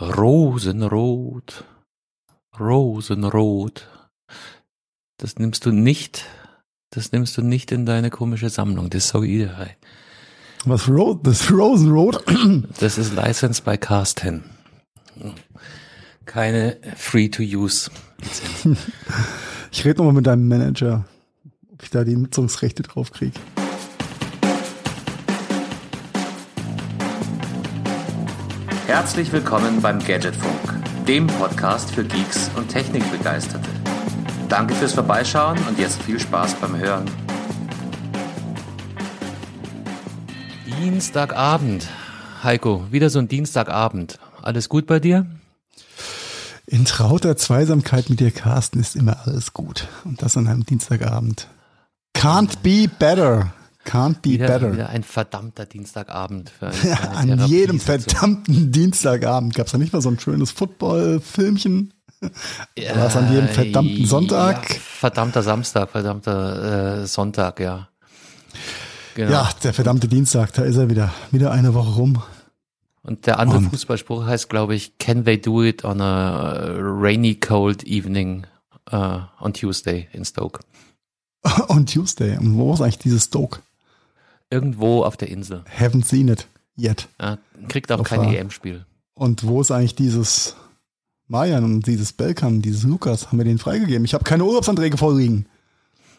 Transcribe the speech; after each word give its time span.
Rosenrot, 0.00 1.64
Rosenrot. 2.58 3.88
Das 5.16 5.36
nimmst 5.36 5.66
du 5.66 5.72
nicht, 5.72 6.24
das 6.90 7.10
nimmst 7.10 7.36
du 7.36 7.42
nicht 7.42 7.72
in 7.72 7.84
deine 7.84 8.10
komische 8.10 8.48
Sammlung, 8.48 8.90
das 8.90 9.04
ist 9.04 9.10
so 9.10 9.22
ideal. 9.24 9.76
Was 10.64 10.88
Road, 10.88 11.26
das 11.26 11.50
Rosenrot? 11.50 12.24
Das 12.80 12.98
ist 12.98 13.14
licensed 13.14 13.64
by 13.64 13.76
Cast 13.76 14.20
10. 14.20 14.44
Keine 16.26 16.76
Free-to-Use. 16.96 17.90
Ich 19.70 19.84
rede 19.84 19.98
nochmal 19.98 20.14
mit 20.14 20.26
deinem 20.26 20.48
Manager, 20.48 21.04
ob 21.70 21.82
ich 21.82 21.90
da 21.90 22.02
die 22.02 22.16
Nutzungsrechte 22.16 22.82
drauf 22.82 23.12
kriege. 23.12 23.38
Herzlich 28.88 29.30
willkommen 29.32 29.82
beim 29.82 29.98
Gadgetfunk, 29.98 31.04
dem 31.06 31.26
Podcast 31.26 31.90
für 31.90 32.02
Geeks 32.02 32.50
und 32.56 32.70
Technikbegeisterte. 32.70 33.68
Danke 34.48 34.74
fürs 34.74 34.94
Vorbeischauen 34.94 35.58
und 35.68 35.78
jetzt 35.78 36.02
viel 36.02 36.18
Spaß 36.18 36.54
beim 36.54 36.74
Hören. 36.74 37.04
Dienstagabend. 40.80 41.86
Heiko, 42.42 42.90
wieder 42.90 43.10
so 43.10 43.18
ein 43.18 43.28
Dienstagabend. 43.28 44.18
Alles 44.40 44.70
gut 44.70 44.86
bei 44.86 45.00
dir? 45.00 45.26
In 46.64 46.86
trauter 46.86 47.36
Zweisamkeit 47.36 48.08
mit 48.08 48.20
dir, 48.20 48.30
Carsten, 48.30 48.80
ist 48.80 48.96
immer 48.96 49.18
alles 49.26 49.52
gut. 49.52 49.86
Und 50.04 50.22
das 50.22 50.38
an 50.38 50.48
einem 50.48 50.64
Dienstagabend. 50.64 51.46
Can't 52.16 52.54
be 52.62 52.88
better. 52.98 53.52
Can't 53.88 54.20
be 54.20 54.30
wieder, 54.30 54.46
better. 54.46 54.72
Wieder 54.72 54.88
ein 54.90 55.02
verdammter 55.02 55.66
Dienstagabend 55.66 56.50
für 56.50 56.68
eine 56.68 56.76
Ja, 56.88 56.96
an 57.12 57.46
jedem 57.46 57.80
verdammten 57.80 58.70
Dienstagabend 58.70 59.54
gab 59.54 59.66
es 59.66 59.72
da 59.72 59.78
nicht 59.78 59.92
mal 59.92 60.02
so 60.02 60.10
ein 60.10 60.20
schönes 60.20 60.50
Football-Filmchen. 60.50 61.94
Ja, 62.76 62.96
war 62.96 63.06
es 63.06 63.16
an 63.16 63.32
jedem 63.32 63.48
verdammten 63.48 64.04
Sonntag? 64.04 64.68
Ja, 64.70 64.76
verdammter 64.80 65.42
Samstag, 65.42 65.90
verdammter 65.90 67.02
äh, 67.02 67.06
Sonntag, 67.06 67.60
ja. 67.60 67.88
Genau. 69.14 69.30
Ja, 69.32 69.50
der 69.62 69.72
verdammte 69.72 70.08
Dienstag, 70.08 70.52
da 70.52 70.62
ist 70.62 70.76
er 70.76 70.90
wieder. 70.90 71.12
Wieder 71.30 71.50
eine 71.50 71.74
Woche 71.74 71.94
rum. 71.94 72.22
Und 73.02 73.26
der 73.26 73.38
andere 73.38 73.58
Und- 73.58 73.70
Fußballspruch 73.70 74.26
heißt, 74.26 74.48
glaube 74.50 74.74
ich, 74.74 74.98
can 74.98 75.24
they 75.24 75.40
do 75.40 75.62
it 75.62 75.84
on 75.84 76.00
a 76.00 76.66
rainy, 76.78 77.36
cold 77.36 77.84
evening 77.84 78.46
uh, 78.92 79.20
on 79.40 79.52
Tuesday 79.54 80.08
in 80.12 80.24
Stoke? 80.24 80.60
Und 81.68 81.92
Tuesday. 81.92 82.36
Und 82.36 82.56
wo 82.58 82.74
ist 82.74 82.80
eigentlich 82.80 82.98
dieses 82.98 83.24
Stoke? 83.24 83.60
Irgendwo 84.50 85.02
auf 85.02 85.16
der 85.16 85.28
Insel. 85.28 85.64
Haven't 85.78 86.04
seen 86.04 86.28
it 86.28 86.48
yet. 86.78 87.08
Ja, 87.20 87.38
kriegt 87.68 87.92
auch 87.92 88.00
Auf 88.00 88.08
kein 88.08 88.24
EM-Spiel. 88.24 88.86
Und 89.14 89.46
wo 89.46 89.60
ist 89.60 89.70
eigentlich 89.70 89.94
dieses 89.94 90.56
Mayan 91.26 91.64
und 91.64 91.86
dieses 91.86 92.12
Belkan, 92.12 92.62
dieses 92.62 92.84
Lukas? 92.84 93.28
Haben 93.28 93.38
wir 93.38 93.44
den 93.44 93.58
freigegeben? 93.58 94.04
Ich 94.04 94.14
habe 94.14 94.24
keine 94.24 94.44
Urlaubsanträge 94.44 94.96
vorliegen. 94.96 95.46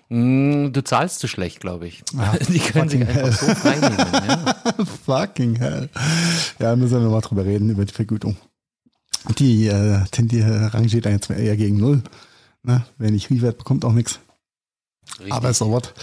Mm, 0.09 0.72
du 0.72 0.83
zahlst 0.83 1.19
zu 1.19 1.27
schlecht, 1.27 1.59
glaube 1.59 1.88
ich. 1.88 2.03
Ah, 2.17 2.35
Die 2.50 2.59
können 2.59 2.89
sich 2.89 3.07
einfach 3.07 3.31
so 3.31 3.53
freinehmen. 3.55 3.97
Ja. 3.97 4.85
Fucking 5.05 5.55
hell. 5.55 5.89
Ja, 6.59 6.75
müssen 6.75 6.94
wir 6.94 7.00
nochmal 7.02 7.22
drüber 7.22 7.45
reden, 7.45 7.69
über 7.69 7.85
die 7.85 7.94
Vergütung. 7.94 8.35
Die, 9.38 9.67
äh, 9.67 10.02
die 10.17 10.41
rangiert 10.41 11.05
jetzt 11.05 11.30
eher 11.30 11.57
gegen 11.57 11.77
Null. 11.77 12.02
Ne? 12.63 12.85
Wer 12.97 13.11
nicht 13.11 13.30
liefert, 13.30 13.57
bekommt 13.57 13.85
auch 13.85 13.94
nichts. 13.94 14.19
Richtig. 15.20 15.34
Aber 15.34 15.53
so 15.53 15.72
was. 15.72 15.94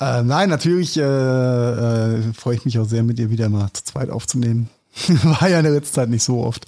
Äh, 0.00 0.22
nein, 0.22 0.48
natürlich 0.48 0.96
äh, 0.96 1.02
äh, 1.02 2.32
freue 2.32 2.56
ich 2.56 2.64
mich 2.64 2.78
auch 2.78 2.86
sehr, 2.86 3.02
mit 3.02 3.18
dir 3.18 3.30
wieder 3.30 3.48
mal 3.48 3.68
zu 3.72 3.84
zweit 3.84 4.10
aufzunehmen. 4.10 4.68
War 5.22 5.48
ja 5.48 5.58
in 5.58 5.64
der 5.64 5.72
letzten 5.72 5.94
Zeit 5.94 6.08
nicht 6.08 6.22
so 6.22 6.42
oft. 6.42 6.66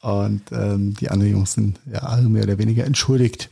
Und 0.00 0.42
ähm, 0.52 0.94
die 0.94 1.10
anderen 1.10 1.32
Jungs 1.32 1.54
sind 1.54 1.80
ja 1.92 1.98
alle 2.00 2.28
mehr 2.28 2.44
oder 2.44 2.58
weniger 2.58 2.84
entschuldigt. 2.84 3.50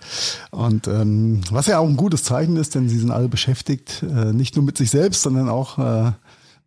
Und 0.50 0.86
ähm, 0.86 1.40
was 1.50 1.66
ja 1.66 1.78
auch 1.78 1.88
ein 1.88 1.96
gutes 1.96 2.22
Zeichen 2.22 2.56
ist, 2.56 2.76
denn 2.76 2.88
sie 2.88 2.98
sind 2.98 3.10
alle 3.10 3.28
beschäftigt, 3.28 4.04
äh, 4.04 4.32
nicht 4.32 4.54
nur 4.54 4.64
mit 4.64 4.78
sich 4.78 4.90
selbst, 4.90 5.22
sondern 5.22 5.48
auch 5.48 5.78
äh, 5.78 6.12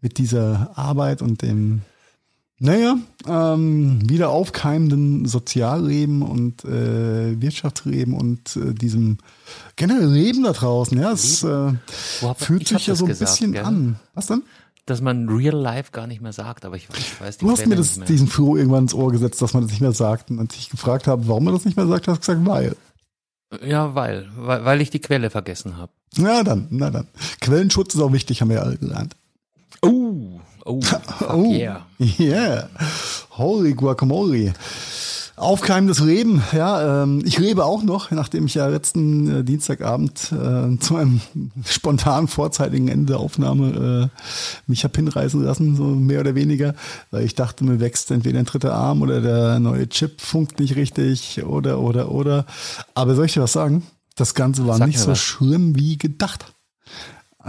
mit 0.01 0.17
dieser 0.17 0.71
Arbeit 0.75 1.21
und 1.21 1.41
dem, 1.41 1.83
naja, 2.59 2.97
ähm, 3.27 3.99
wieder 4.09 4.29
aufkeimenden 4.29 5.25
Sozialleben 5.25 6.23
und 6.23 6.65
äh, 6.65 7.39
Wirtschaftsleben 7.39 8.15
und 8.15 8.55
äh, 8.55 8.73
diesem 8.73 9.19
generell 9.75 10.09
Leben 10.09 10.43
da 10.43 10.53
draußen. 10.53 10.99
Ja, 10.99 11.11
es 11.11 11.43
äh, 11.43 11.73
fühlt 12.37 12.67
sich 12.67 12.87
ja 12.87 12.95
so 12.95 13.05
ein 13.05 13.09
gesagt, 13.09 13.31
bisschen 13.31 13.51
gell? 13.53 13.63
an. 13.63 13.99
Was 14.15 14.27
denn? 14.27 14.41
Dass 14.87 15.01
man 15.01 15.29
Real 15.29 15.55
Life 15.55 15.91
gar 15.91 16.07
nicht 16.07 16.21
mehr 16.21 16.33
sagt, 16.33 16.65
aber 16.65 16.77
ich 16.77 16.89
weiß, 16.89 16.97
ich 16.97 17.21
weiß 17.21 17.37
die 17.37 17.45
Du 17.45 17.51
hast 17.51 17.59
Quelle 17.59 17.69
mir 17.69 17.75
das, 17.75 17.97
nicht 17.97 18.09
diesen 18.09 18.27
Floh 18.27 18.55
irgendwann 18.55 18.85
ins 18.85 18.93
Ohr 18.93 19.11
gesetzt, 19.11 19.41
dass 19.41 19.53
man 19.53 19.63
das 19.63 19.71
nicht 19.71 19.81
mehr 19.81 19.91
sagt. 19.91 20.31
Und 20.31 20.39
als 20.39 20.55
ich 20.55 20.69
gefragt 20.69 21.05
habe, 21.05 21.27
warum 21.27 21.43
man 21.43 21.53
das 21.53 21.65
nicht 21.65 21.77
mehr 21.77 21.87
sagt, 21.87 22.07
hast 22.07 22.27
du 22.27 22.33
gesagt, 22.33 22.47
weil. 22.47 22.75
Ja, 23.63 23.93
weil, 23.93 24.29
weil, 24.35 24.65
weil 24.65 24.81
ich 24.81 24.89
die 24.89 24.99
Quelle 24.99 25.29
vergessen 25.29 25.77
habe. 25.77 25.91
Na 26.15 26.41
dann, 26.43 26.67
na 26.71 26.89
dann. 26.89 27.07
Quellenschutz 27.39 27.93
ist 27.93 28.01
auch 28.01 28.13
wichtig, 28.13 28.41
haben 28.41 28.49
wir 28.49 28.57
ja 28.57 28.63
alle 28.63 28.77
gelernt. 28.77 29.15
Oh, 30.67 30.81
oh, 31.29 31.53
yeah. 31.53 31.85
Yeah. 31.97 32.67
Holy 33.31 33.73
Guacamole. 33.73 34.53
Aufkeimendes 35.37 35.99
Leben, 35.99 36.41
ja. 36.51 37.03
Ähm, 37.03 37.21
ich 37.23 37.37
lebe 37.37 37.63
auch 37.63 37.83
noch, 37.83 38.09
nachdem 38.09 38.47
ich 38.47 38.55
ja 38.55 38.67
letzten 38.67 39.41
äh, 39.41 39.43
Dienstagabend 39.43 40.31
äh, 40.31 40.77
zu 40.79 40.95
einem 40.95 41.21
spontan 41.65 42.27
vorzeitigen 42.27 42.87
Ende 42.87 43.13
der 43.13 43.19
Aufnahme 43.19 44.09
äh, 44.11 44.21
mich 44.65 44.83
hab 44.83 44.95
hinreißen 44.95 45.41
lassen, 45.41 45.75
so 45.75 45.83
mehr 45.83 46.21
oder 46.21 46.33
weniger, 46.33 46.73
weil 47.11 47.23
ich 47.23 47.35
dachte, 47.35 47.63
mir 47.63 47.79
wächst 47.79 48.09
entweder 48.09 48.39
ein 48.39 48.45
dritter 48.45 48.73
Arm 48.73 49.03
oder 49.03 49.21
der 49.21 49.59
neue 49.59 49.87
Chip 49.87 50.21
funkt 50.21 50.59
nicht 50.59 50.75
richtig 50.75 51.43
oder, 51.45 51.79
oder, 51.79 52.11
oder. 52.11 52.45
Aber 52.95 53.13
soll 53.15 53.25
ich 53.27 53.33
dir 53.33 53.43
was 53.43 53.53
sagen? 53.53 53.83
Das 54.15 54.33
Ganze 54.33 54.65
war 54.65 54.77
Sag 54.77 54.87
nicht 54.87 54.99
so 54.99 55.11
was. 55.11 55.19
schlimm 55.19 55.75
wie 55.77 55.99
gedacht. 55.99 56.51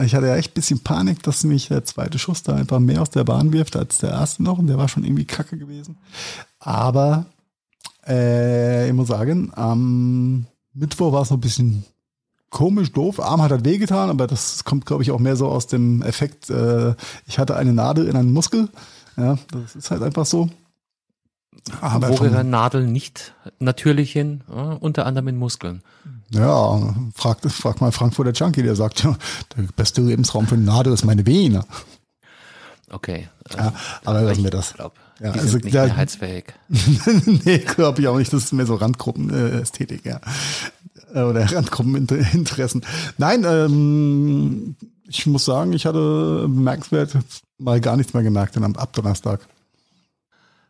Ich 0.04 0.14
hatte 0.14 0.26
ja 0.26 0.36
echt 0.36 0.52
ein 0.52 0.54
bisschen 0.54 0.80
Panik, 0.80 1.22
dass 1.22 1.44
mich 1.44 1.68
der 1.68 1.84
zweite 1.84 2.18
Schuss 2.18 2.42
da 2.42 2.54
einfach 2.54 2.78
mehr 2.78 3.02
aus 3.02 3.10
der 3.10 3.24
Bahn 3.24 3.52
wirft 3.52 3.76
als 3.76 3.98
der 3.98 4.10
erste 4.10 4.42
noch 4.42 4.58
und 4.58 4.66
der 4.66 4.78
war 4.78 4.88
schon 4.88 5.04
irgendwie 5.04 5.24
kacke 5.24 5.58
gewesen. 5.58 5.98
Aber 6.60 7.26
äh, 8.06 8.86
ich 8.86 8.92
muss 8.92 9.08
sagen, 9.08 9.52
am 9.54 10.46
Mittwoch 10.72 11.12
war 11.12 11.22
es 11.22 11.30
noch 11.30 11.38
ein 11.38 11.42
bisschen 11.42 11.84
komisch, 12.50 12.92
doof. 12.92 13.20
Arm 13.20 13.42
hat 13.42 13.50
halt 13.50 13.64
wehgetan, 13.64 14.10
aber 14.10 14.26
das 14.26 14.64
kommt, 14.64 14.86
glaube 14.86 15.02
ich, 15.02 15.10
auch 15.10 15.18
mehr 15.18 15.36
so 15.36 15.48
aus 15.48 15.66
dem 15.66 16.02
Effekt, 16.02 16.50
äh, 16.50 16.94
ich 17.26 17.38
hatte 17.38 17.56
eine 17.56 17.72
Nadel 17.72 18.06
in 18.06 18.16
einen 18.16 18.32
Muskel. 18.32 18.68
Ja, 19.16 19.38
das 19.50 19.74
ist 19.74 19.90
halt 19.90 20.02
einfach 20.02 20.26
so. 20.26 20.48
Aber 21.80 22.10
Wo 22.10 22.14
gehören 22.14 22.50
Nadeln 22.50 22.92
nicht 22.92 23.34
natürlich 23.58 24.12
hin? 24.12 24.42
Ja, 24.48 24.72
unter 24.74 25.06
anderem 25.06 25.28
in 25.28 25.36
Muskeln. 25.36 25.82
Ja, 26.30 26.94
frag, 27.14 27.38
frag 27.50 27.80
mal 27.80 27.92
Frankfurter 27.92 28.32
Junkie, 28.32 28.62
der 28.62 28.76
sagt, 28.76 29.02
ja, 29.04 29.16
der 29.56 29.62
beste 29.76 30.00
Lebensraum 30.02 30.46
für 30.46 30.54
eine 30.56 30.64
Nadel 30.64 30.92
ist 30.92 31.04
meine 31.04 31.26
Vene. 31.26 31.64
Okay. 32.90 33.28
Ja, 33.56 33.72
aber 34.04 34.22
lassen 34.22 34.44
wir 34.44 34.50
das. 34.50 34.70
Ich 34.70 34.76
glaube, 34.76 34.94
Ja, 35.20 35.32
die 35.32 35.38
also 35.40 35.50
sind 35.52 35.64
nicht 35.64 35.74
da- 35.76 35.86
mehrheitsfähig. 35.86 36.44
nee, 37.44 37.58
glaube 37.58 38.00
ich 38.00 38.08
auch 38.08 38.16
nicht. 38.18 38.32
Das 38.32 38.44
ist 38.44 38.52
mehr 38.52 38.66
so 38.66 38.74
Randgruppenästhetik, 38.76 40.04
ja. 40.04 40.20
Äh, 41.14 41.22
Oder 41.22 41.50
Randgruppeninteressen. 41.52 42.84
Nein, 43.16 43.44
ähm, 43.46 44.76
ich 45.06 45.26
muss 45.26 45.44
sagen, 45.46 45.72
ich 45.72 45.86
hatte 45.86 46.42
bemerkenswert 46.42 47.16
mal 47.58 47.80
gar 47.80 47.96
nichts 47.96 48.12
mehr 48.14 48.22
gemerkt 48.22 48.56
dann 48.56 48.64
am 48.64 48.76
ab 48.76 48.92
Donnerstag. 48.92 49.40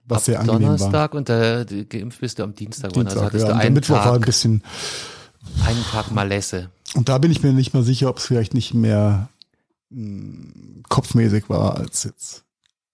Was 0.06 0.18
Ab 0.18 0.24
sehr 0.24 0.40
angenehm 0.40 0.68
war. 0.68 0.76
Donnerstag 0.78 1.14
und 1.14 1.28
die- 1.28 1.88
geimpft 1.88 2.20
bist 2.20 2.38
du 2.38 2.42
am 2.44 2.54
Dienstag. 2.54 2.90
also 2.90 3.00
Dienstag, 3.02 3.24
hattest 3.24 3.46
ja. 3.46 3.52
du 3.52 3.58
einen 3.58 3.74
Mittwoch 3.74 3.96
war 3.96 4.06
ein 4.06 4.12
Tag, 4.20 4.26
bisschen, 4.26 4.62
einen 5.66 5.84
Tag 5.90 6.10
Malesse. 6.10 6.70
und 6.94 7.08
da 7.08 7.18
bin 7.18 7.30
ich 7.30 7.42
mir 7.42 7.52
nicht 7.52 7.74
mal 7.74 7.82
sicher, 7.82 8.08
ob 8.10 8.18
es 8.18 8.26
vielleicht 8.26 8.54
nicht 8.54 8.74
mehr 8.74 9.28
mh, 9.90 10.82
kopfmäßig 10.88 11.48
war 11.48 11.76
als 11.76 12.04
jetzt 12.04 12.44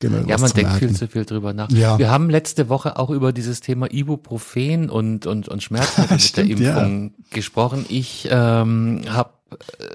generell 0.01 0.29
Ja, 0.29 0.39
man 0.39 0.51
denkt 0.51 0.71
merken. 0.73 0.89
viel 0.89 0.97
zu 0.97 1.09
viel 1.09 1.25
drüber 1.25 1.53
nach. 1.53 1.71
Ja. 1.71 1.99
Wir 1.99 2.11
haben 2.11 2.29
letzte 2.31 2.69
Woche 2.69 2.99
auch 2.99 3.11
über 3.11 3.33
dieses 3.33 3.61
Thema 3.61 3.91
Ibuprofen 3.93 4.91
und, 4.91 5.27
und, 5.27 5.49
und 5.49 5.63
Schmerzmittel 5.63 6.03
mit 6.17 6.21
der 6.21 6.45
Stimmt, 6.45 6.61
ja. 6.61 6.79
Impfung 6.79 7.15
gesprochen. 7.31 7.87
Ich 7.89 8.29
ähm, 8.31 9.03
habe 9.09 9.31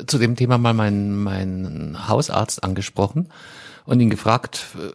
zu 0.08 0.18
dem 0.18 0.36
Thema 0.36 0.58
mal 0.58 0.74
meinen, 0.74 1.22
meinen 1.22 2.08
Hausarzt 2.08 2.64
angesprochen 2.64 3.28
und 3.90 4.00
ihn 4.00 4.12
gefragt, 4.12 4.68
äh, 4.76 4.92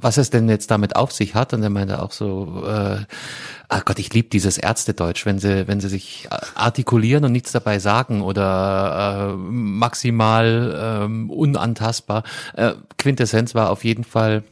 was 0.00 0.16
es 0.16 0.30
denn 0.30 0.48
jetzt 0.48 0.70
damit 0.70 0.94
auf 0.94 1.10
sich 1.12 1.34
hat. 1.34 1.52
Und 1.52 1.62
er 1.64 1.70
meinte 1.70 2.00
auch 2.00 2.12
so, 2.12 2.62
äh, 2.64 3.00
ach 3.68 3.84
Gott, 3.84 3.98
ich 3.98 4.14
liebe 4.14 4.28
dieses 4.28 4.58
Ärztedeutsch, 4.58 5.26
wenn 5.26 5.40
sie, 5.40 5.66
wenn 5.66 5.80
sie 5.80 5.88
sich 5.88 6.28
artikulieren 6.54 7.24
und 7.24 7.32
nichts 7.32 7.50
dabei 7.50 7.80
sagen 7.80 8.22
oder 8.22 9.32
äh, 9.32 9.36
maximal 9.36 10.78
ähm, 10.80 11.30
unantastbar. 11.30 12.22
Äh, 12.54 12.74
Quintessenz 12.96 13.56
war 13.56 13.70
auf 13.70 13.82
jeden 13.82 14.04
Fall, 14.04 14.44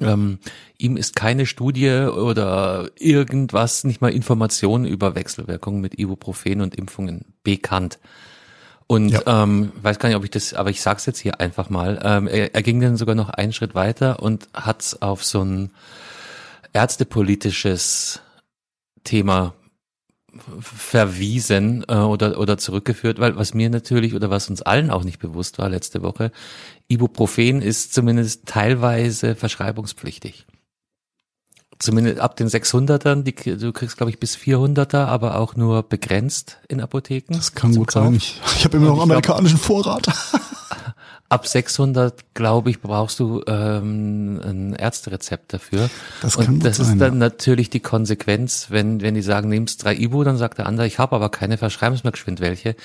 ähm, 0.00 0.40
ihm 0.76 0.96
ist 0.96 1.14
keine 1.14 1.46
Studie 1.46 1.90
oder 1.90 2.90
irgendwas, 2.96 3.84
nicht 3.84 4.00
mal 4.00 4.12
Informationen 4.12 4.84
über 4.84 5.14
Wechselwirkungen 5.14 5.80
mit 5.80 5.96
Ibuprofen 5.96 6.60
und 6.60 6.74
Impfungen 6.74 7.26
bekannt. 7.44 8.00
Und 8.90 9.10
Ja. 9.10 9.44
ähm, 9.44 9.70
weiß 9.80 10.00
gar 10.00 10.08
nicht, 10.08 10.16
ob 10.16 10.24
ich 10.24 10.30
das, 10.32 10.52
aber 10.52 10.70
ich 10.70 10.82
sag's 10.82 11.06
jetzt 11.06 11.20
hier 11.20 11.38
einfach 11.38 11.70
mal. 11.70 12.00
Ähm, 12.02 12.26
er, 12.26 12.56
er 12.56 12.62
ging 12.64 12.80
dann 12.80 12.96
sogar 12.96 13.14
noch 13.14 13.28
einen 13.28 13.52
Schritt 13.52 13.76
weiter 13.76 14.20
und 14.20 14.48
hat's 14.52 15.00
auf 15.00 15.22
so 15.22 15.44
ein 15.44 15.70
ärztepolitisches 16.72 18.20
Thema 19.04 19.54
verwiesen 20.58 21.84
äh, 21.86 21.94
oder, 21.94 22.40
oder 22.40 22.58
zurückgeführt, 22.58 23.20
weil 23.20 23.36
was 23.36 23.54
mir 23.54 23.70
natürlich 23.70 24.12
oder 24.12 24.28
was 24.28 24.50
uns 24.50 24.60
allen 24.60 24.90
auch 24.90 25.04
nicht 25.04 25.20
bewusst 25.20 25.58
war 25.58 25.68
letzte 25.68 26.02
Woche, 26.02 26.32
Ibuprofen 26.88 27.62
ist 27.62 27.94
zumindest 27.94 28.46
teilweise 28.46 29.36
verschreibungspflichtig. 29.36 30.46
Zumindest 31.80 32.20
ab 32.20 32.36
den 32.36 32.48
600ern, 32.48 33.22
die, 33.22 33.32
du 33.56 33.72
kriegst 33.72 33.96
glaube 33.96 34.10
ich 34.10 34.20
bis 34.20 34.36
400er, 34.36 35.06
aber 35.06 35.38
auch 35.38 35.56
nur 35.56 35.82
begrenzt 35.82 36.58
in 36.68 36.78
Apotheken. 36.78 37.32
Das 37.32 37.54
kann 37.54 37.74
gut 37.74 37.88
Kauf. 37.88 38.04
sein. 38.04 38.14
Ich, 38.16 38.38
ich 38.58 38.64
habe 38.66 38.76
immer 38.76 38.88
noch 38.88 39.00
amerikanischen 39.00 39.58
glaub, 39.64 39.84
Vorrat. 39.84 40.08
ab 41.30 41.46
600, 41.46 42.34
glaube 42.34 42.68
ich, 42.68 42.82
brauchst 42.82 43.18
du 43.18 43.42
ähm, 43.46 44.42
ein 44.44 44.74
Ärzterezept 44.74 45.54
dafür. 45.54 45.88
Das 46.20 46.36
kann 46.36 46.48
Und 46.48 46.64
das 46.66 46.76
sein, 46.76 46.86
ist 46.86 47.00
dann 47.00 47.14
ja. 47.14 47.18
natürlich 47.18 47.70
die 47.70 47.80
Konsequenz, 47.80 48.66
wenn 48.68 49.00
wenn 49.00 49.14
die 49.14 49.22
sagen, 49.22 49.48
nimmst 49.48 49.82
drei 49.82 49.96
Ibu, 49.96 50.22
dann 50.22 50.36
sagt 50.36 50.58
der 50.58 50.66
andere, 50.66 50.86
ich 50.86 50.98
habe 50.98 51.16
aber 51.16 51.30
keine, 51.30 51.56
verschreib's 51.56 52.04
mir 52.04 52.12
geschwind 52.12 52.40
welche. 52.40 52.76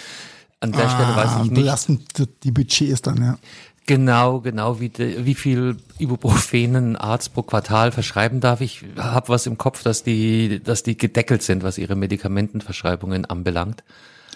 An 0.61 0.71
der 0.71 0.85
ah, 0.85 0.89
Stelle 0.89 1.15
weiß 1.17 1.31
ich 1.31 1.51
nicht. 1.51 1.61
Belastend 1.61 2.27
die 2.43 2.51
Budget 2.51 2.89
ist 2.89 3.07
dann, 3.07 3.21
ja. 3.21 3.37
Genau, 3.87 4.39
genau, 4.39 4.79
wie, 4.79 4.89
de, 4.89 5.25
wie 5.25 5.35
viel 5.35 5.77
Ibuprofen 5.99 6.75
ein 6.75 6.95
Arzt 6.95 7.33
pro 7.33 7.43
Quartal 7.43 7.91
verschreiben 7.91 8.39
darf. 8.39 8.61
Ich 8.61 8.83
habe 8.97 9.29
was 9.29 9.45
im 9.45 9.59
Kopf, 9.59 9.83
dass 9.83 10.03
die, 10.03 10.59
dass 10.63 10.81
die 10.81 10.97
gedeckelt 10.97 11.43
sind, 11.43 11.63
was 11.63 11.77
ihre 11.77 11.95
Medikamentenverschreibungen 11.95 13.25
anbelangt. 13.25 13.83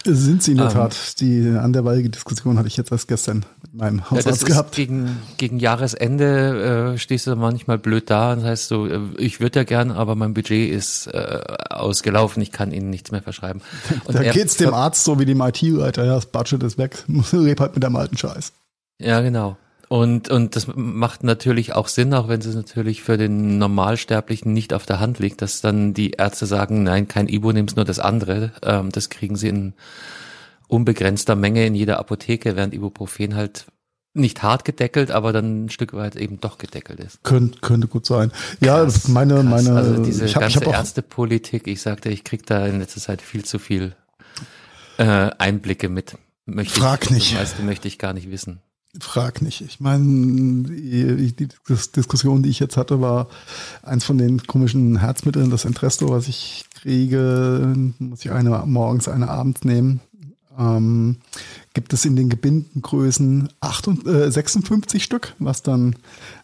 Sind 0.04 0.42
sie 0.42 0.52
in 0.52 0.58
der 0.58 0.68
ähm, 0.68 0.72
Tat. 0.72 1.20
Die 1.20 1.46
anderweitige 1.60 2.08
Diskussion 2.08 2.58
hatte 2.58 2.68
ich 2.68 2.76
jetzt 2.76 2.90
erst 2.90 3.08
gestern 3.08 3.44
mit 3.62 3.74
meinem 3.74 4.10
Hausarzt 4.10 4.42
ja, 4.42 4.48
gehabt. 4.48 4.74
Gegen, 4.74 5.18
gegen 5.36 5.58
Jahresende 5.58 6.92
äh, 6.94 6.98
stehst 6.98 7.26
du 7.26 7.36
manchmal 7.36 7.76
blöd 7.76 8.08
da 8.08 8.32
und 8.32 8.42
heißt 8.42 8.68
so, 8.68 8.86
äh, 8.86 9.00
ich 9.18 9.40
würde 9.40 9.58
ja 9.58 9.64
gern, 9.64 9.90
aber 9.90 10.14
mein 10.14 10.32
Budget 10.32 10.70
ist 10.70 11.08
äh, 11.08 11.42
ausgelaufen, 11.68 12.42
ich 12.42 12.50
kann 12.50 12.72
Ihnen 12.72 12.88
nichts 12.88 13.10
mehr 13.10 13.22
verschreiben. 13.22 13.60
Und 14.04 14.14
da 14.14 14.22
geht's 14.22 14.56
dem 14.56 14.72
Arzt 14.72 15.04
so 15.04 15.18
wie 15.18 15.26
dem 15.26 15.40
IT-Leiter, 15.40 16.04
ja, 16.04 16.14
das 16.14 16.26
Budget 16.26 16.62
ist 16.62 16.78
weg, 16.78 17.04
red 17.32 17.60
halt 17.60 17.74
mit 17.74 17.84
dem 17.84 17.96
alten 17.96 18.16
Scheiß. 18.16 18.52
Ja, 19.00 19.20
genau. 19.20 19.56
Und, 19.88 20.30
und 20.30 20.54
das 20.54 20.68
macht 20.72 21.24
natürlich 21.24 21.74
auch 21.74 21.88
Sinn, 21.88 22.14
auch 22.14 22.28
wenn 22.28 22.40
es 22.40 22.54
natürlich 22.54 23.02
für 23.02 23.18
den 23.18 23.58
Normalsterblichen 23.58 24.52
nicht 24.52 24.72
auf 24.72 24.86
der 24.86 25.00
Hand 25.00 25.18
liegt, 25.18 25.42
dass 25.42 25.60
dann 25.62 25.94
die 25.94 26.12
Ärzte 26.12 26.46
sagen, 26.46 26.84
nein, 26.84 27.08
kein 27.08 27.26
Ibu, 27.26 27.50
nimmst 27.50 27.74
nur 27.74 27.84
das 27.84 27.98
andere. 27.98 28.52
Ähm, 28.62 28.92
das 28.92 29.08
kriegen 29.10 29.34
sie 29.34 29.48
in 29.48 29.74
unbegrenzter 30.68 31.34
Menge 31.34 31.66
in 31.66 31.74
jeder 31.74 31.98
Apotheke, 31.98 32.54
während 32.54 32.72
Ibuprofen 32.72 33.34
halt 33.34 33.66
nicht 34.14 34.44
hart 34.44 34.64
gedeckelt, 34.64 35.10
aber 35.10 35.32
dann 35.32 35.64
ein 35.64 35.70
Stück 35.70 35.92
weit 35.92 36.14
eben 36.14 36.40
doch 36.40 36.58
gedeckelt 36.58 37.00
ist. 37.00 37.24
Könnte, 37.24 37.58
könnte 37.60 37.88
gut 37.88 38.06
sein. 38.06 38.30
Ja, 38.60 38.82
krass, 38.82 39.08
meine, 39.08 39.34
krass. 39.34 39.44
meine, 39.44 39.72
also 39.74 40.04
diese 40.04 40.24
ich 40.24 40.36
hab, 40.36 40.42
ganze 40.42 40.60
ich 40.60 40.66
hab 40.66 40.74
Ärztepolitik, 40.74 41.66
ich 41.66 41.80
sagte, 41.80 42.10
ich 42.10 42.22
krieg 42.22 42.46
da 42.46 42.64
in 42.66 42.78
letzter 42.78 43.00
Zeit 43.00 43.22
viel 43.22 43.44
zu 43.44 43.58
viel 43.58 43.96
äh, 44.98 45.30
Einblicke 45.38 45.88
mit. 45.88 46.16
Möchte 46.46 46.80
Frag 46.80 47.04
ich, 47.04 47.10
nicht. 47.10 47.32
Das 47.32 47.38
meiste 47.38 47.62
möchte 47.62 47.88
ich 47.88 47.98
gar 47.98 48.12
nicht 48.12 48.30
wissen. 48.30 48.60
Frag 48.98 49.40
nicht. 49.40 49.60
Ich 49.60 49.78
meine, 49.78 50.64
die, 50.64 51.32
die, 51.32 51.48
Diskussion, 51.68 52.42
die 52.42 52.50
ich 52.50 52.58
jetzt 52.58 52.76
hatte, 52.76 53.00
war 53.00 53.28
eins 53.82 54.04
von 54.04 54.18
den 54.18 54.44
komischen 54.46 54.98
Herzmitteln, 54.98 55.50
das 55.50 55.64
Entresto, 55.64 56.08
was 56.10 56.26
ich 56.26 56.64
kriege, 56.74 57.72
muss 57.98 58.24
ich 58.24 58.32
eine 58.32 58.64
morgens, 58.66 59.06
eine 59.06 59.28
abends 59.28 59.64
nehmen. 59.64 60.00
Ähm, 60.58 61.18
gibt 61.72 61.92
es 61.92 62.04
in 62.04 62.16
den 62.16 62.28
Gebindengrößen 62.28 63.48
8, 63.60 64.06
äh, 64.06 64.30
56 64.30 65.04
Stück, 65.04 65.34
was 65.38 65.62
dann. 65.62 65.94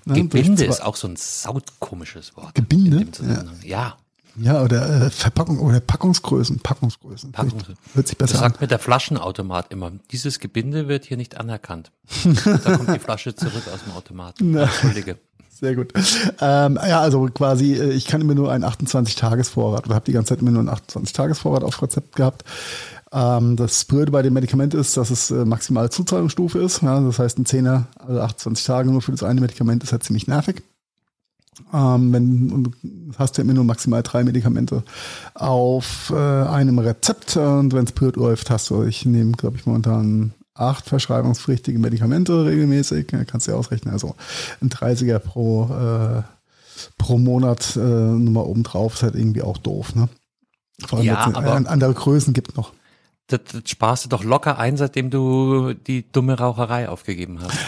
Ne, 0.04 0.14
Gebinde 0.14 0.64
ist 0.64 0.82
auch 0.82 0.96
so 0.96 1.08
ein 1.08 1.16
sautkomisches 1.16 2.36
Wort. 2.36 2.54
Gebinde? 2.54 3.06
Ja. 3.22 3.44
ja. 3.62 3.96
Ja, 4.38 4.62
oder 4.62 5.06
äh, 5.06 5.10
Verpackung 5.10 5.58
oder 5.60 5.80
Packungsgrößen, 5.80 6.60
Packungsgrößen. 6.60 7.32
Packungsgrößen. 7.32 7.76
Hört 7.94 8.08
sich 8.08 8.18
besser 8.18 8.32
das 8.32 8.40
sagt 8.40 8.56
an. 8.56 8.60
mir 8.62 8.68
der 8.68 8.78
Flaschenautomat 8.78 9.72
immer. 9.72 9.92
Dieses 10.10 10.40
Gebinde 10.40 10.88
wird 10.88 11.04
hier 11.04 11.16
nicht 11.16 11.38
anerkannt. 11.38 11.90
da 12.44 12.76
kommt 12.76 12.94
die 12.94 12.98
Flasche 12.98 13.34
zurück 13.34 13.62
aus 13.72 13.84
dem 13.84 13.92
Automaten. 13.92 14.50
Na, 14.52 14.64
Entschuldige. 14.64 15.18
Sehr 15.58 15.74
gut. 15.74 15.94
Ähm, 16.40 16.78
ja, 16.86 17.00
also 17.00 17.26
quasi, 17.32 17.72
äh, 17.74 17.92
ich 17.92 18.04
kann 18.04 18.20
immer 18.20 18.34
nur 18.34 18.52
einen 18.52 18.64
28-Tages-Vorrat 18.64 19.86
oder 19.86 19.94
habe 19.94 20.04
die 20.04 20.12
ganze 20.12 20.34
Zeit 20.34 20.42
immer 20.42 20.50
nur 20.50 20.60
einen 20.60 20.68
28-Tages-Vorrat 20.68 21.64
auf 21.64 21.80
Rezept 21.80 22.14
gehabt. 22.14 22.44
Ähm, 23.10 23.56
das 23.56 23.86
Blöde 23.86 24.12
bei 24.12 24.20
dem 24.20 24.34
Medikament 24.34 24.74
ist, 24.74 24.98
dass 24.98 25.08
es 25.08 25.30
äh, 25.30 25.46
maximale 25.46 25.88
Zuzahlungsstufe 25.88 26.58
ist. 26.58 26.82
Ja, 26.82 27.00
das 27.00 27.18
heißt, 27.18 27.38
ein 27.38 27.46
Zehner, 27.46 27.86
also 27.98 28.20
28 28.20 28.66
Tage 28.66 28.90
nur 28.90 29.00
für 29.00 29.12
das 29.12 29.22
eine 29.22 29.40
Medikament 29.40 29.82
ist 29.82 29.92
halt 29.92 30.04
ziemlich 30.04 30.26
nervig. 30.26 30.62
Ähm, 31.72 32.12
wenn 32.12 32.64
du 32.64 32.70
hast 33.18 33.38
ja 33.38 33.44
immer 33.44 33.54
nur 33.54 33.64
maximal 33.64 34.02
drei 34.02 34.24
Medikamente 34.24 34.82
auf 35.34 36.12
äh, 36.14 36.14
einem 36.14 36.78
Rezept 36.78 37.36
und 37.36 37.72
wenn 37.72 37.84
es 37.84 37.92
blöd 37.92 38.16
läuft, 38.16 38.50
hast 38.50 38.70
du, 38.70 38.82
ich 38.82 39.06
nehme, 39.06 39.32
glaube 39.32 39.56
ich, 39.56 39.66
momentan 39.66 40.34
acht 40.54 40.86
verschreibungspflichtige 40.88 41.78
Medikamente 41.78 42.44
regelmäßig. 42.44 43.06
Kannst 43.26 43.46
du 43.46 43.52
ja 43.52 43.58
ausrechnen. 43.58 43.92
Also 43.92 44.14
ein 44.60 44.70
30er 44.70 45.18
pro, 45.18 45.64
äh, 45.64 46.22
pro 46.98 47.18
Monat 47.18 47.76
äh, 47.76 47.80
Nummer 47.80 48.46
oben 48.46 48.62
drauf 48.62 48.94
ist 48.94 49.02
halt 49.02 49.14
irgendwie 49.14 49.42
auch 49.42 49.58
doof. 49.58 49.94
Ne? 49.94 50.08
Vor 50.86 50.98
allem, 50.98 51.06
ja, 51.06 51.30
aber 51.34 51.60
äh, 51.60 51.66
andere 51.66 51.94
Größen 51.94 52.32
gibt 52.32 52.56
noch. 52.56 52.72
Das, 53.28 53.40
das 53.52 53.62
sparst 53.66 54.04
du 54.04 54.08
doch 54.08 54.24
locker 54.24 54.58
ein, 54.58 54.76
seitdem 54.76 55.10
du 55.10 55.74
die 55.74 56.10
dumme 56.10 56.38
Raucherei 56.38 56.88
aufgegeben 56.88 57.40
hast. 57.42 57.58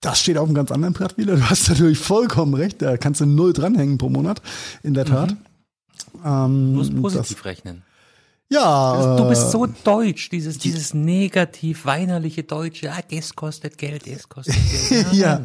Das 0.00 0.20
steht 0.20 0.38
auf 0.38 0.46
einem 0.46 0.54
ganz 0.54 0.70
anderen 0.70 0.94
Blatt 0.94 1.18
wieder. 1.18 1.36
Du 1.36 1.50
hast 1.50 1.68
natürlich 1.68 1.98
vollkommen 1.98 2.54
recht. 2.54 2.80
Da 2.82 2.96
kannst 2.96 3.20
du 3.20 3.26
null 3.26 3.52
dranhängen 3.52 3.98
pro 3.98 4.08
Monat. 4.08 4.40
In 4.82 4.94
der 4.94 5.04
Tat. 5.04 5.30
Mhm. 5.30 5.38
Ähm, 6.24 6.72
du 6.72 6.78
musst 6.78 7.02
positiv 7.02 7.36
das, 7.38 7.44
rechnen. 7.44 7.82
Ja. 8.48 9.16
Du 9.16 9.28
bist 9.28 9.50
so 9.50 9.66
deutsch, 9.66 10.30
dieses, 10.30 10.58
dieses 10.58 10.94
negativ 10.94 11.84
weinerliche 11.84 12.44
Deutsche. 12.44 12.92
Ah, 12.92 13.00
das 13.10 13.34
kostet 13.34 13.76
Geld, 13.76 14.06
das 14.06 14.28
kostet 14.28 14.56
Geld. 14.88 15.12
ja. 15.12 15.44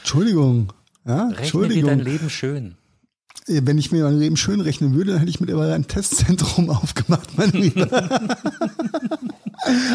Entschuldigung. 0.00 0.72
Ja, 1.04 1.28
Rechne 1.28 1.68
dir 1.68 1.84
dein 1.84 2.00
Leben 2.00 2.30
schön. 2.30 2.76
Wenn 3.62 3.78
ich 3.78 3.92
mir 3.92 4.04
mein 4.04 4.18
Leben 4.18 4.36
schön 4.36 4.60
rechnen 4.60 4.94
würde, 4.94 5.12
dann 5.12 5.20
hätte 5.20 5.30
ich 5.30 5.40
mittlerweile 5.40 5.74
ein 5.74 5.86
Testzentrum 5.86 6.70
aufgemacht, 6.82 7.36
mein 7.36 7.50
Lieber. 7.50 7.88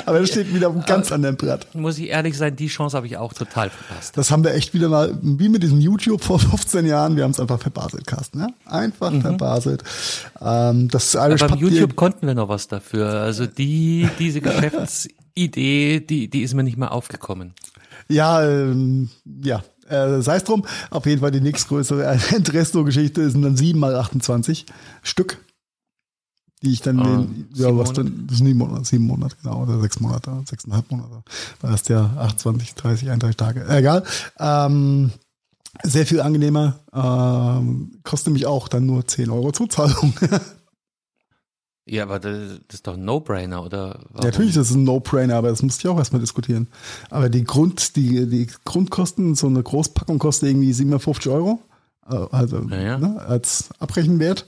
Aber 0.06 0.20
das 0.20 0.30
steht 0.30 0.54
wieder 0.54 0.70
auf 0.70 0.76
einem 0.76 0.86
ganz 0.86 1.12
anderen 1.12 1.36
Blatt. 1.36 1.68
Muss 1.76 1.98
ich 1.98 2.10
ehrlich 2.10 2.38
sein, 2.38 2.56
die 2.56 2.68
Chance 2.68 2.96
habe 2.96 3.06
ich 3.08 3.18
auch 3.18 3.34
total 3.34 3.70
verpasst. 3.70 4.18
Das 4.18 4.32
haben 4.32 4.44
wir 4.44 4.54
echt 4.54 4.74
wieder 4.74 4.88
mal, 4.88 5.18
wie 5.22 5.50
mit 5.50 5.64
diesem 5.64 5.80
YouTube 5.80 6.24
vor 6.24 6.40
15 6.40 6.86
Jahren, 6.86 7.18
wir 7.18 7.24
haben 7.24 7.32
es 7.32 7.40
einfach 7.40 7.60
verbaselt, 7.60 8.08
Carsten. 8.08 8.40
Ne? 8.40 8.48
Einfach 8.66 9.12
mhm. 9.12 9.22
verbaselt. 9.22 9.84
Ähm, 10.42 10.88
das 10.88 11.14
Irish 11.16 11.42
Aber 11.42 11.56
beim 11.56 11.60
YouTube 11.60 11.96
konnten 11.96 12.28
wir 12.28 12.34
noch 12.34 12.50
was 12.50 12.68
dafür. 12.68 13.10
Also 13.10 13.46
die, 13.46 14.08
diese 14.20 14.40
Geschäftsidee, 14.40 16.00
die, 16.00 16.30
die 16.30 16.42
ist 16.44 16.54
mir 16.54 16.64
nicht 16.64 16.78
mehr 16.78 16.92
aufgekommen. 16.94 17.54
Ja, 18.08 18.48
ähm, 18.48 19.10
ja, 19.44 19.64
äh, 19.90 20.22
sei 20.22 20.38
es 20.38 20.44
drum, 20.44 20.66
auf 20.90 21.06
jeden 21.06 21.22
Fall 21.22 21.32
die 21.32 21.42
nächstgrößere 21.42 22.06
Entresto-Geschichte 22.36 23.30
sind 23.30 23.42
dann 23.42 23.56
7 23.58 23.80
mal 23.80 23.96
28 23.96 24.66
Stück, 25.04 25.40
die 26.64 26.74
ich 26.74 26.82
dann, 26.82 27.00
ah, 27.00 27.18
den, 27.18 27.48
ja, 27.54 27.68
was 27.78 27.90
Monate? 27.90 28.04
dann, 28.04 28.28
sieben 28.32 28.58
Monate, 28.58 28.86
sieben 28.86 29.06
Monate, 29.06 29.36
genau, 29.42 29.64
oder 29.64 29.80
sechs 29.80 30.00
Monate, 30.00 30.32
sechseinhalb 30.46 30.90
Monate, 30.92 31.24
war 31.62 31.72
das 31.72 31.88
ja 31.88 32.14
28, 32.18 32.76
30, 32.76 33.10
31 33.10 33.38
Tage, 33.38 33.66
egal. 33.70 34.04
Ähm, 34.40 35.12
sehr 35.84 36.08
viel 36.08 36.22
angenehmer, 36.22 36.80
ähm, 36.94 38.00
kostet 38.04 38.28
nämlich 38.28 38.48
auch 38.48 38.68
dann 38.68 38.86
nur 38.86 39.06
10 39.06 39.30
Euro 39.30 39.52
Zuzahlung. 39.52 40.14
Ja, 41.90 42.04
aber 42.04 42.20
das, 42.20 42.60
ist 42.72 42.86
doch 42.86 42.96
ein 42.96 43.06
No-Brainer, 43.06 43.64
oder? 43.64 44.00
Warum? 44.10 44.26
Natürlich 44.26 44.52
ist 44.52 44.70
es 44.70 44.76
ein 44.76 44.84
No-Brainer, 44.84 45.36
aber 45.36 45.50
das 45.50 45.64
musste 45.64 45.88
ich 45.88 45.92
auch 45.92 45.98
erstmal 45.98 46.20
diskutieren. 46.20 46.68
Aber 47.10 47.30
die 47.30 47.46
Grund, 47.46 47.96
die, 47.96 48.28
die 48.28 48.48
Grundkosten, 48.66 49.36
so 49.36 49.48
eine 49.48 49.64
Großpackung 49.64 50.20
kostet 50.20 50.50
irgendwie 50.50 50.74
57 50.74 51.32
Euro. 51.32 51.60
Äh, 52.10 52.16
also 52.32 52.62
ja. 52.70 52.98
ne, 52.98 53.22
als 53.26 53.70
Abrechenwert. 53.80 54.46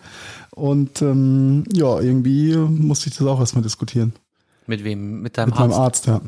Und 0.52 1.02
ähm, 1.02 1.64
ja, 1.72 2.00
irgendwie 2.00 2.56
musste 2.56 3.10
ich 3.10 3.18
das 3.18 3.26
auch 3.26 3.40
erstmal 3.40 3.64
diskutieren. 3.64 4.14
Mit 4.68 4.84
wem? 4.84 5.22
Mit 5.22 5.38
deinem 5.38 5.50
Mit 5.50 5.60
Arzt? 5.60 5.70
meinem 5.70 5.82
Arzt, 5.82 6.06
ja. 6.08 6.22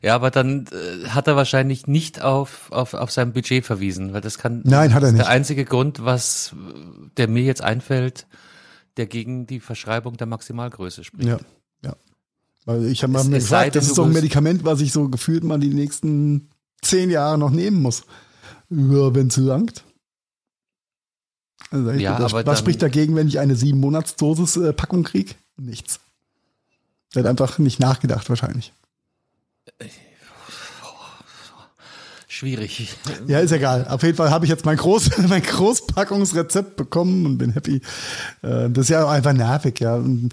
Ja, 0.00 0.14
aber 0.14 0.30
dann 0.30 0.66
äh, 0.66 1.08
hat 1.08 1.26
er 1.26 1.36
wahrscheinlich 1.36 1.86
nicht 1.86 2.22
auf, 2.22 2.70
auf, 2.70 2.94
auf 2.94 3.10
sein 3.10 3.32
Budget 3.32 3.64
verwiesen, 3.64 4.12
weil 4.12 4.20
das 4.20 4.38
kann. 4.38 4.62
Nein, 4.64 4.94
hat 4.94 5.02
er 5.02 5.12
nicht. 5.12 5.22
Der 5.22 5.28
einzige 5.28 5.64
Grund, 5.64 6.04
was 6.04 6.54
der 7.16 7.28
mir 7.28 7.42
jetzt 7.42 7.62
einfällt, 7.62 8.26
der 8.98 9.06
gegen 9.06 9.46
die 9.46 9.60
Verschreibung 9.60 10.16
der 10.16 10.26
Maximalgröße 10.26 11.04
spricht. 11.04 11.28
Ja, 11.28 11.38
ja. 11.82 11.96
Weil 12.66 12.86
ich 12.86 13.02
habe 13.02 13.12
mal 13.12 13.24
mir 13.24 13.38
gesagt, 13.38 13.76
das 13.76 13.86
ist 13.86 13.94
so 13.94 14.02
ein 14.02 14.12
Medikament, 14.12 14.64
was 14.64 14.80
ich 14.80 14.92
so 14.92 15.08
gefühlt 15.08 15.44
mal 15.44 15.58
die 15.58 15.72
nächsten 15.72 16.50
zehn 16.82 17.10
Jahre 17.10 17.38
noch 17.38 17.50
nehmen 17.50 17.80
muss. 17.80 18.04
Wenn 18.68 19.28
es 19.28 19.36
langt. 19.38 19.84
Also 21.70 21.90
ja, 21.92 22.18
das, 22.18 22.34
aber 22.34 22.46
was 22.46 22.58
spricht 22.58 22.82
dagegen, 22.82 23.16
wenn 23.16 23.28
ich 23.28 23.38
eine 23.38 23.56
sieben 23.56 23.80
Monats 23.80 24.16
Dosis 24.16 24.56
äh, 24.56 24.72
Packung 24.72 25.04
krieg? 25.04 25.36
Nichts. 25.56 26.00
Der 27.14 27.22
hat 27.22 27.30
einfach 27.30 27.58
nicht 27.58 27.80
nachgedacht 27.80 28.28
wahrscheinlich. 28.28 28.72
Schwierig. 32.38 32.96
Ja, 33.26 33.40
ist 33.40 33.50
egal. 33.50 33.86
Auf 33.88 34.02
jeden 34.04 34.16
Fall 34.16 34.30
habe 34.30 34.44
ich 34.44 34.50
jetzt 34.50 34.64
mein, 34.64 34.76
Groß, 34.76 35.10
mein 35.28 35.42
Großpackungsrezept 35.42 36.76
bekommen 36.76 37.26
und 37.26 37.38
bin 37.38 37.50
happy. 37.50 37.80
Äh, 38.42 38.70
das 38.70 38.84
ist 38.84 38.90
ja 38.90 39.04
auch 39.04 39.10
einfach 39.10 39.32
nervig, 39.32 39.80
ja. 39.80 39.96
Und 39.96 40.30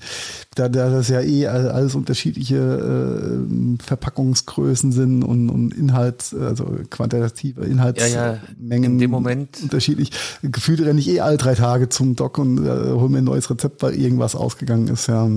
da, 0.53 0.69
da 0.69 0.89
das 0.89 1.09
ja 1.09 1.21
eh 1.21 1.47
alles 1.47 1.95
unterschiedliche 1.95 2.57
äh, 2.57 3.83
Verpackungsgrößen 3.83 4.91
sind 4.91 5.23
und, 5.23 5.49
und 5.49 5.73
Inhalt, 5.73 6.33
also 6.39 6.77
quantitative 6.91 7.65
Inhaltsmengen 7.65 8.13
ja, 8.13 8.77
ja. 8.77 8.85
In 8.85 8.99
dem 8.99 9.11
Moment 9.11 9.57
unterschiedlich. 9.63 10.11
Gefühlt 10.43 10.81
renne 10.81 10.99
ich 10.99 11.09
eh 11.09 11.21
alle 11.21 11.37
drei 11.37 11.55
Tage 11.55 11.89
zum 11.89 12.15
Doc 12.15 12.37
und 12.37 12.63
äh, 12.65 12.69
hole 12.69 13.09
mir 13.09 13.17
ein 13.19 13.23
neues 13.23 13.49
Rezept, 13.49 13.81
weil 13.81 13.95
irgendwas 13.95 14.35
ausgegangen 14.35 14.87
ist, 14.89 15.07
ja. 15.07 15.27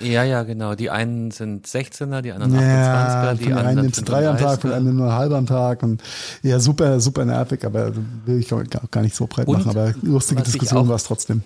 Ja, 0.00 0.24
ja, 0.24 0.42
genau. 0.42 0.74
Die 0.74 0.90
einen 0.90 1.30
sind 1.30 1.66
16er, 1.66 2.20
die 2.20 2.32
anderen 2.32 2.54
ja, 2.54 3.24
28er, 3.24 3.34
die 3.34 3.52
anderen 3.52 3.80
nimmst 3.82 4.08
drei 4.08 4.28
am 4.28 4.36
Tag, 4.36 4.60
von 4.60 4.72
einem 4.72 4.96
nur 4.96 5.14
halb 5.14 5.32
am 5.32 5.46
Tag 5.46 5.82
und 5.82 6.02
ja, 6.42 6.58
super, 6.58 7.00
super 7.00 7.24
nervig, 7.24 7.64
aber 7.64 7.92
will 8.26 8.38
ich 8.38 8.48
gar 8.90 9.02
nicht 9.02 9.14
so 9.14 9.26
breit 9.26 9.46
und 9.46 9.58
machen, 9.58 9.70
aber 9.70 9.94
lustige 10.02 10.42
Diskussion 10.42 10.88
war 10.88 10.96
es 10.96 11.04
trotzdem. 11.04 11.42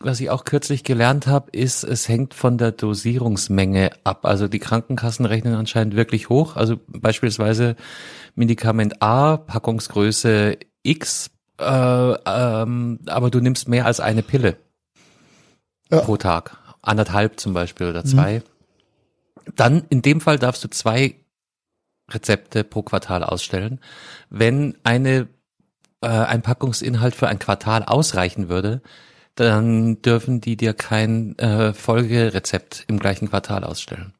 Was 0.00 0.20
ich 0.20 0.30
auch 0.30 0.44
kürzlich 0.44 0.84
gelernt 0.84 1.26
habe, 1.26 1.50
ist, 1.50 1.82
es 1.82 2.08
hängt 2.08 2.32
von 2.32 2.56
der 2.56 2.70
Dosierungsmenge 2.70 3.90
ab. 4.04 4.26
Also 4.26 4.46
die 4.46 4.60
Krankenkassen 4.60 5.26
rechnen 5.26 5.54
anscheinend 5.54 5.96
wirklich 5.96 6.28
hoch. 6.28 6.54
Also 6.54 6.76
beispielsweise 6.86 7.74
Medikament 8.36 9.02
A, 9.02 9.38
Packungsgröße 9.38 10.56
X, 10.84 11.30
äh, 11.60 11.64
ähm, 11.64 13.00
aber 13.06 13.30
du 13.30 13.40
nimmst 13.40 13.66
mehr 13.68 13.86
als 13.86 13.98
eine 13.98 14.22
Pille 14.22 14.56
ja. 15.90 15.98
pro 15.98 16.16
Tag 16.16 16.56
anderthalb 16.88 17.38
zum 17.38 17.52
Beispiel 17.52 17.88
oder 17.88 18.04
zwei. 18.04 18.38
Mhm. 18.38 19.52
Dann 19.56 19.84
in 19.88 20.02
dem 20.02 20.20
Fall 20.20 20.38
darfst 20.38 20.64
du 20.64 20.68
zwei 20.68 21.16
Rezepte 22.10 22.64
pro 22.64 22.82
Quartal 22.82 23.22
ausstellen. 23.22 23.80
Wenn 24.30 24.76
eine 24.82 25.28
äh, 26.00 26.08
ein 26.08 26.42
Packungsinhalt 26.42 27.14
für 27.14 27.28
ein 27.28 27.38
Quartal 27.38 27.84
ausreichen 27.84 28.48
würde, 28.48 28.82
dann 29.34 30.02
dürfen 30.02 30.40
die 30.40 30.56
dir 30.56 30.74
kein 30.74 31.38
äh, 31.38 31.72
Folgerezept 31.72 32.84
im 32.88 32.98
gleichen 32.98 33.28
Quartal 33.28 33.64
ausstellen. 33.64 34.14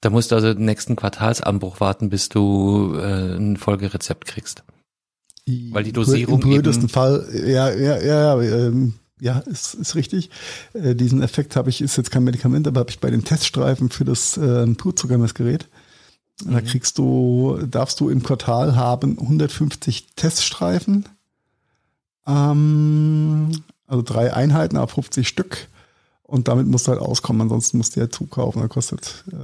Da 0.00 0.10
musst 0.10 0.30
du 0.30 0.36
also 0.36 0.52
den 0.52 0.64
nächsten 0.64 0.96
Quartalsanbruch 0.96 1.80
warten, 1.80 2.10
bis 2.10 2.28
du 2.28 2.94
äh, 2.96 3.36
ein 3.36 3.56
Folgerezept 3.56 4.26
kriegst. 4.26 4.64
Weil 5.46 5.84
die 5.84 5.92
Dosierung 5.92 6.42
Im 6.42 6.48
blödesten 6.48 6.88
Fall, 6.88 7.28
ja, 7.32 7.70
ja, 7.70 8.00
ja, 8.00 8.40
ähm, 8.40 8.94
ja, 9.20 9.38
ist, 9.40 9.74
ist 9.74 9.94
richtig. 9.94 10.30
Äh, 10.74 10.94
diesen 10.94 11.22
Effekt 11.22 11.56
habe 11.56 11.70
ich, 11.70 11.80
ist 11.80 11.96
jetzt 11.96 12.10
kein 12.10 12.24
Medikament, 12.24 12.66
aber 12.68 12.80
habe 12.80 12.90
ich 12.90 13.00
bei 13.00 13.10
den 13.10 13.24
Teststreifen 13.24 13.90
für 13.90 14.04
das 14.04 14.36
äh, 14.36 14.66
Blutzuckermessgerät. 14.66 15.68
Mhm. 16.44 16.52
Da 16.52 16.60
kriegst 16.60 16.98
du, 16.98 17.58
darfst 17.68 18.00
du 18.00 18.10
im 18.10 18.22
Quartal 18.22 18.76
haben 18.76 19.18
150 19.18 20.08
Teststreifen. 20.16 21.06
Ähm, 22.26 23.62
also 23.86 24.02
drei 24.02 24.34
Einheiten 24.34 24.76
ab 24.76 24.90
50 24.90 25.26
Stück. 25.26 25.68
Und 26.22 26.48
damit 26.48 26.66
musst 26.66 26.88
du 26.88 26.92
halt 26.92 27.00
auskommen, 27.00 27.42
ansonsten 27.42 27.78
musst 27.78 27.96
du 27.96 28.00
ja 28.00 28.10
zukaufen. 28.10 28.60
Da 28.60 28.68
kostet, 28.68 29.24
äh, 29.28 29.34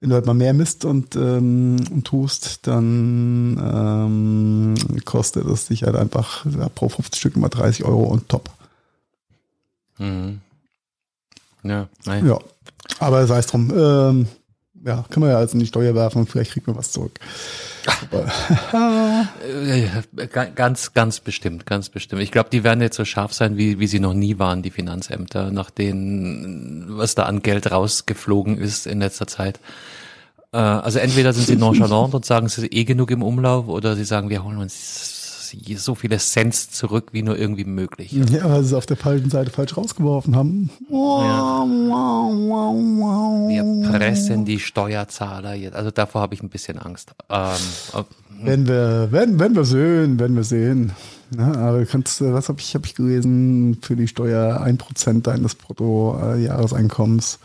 wenn 0.00 0.10
du 0.10 0.14
halt 0.14 0.26
mal 0.26 0.34
mehr 0.34 0.52
misst 0.52 0.84
und, 0.84 1.14
ähm, 1.16 1.76
und 1.90 2.04
tust, 2.04 2.66
dann 2.66 3.56
ähm, 3.62 5.04
kostet 5.04 5.46
es 5.46 5.66
dich 5.68 5.84
halt 5.84 5.94
einfach 5.94 6.44
ja, 6.46 6.68
pro 6.68 6.88
50 6.88 7.18
Stück 7.18 7.36
immer 7.36 7.48
30 7.48 7.84
Euro 7.84 8.04
und 8.04 8.28
top. 8.28 8.50
Mhm. 9.98 10.40
Ja, 11.62 11.88
nein. 12.04 12.26
Ja, 12.26 12.38
aber 12.98 13.26
sei 13.26 13.38
es 13.38 13.46
drum. 13.46 13.72
Ähm, 13.76 14.28
ja, 14.84 15.04
kann 15.10 15.20
man 15.20 15.30
ja 15.30 15.38
also 15.38 15.54
in 15.54 15.60
die 15.60 15.66
Steuer 15.66 15.94
werfen 15.94 16.18
und 16.18 16.30
vielleicht 16.30 16.52
kriegt 16.52 16.66
man 16.66 16.76
was 16.76 16.92
zurück. 16.92 17.18
ganz, 20.54 20.92
ganz 20.94 21.20
bestimmt, 21.20 21.66
ganz 21.66 21.88
bestimmt. 21.88 22.22
Ich 22.22 22.30
glaube, 22.30 22.50
die 22.50 22.64
werden 22.64 22.80
jetzt 22.80 22.96
so 22.96 23.04
scharf 23.04 23.32
sein, 23.32 23.56
wie, 23.56 23.80
wie 23.80 23.86
sie 23.86 24.00
noch 24.00 24.14
nie 24.14 24.38
waren, 24.38 24.62
die 24.62 24.70
Finanzämter, 24.70 25.50
nach 25.50 25.70
denen, 25.70 26.96
was 26.96 27.14
da 27.14 27.24
an 27.24 27.42
Geld 27.42 27.70
rausgeflogen 27.70 28.58
ist 28.58 28.86
in 28.86 29.00
letzter 29.00 29.26
Zeit. 29.26 29.58
Äh, 30.52 30.58
also 30.58 30.98
entweder 30.98 31.32
sind 31.32 31.46
sie 31.46 31.56
nonchalant 31.60 32.14
und 32.14 32.24
sagen, 32.24 32.46
es 32.46 32.58
ist 32.58 32.72
eh 32.72 32.84
genug 32.84 33.10
im 33.10 33.22
Umlauf, 33.22 33.68
oder 33.68 33.96
sie 33.96 34.04
sagen, 34.04 34.30
wir 34.30 34.44
holen 34.44 34.58
uns 34.58 35.17
so 35.76 35.94
viele 35.94 36.18
Cents 36.18 36.70
zurück, 36.70 37.08
wie 37.12 37.22
nur 37.22 37.38
irgendwie 37.38 37.64
möglich. 37.64 38.12
Ja, 38.12 38.48
weil 38.50 38.62
sie 38.62 38.68
es 38.68 38.74
auf 38.74 38.86
der 38.86 38.96
falschen 38.96 39.30
Seite 39.30 39.50
falsch 39.50 39.76
rausgeworfen 39.76 40.36
haben. 40.36 40.70
Ja. 40.90 41.64
Wir 43.48 43.90
pressen 43.90 44.44
die 44.44 44.60
Steuerzahler 44.60 45.54
jetzt. 45.54 45.74
Also 45.74 45.90
davor 45.90 46.20
habe 46.22 46.34
ich 46.34 46.42
ein 46.42 46.48
bisschen 46.48 46.78
Angst. 46.78 47.12
Ähm, 47.30 47.54
hm. 47.92 48.46
wenn 48.46 48.68
wir, 48.68 49.08
wenn, 49.10 49.38
wenn 49.38 49.54
wir 49.54 49.64
sehen, 49.64 50.18
wenn 50.18 50.34
wir 50.36 50.44
sehen. 50.44 50.92
Ja, 51.36 51.52
aber 51.52 51.84
kannst, 51.84 52.22
was 52.22 52.48
habe 52.48 52.60
ich, 52.60 52.74
hab 52.74 52.86
ich 52.86 52.94
gelesen, 52.94 53.78
für 53.82 53.96
die 53.96 54.08
Steuer 54.08 54.60
ein 54.62 54.78
Prozent 54.78 55.26
deines 55.26 55.54
Bruttojahreseinkommens, 55.54 57.38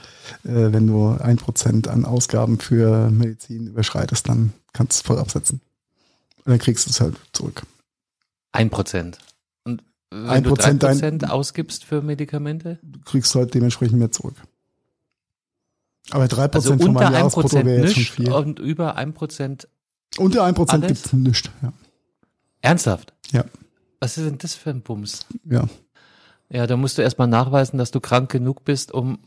äh, 0.46 0.72
wenn 0.72 0.88
du 0.88 1.18
ein 1.20 1.36
Prozent 1.36 1.90
an 1.90 2.06
Ausgaben 2.06 2.60
für 2.60 3.10
Medizin 3.10 3.68
überschreitest, 3.68 4.30
dann 4.30 4.54
kannst 4.72 5.00
du 5.00 5.02
es 5.02 5.08
voll 5.08 5.20
absetzen. 5.20 5.60
Und 6.46 6.52
dann 6.52 6.60
kriegst 6.60 6.86
du 6.86 6.92
es 6.92 7.02
halt 7.02 7.16
zurück. 7.34 7.64
Ein 8.54 8.70
Prozent. 8.70 9.18
Und 9.66 9.84
wenn 10.10 10.30
ein 10.30 10.44
du 10.44 10.54
drei 10.54 10.74
Prozent 10.74 11.30
ausgibst 11.30 11.84
für 11.84 12.02
Medikamente? 12.02 12.80
Du 12.82 13.02
kriegst 13.02 13.36
halt 13.36 13.54
dementsprechend 13.54 14.00
mehr 14.00 14.12
zurück. 14.12 14.36
Aber 16.12 16.28
drei 16.28 16.44
also 16.44 16.52
Prozent 16.52 16.82
also 16.82 16.86
von 16.86 16.94
meinem 16.94 17.14
Jahresbrutto 17.14 17.66
wäre 17.66 17.82
jetzt 17.82 17.96
schon 17.96 18.04
viel. 18.04 18.32
Und 18.32 18.60
über 18.60 18.96
ein 18.96 19.14
Prozent 19.14 19.68
Unter 20.18 20.44
ein 20.46 20.54
Prozent 20.54 20.88
gibt 20.88 21.06
es 21.06 21.14
nichts, 21.14 21.50
ja. 21.62 21.74
Ernsthaft? 22.62 23.14
Ja. 23.32 23.44
Was 24.00 24.18
ist 24.18 24.26
denn 24.26 24.38
das 24.38 24.56
für 24.56 24.70
ein 24.70 24.82
Bums? 24.82 25.26
Ja. 25.46 25.68
Ja, 26.50 26.68
da 26.68 26.78
musst 26.78 26.98
du 26.98 27.02
erstmal 27.02 27.28
nachweisen, 27.28 27.78
dass 27.78 27.92
du 27.92 28.00
krank 28.00 28.32
genug 28.32 28.64
bist, 28.64 28.92
um 28.92 29.18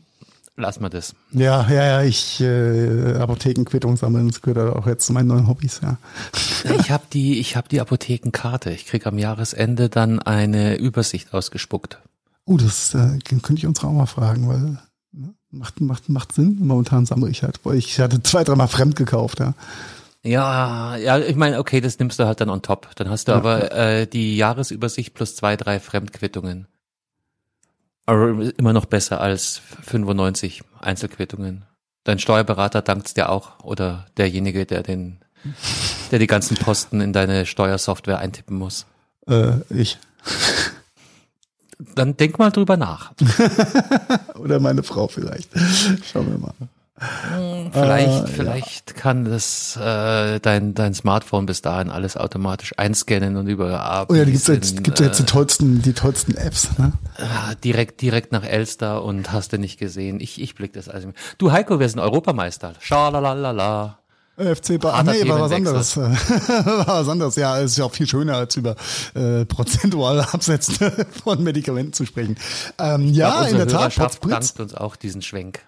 lass 0.57 0.79
mal 0.79 0.89
das. 0.89 1.15
Ja, 1.31 1.67
ja, 1.69 1.85
ja, 1.85 2.03
ich 2.03 2.41
äh, 2.41 3.13
Apothekenquittung 3.13 3.95
sammeln, 3.95 4.27
das 4.27 4.41
gehört 4.41 4.75
auch 4.75 4.87
jetzt 4.87 5.05
zu 5.05 5.13
meinen 5.13 5.27
neuen 5.27 5.47
Hobbys, 5.47 5.79
ja. 5.81 5.97
Ich 6.79 6.91
habe 6.91 7.03
die, 7.13 7.39
ich 7.39 7.55
habe 7.55 7.69
die 7.69 7.79
Apothekenkarte. 7.79 8.71
Ich 8.71 8.85
krieg 8.85 9.07
am 9.07 9.17
Jahresende 9.17 9.87
dann 9.89 10.19
eine 10.19 10.75
Übersicht 10.75 11.33
ausgespuckt. 11.33 11.99
Oh, 12.45 12.57
das 12.57 12.93
äh, 12.93 13.19
könnte 13.27 13.55
ich 13.55 13.67
uns 13.67 13.83
auch 13.83 13.91
mal 13.91 14.05
fragen, 14.05 14.49
weil 14.49 14.79
ne, 15.11 15.33
macht, 15.51 15.79
macht, 15.79 16.09
macht 16.09 16.33
Sinn. 16.33 16.57
Momentan 16.59 17.05
sammle 17.05 17.29
ich 17.29 17.43
halt, 17.43 17.59
weil 17.63 17.77
ich 17.77 17.99
hatte 17.99 18.21
zwei, 18.23 18.43
dreimal 18.43 18.67
fremd 18.67 18.95
gekauft, 18.95 19.39
ja. 19.39 19.53
Ja, 20.23 20.97
ja, 20.97 21.19
ich 21.19 21.35
meine, 21.35 21.59
okay, 21.59 21.79
das 21.79 21.99
nimmst 21.99 22.19
du 22.19 22.25
halt 22.25 22.41
dann 22.41 22.49
on 22.49 22.61
top. 22.61 22.89
Dann 22.95 23.09
hast 23.09 23.27
du 23.27 23.31
ja, 23.31 23.37
aber 23.37 23.71
äh, 23.71 24.07
die 24.07 24.35
Jahresübersicht 24.35 25.13
plus 25.13 25.35
zwei, 25.35 25.55
drei 25.55 25.79
Fremdquittungen. 25.79 26.67
Aber 28.07 28.53
immer 28.57 28.71
noch 28.71 28.85
besser 28.85 29.19
als 29.19 29.61
95 29.83 30.63
Einzelquittungen. 30.79 31.65
Dein 32.05 32.19
Steuerberater 32.19 32.81
dankt's 32.81 33.13
dir 33.13 33.29
auch 33.29 33.59
oder 33.63 34.05
derjenige, 34.15 34.65
der 34.65 34.81
den, 34.81 35.19
der 36.09 36.19
die 36.19 36.27
ganzen 36.27 36.55
Posten 36.55 37.01
in 37.01 37.11
deine 37.11 37.45
Steuersoftware 37.45 38.19
eintippen 38.19 38.57
muss. 38.57 38.85
Äh, 39.27 39.59
ich. 39.69 39.99
Dann 41.95 42.15
denk 42.15 42.39
mal 42.39 42.49
drüber 42.49 42.77
nach. 42.77 43.11
oder 44.35 44.61
meine 44.61 44.83
Frau 44.83 45.09
vielleicht. 45.09 45.49
Schauen 46.05 46.31
wir 46.31 46.37
mal. 46.37 46.53
Hm, 46.99 47.71
vielleicht, 47.71 48.23
äh, 48.23 48.27
vielleicht 48.27 48.91
ja. 48.91 48.97
kann 48.97 49.25
das 49.25 49.77
äh, 49.77 50.39
dein 50.39 50.73
dein 50.73 50.95
Smartphone 50.95 51.45
bis 51.45 51.61
dahin 51.61 51.91
alles 51.91 52.17
automatisch 52.17 52.73
einscannen 52.77 53.37
und 53.37 53.47
über 53.47 54.07
Oh 54.09 54.15
ja, 54.15 54.25
die 54.25 54.31
gibt's 54.31 54.47
jetzt, 54.47 54.83
gibt's 54.83 54.99
jetzt 54.99 55.19
die 55.19 55.23
äh, 55.23 55.27
tollsten 55.27 55.81
die 55.83 55.93
tollsten 55.93 56.35
Apps, 56.35 56.75
ne? 56.79 56.93
Ah, 57.17 57.53
direkt 57.63 58.01
direkt 58.01 58.31
nach 58.31 58.43
Elster 58.43 59.03
und 59.03 59.31
hast 59.31 59.53
du 59.53 59.59
nicht 59.59 59.77
gesehen. 59.77 60.19
Ich 60.19 60.41
ich 60.41 60.55
blick 60.55 60.73
das 60.73 60.89
also. 60.89 61.13
Du 61.37 61.51
Heiko, 61.51 61.79
wir 61.79 61.87
sind 61.87 61.99
Europameister. 61.99 62.73
Schalalala. 62.79 63.99
FC 64.37 64.79
Bayern. 64.79 65.05
Nee, 65.07 65.27
war 65.27 65.41
was 65.41 65.51
anderes. 65.51 65.97
war 65.97 66.87
was 66.87 67.09
anderes. 67.09 67.35
Ja, 67.37 67.59
es 67.59 67.71
ist 67.71 67.77
ja 67.77 67.85
auch 67.85 67.91
viel 67.91 68.07
schöner, 68.07 68.35
als 68.37 68.55
über 68.55 68.75
äh, 69.15 69.45
prozentuale 69.45 70.27
Absätze 70.33 71.07
von 71.23 71.43
Medikamenten 71.43 71.93
zu 71.93 72.05
sprechen. 72.05 72.37
Ähm, 72.77 73.07
ja, 73.13 73.43
ja 73.43 73.47
in 73.49 73.57
der 73.57 73.67
Tat. 73.67 73.97
dankt 73.97 74.59
uns 74.59 74.75
auch 74.75 74.95
diesen 74.95 75.23
Schwenk. 75.23 75.61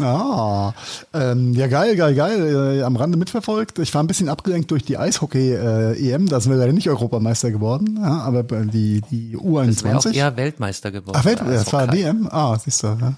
Ah, 0.00 0.74
ähm, 1.12 1.52
ja 1.54 1.66
geil, 1.66 1.96
geil, 1.96 2.14
geil. 2.14 2.78
Äh, 2.78 2.82
am 2.82 2.96
Rande 2.96 3.16
mitverfolgt. 3.16 3.78
Ich 3.78 3.94
war 3.94 4.02
ein 4.02 4.06
bisschen 4.06 4.28
abgelenkt 4.28 4.70
durch 4.70 4.84
die 4.84 4.98
Eishockey-EM. 4.98 6.26
Äh, 6.26 6.28
da 6.28 6.40
sind 6.40 6.52
wir 6.52 6.58
leider 6.58 6.72
nicht 6.72 6.88
Europameister 6.88 7.50
geworden, 7.50 7.98
ja, 8.00 8.20
aber 8.20 8.42
die, 8.42 9.02
die 9.10 9.36
U21. 9.36 9.92
Das 9.92 10.06
auch 10.06 10.12
eher 10.12 10.36
Weltmeister 10.36 10.90
geworden. 10.90 11.16
Ach, 11.18 11.24
Welt, 11.24 11.40
das 11.40 11.72
war 11.72 11.92
WM? 11.92 12.28
Ah, 12.30 12.58
siehst 12.58 12.82
du. 12.82 12.88
Ja. 12.88 13.14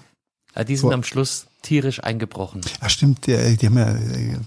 ja 0.55 0.63
die 0.63 0.75
sind 0.75 0.89
so. 0.89 0.93
am 0.93 1.03
Schluss 1.03 1.47
tierisch 1.61 2.03
eingebrochen. 2.03 2.61
Ach 2.81 2.89
stimmt, 2.89 3.27
die, 3.27 3.57
die 3.57 3.65
haben 3.65 3.77
ja 3.77 3.89
äh, 3.89 4.37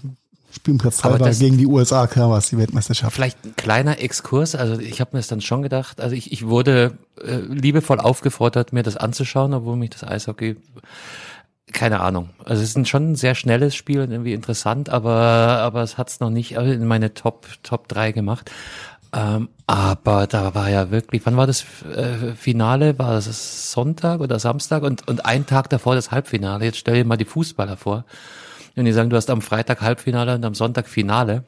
Spielplatz 0.55 1.03
halber 1.03 1.31
gegen 1.31 1.57
die 1.57 1.65
USA, 1.65 2.05
klar 2.07 2.29
war 2.29 2.37
es 2.37 2.49
die 2.49 2.57
Weltmeisterschaft. 2.57 3.15
Vielleicht 3.15 3.43
ein 3.43 3.55
kleiner 3.55 3.99
Exkurs, 3.99 4.55
also 4.55 4.79
ich 4.79 5.01
habe 5.01 5.11
mir 5.13 5.19
das 5.19 5.27
dann 5.27 5.41
schon 5.41 5.63
gedacht, 5.63 5.99
also 5.99 6.15
ich, 6.15 6.31
ich 6.31 6.45
wurde 6.45 6.97
äh, 7.23 7.37
liebevoll 7.37 7.99
aufgefordert, 7.99 8.71
mir 8.71 8.83
das 8.83 8.95
anzuschauen, 8.95 9.53
obwohl 9.53 9.77
mich 9.77 9.89
das 9.89 10.03
Eishockey 10.03 10.57
keine 11.73 11.99
Ahnung. 11.99 12.29
Also 12.45 12.63
es 12.63 12.75
ist 12.75 12.87
schon 12.87 13.11
ein 13.11 13.15
sehr 13.15 13.35
schnelles 13.35 13.75
Spiel 13.75 14.01
und 14.01 14.11
irgendwie 14.11 14.33
interessant, 14.33 14.89
aber, 14.89 15.11
aber 15.11 15.81
es 15.81 15.97
hat 15.97 16.09
es 16.09 16.19
noch 16.19 16.29
nicht 16.29 16.53
in 16.53 16.85
meine 16.85 17.13
Top, 17.13 17.47
Top 17.63 17.87
3 17.87 18.11
gemacht. 18.11 18.51
Ähm, 19.13 19.49
aber 19.67 20.25
da 20.25 20.55
war 20.55 20.69
ja 20.69 20.89
wirklich, 20.89 21.25
wann 21.25 21.37
war 21.37 21.45
das 21.45 21.65
äh, 21.83 22.33
Finale? 22.35 22.97
War 22.97 23.13
das 23.13 23.71
Sonntag 23.71 24.21
oder 24.21 24.39
Samstag? 24.39 24.81
Und, 24.83 25.07
und 25.07 25.25
ein 25.25 25.45
Tag 25.45 25.69
davor 25.69 25.95
das 25.95 26.11
Halbfinale. 26.11 26.65
Jetzt 26.65 26.79
stell 26.79 26.95
dir 26.95 27.05
mal 27.05 27.17
die 27.17 27.25
Fußballer 27.25 27.77
vor. 27.77 28.05
Wenn 28.75 28.85
die 28.85 28.91
sagen, 28.91 29.11
du 29.11 29.15
hast 29.15 29.29
am 29.29 29.41
Freitag 29.41 29.81
Halbfinale 29.81 30.33
und 30.33 30.45
am 30.45 30.55
Sonntag 30.55 30.87
Finale. 30.87 31.43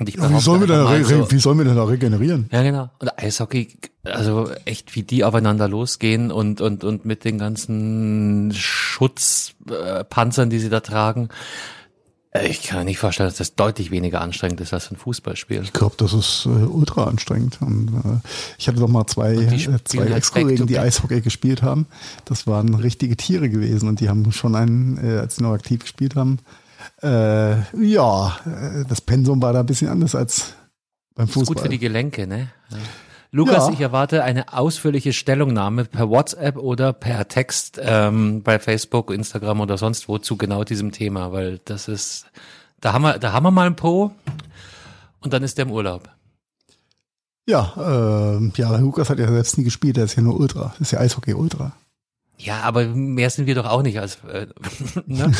Und 0.00 0.08
ich 0.08 0.16
ja, 0.16 0.30
wie, 0.30 0.40
sollen 0.40 0.60
wir 0.62 0.66
denn 0.66 1.04
so, 1.04 1.30
wie 1.30 1.38
sollen 1.38 1.58
wir 1.58 1.66
denn 1.66 1.76
da 1.76 1.84
regenerieren? 1.84 2.48
Ja, 2.50 2.62
genau. 2.62 2.88
Und 2.98 3.18
Eishockey, 3.18 3.76
also 4.02 4.50
echt, 4.64 4.94
wie 4.96 5.02
die 5.02 5.24
aufeinander 5.24 5.68
losgehen 5.68 6.32
und, 6.32 6.62
und, 6.62 6.84
und 6.84 7.04
mit 7.04 7.24
den 7.24 7.36
ganzen 7.36 8.50
Schutzpanzern, 8.54 10.48
äh, 10.48 10.50
die 10.50 10.58
sie 10.58 10.70
da 10.70 10.80
tragen. 10.80 11.28
Äh, 12.30 12.48
ich 12.48 12.62
kann 12.62 12.78
mir 12.78 12.86
nicht 12.86 12.98
vorstellen, 12.98 13.28
dass 13.28 13.36
das 13.36 13.56
deutlich 13.56 13.90
weniger 13.90 14.22
anstrengend 14.22 14.62
ist 14.62 14.72
als 14.72 14.90
ein 14.90 14.96
Fußballspiel. 14.96 15.60
Ich 15.62 15.74
glaube, 15.74 15.96
das 15.98 16.14
ist 16.14 16.46
äh, 16.46 16.48
ultra 16.48 17.04
anstrengend. 17.04 17.60
Und, 17.60 17.88
äh, 17.88 18.26
ich 18.58 18.68
hatte 18.68 18.80
doch 18.80 18.88
mal 18.88 19.06
zwei, 19.06 19.34
äh, 19.34 19.84
zwei 19.84 20.04
halt 20.04 20.14
Ex-Kollegen, 20.14 20.66
die 20.66 20.78
Eishockey 20.78 21.20
gespielt 21.20 21.62
haben. 21.62 21.86
Das 22.24 22.46
waren 22.46 22.74
richtige 22.74 23.18
Tiere 23.18 23.50
gewesen 23.50 23.86
und 23.86 24.00
die 24.00 24.08
haben 24.08 24.32
schon 24.32 24.54
einen, 24.54 24.96
äh, 24.96 25.18
als 25.18 25.36
sie 25.36 25.42
noch 25.42 25.52
aktiv 25.52 25.80
gespielt 25.82 26.16
haben, 26.16 26.38
äh, 27.02 27.60
ja, 27.76 28.36
äh, 28.46 28.84
das 28.88 29.00
Pensum 29.00 29.40
war 29.42 29.52
da 29.52 29.60
ein 29.60 29.66
bisschen 29.66 29.88
anders 29.88 30.14
als 30.14 30.54
beim 31.14 31.26
Fußball. 31.26 31.42
Ist 31.42 31.48
gut 31.48 31.60
für 31.60 31.68
die 31.68 31.78
Gelenke, 31.78 32.26
ne? 32.26 32.50
Ja. 32.70 32.78
Lukas, 33.32 33.68
ja. 33.68 33.72
ich 33.72 33.80
erwarte 33.80 34.24
eine 34.24 34.52
ausführliche 34.52 35.12
Stellungnahme 35.12 35.84
per 35.84 36.10
WhatsApp 36.10 36.56
oder 36.56 36.92
per 36.92 37.28
Text 37.28 37.80
ähm, 37.80 38.42
bei 38.42 38.58
Facebook, 38.58 39.12
Instagram 39.12 39.60
oder 39.60 39.78
sonst 39.78 40.08
wo 40.08 40.18
zu 40.18 40.36
genau 40.36 40.64
diesem 40.64 40.90
Thema, 40.90 41.30
weil 41.30 41.60
das 41.64 41.86
ist, 41.86 42.26
da 42.80 42.92
haben 42.92 43.02
wir, 43.02 43.18
da 43.18 43.32
haben 43.32 43.44
wir 43.44 43.52
mal 43.52 43.68
ein 43.68 43.76
Pro 43.76 44.10
und 45.20 45.32
dann 45.32 45.44
ist 45.44 45.58
der 45.58 45.66
im 45.66 45.70
Urlaub. 45.70 46.08
Ja, 47.46 47.72
äh, 47.76 48.50
ja, 48.56 48.76
Lukas 48.76 49.10
hat 49.10 49.20
ja 49.20 49.28
selbst 49.28 49.58
nie 49.58 49.64
gespielt, 49.64 49.96
er 49.96 50.04
ist 50.04 50.16
ja 50.16 50.22
nur 50.22 50.38
Ultra, 50.38 50.74
das 50.78 50.88
ist 50.88 50.90
ja 50.90 50.98
Eishockey 50.98 51.34
Ultra. 51.34 51.72
Ja, 52.42 52.60
aber 52.62 52.86
mehr 52.86 53.28
sind 53.28 53.46
wir 53.46 53.54
doch 53.54 53.66
auch 53.66 53.82
nicht 53.82 54.00
als. 54.00 54.18
Äh, 54.24 54.46
ne? 55.06 55.30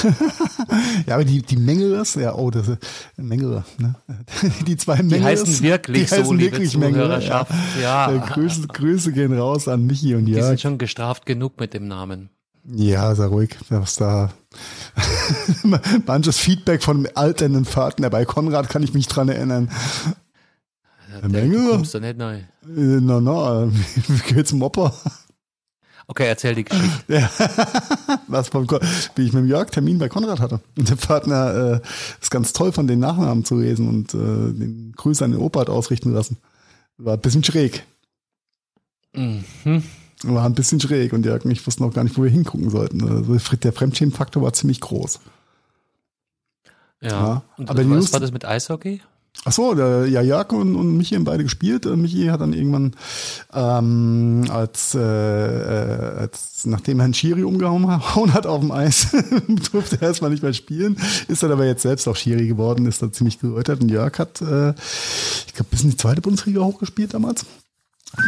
ja, 1.07 1.15
aber 1.15 1.25
die, 1.25 1.41
die 1.41 1.57
Mengelers, 1.57 2.15
ja, 2.15 2.35
oh, 2.35 2.51
das 2.51 2.69
ist 2.69 2.79
Mengeler, 3.17 3.65
ne? 3.79 3.95
Die 4.67 4.77
zwei 4.77 4.97
Mengelers. 4.97 5.21
Die 5.21 5.25
heißen 5.25 5.63
wirklich 5.63 6.09
die 6.11 6.15
heißen 6.15 6.25
so, 6.27 6.39
wirklich 6.39 6.71
Zuhörerschaft. 6.71 7.53
Ja. 7.81 8.11
ja. 8.11 8.19
Grüße, 8.19 8.67
Grüße 8.69 9.13
gehen 9.13 9.33
raus 9.33 9.67
an 9.67 9.87
Michi 9.87 10.15
und 10.15 10.27
Jörg. 10.27 10.41
Die 10.41 10.47
sind 10.49 10.61
schon 10.61 10.79
gestraft 10.79 11.25
genug 11.25 11.59
mit 11.59 11.73
dem 11.73 11.89
Namen. 11.89 12.29
Ja, 12.65 13.15
sei 13.15 13.25
ruhig, 13.25 13.57
was 13.71 13.97
da. 13.97 14.31
Manches 16.07 16.37
Feedback 16.37 16.83
von 16.83 17.09
alternden 17.15 17.65
Fahrten, 17.65 18.09
bei 18.11 18.25
Konrad 18.27 18.69
kann 18.69 18.83
ich 18.83 18.93
mich 18.93 19.09
dran 19.09 19.31
erinnern. 19.31 19.71
Ja, 21.11 21.21
der 21.23 21.31
Mengeler? 21.31 21.71
kommst 21.71 21.95
du 21.95 22.01
nicht 22.01 22.19
neu. 22.19 22.35
Äh, 22.37 22.45
na, 22.67 23.21
na, 23.21 23.73
wie 23.73 24.35
geht's 24.35 24.53
Opa? 24.53 24.93
Okay, 26.11 26.27
erzähl 26.27 26.57
die 26.57 26.65
Geschichte. 26.65 27.05
Ja. 27.07 27.31
Was 28.27 28.49
vom, 28.49 28.67
wie 29.15 29.23
ich 29.23 29.33
mit 29.33 29.45
dem 29.45 29.47
Jörg 29.47 29.71
Termin 29.71 30.01
bei 30.01 30.09
Konrad 30.09 30.41
hatte. 30.41 30.59
Und 30.77 30.91
der 30.91 30.97
Partner 30.97 31.55
äh, 31.55 31.81
ist 32.21 32.33
ganz 32.33 32.53
toll, 32.53 32.73
von 32.73 32.89
den 32.89 32.99
Nachnamen 32.99 33.45
zu 33.45 33.57
lesen 33.57 33.89
und 33.89 34.13
äh, 34.15 34.19
den 34.19 34.93
Grüße 34.97 35.25
an 35.25 35.31
den 35.31 35.41
Opa 35.41 35.61
hat 35.61 35.71
ausrichten 35.71 36.13
lassen. 36.13 36.39
War 36.99 37.15
ein 37.15 37.21
bisschen 37.21 37.45
schräg. 37.45 37.85
Mhm. 39.15 39.45
War 40.25 40.47
ein 40.47 40.55
bisschen 40.55 40.81
schräg 40.81 41.13
und 41.13 41.25
Jörg 41.25 41.45
und 41.45 41.53
ich 41.53 41.65
wussten 41.65 41.85
auch 41.85 41.95
gar 41.95 42.03
nicht, 42.03 42.19
wo 42.19 42.25
wir 42.25 42.31
hingucken 42.31 42.71
sollten. 42.71 43.09
Also 43.09 43.39
der 43.57 43.73
Fremdschämenfaktor 43.73 44.43
war 44.43 44.53
ziemlich 44.53 44.81
groß. 44.81 45.21
Ja. 47.03 47.09
ja. 47.09 47.43
Und 47.57 47.71
aber 47.71 47.89
was 47.89 48.13
war 48.13 48.19
das 48.19 48.33
mit 48.33 48.45
Eishockey? 48.45 49.01
Ach 49.45 49.53
so, 49.53 49.75
der, 49.75 50.07
ja, 50.07 50.21
Jörg 50.21 50.53
und, 50.53 50.77
und 50.77 50.97
Michi 50.99 51.15
haben 51.15 51.25
beide 51.25 51.45
gespielt. 51.45 51.87
Äh, 51.87 51.97
Michi 51.97 52.27
hat 52.27 52.43
dann 52.43 52.53
irgendwann, 52.53 52.95
ähm, 53.55 54.45
als, 54.51 54.95
äh, 54.95 55.01
äh 55.01 56.19
als 56.19 56.67
nachdem 56.67 57.01
Herrn 57.01 57.15
Schiri 57.15 57.45
umgehauen 57.45 57.89
hat 58.35 58.47
auf 58.47 58.61
dem 58.61 58.71
Eis, 58.71 59.17
durfte 59.73 59.97
er 60.01 60.09
erstmal 60.09 60.31
nicht 60.31 60.43
mehr 60.43 60.53
spielen. 60.53 60.99
Ist 61.29 61.43
dann 61.43 61.53
aber 61.53 61.65
jetzt 61.65 61.83
selbst 61.83 62.07
auch 62.07 62.17
Schiri 62.17 62.47
geworden, 62.49 62.85
ist 62.85 63.01
da 63.03 63.11
ziemlich 63.11 63.39
geläutert. 63.39 63.81
Und 63.81 63.89
Jörg 63.89 64.19
hat, 64.19 64.43
äh, 64.43 64.75
ich 65.47 65.55
glaube, 65.55 65.71
bis 65.71 65.83
in 65.83 65.91
die 65.91 65.97
zweite 65.97 66.21
Bundesliga 66.21 66.61
hochgespielt 66.61 67.15
damals. 67.15 67.47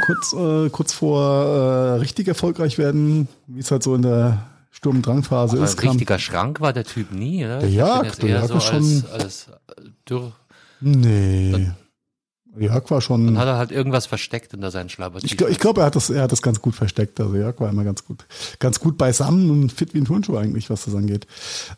Kurz, 0.06 0.32
äh, 0.32 0.70
kurz 0.70 0.94
vor 0.94 1.44
äh, 1.44 1.92
richtig 1.98 2.28
erfolgreich 2.28 2.78
werden, 2.78 3.28
wie 3.48 3.60
es 3.60 3.70
halt 3.70 3.82
so 3.82 3.94
in 3.94 4.02
der 4.02 4.46
Sturm-Drang-Phase 4.70 5.58
ist. 5.58 5.78
Ein 5.78 5.88
richtiger 5.90 6.18
Schrank 6.18 6.60
war 6.60 6.72
der 6.72 6.84
Typ 6.84 7.12
nie, 7.12 7.44
oder? 7.44 7.58
Der 7.58 7.68
Jörg, 7.68 8.16
der 8.16 8.28
Jörg 8.28 8.46
so 8.46 8.56
ist 8.56 8.64
schon 8.64 9.04
als, 9.12 9.22
als 9.22 9.48
dürr 10.08 10.32
Nee. 10.82 11.52
Dann, 11.52 11.76
Jörg 12.56 12.90
war 12.90 13.00
schon. 13.00 13.26
Dann 13.26 13.38
hat 13.38 13.46
er 13.46 13.56
halt 13.56 13.70
irgendwas 13.70 14.06
versteckt 14.06 14.52
unter 14.52 14.70
seinen 14.70 14.90
Schlabber. 14.90 15.20
Ich, 15.22 15.40
ich 15.40 15.58
glaube, 15.58 15.80
er 15.80 15.86
hat 15.86 15.96
das, 15.96 16.10
er 16.10 16.22
hat 16.22 16.32
das 16.32 16.42
ganz 16.42 16.60
gut 16.60 16.74
versteckt. 16.74 17.18
Also 17.18 17.34
Jörg 17.34 17.58
war 17.60 17.70
immer 17.70 17.84
ganz 17.84 18.04
gut, 18.04 18.26
ganz 18.58 18.78
gut 18.78 18.98
beisammen 18.98 19.50
und 19.50 19.72
fit 19.72 19.94
wie 19.94 19.98
ein 19.98 20.04
Turnschuh 20.04 20.36
eigentlich, 20.36 20.68
was 20.68 20.84
das 20.84 20.94
angeht. 20.94 21.26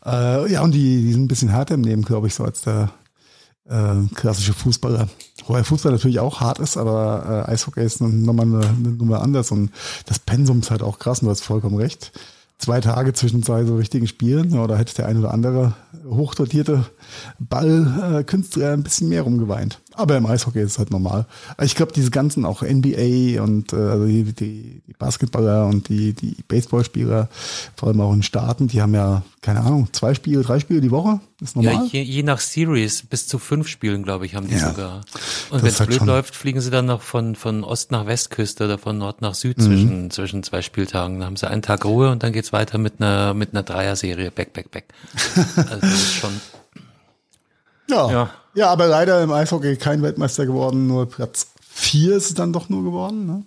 Äh, 0.04 0.50
ja, 0.50 0.62
und 0.62 0.72
die, 0.72 1.02
die 1.02 1.12
sind 1.12 1.24
ein 1.24 1.28
bisschen 1.28 1.48
härter 1.48 1.74
im 1.74 1.84
Leben, 1.84 2.02
glaube 2.02 2.26
ich, 2.26 2.34
so 2.34 2.44
als 2.44 2.62
der 2.62 2.90
äh, 3.68 3.94
klassische 4.14 4.52
Fußballer. 4.52 5.08
Wobei 5.46 5.62
Fußball 5.62 5.92
natürlich 5.92 6.18
auch 6.18 6.40
hart 6.40 6.58
ist, 6.58 6.76
aber 6.76 7.44
äh, 7.46 7.52
Eishockey 7.52 7.84
ist 7.84 8.00
nochmal 8.00 8.46
eine, 8.46 8.66
eine 8.66 8.90
Nummer 8.90 9.22
anders 9.22 9.50
und 9.52 9.70
das 10.06 10.18
Pensum 10.18 10.60
ist 10.60 10.70
halt 10.70 10.82
auch 10.82 10.98
krass 10.98 11.20
und 11.20 11.26
du 11.26 11.30
hast 11.30 11.42
vollkommen 11.42 11.76
recht 11.76 12.12
zwei 12.64 12.80
Tage 12.80 13.12
zwischen 13.12 13.42
zwei 13.42 13.64
so 13.64 13.76
richtigen 13.76 14.06
Spielen. 14.06 14.50
Ja, 14.54 14.66
da 14.66 14.76
hätte 14.76 14.94
der 14.94 15.06
ein 15.06 15.18
oder 15.18 15.34
andere 15.34 15.74
hochdotierte 16.08 16.86
Ballkünstler 17.38 18.72
ein 18.72 18.82
bisschen 18.82 19.10
mehr 19.10 19.22
rumgeweint. 19.22 19.80
Aber 19.94 20.16
im 20.16 20.26
Eishockey 20.26 20.60
ist 20.60 20.72
es 20.72 20.78
halt 20.78 20.90
normal. 20.90 21.26
Ich 21.62 21.74
glaube, 21.74 21.92
diese 21.92 22.10
ganzen 22.10 22.44
auch 22.44 22.62
NBA 22.62 23.42
und 23.42 23.72
äh, 23.72 23.76
also 23.76 24.06
die, 24.06 24.24
die, 24.24 24.82
die 24.86 24.92
Basketballer 24.98 25.66
und 25.66 25.88
die, 25.88 26.12
die 26.12 26.36
Baseballspieler, 26.48 27.28
vor 27.76 27.88
allem 27.88 28.00
auch 28.00 28.12
in 28.12 28.22
Staaten, 28.22 28.68
die 28.68 28.82
haben 28.82 28.94
ja, 28.94 29.22
keine 29.40 29.60
Ahnung, 29.60 29.88
zwei 29.92 30.14
Spiele, 30.14 30.42
drei 30.42 30.58
Spiele 30.60 30.80
die 30.80 30.90
Woche. 30.90 31.20
ist 31.40 31.56
normal. 31.56 31.74
Ja, 31.74 31.84
je, 31.84 32.02
je 32.02 32.22
nach 32.22 32.40
Series, 32.40 33.02
bis 33.02 33.26
zu 33.28 33.38
fünf 33.38 33.68
Spielen, 33.68 34.02
glaube 34.02 34.26
ich, 34.26 34.34
haben 34.34 34.48
die 34.48 34.54
ja. 34.54 34.70
sogar. 34.70 35.02
Und 35.50 35.62
wenn 35.62 35.68
es 35.68 35.78
halt 35.78 35.88
blöd 35.88 35.98
schon. 35.98 36.08
läuft, 36.08 36.34
fliegen 36.34 36.60
sie 36.60 36.70
dann 36.70 36.86
noch 36.86 37.02
von, 37.02 37.36
von 37.36 37.64
Ost 37.64 37.90
nach 37.92 38.06
Westküste 38.06 38.64
oder 38.64 38.78
von 38.78 38.98
Nord 38.98 39.20
nach 39.20 39.34
Süd 39.34 39.58
mhm. 39.58 39.62
zwischen, 39.62 40.10
zwischen 40.10 40.42
zwei 40.42 40.62
Spieltagen. 40.62 41.18
Dann 41.18 41.26
haben 41.26 41.36
sie 41.36 41.48
einen 41.48 41.62
Tag 41.62 41.84
Ruhe 41.84 42.10
und 42.10 42.22
dann 42.22 42.32
geht's 42.32 42.52
weiter 42.52 42.78
mit 42.78 43.00
einer, 43.00 43.34
mit 43.34 43.52
einer 43.52 43.62
Dreier-Serie. 43.62 44.30
Back, 44.30 44.52
back, 44.52 44.70
back. 44.70 44.84
Also 45.56 45.80
das 45.80 45.92
ist 45.92 46.14
schon 46.14 46.32
ja. 47.88 48.10
ja. 48.10 48.30
Ja, 48.54 48.70
aber 48.70 48.86
leider 48.86 49.22
im 49.22 49.32
Eishockey 49.32 49.76
kein 49.76 50.02
Weltmeister 50.02 50.46
geworden, 50.46 50.86
nur 50.86 51.08
Platz 51.08 51.48
4 51.60 52.16
ist 52.16 52.26
es 52.26 52.34
dann 52.34 52.52
doch 52.52 52.68
nur 52.68 52.84
geworden. 52.84 53.26
Ne? 53.26 53.44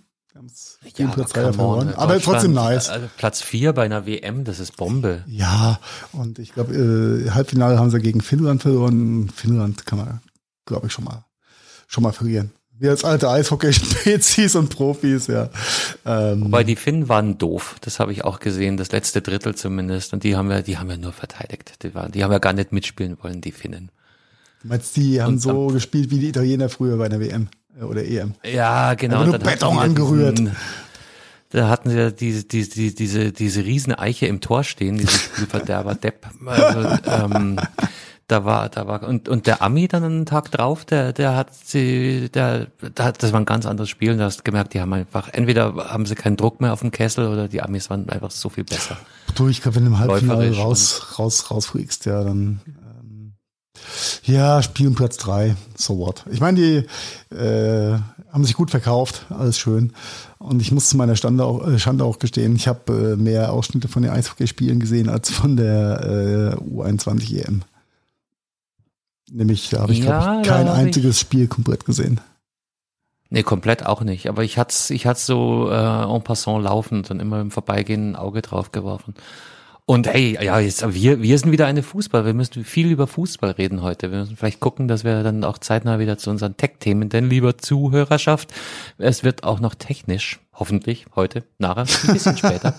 Ja, 0.95 1.07
Platz 1.07 1.33
3 1.33 1.53
verloren. 1.53 1.93
Aber 1.95 2.19
trotzdem 2.19 2.53
nice. 2.53 2.89
Also 2.89 3.07
Platz 3.17 3.41
4 3.41 3.73
bei 3.73 3.83
einer 3.83 4.05
WM, 4.05 4.43
das 4.43 4.59
ist 4.59 4.77
Bombe. 4.77 5.23
Ja, 5.27 5.79
und 6.11 6.39
ich 6.39 6.53
glaube, 6.53 6.75
äh, 6.75 7.31
Halbfinale 7.31 7.79
haben 7.79 7.89
sie 7.89 7.99
gegen 7.99 8.21
Finnland 8.21 8.61
verloren. 8.61 9.29
Finnland 9.35 9.85
kann 9.85 9.99
man, 9.99 10.21
glaube 10.65 10.87
ich, 10.87 10.93
schon 10.93 11.05
mal, 11.05 11.25
schon 11.87 12.03
mal 12.03 12.11
verlieren. 12.11 12.51
Wir 12.79 12.91
als 12.91 13.03
alte 13.03 13.29
Eishockey-Spezies 13.29 14.55
und 14.55 14.69
Profis, 14.69 15.25
ja. 15.27 15.49
Ähm. 16.05 16.45
Wobei 16.45 16.63
die 16.63 16.75
Finnen 16.75 17.09
waren 17.09 17.39
doof, 17.39 17.75
das 17.81 17.99
habe 17.99 18.11
ich 18.11 18.23
auch 18.23 18.39
gesehen, 18.39 18.77
das 18.77 18.91
letzte 18.91 19.23
Drittel 19.23 19.55
zumindest. 19.55 20.13
Und 20.13 20.23
die 20.23 20.35
haben 20.35 20.51
ja, 20.51 20.61
die 20.61 20.77
haben 20.77 20.89
ja 20.89 20.97
nur 20.97 21.13
verteidigt. 21.13 21.81
Die, 21.81 21.95
waren, 21.95 22.11
die 22.11 22.23
haben 22.23 22.31
ja 22.31 22.37
gar 22.37 22.53
nicht 22.53 22.71
mitspielen 22.71 23.17
wollen, 23.21 23.41
die 23.41 23.51
Finnen. 23.51 23.89
Du 24.61 24.67
meinst, 24.69 24.95
die 24.97 25.21
haben 25.21 25.33
und, 25.33 25.39
so 25.39 25.67
gespielt 25.67 26.11
wie 26.11 26.19
die 26.19 26.29
Italiener 26.29 26.69
früher 26.69 26.97
bei 26.97 27.05
einer 27.05 27.19
WM 27.19 27.47
oder 27.81 28.03
EM? 28.03 28.33
Ja, 28.43 28.95
genau. 28.95 29.25
Nur 29.25 29.37
Beton 29.37 29.77
angerührt. 29.77 30.39
Diesen, 30.39 30.55
da 31.49 31.69
hatten 31.69 31.89
sie 31.89 31.97
ja 31.97 32.11
diese, 32.11 32.43
diese, 32.43 32.93
diese, 32.93 33.31
diese 33.31 33.63
riesen 33.63 33.93
Eiche 33.93 34.25
im 34.25 34.41
Tor 34.41 34.63
stehen, 34.63 34.97
diese 34.97 35.17
Spielverderber 35.17 35.95
Depp. 36.03 36.27
Also, 36.45 36.97
ähm, 37.05 37.57
da 38.27 38.43
war, 38.43 38.67
da 38.67 38.87
war, 38.87 39.03
und, 39.03 39.29
und 39.29 39.47
der 39.47 39.61
Ami 39.61 39.87
dann 39.87 40.03
einen 40.03 40.25
Tag 40.25 40.51
drauf, 40.51 40.83
der, 40.83 41.13
der 41.13 41.37
hat 41.37 41.55
sie, 41.55 42.29
der, 42.29 42.67
der 42.81 43.13
das 43.13 43.31
war 43.31 43.39
ein 43.39 43.45
ganz 43.45 43.65
anderes 43.65 43.89
Spiel, 43.89 44.17
da 44.17 44.25
hast 44.25 44.43
gemerkt, 44.43 44.73
die 44.73 44.81
haben 44.81 44.91
einfach, 44.91 45.29
entweder 45.31 45.73
haben 45.89 46.05
sie 46.05 46.15
keinen 46.15 46.35
Druck 46.35 46.59
mehr 46.59 46.73
auf 46.73 46.81
dem 46.81 46.91
Kessel 46.91 47.27
oder 47.29 47.47
die 47.47 47.61
Amis 47.61 47.89
waren 47.89 48.09
einfach 48.09 48.31
so 48.31 48.49
viel 48.49 48.65
besser. 48.65 48.97
Du, 49.35 49.47
ich 49.47 49.61
glaube, 49.61 49.77
wenn 49.77 49.85
du 49.85 49.91
im 49.91 49.99
Halbfinale 49.99 50.53
raus, 50.57 51.17
raus, 51.17 51.49
rausfliegst, 51.49 52.05
ja, 52.05 52.21
dann, 52.23 52.59
ja, 54.23 54.61
spielen 54.61 54.95
Platz 54.95 55.17
drei, 55.17 55.55
so 55.75 55.97
what. 55.97 56.25
Ich 56.31 56.39
meine, 56.39 56.57
die 57.29 57.35
äh, 57.35 57.99
haben 58.31 58.45
sich 58.45 58.55
gut 58.55 58.71
verkauft, 58.71 59.25
alles 59.29 59.57
schön. 59.57 59.93
Und 60.37 60.61
ich 60.61 60.71
muss 60.71 60.89
zu 60.89 60.97
meiner 60.97 61.15
Stande 61.15 61.45
auch, 61.45 61.67
äh, 61.67 61.79
Schande 61.79 62.03
auch 62.03 62.19
gestehen, 62.19 62.55
ich 62.55 62.67
habe 62.67 63.13
äh, 63.13 63.15
mehr 63.15 63.51
Ausschnitte 63.53 63.87
von 63.87 64.03
den 64.03 64.11
Eishockeyspielen 64.11 64.79
gesehen 64.79 65.09
als 65.09 65.31
von 65.31 65.57
der 65.57 66.57
äh, 66.59 66.63
U21 66.63 67.45
EM. 67.45 67.63
Nämlich, 69.29 69.69
da 69.69 69.81
habe 69.81 69.93
ich, 69.93 69.99
ja, 69.99 70.41
ich 70.41 70.47
kein 70.47 70.67
einziges 70.67 71.17
ich... 71.17 71.21
Spiel 71.21 71.47
komplett 71.47 71.85
gesehen. 71.85 72.21
Nee, 73.29 73.43
komplett 73.43 73.85
auch 73.85 74.01
nicht. 74.01 74.29
Aber 74.29 74.43
ich 74.43 74.57
hatte 74.57 74.93
ich 74.93 75.05
hatte 75.05 75.19
so 75.19 75.69
äh, 75.69 75.75
en 75.75 76.23
passant 76.23 76.63
laufend 76.63 77.11
und 77.11 77.19
immer 77.19 77.41
im 77.41 77.51
Vorbeigehen 77.51 78.11
ein 78.11 78.15
Auge 78.15 78.41
drauf 78.41 78.71
geworfen. 78.71 79.15
Und 79.89 80.05
hey, 80.05 80.37
ja, 80.43 80.59
jetzt, 80.59 80.83
wir, 80.93 81.21
wir 81.21 81.39
sind 81.39 81.49
wieder 81.53 81.65
eine 81.65 81.81
Fußball. 81.81 82.25
Wir 82.25 82.33
müssen 82.33 82.65
viel 82.65 82.91
über 82.91 83.07
Fußball 83.07 83.51
reden 83.51 83.81
heute. 83.81 84.11
Wir 84.11 84.19
müssen 84.19 84.35
vielleicht 84.35 84.59
gucken, 84.59 84.89
dass 84.89 85.05
wir 85.05 85.23
dann 85.23 85.45
auch 85.45 85.59
zeitnah 85.59 85.97
wieder 85.97 86.17
zu 86.17 86.29
unseren 86.29 86.57
Tech-Themen, 86.57 87.07
denn 87.07 87.29
lieber 87.29 87.57
Zuhörerschaft, 87.57 88.53
es 88.97 89.23
wird 89.23 89.45
auch 89.45 89.61
noch 89.61 89.75
technisch, 89.75 90.41
hoffentlich 90.53 91.05
heute, 91.15 91.45
nachher, 91.57 91.85
ein 92.05 92.13
bisschen 92.13 92.35
später. 92.37 92.75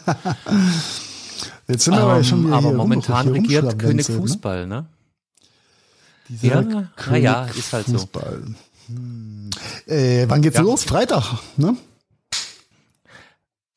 Jetzt 1.66 1.84
sind 1.84 1.94
wir 1.94 2.00
aber 2.02 2.22
schon 2.22 2.40
wieder 2.44 2.58
Ähm, 2.58 2.66
aber 2.66 2.72
momentan 2.74 3.28
regiert 3.28 3.78
König 3.78 4.06
ne? 4.06 4.14
Fußball, 4.14 4.66
ne? 4.66 4.84
Dieser 6.28 6.56
Ja, 6.56 6.62
König 6.62 6.92
na 7.08 7.16
ja, 7.16 7.44
ist 7.46 7.72
halt 7.72 7.86
so. 7.86 7.92
Fußball. 7.94 8.42
Hm. 8.88 9.48
Äh, 9.86 10.26
wann 10.28 10.42
geht's 10.42 10.56
Ja. 10.58 10.62
los? 10.62 10.84
Freitag, 10.84 11.38
ne? 11.56 11.74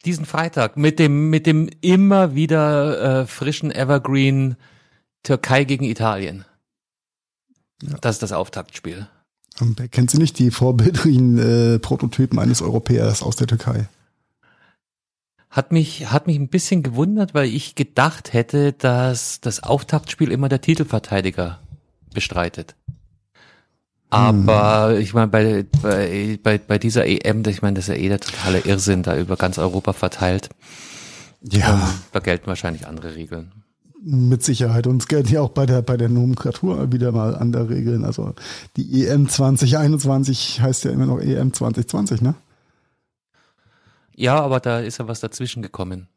Diesen 0.06 0.26
Freitag 0.26 0.78
mit 0.78 0.98
dem, 1.00 1.30
mit 1.30 1.46
dem 1.46 1.70
immer 1.82 2.34
wieder 2.34 3.22
äh, 3.22 3.26
frischen 3.28 3.72
Evergreen 3.72 4.56
Türkei 5.24 5.64
gegen 5.64 5.86
Italien. 5.86 6.46
Das 8.02 8.16
ist 8.16 8.24
das 8.24 8.32
Auftaktspiel. 8.32 9.08
Und 9.60 9.78
wer 9.78 9.88
kennt 9.88 10.10
sie 10.10 10.18
nicht, 10.18 10.40
die 10.40 10.50
vorbildlichen 10.50 11.38
äh, 11.38 11.80
Prototypen 11.80 12.40
eines 12.40 12.62
Europäers 12.62 13.22
aus 13.22 13.36
der 13.36 13.48
Türkei? 13.48 13.88
Hat 15.50 15.72
mich, 15.72 16.12
hat 16.12 16.28
mich 16.28 16.38
ein 16.38 16.48
bisschen 16.48 16.82
gewundert, 16.82 17.34
weil 17.34 17.50
ich 17.50 17.76
gedacht 17.76 18.34
hätte, 18.34 18.72
dass 18.74 19.42
das 19.42 19.62
Auftaktspiel 19.62 20.32
immer 20.32 20.48
der 20.48 20.62
Titelverteidiger 20.62 21.60
bestreitet. 22.14 22.76
Aber 24.12 24.98
ich 25.00 25.14
meine, 25.14 25.28
bei, 25.28 25.66
bei, 25.82 26.38
bei, 26.44 26.58
bei 26.58 26.78
dieser 26.78 27.06
EM, 27.08 27.44
ich 27.48 27.62
meine, 27.62 27.76
das 27.76 27.88
ist 27.88 27.96
ja 27.96 28.02
eh 28.02 28.10
der 28.10 28.20
totale 28.20 28.60
Irrsinn, 28.60 29.04
da 29.04 29.18
über 29.18 29.38
ganz 29.38 29.58
Europa 29.58 29.94
verteilt. 29.94 30.50
Ja, 31.44 31.90
Da 32.12 32.20
gelten 32.20 32.46
wahrscheinlich 32.48 32.86
andere 32.88 33.16
Regeln. 33.16 33.52
mit 34.04 34.44
Sicherheit. 34.44 34.86
Und 34.86 35.02
es 35.02 35.08
gelten 35.08 35.30
ja 35.34 35.42
auch 35.42 35.50
bei 35.52 35.66
der, 35.66 35.82
bei 35.82 35.96
der 35.98 36.10
Nomenklatur 36.10 36.92
wieder 36.92 37.12
mal 37.12 37.36
andere 37.36 37.70
Regeln. 37.70 38.04
Also 38.04 38.34
die 38.76 39.06
EM 39.08 39.30
2021 39.30 40.62
heißt 40.62 40.84
ja 40.86 40.92
immer 40.92 41.06
noch 41.06 41.20
EM 41.20 41.54
2020, 41.54 42.22
ne? 42.22 42.36
Ja, 44.16 44.40
aber 44.42 44.60
da 44.60 44.80
ist 44.80 45.00
ja 45.00 45.08
was 45.08 45.20
dazwischen 45.22 45.62
gekommen. 45.64 46.08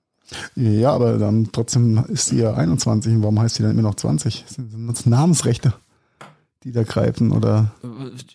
Ja, 0.56 0.92
aber 0.92 1.18
dann 1.18 1.50
trotzdem 1.52 2.04
ist 2.08 2.30
die 2.32 2.38
ja 2.38 2.54
21. 2.54 3.12
Und 3.14 3.22
warum 3.22 3.40
heißt 3.40 3.58
die 3.58 3.62
dann 3.62 3.72
immer 3.72 3.82
noch 3.82 3.94
20? 3.94 4.44
Sind 4.48 4.88
das 4.88 5.06
Namensrechte, 5.06 5.74
die 6.64 6.72
da 6.72 6.82
greifen? 6.82 7.30
Oder 7.32 7.72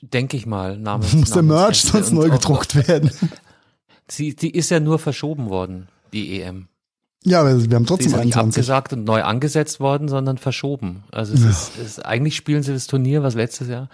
Denke 0.01 0.37
ich 0.37 0.45
mal. 0.45 0.77
Namens, 0.77 1.13
muss 1.15 1.31
der 1.31 1.43
Merch 1.43 1.81
sonst 1.81 2.11
neu 2.11 2.27
auch- 2.29 2.33
gedruckt 2.33 2.75
werden? 2.87 3.11
Sie, 4.11 4.35
die 4.35 4.49
ist 4.51 4.71
ja 4.71 4.79
nur 4.79 4.97
verschoben 4.97 5.49
worden, 5.49 5.87
die 6.13 6.41
EM. 6.41 6.67
Ja, 7.25 7.43
wir 7.43 7.51
haben 7.51 7.59
Sie 7.59 7.67
trotzdem 7.85 8.07
ist 8.07 8.13
ja 8.13 8.23
nicht 8.25 8.37
21. 8.37 8.63
abgesagt 8.63 8.93
und 8.93 9.03
neu 9.03 9.21
angesetzt 9.23 9.79
worden, 9.79 10.07
sondern 10.07 10.37
verschoben. 10.37 11.03
Also 11.11 11.33
es 11.33 11.41
ist, 11.41 11.71
es 11.77 11.85
ist, 11.85 12.05
eigentlich 12.05 12.35
spielen 12.35 12.63
sie 12.63 12.71
das 12.73 12.87
Turnier, 12.87 13.21
was 13.23 13.35
letztes 13.35 13.67
Jahr. 13.67 13.89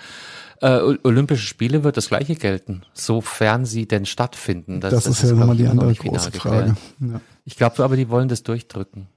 Äh, 0.61 0.95
Olympische 1.03 1.45
Spiele 1.45 1.83
wird 1.83 1.97
das 1.97 2.07
gleiche 2.07 2.35
gelten, 2.35 2.83
sofern 2.93 3.65
sie 3.65 3.87
denn 3.87 4.05
stattfinden. 4.05 4.79
Das, 4.79 5.05
ist 5.05 5.21
ja 5.23 5.33
nochmal 5.33 5.57
die 5.57 5.67
andere 5.67 5.93
große. 5.93 6.31
Frage. 6.31 6.77
Ja, 7.01 7.19
Ich 7.43 7.57
glaube 7.57 7.83
aber, 7.83 7.97
die 7.97 8.09
wollen 8.09 8.29
das 8.29 8.43
durchdrücken, 8.43 9.07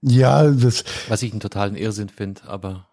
ja 0.00 0.50
das, 0.50 0.82
was 1.08 1.22
ich 1.22 1.30
einen 1.30 1.40
totalen 1.40 1.76
Irrsinn 1.76 2.08
finde, 2.08 2.40
aber 2.48 2.86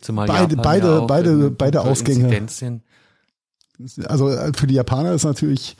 zumal 0.00 0.26
Beide- 0.26 0.54
Japan 0.56 0.62
beide- 0.62 0.86
ja 0.88 1.00
beide- 1.06 1.50
beide 1.50 1.80
Ausgänge. 1.82 2.46
Also 4.06 4.28
äh, 4.28 4.52
für 4.54 4.66
die 4.66 4.74
Japaner 4.74 5.12
ist 5.12 5.24
natürlich 5.24 5.76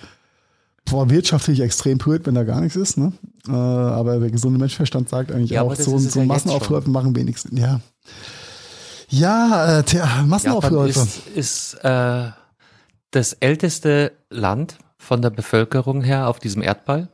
boah, 0.86 1.10
wirtschaftlich 1.10 1.60
extrem 1.60 1.98
blöd, 1.98 2.26
wenn 2.26 2.34
da 2.34 2.44
gar 2.44 2.60
nichts 2.60 2.76
ist. 2.76 2.96
Ne? 2.96 3.12
Äh, 3.46 3.52
aber 3.52 4.18
der 4.18 4.30
gesunde 4.30 4.58
Menschenverstand 4.58 5.08
sagt 5.08 5.30
eigentlich 5.30 5.50
Ja, 5.50 5.62
auch, 5.62 5.74
so, 5.76 5.98
so 5.98 6.20
ja 6.20 6.26
Massenaufläufe 6.26 6.90
machen 6.90 7.14
wenig 7.14 7.38
Sinn. 7.38 7.56
Ja, 7.58 7.80
ja 9.08 9.78
äh, 9.78 9.82
tja, 9.84 10.00
Japan 10.04 10.28
Massenaufläufe. 10.28 11.00
ist, 11.00 11.26
ist 11.28 11.74
äh, 11.84 12.30
das 13.10 13.34
älteste 13.34 14.12
Land 14.30 14.78
von 14.96 15.20
der 15.22 15.30
Bevölkerung 15.30 16.02
her 16.02 16.28
auf 16.28 16.38
diesem 16.38 16.62
Erdball, 16.62 17.08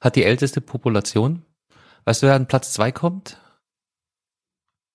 hat 0.00 0.16
die 0.16 0.24
älteste 0.24 0.60
Population. 0.60 1.42
Weißt 2.04 2.22
du, 2.22 2.26
wer 2.26 2.34
an 2.34 2.46
Platz 2.46 2.72
zwei 2.72 2.92
kommt? 2.92 3.38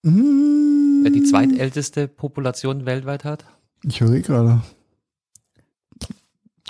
Hm, 0.05 0.80
Wer 1.01 1.11
die 1.11 1.23
zweitälteste 1.23 2.07
Population 2.07 2.85
weltweit 2.85 3.23
hat? 3.23 3.45
Ich 3.83 4.01
höre 4.01 4.19
gerade. 4.19 4.61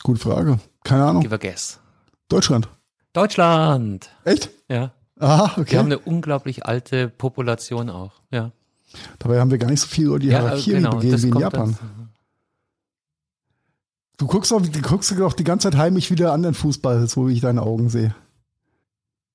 Gute 0.04 0.20
Frage. 0.20 0.60
Keine 0.84 1.04
Ahnung. 1.06 1.22
Give 1.22 1.36
a 1.36 1.38
guess. 1.38 1.80
Deutschland. 2.30 2.70
Deutschland! 3.14 4.10
Echt? 4.24 4.50
Ja. 4.70 4.94
Aha, 5.20 5.52
Wir 5.56 5.62
okay. 5.64 5.78
haben 5.78 5.88
eine 5.88 6.00
unglaublich 6.00 6.66
alte 6.66 7.10
Population 7.10 7.90
auch. 7.90 8.22
Ja. 8.32 8.52
Dabei 9.20 9.40
haben 9.40 9.52
wir 9.52 9.58
gar 9.58 9.70
nicht 9.70 9.82
so 9.82 9.88
viel 9.88 10.08
über 10.08 10.18
die 10.20 10.28
ja, 10.28 10.40
Harakiri 10.40 10.78
genau. 10.78 10.96
begehen 10.96 11.12
Das 11.12 11.24
wie 11.24 11.28
in 11.30 11.38
Japan. 11.38 11.78
dann- 11.80 12.10
Du 14.18 14.28
guckst, 14.28 14.52
doch, 14.52 14.62
du 14.62 14.82
guckst 14.82 15.12
doch 15.18 15.34
die 15.34 15.44
ganze 15.44 15.70
Zeit 15.72 15.78
heimlich 15.80 16.12
wieder 16.12 16.32
anderen 16.32 16.54
Fußball, 16.56 17.08
so 17.08 17.28
wie 17.28 17.34
ich 17.34 17.42
deine 17.42 17.64
Augen 17.64 17.90
sehe. 17.90 18.14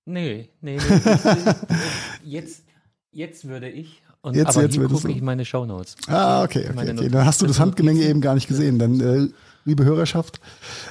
Nee, 0.05 0.49
nee, 0.61 0.79
nee. 0.79 0.79
Jetzt, 2.25 2.63
jetzt 3.11 3.49
würde 3.49 3.69
ich. 3.69 4.03
Und 4.27 4.35
Jetzt- 4.35 4.57
aber 4.57 4.63
jetzt 4.63 4.75
hier 4.75 4.89
gucke 4.89 5.09
ich 5.09 5.23
meine 5.23 5.45
Shownotes. 5.45 5.95
Ah, 6.09 6.43
okay, 6.43 6.67
okay, 6.69 6.95
okay. 6.99 7.09
Dann 7.09 7.25
hast 7.25 7.43
du 7.43 7.47
das 7.47 7.61
Handgemenge 7.61 8.03
eben 8.03 8.21
gar 8.21 8.35
nicht 8.35 8.49
gesehen. 8.49 8.81
Dann, 8.81 8.99
äh, 8.99 9.29
liebe 9.65 9.85
Hörerschaft, 9.85 10.41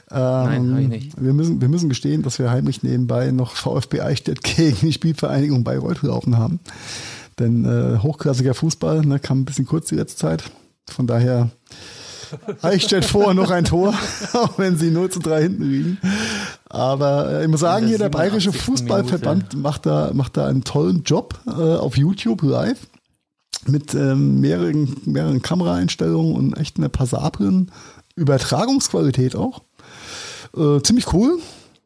ähm, 0.10 0.18
Nein, 0.20 0.72
hab 0.72 0.80
ich 0.80 0.88
nicht. 0.88 1.22
Wir, 1.22 1.34
müssen, 1.34 1.60
wir 1.60 1.68
müssen 1.68 1.90
gestehen, 1.90 2.22
dass 2.22 2.40
wir 2.40 2.50
heimlich 2.50 2.82
nebenbei 2.82 3.32
noch 3.32 3.58
VfB 3.58 4.00
Eichstätt 4.00 4.42
gegen 4.56 4.78
die 4.80 4.94
Spielvereinigung 4.94 5.66
Bayreuth 5.66 6.02
laufen 6.02 6.38
haben. 6.38 6.62
Denn 7.38 7.66
äh, 7.66 8.00
hochklassiger 8.00 8.54
Fußball 8.54 9.02
ne, 9.02 9.20
kam 9.20 9.42
ein 9.42 9.46
bisschen 9.46 9.66
kurz 9.66 9.90
die 9.90 9.96
letzte 9.96 10.16
Zeit. 10.18 10.44
Von 10.90 11.06
daher 11.06 11.50
Eichstätt 12.62 13.04
vor 13.04 13.34
noch 13.34 13.52
ein 13.52 13.66
Tor, 13.66 13.94
auch 14.34 14.58
wenn 14.58 14.78
sie 14.78 14.92
0 14.92 15.10
zu 15.10 15.20
3 15.20 15.42
hinten 15.42 15.64
liegen. 15.70 15.98
Aber 16.70 17.32
äh, 17.34 17.44
ich 17.44 17.50
muss 17.50 17.60
sagen, 17.60 17.86
hier 17.86 17.98
der 17.98 18.08
Bayerische 18.08 18.52
87. 18.52 18.66
Fußballverband 18.66 19.58
macht 19.58 19.86
da, 19.86 20.12
macht 20.14 20.38
da 20.38 20.48
einen 20.48 20.64
tollen 20.64 21.04
Job 21.04 21.38
äh, 21.48 21.52
auf 21.52 21.98
YouTube 21.98 22.42
live 22.44 22.78
mit 23.68 23.94
ähm, 23.94 24.40
mehreren, 24.42 24.96
mehreren 25.06 25.42
Kameraeinstellungen 25.42 26.36
und 26.36 26.58
echt 26.58 26.78
einer 26.78 26.90
passablen 26.90 27.72
Übertragungsqualität 28.16 29.36
auch. 29.36 29.62
Äh, 30.56 30.82
ziemlich 30.82 31.12
cool. 31.14 31.40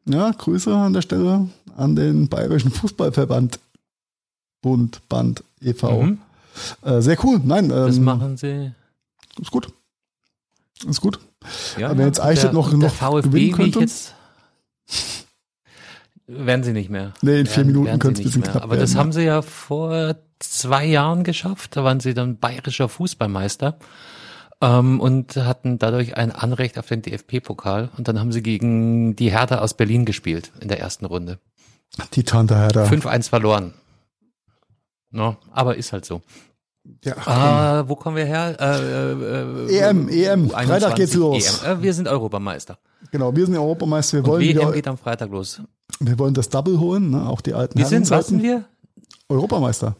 Ja, 0.05 0.31
Grüße 0.31 0.75
an 0.75 0.93
der 0.93 1.01
Stelle 1.01 1.47
an 1.77 1.95
den 1.95 2.27
Bayerischen 2.27 2.71
Fußballverband 2.71 3.59
Bund, 4.61 5.01
Band, 5.07 5.43
e.V. 5.61 6.01
Mhm. 6.03 6.17
Äh, 6.83 7.01
sehr 7.01 7.17
cool. 7.23 7.39
Nein, 7.43 7.69
Das 7.69 7.95
ähm, 7.97 8.03
machen 8.03 8.35
sie. 8.35 8.71
ist 9.41 9.51
gut. 9.51 9.67
Ist 10.87 10.99
gut. 10.99 11.19
Ja, 11.77 11.87
Aber 11.89 11.97
wenn 11.99 12.07
jetzt 12.07 12.21
Eichstätt 12.21 12.51
noch- 12.53 12.71
noch 12.73 12.93
VfB, 12.93 13.21
gewinnen 13.29 13.51
könnte? 13.53 13.79
jetzt. 13.79 14.13
Werden 16.27 16.63
sie 16.63 16.73
nicht 16.73 16.89
mehr. 16.89 17.13
Nee, 17.21 17.39
in 17.39 17.45
vier 17.45 17.57
Werden- 17.57 17.67
Minuten 17.67 17.85
werden 17.87 17.95
sie 17.95 17.99
könnte 17.99 18.21
es 18.21 18.25
ein 18.25 18.27
bisschen 18.29 18.41
mehr. 18.41 18.51
knapp 18.51 18.63
Aber 18.63 18.75
das 18.77 18.91
werden, 18.91 18.99
haben 18.99 19.11
sie 19.13 19.23
ja 19.23 19.41
vor 19.41 20.15
zwei 20.39 20.85
Jahren 20.85 21.23
geschafft. 21.23 21.75
Da 21.75 21.83
waren 21.83 21.99
sie 21.99 22.13
dann 22.13 22.37
bayerischer 22.37 22.89
Fußballmeister 22.89 23.77
ähm, 24.61 24.99
und 24.99 25.35
hatten 25.35 25.77
dadurch 25.79 26.17
ein 26.17 26.31
Anrecht 26.31 26.77
auf 26.79 26.87
den 26.87 27.01
DFB-Pokal. 27.01 27.89
Und 27.97 28.07
dann 28.07 28.19
haben 28.19 28.31
sie 28.31 28.41
gegen 28.43 29.15
die 29.15 29.31
Hertha 29.31 29.59
aus 29.59 29.73
Berlin 29.75 30.05
gespielt 30.05 30.51
in 30.59 30.67
der 30.67 30.79
ersten 30.79 31.05
Runde. 31.05 31.39
Die 32.13 32.23
Tante 32.23 32.55
Hertha. 32.57 32.85
5-1 32.85 33.29
verloren. 33.29 33.73
No, 35.11 35.37
aber 35.51 35.75
ist 35.75 35.91
halt 35.91 36.05
so. 36.05 36.21
Ja, 37.03 37.15
Ah, 37.25 37.83
wo 37.87 37.95
kommen 37.95 38.15
wir 38.15 38.25
her? 38.25 38.55
Äh, 38.59 39.73
äh, 39.73 39.75
äh, 39.75 39.89
EM, 39.89 40.07
EM. 40.09 40.47
U21 40.49 40.65
Freitag 40.67 40.95
geht's 40.95 41.13
los. 41.15 41.63
EM. 41.63 41.79
Äh, 41.79 41.81
wir 41.83 41.93
sind 41.93 42.07
Europameister. 42.07 42.77
Genau, 43.11 43.35
wir 43.35 43.45
sind 43.45 43.55
Europameister. 43.57 44.17
Wir 44.17 44.23
Und 44.23 44.29
wollen, 44.29 44.41
WM 44.41 44.49
wieder, 44.57 44.71
geht 44.71 44.87
am 44.87 44.97
Freitag 44.97 45.29
los. 45.31 45.61
wir 45.99 46.17
wollen 46.19 46.33
das 46.33 46.49
Double 46.49 46.79
holen, 46.79 47.09
ne? 47.11 47.27
auch 47.27 47.41
die 47.41 47.53
alten 47.53 47.77
Wir 47.77 47.85
sind, 47.85 48.09
was 48.11 48.27
sind 48.27 48.43
wir? 48.43 48.65
Europameister. 49.27 49.95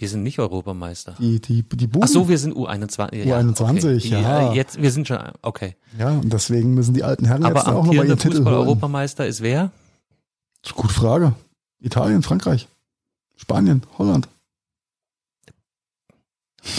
Wir 0.00 0.08
sind 0.08 0.22
nicht 0.22 0.38
Europameister. 0.38 1.14
Die, 1.18 1.40
die, 1.40 1.62
die 1.62 1.86
Buben. 1.86 2.02
Ach 2.02 2.08
so, 2.08 2.26
wir 2.26 2.38
sind 2.38 2.56
U21. 2.56 3.22
U21, 3.22 3.96
okay. 3.98 4.08
ja. 4.08 4.50
Jetzt, 4.54 4.80
wir 4.80 4.90
sind 4.92 5.06
schon, 5.06 5.18
okay. 5.42 5.76
Ja, 5.98 6.08
und 6.08 6.32
deswegen 6.32 6.72
müssen 6.72 6.94
die 6.94 7.04
alten 7.04 7.26
Herren 7.26 7.44
Aber 7.44 7.56
jetzt 7.56 7.68
auch 7.68 7.84
nochmal 7.84 8.06
ihren 8.06 8.18
Titel. 8.18 8.36
Fußball-Europameister 8.36 9.26
ist 9.26 9.42
wer? 9.42 9.72
Das 10.62 10.70
ist 10.70 10.78
eine 10.78 10.82
gute 10.82 10.94
Frage. 10.94 11.34
Italien, 11.80 12.22
Frankreich, 12.22 12.66
Spanien, 13.36 13.82
Holland. 13.98 14.26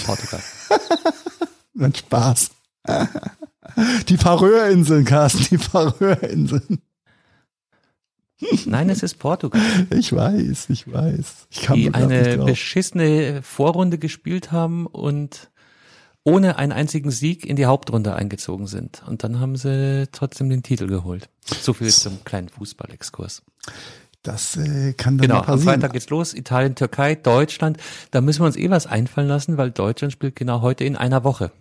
Portugal. 0.03 0.41
Ein 1.79 1.93
Spaß. 1.93 2.49
Die 4.09 4.17
Färöerinseln, 4.17 5.05
Carsten, 5.05 5.45
die 5.51 5.59
Färöerinseln. 5.59 6.81
Nein, 8.65 8.89
es 8.89 9.03
ist 9.03 9.19
Portugal, 9.19 9.61
Ich 9.91 10.13
weiß, 10.13 10.69
ich 10.69 10.91
weiß. 10.91 11.47
Ich 11.49 11.61
kam 11.61 11.75
die 11.77 11.93
eine 11.93 12.37
beschissene 12.39 13.41
Vorrunde 13.43 13.97
gespielt 13.97 14.51
haben 14.51 14.87
und 14.87 15.49
ohne 16.23 16.57
einen 16.57 16.71
einzigen 16.71 17.11
Sieg 17.11 17.45
in 17.45 17.55
die 17.55 17.65
Hauptrunde 17.65 18.13
eingezogen 18.15 18.67
sind. 18.67 19.03
Und 19.07 19.23
dann 19.23 19.39
haben 19.39 19.55
sie 19.55 20.07
trotzdem 20.11 20.49
den 20.49 20.63
Titel 20.63 20.87
geholt. 20.87 21.29
So 21.61 21.73
viel 21.73 21.89
zum 21.89 22.23
kleinen 22.23 22.49
Fußballexkurs. 22.49 23.41
Das 24.23 24.55
äh, 24.55 24.93
kann 24.93 25.17
dann 25.17 25.27
Genau, 25.27 25.35
ja 25.35 25.39
am 25.41 25.45
passieren. 25.47 25.73
Freitag 25.81 25.93
geht's 25.93 26.09
los. 26.09 26.33
Italien, 26.35 26.75
Türkei, 26.75 27.15
Deutschland. 27.15 27.77
Da 28.11 28.21
müssen 28.21 28.41
wir 28.41 28.45
uns 28.45 28.55
eh 28.55 28.69
was 28.69 28.85
einfallen 28.85 29.27
lassen, 29.27 29.57
weil 29.57 29.71
Deutschland 29.71 30.13
spielt 30.13 30.35
genau 30.35 30.61
heute 30.61 30.83
in 30.83 30.95
einer 30.95 31.23
Woche. 31.23 31.51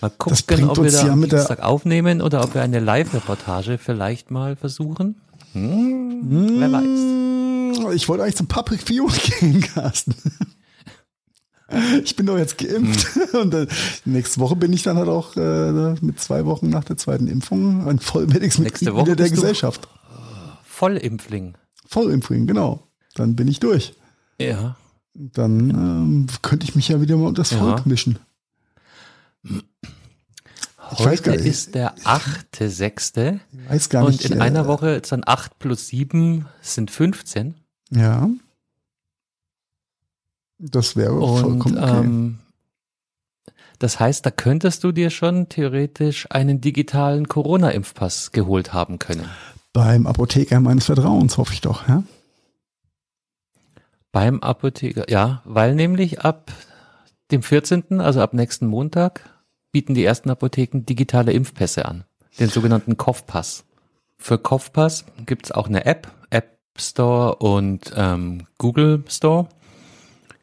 Mal 0.00 0.10
gucken, 0.10 0.68
ob 0.68 0.82
wir 0.82 0.90
da 0.90 1.06
ja 1.06 1.12
am 1.12 1.28
Dienstag 1.28 1.60
aufnehmen 1.60 2.22
oder 2.22 2.42
ob 2.42 2.54
wir 2.54 2.62
eine 2.62 2.80
Live-Reportage 2.80 3.78
vielleicht 3.78 4.30
mal 4.30 4.56
versuchen. 4.56 5.20
Hm, 5.52 6.58
wer 6.60 6.72
weiß. 6.72 6.84
Mm, 6.84 7.92
Ich 7.94 8.08
wollte 8.08 8.22
eigentlich 8.24 8.36
zum 8.36 8.46
Public 8.48 8.82
Viewing 8.88 9.10
gehen, 9.40 9.60
Carsten. 9.74 10.14
Ich 12.04 12.16
bin 12.16 12.26
doch 12.26 12.36
jetzt 12.36 12.58
geimpft 12.58 13.14
Hm. 13.14 13.40
und 13.40 13.54
äh, 13.54 13.66
nächste 14.04 14.40
Woche 14.40 14.56
bin 14.56 14.72
ich 14.74 14.82
dann 14.82 14.98
halt 14.98 15.08
auch 15.08 15.36
äh, 15.36 15.94
mit 16.02 16.20
zwei 16.20 16.44
Wochen 16.44 16.68
nach 16.68 16.84
der 16.84 16.98
zweiten 16.98 17.26
Impfung 17.28 17.88
ein 17.88 17.98
Vollwertiges 17.98 18.58
Mitglied 18.58 18.92
Woche 18.92 19.06
wieder 19.06 19.16
der 19.16 19.30
Gesellschaft. 19.30 19.88
Vollimpfling. 20.64 21.54
Vollimpfung, 21.86 22.46
genau. 22.46 22.86
Dann 23.14 23.36
bin 23.36 23.48
ich 23.48 23.58
durch. 23.60 23.94
Ja. 24.38 24.76
Dann 25.14 25.70
ähm, 25.70 26.26
könnte 26.42 26.64
ich 26.64 26.74
mich 26.74 26.88
ja 26.88 27.00
wieder 27.00 27.16
mal 27.16 27.28
unter 27.28 27.40
das 27.42 27.52
Ja. 27.52 27.58
Volk 27.58 27.86
mischen. 27.86 28.18
Ich 30.92 30.98
Heute 30.98 31.32
ist 31.34 31.74
der 31.74 31.96
8.6. 31.98 33.40
Ich 33.52 33.70
weiß 33.70 33.88
gar 33.88 34.04
Und 34.04 34.12
nicht. 34.12 34.30
in 34.30 34.38
äh, 34.38 34.42
einer 34.42 34.66
Woche 34.66 34.90
ist 34.90 35.12
dann 35.12 35.22
8 35.24 35.58
plus 35.58 35.88
7 35.88 36.46
sind 36.60 36.90
15. 36.90 37.54
Ja. 37.90 38.28
Das 40.58 40.96
wäre 40.96 41.14
Und 41.14 41.40
vollkommen 41.40 41.78
okay. 41.78 42.00
ähm, 42.00 42.38
das 43.78 43.98
heißt, 43.98 44.24
da 44.24 44.30
könntest 44.30 44.84
du 44.84 44.92
dir 44.92 45.10
schon 45.10 45.48
theoretisch 45.48 46.30
einen 46.30 46.60
digitalen 46.60 47.26
Corona-Impfpass 47.26 48.30
geholt 48.30 48.72
haben 48.72 49.00
können. 49.00 49.28
Beim 49.72 50.06
Apotheker 50.06 50.60
meines 50.60 50.84
Vertrauens 50.86 51.36
hoffe 51.36 51.52
ich 51.52 51.62
doch, 51.62 51.88
ja. 51.88 52.04
Beim 54.12 54.40
Apotheker, 54.40 55.10
ja, 55.10 55.42
weil 55.44 55.74
nämlich 55.74 56.20
ab 56.20 56.52
dem 57.32 57.42
14., 57.42 58.00
also 58.00 58.20
ab 58.20 58.34
nächsten 58.34 58.66
Montag, 58.66 59.31
bieten 59.72 59.94
die 59.94 60.04
ersten 60.04 60.30
Apotheken 60.30 60.84
digitale 60.84 61.32
Impfpässe 61.32 61.86
an, 61.86 62.04
den 62.38 62.48
sogenannten 62.48 62.96
Kopfpass. 62.96 63.64
Für 64.18 64.38
Kopfpass 64.38 65.04
gibt's 65.26 65.50
auch 65.50 65.66
eine 65.66 65.84
App, 65.86 66.12
App 66.30 66.58
Store 66.78 67.36
und 67.36 67.92
ähm, 67.96 68.46
Google 68.58 69.02
Store. 69.08 69.48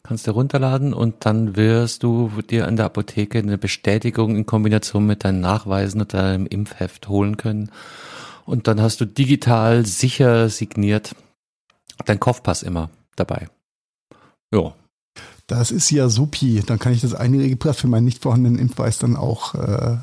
Kannst 0.03 0.27
du 0.27 0.31
runterladen 0.31 0.93
und 0.93 1.25
dann 1.25 1.55
wirst 1.55 2.03
du 2.03 2.31
dir 2.49 2.67
an 2.67 2.75
der 2.75 2.85
Apotheke 2.85 3.37
eine 3.37 3.57
Bestätigung 3.57 4.35
in 4.35 4.45
Kombination 4.45 5.05
mit 5.05 5.23
deinen 5.23 5.39
Nachweisen 5.39 6.01
und 6.01 6.13
deinem 6.13 6.47
Impfheft 6.47 7.07
holen 7.07 7.37
können. 7.37 7.71
Und 8.45 8.67
dann 8.67 8.81
hast 8.81 8.99
du 8.99 9.05
digital 9.05 9.85
sicher 9.85 10.49
signiert 10.49 11.15
dein 12.05 12.19
Kopfpass 12.19 12.63
immer 12.63 12.89
dabei. 13.15 13.47
Ja, 14.51 14.73
Das 15.49 15.71
ist 15.71 15.89
ja 15.89 16.09
supi. 16.09 16.61
Dann 16.65 16.77
kann 16.77 16.93
ich 16.93 17.01
das 17.01 17.15
einjährige 17.15 17.55
Pass 17.55 17.77
für 17.77 17.87
meinen 17.87 18.05
nicht 18.05 18.21
vorhandenen 18.21 18.59
Impfweis 18.59 18.99
dann 18.99 19.15
auch. 19.15 19.55
Äh, 19.55 19.97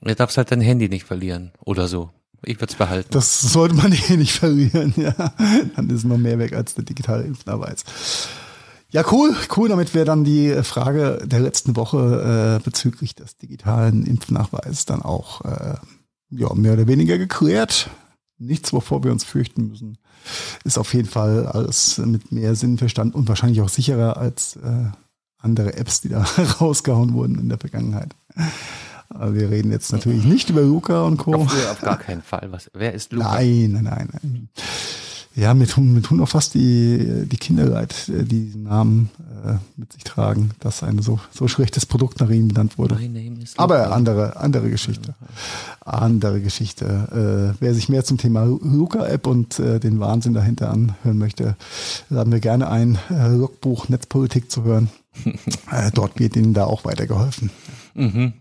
Du 0.00 0.14
darfst 0.14 0.36
halt 0.36 0.52
dein 0.52 0.60
Handy 0.60 0.88
nicht 0.88 1.04
verlieren 1.04 1.52
oder 1.64 1.88
so. 1.88 2.10
Ich 2.44 2.60
würde 2.60 2.70
es 2.72 2.78
behalten. 2.78 3.08
das 3.12 3.40
sollte 3.40 3.74
man 3.74 3.92
eh 4.08 4.16
nicht 4.16 4.32
verlieren, 4.32 4.94
ja. 4.96 5.12
Dann 5.76 5.90
ist 5.90 6.04
noch 6.04 6.18
mehr 6.18 6.38
weg 6.38 6.52
als 6.52 6.74
der 6.74 6.84
digitale 6.84 7.24
Impfnachweis. 7.24 7.84
Ja, 8.90 9.04
cool, 9.12 9.36
cool. 9.56 9.68
Damit 9.68 9.94
wäre 9.94 10.04
dann 10.04 10.24
die 10.24 10.52
Frage 10.62 11.20
der 11.24 11.40
letzten 11.40 11.76
Woche 11.76 12.58
äh, 12.58 12.64
bezüglich 12.64 13.14
des 13.14 13.36
digitalen 13.36 14.06
Impfnachweises 14.06 14.86
dann 14.86 15.02
auch 15.02 15.44
äh, 15.44 15.74
ja, 16.30 16.54
mehr 16.54 16.74
oder 16.74 16.86
weniger 16.86 17.18
geklärt. 17.18 17.90
Nichts, 18.38 18.72
wovor 18.72 19.04
wir 19.04 19.12
uns 19.12 19.24
fürchten 19.24 19.68
müssen. 19.68 19.98
Ist 20.64 20.78
auf 20.78 20.94
jeden 20.94 21.08
Fall 21.08 21.46
alles 21.46 21.98
mit 21.98 22.32
mehr 22.32 22.54
Sinnverstand 22.54 23.14
und 23.14 23.28
wahrscheinlich 23.28 23.60
auch 23.60 23.68
sicherer 23.68 24.16
als 24.16 24.56
äh, 24.56 24.90
andere 25.38 25.74
Apps, 25.76 26.00
die 26.00 26.08
da 26.08 26.22
rausgehauen 26.60 27.14
wurden 27.14 27.38
in 27.38 27.48
der 27.48 27.58
Vergangenheit. 27.58 28.14
Aber 29.10 29.34
wir 29.34 29.50
reden 29.50 29.72
jetzt 29.72 29.92
natürlich 29.92 30.24
nicht 30.24 30.50
über 30.50 30.60
Luca 30.60 31.02
und 31.04 31.16
Co. 31.16 31.34
auf, 31.34 31.70
auf 31.70 31.80
gar 31.80 31.98
keinen 31.98 32.22
Fall. 32.22 32.48
Was, 32.50 32.70
wer 32.74 32.92
ist 32.92 33.12
Luca? 33.12 33.34
Nein, 33.34 33.70
nein, 33.72 33.84
nein, 33.84 34.08
nein. 34.12 34.48
Ja, 35.38 35.54
mir 35.54 35.68
tun, 35.68 35.94
mir 35.94 36.02
tun 36.02 36.20
auch 36.20 36.28
fast 36.28 36.54
die, 36.54 37.24
die 37.26 37.36
Kinder 37.36 37.64
leid, 37.64 38.08
äh, 38.08 38.24
die 38.24 38.46
diesen 38.46 38.64
Namen 38.64 39.10
äh, 39.46 39.54
mit 39.76 39.92
sich 39.92 40.02
tragen, 40.02 40.50
dass 40.58 40.82
ein 40.82 40.98
so, 41.00 41.20
so 41.30 41.46
schlechtes 41.46 41.86
Produkt 41.86 42.18
nach 42.18 42.28
ihnen 42.28 42.48
benannt 42.48 42.76
wurde. 42.76 42.98
Aber 43.56 43.92
andere, 43.92 44.36
andere 44.36 44.68
Geschichte. 44.68 45.14
Andere 45.80 46.40
Geschichte. 46.40 47.54
Äh, 47.54 47.56
wer 47.60 47.72
sich 47.72 47.88
mehr 47.88 48.04
zum 48.04 48.18
Thema 48.18 48.44
Luca-App 48.44 49.28
und 49.28 49.60
äh, 49.60 49.78
den 49.78 50.00
Wahnsinn 50.00 50.34
dahinter 50.34 50.70
anhören 50.70 51.18
möchte, 51.18 51.54
laden 52.10 52.32
wir 52.32 52.40
gerne 52.40 52.68
ein, 52.68 52.98
äh, 53.08 53.28
Logbuch 53.28 53.88
Netzpolitik 53.88 54.50
zu 54.50 54.64
hören. 54.64 54.90
äh, 55.70 55.92
dort 55.94 56.18
wird 56.18 56.34
Ihnen 56.34 56.52
da 56.52 56.64
auch 56.64 56.84
weitergeholfen. 56.84 57.50
Mhm. 57.94 58.32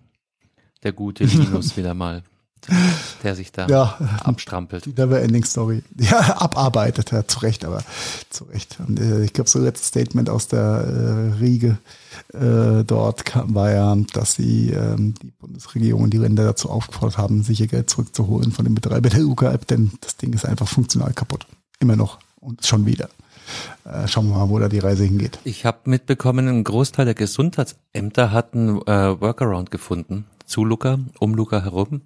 Der 0.81 0.93
gute 0.93 1.25
Linus 1.25 1.77
wieder 1.77 1.93
mal, 1.93 2.23
der 3.23 3.35
sich 3.35 3.51
da 3.51 3.67
Ja, 3.67 3.97
abstrampelt. 4.23 4.85
Die 4.85 4.93
Neverending 4.93 5.43
Story. 5.43 5.83
Ja, 5.99 6.37
abarbeitet, 6.37 7.11
ja, 7.11 7.27
zu 7.27 7.39
Recht, 7.39 7.65
aber 7.65 7.83
zu 8.29 8.45
Recht. 8.45 8.77
Und, 8.85 8.99
äh, 8.99 9.23
ich 9.23 9.33
glaube, 9.33 9.49
so 9.49 9.59
letztes 9.59 9.87
Statement 9.87 10.29
aus 10.29 10.47
der 10.47 10.59
äh, 10.59 11.39
Riege 11.39 11.77
äh, 12.33 12.83
dort 12.83 13.25
kam, 13.25 13.55
war 13.55 13.71
ja, 13.71 13.95
dass 14.13 14.35
sie 14.35 14.71
ähm, 14.71 15.15
die 15.21 15.31
Bundesregierung 15.39 16.03
und 16.03 16.13
die 16.13 16.17
Länder 16.17 16.43
dazu 16.43 16.69
aufgefordert 16.69 17.17
haben, 17.17 17.43
sich 17.43 17.61
ihr 17.61 17.67
Geld 17.67 17.89
zurückzuholen 17.89 18.51
von 18.51 18.65
dem 18.65 18.75
Betreiber 18.75 19.09
der 19.09 19.25
UKA-App, 19.25 19.67
denn 19.67 19.91
das 20.01 20.17
Ding 20.17 20.33
ist 20.33 20.45
einfach 20.45 20.67
funktional 20.67 21.13
kaputt. 21.13 21.45
Immer 21.79 21.95
noch. 21.95 22.19
Und 22.39 22.65
schon 22.65 22.85
wieder. 22.85 23.09
Äh, 23.85 24.07
schauen 24.07 24.29
wir 24.29 24.37
mal, 24.37 24.49
wo 24.49 24.59
da 24.59 24.69
die 24.69 24.79
Reise 24.79 25.03
hingeht. 25.03 25.39
Ich 25.43 25.65
habe 25.65 25.79
mitbekommen, 25.85 26.47
ein 26.47 26.63
Großteil 26.63 27.05
der 27.05 27.13
Gesundheitsämter 27.13 28.31
hatten 28.31 28.81
äh, 28.81 29.21
Workaround 29.21 29.71
gefunden 29.71 30.25
zu 30.45 30.63
Luca, 30.65 30.99
um 31.19 31.33
Luca 31.33 31.63
herum. 31.63 32.01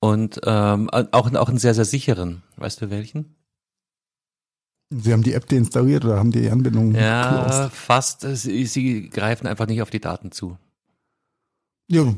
Und 0.00 0.40
ähm, 0.44 0.90
auch, 0.90 1.32
auch 1.34 1.48
einen 1.48 1.58
sehr, 1.58 1.74
sehr 1.74 1.84
sicheren. 1.84 2.42
Weißt 2.56 2.80
du 2.82 2.90
welchen? 2.90 3.34
Sie 4.90 5.12
haben 5.12 5.22
die 5.22 5.32
App 5.32 5.48
deinstalliert 5.48 6.04
oder 6.04 6.18
haben 6.18 6.30
die 6.30 6.48
Anbindung 6.48 6.94
Ja, 6.94 7.44
closed? 7.44 7.72
fast. 7.72 8.20
Sie, 8.20 8.66
sie 8.66 9.08
greifen 9.10 9.46
einfach 9.46 9.66
nicht 9.66 9.82
auf 9.82 9.90
die 9.90 10.00
Daten 10.00 10.30
zu. 10.30 10.56
Ja. 11.88 12.04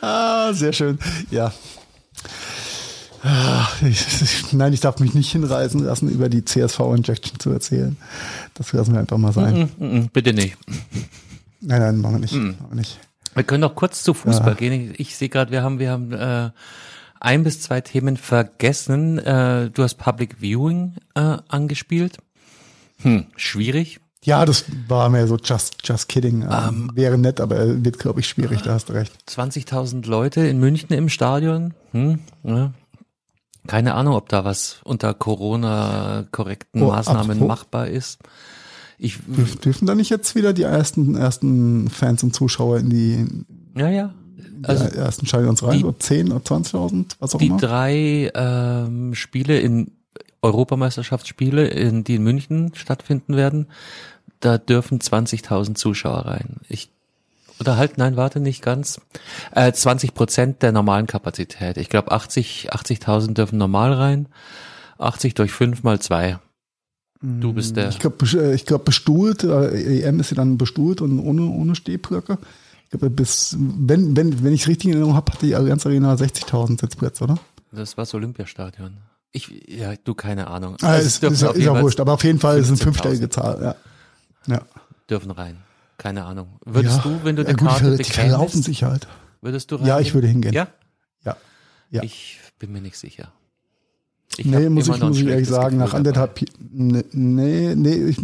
ah, 0.00 0.52
sehr 0.52 0.72
schön. 0.72 0.98
Ja. 1.30 1.52
Ah, 3.22 3.66
ich- 3.82 4.52
Nein, 4.52 4.72
ich 4.72 4.80
darf 4.80 5.00
mich 5.00 5.14
nicht 5.14 5.32
hinreißen 5.32 5.80
lassen, 5.84 6.08
über 6.08 6.28
die 6.28 6.44
CSV-Injection 6.44 7.40
zu 7.40 7.50
erzählen. 7.50 7.96
Das 8.54 8.72
lassen 8.72 8.92
wir 8.92 9.00
einfach 9.00 9.18
mal 9.18 9.32
sein. 9.32 9.70
Mm, 9.78 9.84
mm, 9.84 9.98
mm, 9.98 10.08
bitte 10.12 10.32
nicht. 10.32 10.56
Nein, 11.60 11.80
nein, 11.80 11.98
machen 11.98 12.14
wir 12.16 12.20
nicht. 12.20 12.34
Mhm. 12.34 12.50
Machen 12.60 12.66
wir 12.70 12.76
nicht. 12.76 13.00
Wir 13.36 13.44
können 13.44 13.60
noch 13.60 13.74
kurz 13.76 14.02
zu 14.02 14.12
Fußball 14.14 14.48
Ja. 14.50 14.54
gehen. 14.54 14.90
Ich, 14.94 15.00
ich 15.00 15.16
sehe 15.16 15.28
gerade, 15.28 15.52
wir 15.52 15.62
haben, 15.62 15.78
wir 15.78 15.90
haben 15.92 16.12
äh, 16.12 16.50
ein 17.20 17.44
bis 17.44 17.60
zwei 17.60 17.80
Themen 17.80 18.16
vergessen. 18.16 19.18
Äh, 19.18 19.70
du 19.70 19.82
hast 19.82 19.94
Public 19.96 20.36
Viewing 20.40 20.94
äh, 21.14 21.36
angespielt. 21.48 22.16
Hm, 23.02 23.26
schwierig. 23.36 24.00
Ja, 24.24 24.44
das 24.44 24.64
war 24.88 25.08
mir 25.10 25.26
so 25.28 25.36
just, 25.36 25.86
just 25.86 26.08
kidding. 26.08 26.42
Ähm, 26.42 26.48
Ähm, 26.50 26.90
wäre 26.94 27.16
nett, 27.18 27.40
aber 27.40 27.84
wird, 27.84 27.98
glaube 28.00 28.18
ich, 28.20 28.28
schwierig, 28.28 28.62
da 28.62 28.72
hast 28.72 28.88
du 28.88 28.94
recht. 28.94 29.12
20.000 29.28 30.04
Leute 30.08 30.40
in 30.40 30.58
München 30.58 30.92
im 30.92 31.08
Stadion. 31.08 31.74
Hm, 31.92 32.18
ja. 32.42 32.72
Keine 33.68 33.94
Ahnung, 33.94 34.14
ob 34.14 34.28
da 34.28 34.44
was 34.44 34.80
unter 34.84 35.12
Corona-korrekten 35.14 36.82
Oh, 36.82 36.86
Maßnahmen 36.88 37.38
apropos- 37.38 37.46
machbar 37.48 37.86
ist. 37.88 38.18
Ich, 38.98 39.18
Dürf, 39.26 39.56
dürfen 39.56 39.86
da 39.86 39.94
nicht 39.94 40.10
jetzt 40.10 40.34
wieder 40.34 40.52
die 40.52 40.62
ersten, 40.62 41.16
ersten 41.16 41.88
Fans 41.90 42.22
und 42.22 42.34
Zuschauer 42.34 42.78
in 42.78 42.90
die, 42.90 43.26
ja, 43.78 43.88
ja. 43.90 44.14
die 44.36 44.64
Also 44.64 44.84
ersten 44.84 45.26
Stadions 45.26 45.62
rein? 45.62 45.78
die- 45.78 45.82
So 45.82 45.92
10 45.92 46.32
oder 46.32 46.40
20.000, 46.44 47.16
was 47.18 47.34
auch 47.34 47.38
die 47.38 47.48
immer? 47.48 47.58
drei 47.58 48.30
ähm, 48.34 49.14
Spiele 49.14 49.58
in 49.60 49.90
Europameisterschaftsspiele, 50.42 51.66
in, 51.68 52.04
die 52.04 52.16
in 52.16 52.22
München 52.22 52.72
stattfinden 52.74 53.36
werden, 53.36 53.66
da 54.40 54.58
dürfen 54.58 54.98
20.000 55.00 55.74
Zuschauer 55.74 56.20
rein. 56.26 56.56
Ich 56.68 56.90
oder 57.58 57.78
halt, 57.78 57.96
nein, 57.96 58.16
warte, 58.16 58.38
nicht 58.38 58.60
ganz. 58.62 59.00
Äh, 59.54 59.72
20 59.72 60.12
Prozent 60.12 60.62
der 60.62 60.72
normalen 60.72 61.06
Kapazität. 61.06 61.78
Ich 61.78 61.88
glaube, 61.88 62.12
80 62.12 62.70
80.000 62.72 63.32
dürfen 63.32 63.56
normal 63.58 63.94
rein. 63.94 64.28
80 64.98 65.32
durch 65.34 65.52
5 65.52 65.82
mal 65.82 65.98
2. 65.98 66.38
Du 67.22 67.52
bist 67.52 67.76
der. 67.76 67.88
Ich 67.88 67.98
glaube, 67.98 68.24
ich 68.54 68.66
glaub, 68.66 68.84
bestuhlt, 68.84 69.42
äh, 69.44 70.02
EM 70.02 70.20
ist 70.20 70.30
ja 70.30 70.36
dann 70.36 70.58
bestuhlt 70.58 71.00
und 71.00 71.18
ohne, 71.18 71.42
ohne 71.46 71.74
Stehblöcke. 71.74 72.38
Ich 72.84 72.90
glaube, 72.90 73.10
bis, 73.10 73.56
wenn, 73.58 74.16
wenn, 74.16 74.44
wenn 74.44 74.52
ich 74.52 74.62
es 74.62 74.68
richtig 74.68 74.86
in 74.86 74.92
Erinnerung 74.92 75.14
habe, 75.16 75.32
hat 75.32 75.42
die 75.42 75.54
Allianz 75.54 75.86
Arena 75.86 76.14
60.000 76.14 76.80
Sitzplätze, 76.80 77.24
oder? 77.24 77.38
Das 77.72 77.96
war 77.96 78.02
das 78.02 78.14
Olympiastadion. 78.14 78.98
Ich, 79.32 79.50
ja, 79.68 79.94
du, 79.96 80.14
keine 80.14 80.46
Ahnung. 80.46 80.76
Ah, 80.82 80.88
Also 80.92 81.06
es 81.06 81.14
ist, 81.16 81.22
ist, 81.24 81.42
ja- 81.42 81.50
ist 81.50 81.62
ja 81.62 81.80
wurscht, 81.82 82.00
aber 82.00 82.12
auf 82.12 82.22
jeden 82.24 82.38
Fall 82.38 82.58
ist 82.58 82.70
es 82.70 82.70
eine 82.70 82.78
15.000. 82.80 82.84
fünfstellige 82.84 83.28
Zahl, 83.28 83.60
ja. 83.62 84.54
Ja, 84.54 84.62
Dürfen 85.10 85.30
rein. 85.32 85.56
Keine 85.98 86.24
Ahnung. 86.24 86.48
Würdest 86.64 86.98
ja. 86.98 87.02
du, 87.10 87.20
wenn 87.24 87.36
du 87.36 87.42
ja, 87.42 87.48
die 87.48 87.56
gut, 87.56 87.68
Karte 87.68 87.96
die, 87.96 88.02
die 88.02 88.10
verlaufen 88.10 88.62
sich 88.62 88.84
halt. 88.84 89.08
würdest 89.40 89.70
du 89.70 89.76
Ja, 89.76 89.80
reingehen? 89.94 90.02
ich 90.02 90.14
würde 90.14 90.28
hingehen. 90.28 90.52
Ja? 90.52 90.68
Ja. 91.24 91.36
Ja. 91.90 92.02
Ich 92.02 92.38
bin 92.58 92.72
mir 92.72 92.80
nicht 92.80 92.96
sicher. 92.98 93.32
Ich 94.38 94.44
nee, 94.44 94.68
muss 94.68 94.88
ich, 94.88 95.00
muss 95.00 95.18
ich 95.18 95.26
ehrlich 95.26 95.48
sagen, 95.48 95.78
nach 95.78 95.94
anderthalb, 95.94 96.40
nee, 96.72 97.04
nee, 97.12 97.74
nee 97.74 97.94
ich, 97.94 98.18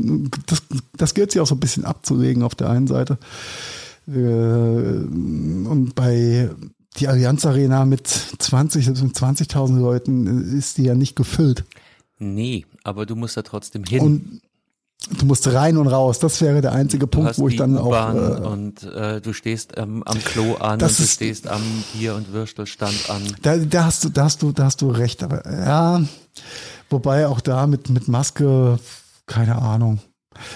das, 0.46 0.62
das 0.96 1.14
gilt 1.14 1.32
sich 1.32 1.40
auch 1.40 1.46
so 1.46 1.54
ein 1.54 1.60
bisschen 1.60 1.84
abzulegen 1.84 2.42
auf 2.42 2.54
der 2.54 2.68
einen 2.68 2.86
Seite. 2.86 3.18
Äh, 4.06 4.12
Und 4.12 5.92
bei 5.94 6.50
die 6.98 7.08
Allianz 7.08 7.46
Arena 7.46 7.84
mit 7.84 8.06
20, 8.06 8.84
selbst 8.84 9.02
mit 9.02 9.16
20.000 9.16 9.78
Leuten 9.78 10.56
ist 10.58 10.76
die 10.76 10.84
ja 10.84 10.94
nicht 10.94 11.16
gefüllt. 11.16 11.64
Nee, 12.18 12.66
aber 12.84 13.06
du 13.06 13.16
musst 13.16 13.36
da 13.36 13.42
trotzdem 13.42 13.84
hin. 13.84 14.00
Und 14.00 14.40
du 15.18 15.26
musst 15.26 15.46
rein 15.52 15.76
und 15.76 15.86
raus. 15.88 16.18
Das 16.18 16.40
wäre 16.40 16.60
der 16.60 16.72
einzige 16.72 17.06
Punkt, 17.06 17.38
wo 17.38 17.48
ich 17.48 17.56
dann 17.56 17.76
auch. 17.78 17.92
Äh, 18.14 18.46
und 18.46 18.82
äh, 18.84 19.20
du 19.20 19.32
stehst 19.32 19.72
ähm, 19.76 20.02
am 20.04 20.18
Klo 20.22 20.54
an 20.54 20.72
und 20.74 20.82
du 20.82 20.86
ist- 20.86 21.10
stehst 21.12 21.46
am 21.48 21.62
Bier- 21.94 22.14
und 22.14 22.32
Würstelstand 22.32 23.10
an. 23.10 23.22
da, 23.42 23.56
da 23.56 23.84
hast 23.84 24.04
du, 24.04 24.08
da 24.08 24.24
hast 24.24 24.42
du, 24.42 24.52
da 24.52 24.64
hast 24.64 24.80
du 24.82 24.88
recht. 24.90 25.22
Aber 25.22 25.42
ja, 25.50 26.02
wobei 26.90 27.26
auch 27.26 27.40
da 27.40 27.66
mit 27.66 27.88
mit 27.90 28.08
Maske, 28.08 28.78
keine 29.26 29.56
Ahnung. 29.56 30.00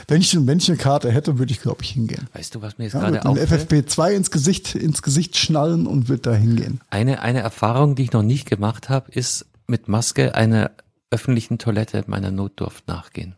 Wenn 0.08 0.22
ich, 0.22 0.34
wenn 0.46 0.56
ich 0.58 0.68
eine 0.70 0.78
Karte 0.78 1.12
hätte, 1.12 1.38
würde 1.38 1.52
ich, 1.52 1.60
glaube 1.60 1.82
ich, 1.82 1.90
hingehen. 1.90 2.28
Weißt 2.32 2.54
du, 2.54 2.62
was 2.62 2.78
mir 2.78 2.84
jetzt 2.84 2.94
Ja, 2.94 3.10
gerade 3.10 3.26
auffällt? 3.28 3.70
FFP2 3.70 4.10
ins 4.12 4.30
Gesicht, 4.30 4.74
ins 4.74 5.02
Gesicht 5.02 5.36
schnallen 5.36 5.86
und 5.86 6.08
wird 6.08 6.24
da 6.24 6.32
hingehen. 6.32 6.80
Eine, 6.88 7.20
eine 7.20 7.40
Erfahrung, 7.40 7.94
die 7.94 8.04
ich 8.04 8.12
noch 8.12 8.22
nicht 8.22 8.46
gemacht 8.48 8.88
habe, 8.88 9.12
ist 9.12 9.44
mit 9.66 9.86
Maske 9.86 10.34
einer 10.34 10.70
öffentlichen 11.10 11.58
Toilette 11.58 12.04
meiner 12.06 12.30
Notdurft 12.30 12.88
nachgehen. 12.88 13.34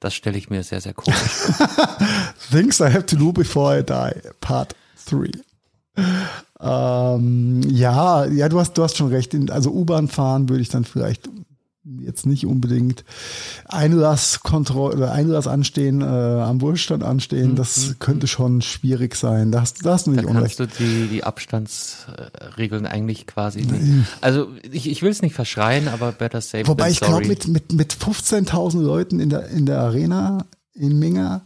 Das 0.00 0.14
stelle 0.14 0.38
ich 0.38 0.48
mir 0.48 0.62
sehr, 0.62 0.80
sehr 0.80 0.94
komisch. 0.94 1.20
Things 2.50 2.80
I 2.80 2.84
have 2.84 3.06
to 3.06 3.16
do 3.16 3.32
before 3.32 3.78
I 3.78 3.82
die, 3.82 4.30
Part 4.40 4.74
3. 5.08 5.30
Ähm, 6.60 7.62
ja, 7.68 8.24
ja, 8.26 8.48
du 8.48 8.58
hast, 8.58 8.74
du 8.74 8.82
hast 8.82 8.96
schon 8.96 9.08
recht. 9.08 9.34
Also 9.50 9.70
U-Bahn 9.70 10.08
fahren 10.08 10.48
würde 10.48 10.62
ich 10.62 10.70
dann 10.70 10.84
vielleicht 10.84 11.28
jetzt 11.84 12.26
nicht 12.26 12.46
unbedingt 12.46 13.04
Einlasskontrolle 13.66 14.96
oder 14.96 15.12
Einlass 15.12 15.46
anstehen, 15.46 16.02
äh, 16.02 16.04
am 16.04 16.60
Wohlstand 16.60 17.02
anstehen. 17.02 17.56
Das 17.56 17.96
könnte 17.98 18.26
schon 18.26 18.60
schwierig 18.60 19.16
sein. 19.16 19.50
Da 19.50 19.62
hast, 19.62 19.84
da 19.84 19.94
hast 19.94 20.06
du 20.06 20.12
Da 20.12 20.20
nicht 20.20 20.30
unrecht. 20.30 20.58
kannst 20.58 20.78
du 20.78 20.84
die, 20.84 21.08
die 21.08 21.24
Abstandsregeln 21.24 22.86
eigentlich 22.86 23.26
quasi 23.26 23.62
nicht. 23.62 24.06
Also 24.20 24.48
ich, 24.70 24.90
ich 24.90 25.02
will 25.02 25.10
es 25.10 25.22
nicht 25.22 25.34
verschreien, 25.34 25.88
aber 25.88 26.12
better 26.12 26.40
safe 26.40 26.66
Wobei 26.66 26.84
than 26.84 26.92
ich 26.92 27.00
glaube, 27.00 27.26
mit, 27.26 27.48
mit, 27.48 27.72
mit 27.72 27.94
15.000 27.94 28.82
Leuten 28.82 29.18
in 29.18 29.30
der, 29.30 29.48
in 29.48 29.64
der 29.64 29.80
Arena 29.80 30.44
in 30.74 30.98
Minga, 30.98 31.42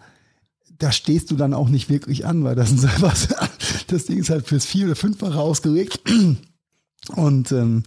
da 0.78 0.90
stehst 0.90 1.30
du 1.30 1.36
dann 1.36 1.54
auch 1.54 1.68
nicht 1.68 1.88
wirklich 1.88 2.26
an, 2.26 2.42
weil 2.42 2.56
das, 2.56 2.72
ist 2.72 2.84
einfach, 2.84 3.16
das 3.86 4.06
Ding 4.06 4.18
ist 4.18 4.30
halt 4.30 4.46
fürs 4.46 4.66
vier 4.66 4.86
oder 4.86 4.96
fünffache 4.96 5.38
ausgelegt. 5.38 6.00
Und 7.10 7.52
ähm, 7.52 7.84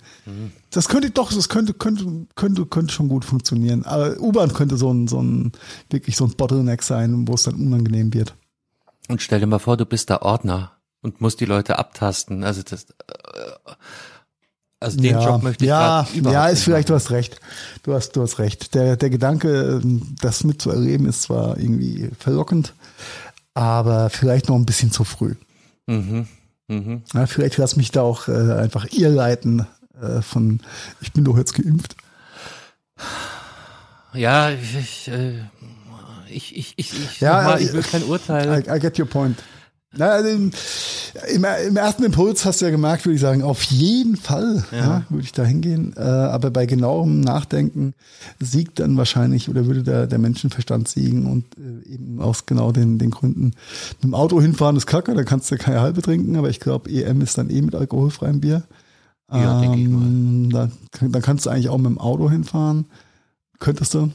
das 0.70 0.90
könnte 0.90 1.10
doch, 1.10 1.34
das 1.34 1.50
könnte, 1.50 1.74
könnte, 1.74 2.06
könnte, 2.36 2.66
könnte 2.66 2.94
schon 2.94 3.10
gut 3.10 3.26
funktionieren. 3.26 3.84
Aber 3.84 4.20
U-Bahn 4.20 4.54
könnte 4.54 4.78
so 4.78 4.94
ein, 4.94 5.08
so 5.08 5.22
ein, 5.22 5.54
wirklich 5.90 6.16
so 6.16 6.26
ein 6.26 6.32
Bottleneck 6.32 6.84
sein, 6.84 7.28
wo 7.28 7.34
es 7.34 7.44
dann 7.44 7.56
unangenehm 7.56 8.14
wird. 8.14 8.36
Und 9.08 9.22
stell 9.22 9.40
dir 9.40 9.48
mal 9.48 9.60
vor, 9.60 9.78
du 9.78 9.86
bist 9.86 10.10
der 10.10 10.22
Ordner 10.22 10.74
und 11.02 11.20
musst 11.22 11.40
die 11.40 11.46
Leute 11.46 11.80
abtasten. 11.80 12.44
Also 12.44 12.62
das, 12.62 12.84
äh, 12.84 13.72
also 14.80 15.00
den 15.00 15.20
Job 15.20 15.42
möchte 15.42 15.66
ich 15.66 15.70
ja, 15.70 16.08
überhaupt 16.14 16.34
ja, 16.34 16.48
ist 16.50 16.64
vielleicht, 16.64 16.90
du 16.90 16.94
machen. 16.94 17.06
hast 17.06 17.12
recht. 17.12 17.40
Du 17.82 17.94
hast, 17.94 18.12
du 18.12 18.22
hast 18.22 18.38
recht. 18.38 18.76
Der, 18.76 18.98
der 18.98 19.10
Gedanke, 19.10 19.82
ähm, 19.84 20.16
das 20.22 20.44
mitzuerleben, 20.44 21.08
ist 21.08 21.24
zwar 21.24 21.58
irgendwie 21.58 22.12
verlockend, 22.20 22.74
aber 23.56 24.12
vielleicht 24.12 24.50
noch 24.50 24.56
ein 24.56 24.68
bisschen 24.68 24.92
zu 24.92 25.04
früh. 25.04 25.34
Mhm. 25.88 26.28
Mhm. 26.68 27.04
Ja, 27.14 27.26
vielleicht 27.26 27.58
lass 27.58 27.76
mich 27.76 27.92
da 27.92 28.02
auch 28.02 28.28
äh, 28.28 28.32
einfach 28.32 28.86
irrleiten 28.92 29.66
äh, 30.02 30.22
von, 30.22 30.62
ich 31.02 31.14
bin 31.14 31.24
doch 31.24 31.38
jetzt 31.38 31.54
geimpft. 31.54 31.96
Ja, 34.14 34.50
ich, 34.50 34.76
ich, 34.76 35.08
äh, 35.10 35.40
ich, 36.30 36.56
ich, 36.56 36.74
ich, 36.78 36.94
ich, 36.94 37.22
Ja, 37.22 37.56
äh, 37.56 37.64
ich 37.64 37.74
will 37.74 37.84
kein 37.84 38.04
Urteil. 38.04 38.64
I, 38.68 38.76
I 38.76 38.80
get 38.80 39.00
your 39.00 39.06
point. 39.06 39.38
Na, 39.98 40.10
also 40.10 40.30
im, 40.30 40.52
im, 41.34 41.76
ersten 41.76 42.04
Impuls 42.04 42.46
hast 42.46 42.62
du 42.62 42.66
ja 42.66 42.72
gemerkt, 42.72 43.06
würde 43.06 43.16
ich 43.16 43.22
sagen, 43.22 43.42
auf 43.42 43.64
jeden 43.64 44.16
Fall 44.16 44.64
ja. 44.72 45.04
würde 45.10 45.24
ich 45.24 45.32
da 45.32 45.44
hingehen. 45.44 45.94
Äh, 45.98 46.02
aber 46.02 46.52
bei 46.52 46.66
genauem 46.66 47.22
Nachdenken 47.22 47.94
siegt 48.40 48.80
dann 48.80 48.98
wahrscheinlich 48.98 49.50
oder 49.50 49.66
würde 49.66 49.84
der, 49.84 50.08
der 50.08 50.20
Menschenverstand 50.20 50.88
siegen 50.88 51.26
und 51.26 51.46
äh, 51.58 51.94
eben 51.94 52.22
aus 52.22 52.46
genau 52.46 52.72
den, 52.72 53.00
den 53.00 53.10
Gründen. 53.10 53.54
Mit 53.96 54.04
dem 54.04 54.14
Auto 54.14 54.40
hinfahren 54.40 54.76
ist 54.76 54.86
kacke, 54.86 55.16
da 55.16 55.24
kannst 55.24 55.52
du 55.52 55.58
keine 55.58 55.82
halbe 55.82 56.02
trinken, 56.02 56.36
aber 56.36 56.50
ich 56.50 56.60
glaube, 56.60 56.90
EM 56.92 57.22
ist 57.22 57.38
dann 57.38 57.50
eh 57.50 57.62
mit 57.62 57.74
alkoholfreiem 57.74 58.40
Bier. 58.40 58.64
Ja, 59.32 59.60
denke 59.60 59.80
ich 59.80 59.90
mal. 59.90 60.02
Ähm, 60.02 60.50
Dann, 60.52 60.72
dann 61.12 61.22
kannst 61.22 61.46
du 61.46 61.50
eigentlich 61.50 61.70
auch 61.70 61.78
mit 61.78 61.88
dem 61.88 61.98
Auto 61.98 62.30
hinfahren. 62.30 62.86
Könntest 63.60 63.94
du. 63.94 64.12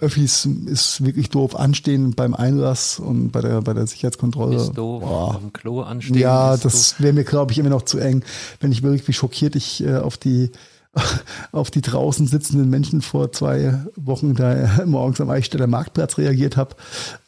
Öffis 0.00 0.46
ist 0.46 1.04
wirklich 1.04 1.28
doof. 1.28 1.54
Anstehen 1.54 2.14
beim 2.14 2.34
Einlass 2.34 2.98
und 2.98 3.30
bei 3.30 3.42
der, 3.42 3.60
bei 3.60 3.74
der 3.74 3.86
Sicherheitskontrolle. 3.86 4.56
Ist 4.56 4.72
doof, 4.72 5.02
Boah. 5.02 5.38
dem 5.38 5.52
Klo 5.52 5.82
anstehen. 5.82 6.16
Ja, 6.16 6.56
das 6.56 7.00
wäre 7.00 7.12
mir, 7.12 7.24
glaube 7.24 7.52
ich, 7.52 7.58
immer 7.58 7.68
noch 7.68 7.82
zu 7.82 7.98
eng. 7.98 8.24
Wenn 8.60 8.72
ich 8.72 8.82
wirklich, 8.82 9.06
wie 9.06 9.12
schockiert 9.12 9.54
ich 9.54 9.84
äh, 9.84 9.96
auf 9.96 10.16
die 10.16 10.50
auf 11.52 11.70
die 11.70 11.82
draußen 11.82 12.26
sitzenden 12.26 12.70
Menschen 12.70 13.02
vor 13.02 13.30
zwei 13.32 13.84
Wochen 13.96 14.34
da 14.34 14.54
äh, 14.54 14.86
morgens 14.86 15.20
am 15.20 15.28
Eichstätter 15.28 15.66
Marktplatz 15.66 16.16
reagiert 16.16 16.56
habe. 16.56 16.74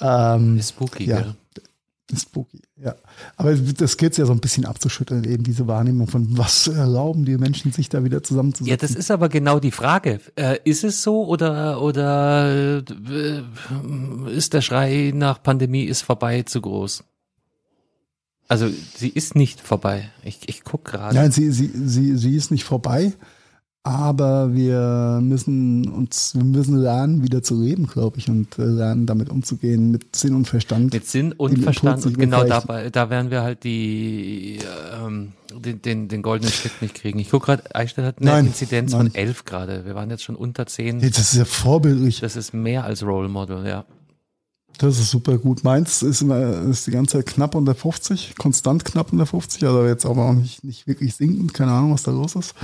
Ähm, 0.00 0.56
Ist 0.58 0.70
spooky, 0.70 1.04
ja. 1.04 1.20
gell? 1.20 1.34
ist 2.10 2.22
spooky. 2.22 2.62
Aber 3.36 3.54
das 3.54 3.96
gilt 3.96 4.16
ja 4.16 4.26
so 4.26 4.32
ein 4.32 4.40
bisschen 4.40 4.64
abzuschütteln, 4.64 5.24
eben 5.24 5.44
diese 5.44 5.66
Wahrnehmung 5.66 6.06
von, 6.08 6.36
was 6.36 6.68
erlauben 6.68 7.24
die 7.24 7.36
Menschen 7.36 7.72
sich 7.72 7.88
da 7.88 8.04
wieder 8.04 8.22
zusammenzusetzen. 8.22 8.70
Ja, 8.70 8.76
das 8.76 8.94
ist 8.94 9.10
aber 9.10 9.28
genau 9.28 9.60
die 9.60 9.70
Frage. 9.70 10.20
Äh, 10.36 10.58
ist 10.64 10.84
es 10.84 11.02
so 11.02 11.26
oder 11.26 11.80
oder 11.82 12.82
äh, 12.82 13.42
ist 14.30 14.54
der 14.54 14.60
Schrei 14.60 15.12
nach 15.14 15.42
Pandemie 15.42 15.84
ist 15.84 16.02
vorbei 16.02 16.42
zu 16.42 16.60
groß? 16.60 17.04
Also 18.48 18.68
sie 18.96 19.10
ist 19.10 19.34
nicht 19.34 19.60
vorbei. 19.60 20.10
Ich, 20.24 20.40
ich 20.46 20.64
guck 20.64 20.86
gerade. 20.86 21.14
Nein, 21.14 21.30
sie, 21.30 21.50
sie, 21.52 21.70
sie, 21.74 22.16
sie 22.16 22.34
ist 22.34 22.50
nicht 22.50 22.64
vorbei, 22.64 23.12
aber 23.88 24.54
wir 24.54 25.18
müssen 25.22 25.88
uns, 25.88 26.34
wir 26.34 26.44
müssen 26.44 26.76
lernen, 26.76 27.22
wieder 27.22 27.42
zu 27.42 27.58
leben, 27.58 27.86
glaube 27.86 28.18
ich, 28.18 28.28
und 28.28 28.58
äh, 28.58 28.64
lernen, 28.64 29.06
damit 29.06 29.30
umzugehen, 29.30 29.90
mit 29.90 30.14
Sinn 30.14 30.34
und 30.34 30.46
Verstand. 30.46 30.92
Mit 30.92 31.06
Sinn 31.06 31.32
und 31.32 31.58
Verstand 31.58 32.04
und 32.04 32.18
genau 32.18 32.44
dabei, 32.44 32.90
da 32.90 33.08
werden 33.08 33.30
wir 33.30 33.40
halt 33.42 33.64
die 33.64 34.58
ähm, 35.02 35.32
den, 35.54 35.80
den, 35.80 36.08
den 36.08 36.20
goldenen 36.20 36.52
Schritt 36.52 36.82
nicht 36.82 36.96
kriegen. 36.96 37.18
Ich 37.18 37.30
guck 37.30 37.46
gerade, 37.46 37.74
Eichstätt 37.74 38.04
hat 38.04 38.18
eine 38.20 38.30
Nein, 38.30 38.46
Inzidenz 38.46 38.92
nein. 38.92 39.06
von 39.06 39.14
elf 39.14 39.46
gerade. 39.46 39.86
Wir 39.86 39.94
waren 39.94 40.10
jetzt 40.10 40.22
schon 40.22 40.36
unter 40.36 40.66
zehn. 40.66 41.00
Hey, 41.00 41.10
das 41.10 41.32
ist 41.32 41.38
ja 41.38 41.46
vorbildlich. 41.46 42.20
Das 42.20 42.36
ist 42.36 42.52
mehr 42.52 42.84
als 42.84 43.02
Role 43.02 43.30
Model, 43.30 43.66
ja. 43.66 43.86
Das 44.76 44.98
ist 44.98 45.10
super 45.10 45.38
gut. 45.38 45.64
Meins 45.64 46.02
ist, 46.02 46.20
immer, 46.20 46.60
ist 46.68 46.86
die 46.86 46.90
ganze 46.90 47.16
Zeit 47.16 47.26
knapp 47.26 47.54
unter 47.54 47.74
50, 47.74 48.34
konstant 48.36 48.84
knapp 48.84 49.12
unter 49.12 49.24
50, 49.24 49.64
also 49.64 49.86
jetzt 49.86 50.04
aber 50.04 50.26
auch 50.26 50.34
nicht, 50.34 50.62
nicht 50.62 50.86
wirklich 50.86 51.16
sinkend, 51.16 51.54
keine 51.54 51.72
Ahnung, 51.72 51.94
was 51.94 52.02
da 52.02 52.10
los 52.10 52.36
ist. 52.36 52.54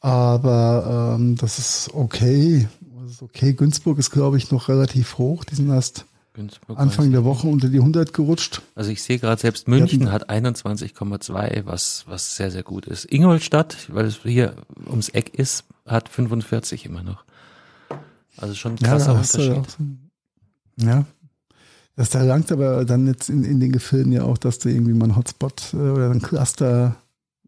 Aber 0.00 1.16
ähm, 1.18 1.36
das 1.36 1.58
ist 1.58 1.90
okay. 1.92 2.68
Das 3.02 3.12
ist 3.12 3.22
okay. 3.22 3.52
Günzburg 3.52 3.98
ist, 3.98 4.10
glaube 4.10 4.38
ich, 4.38 4.50
noch 4.50 4.68
relativ 4.68 5.18
hoch. 5.18 5.44
Die 5.44 5.54
sind 5.54 5.68
erst 5.70 6.06
Günzburg 6.32 6.78
Anfang 6.78 7.10
der 7.12 7.24
Woche 7.24 7.46
unter 7.48 7.68
die 7.68 7.78
100 7.78 8.12
gerutscht. 8.12 8.62
Also 8.74 8.90
ich 8.90 9.02
sehe 9.02 9.18
gerade, 9.18 9.40
selbst 9.40 9.68
München 9.68 10.10
hat 10.12 10.30
21,2, 10.30 11.66
was, 11.66 12.04
was 12.06 12.36
sehr, 12.36 12.50
sehr 12.50 12.62
gut 12.62 12.86
ist. 12.86 13.04
Ingolstadt, 13.12 13.76
weil 13.92 14.06
es 14.06 14.20
hier 14.22 14.54
ums 14.88 15.08
Eck 15.10 15.34
ist, 15.34 15.64
hat 15.86 16.08
45 16.08 16.86
immer 16.86 17.02
noch. 17.02 17.24
Also 18.36 18.54
schon 18.54 18.72
ein 18.72 18.78
krasser 18.78 19.12
ja 19.12 19.18
Unterschied. 19.18 19.70
so- 19.70 20.84
Ja. 20.86 21.04
Das 21.96 22.08
da 22.08 22.22
langt 22.22 22.50
aber 22.52 22.86
dann 22.86 23.06
jetzt 23.06 23.28
in, 23.28 23.44
in 23.44 23.60
den 23.60 23.72
Gefilden 23.72 24.12
ja 24.12 24.22
auch, 24.22 24.38
dass 24.38 24.58
du 24.60 24.70
irgendwie 24.70 24.94
mal 24.94 25.06
einen 25.06 25.16
Hotspot 25.16 25.74
äh, 25.74 25.76
oder 25.76 26.10
ein 26.10 26.22
Cluster, 26.22 26.96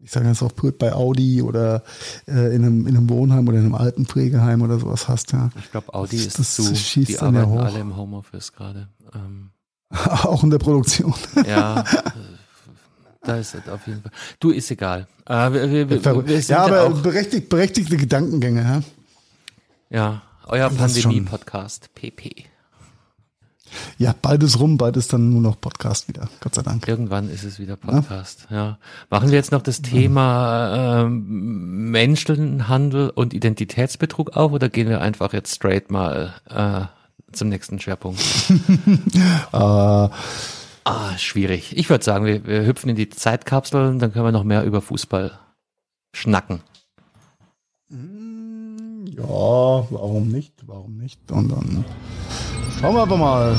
ich 0.02 0.10
sage 0.10 0.26
jetzt 0.28 0.42
auch 0.42 0.52
bei 0.52 0.92
Audi 0.92 1.42
oder 1.42 1.82
äh, 2.26 2.54
in, 2.54 2.64
einem, 2.64 2.86
in 2.86 2.96
einem 2.96 3.08
Wohnheim 3.08 3.46
oder 3.46 3.58
in 3.58 3.64
einem 3.66 3.74
Altenpflegeheim 3.74 4.60
oder 4.62 4.78
sowas 4.78 5.06
hast, 5.08 5.32
ja. 5.32 5.50
Ich 5.58 5.70
glaube, 5.70 5.94
Audi 5.94 6.16
Das- 6.16 6.26
ist 6.26 6.38
das 6.38 6.54
zu. 6.56 6.74
schießt 6.74 7.08
Die 7.08 7.14
dann 7.14 7.34
ja 7.34 7.42
arbeiten 7.42 7.60
hoch. 7.60 7.64
alle 7.64 7.78
im 7.80 7.96
Homeoffice 7.96 8.52
gerade. 8.52 8.88
Ähm, 9.14 9.50
auch 9.90 10.42
in 10.42 10.50
der 10.50 10.58
Produktion. 10.58 11.14
ja, 11.46 11.84
da 13.22 13.36
ist 13.36 13.54
es 13.54 13.68
auf 13.68 13.86
jeden 13.86 14.02
Fall. 14.02 14.10
Du, 14.40 14.50
ist 14.50 14.70
egal. 14.70 15.06
Äh, 15.26 15.52
wir, 15.52 15.88
wir, 15.90 16.26
wir, 16.26 16.40
ja, 16.40 16.64
aber 16.64 16.90
berechtigt, 16.90 17.48
berechtigte 17.48 17.96
Gedankengänge, 17.96 18.62
ja. 18.62 18.82
ja, 19.90 20.22
euer. 20.46 20.70
Pandemie-Podcast, 20.70 21.90
PP. 21.94 22.46
Ja, 23.98 24.14
ist 24.40 24.58
rum, 24.58 24.78
ist 24.94 25.12
dann 25.12 25.30
nur 25.30 25.40
noch 25.40 25.60
Podcast 25.60 26.08
wieder, 26.08 26.28
Gott 26.40 26.54
sei 26.54 26.62
Dank. 26.62 26.86
Irgendwann 26.88 27.28
ist 27.28 27.44
es 27.44 27.58
wieder 27.58 27.76
Podcast. 27.76 28.46
Ja. 28.50 28.78
Machen 29.10 29.30
wir 29.30 29.36
jetzt 29.36 29.52
noch 29.52 29.62
das 29.62 29.82
Thema 29.82 31.02
ähm, 31.02 31.90
Menschenhandel 31.90 33.10
und 33.10 33.34
Identitätsbetrug 33.34 34.36
auf 34.36 34.52
oder 34.52 34.68
gehen 34.68 34.88
wir 34.88 35.00
einfach 35.00 35.32
jetzt 35.32 35.54
straight 35.54 35.90
mal 35.90 36.34
äh, 36.48 36.82
zum 37.34 37.48
nächsten 37.48 37.78
Schwerpunkt? 37.80 38.20
Äh, 39.52 40.08
Ah, 40.84 41.16
schwierig. 41.16 41.76
Ich 41.76 41.88
würde 41.90 42.04
sagen, 42.04 42.24
wir, 42.24 42.44
wir 42.44 42.66
hüpfen 42.66 42.90
in 42.90 42.96
die 42.96 43.08
Zeitkapsel 43.08 43.86
und 43.86 43.98
dann 44.00 44.12
können 44.12 44.24
wir 44.24 44.32
noch 44.32 44.44
mehr 44.44 44.64
über 44.64 44.80
Fußball 44.80 45.38
schnacken. 46.12 46.60
Ja, 49.14 49.24
warum 49.24 50.28
nicht? 50.28 50.54
Warum 50.66 50.96
nicht? 50.96 51.30
Und 51.30 51.50
dann 51.50 51.84
schauen 52.80 52.94
wir 52.94 53.02
aber 53.02 53.16
mal. 53.18 53.54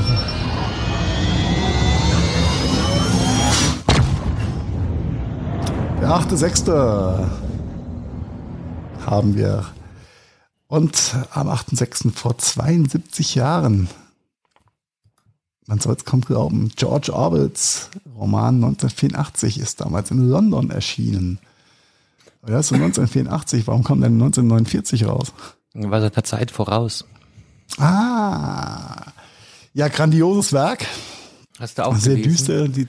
Der 6.01 6.09
8.6. 6.09 7.29
haben 9.05 9.35
wir. 9.35 9.65
Und 10.67 11.15
am 11.29 11.49
8.6. 11.49 12.11
vor 12.11 12.35
72 12.39 13.35
Jahren, 13.35 13.89
man 15.67 15.79
soll 15.79 15.95
es 15.95 16.03
kaum 16.03 16.21
glauben, 16.21 16.71
George 16.75 17.13
Orwells 17.13 17.91
Roman 18.15 18.55
1984 18.55 19.59
ist 19.59 19.81
damals 19.81 20.09
in 20.09 20.17
London 20.17 20.71
erschienen. 20.71 21.37
Ja, 22.47 22.61
so 22.61 22.75
1984. 22.75 23.65
Warum 23.67 23.83
kam 23.83 24.01
denn 24.01 24.13
1949 24.13 25.05
raus? 25.07 25.33
War 25.73 26.01
so 26.01 26.09
der 26.09 26.23
Zeit 26.23 26.51
voraus. 26.51 27.05
Ah, 27.79 29.11
ja, 29.73 29.87
grandioses 29.87 30.53
Werk. 30.53 30.85
Hast 31.59 31.77
du 31.77 31.85
auch 31.85 31.95
Sehr 31.95 32.15
gelesen? 32.15 32.31
düster. 32.31 32.67
Die, 32.67 32.87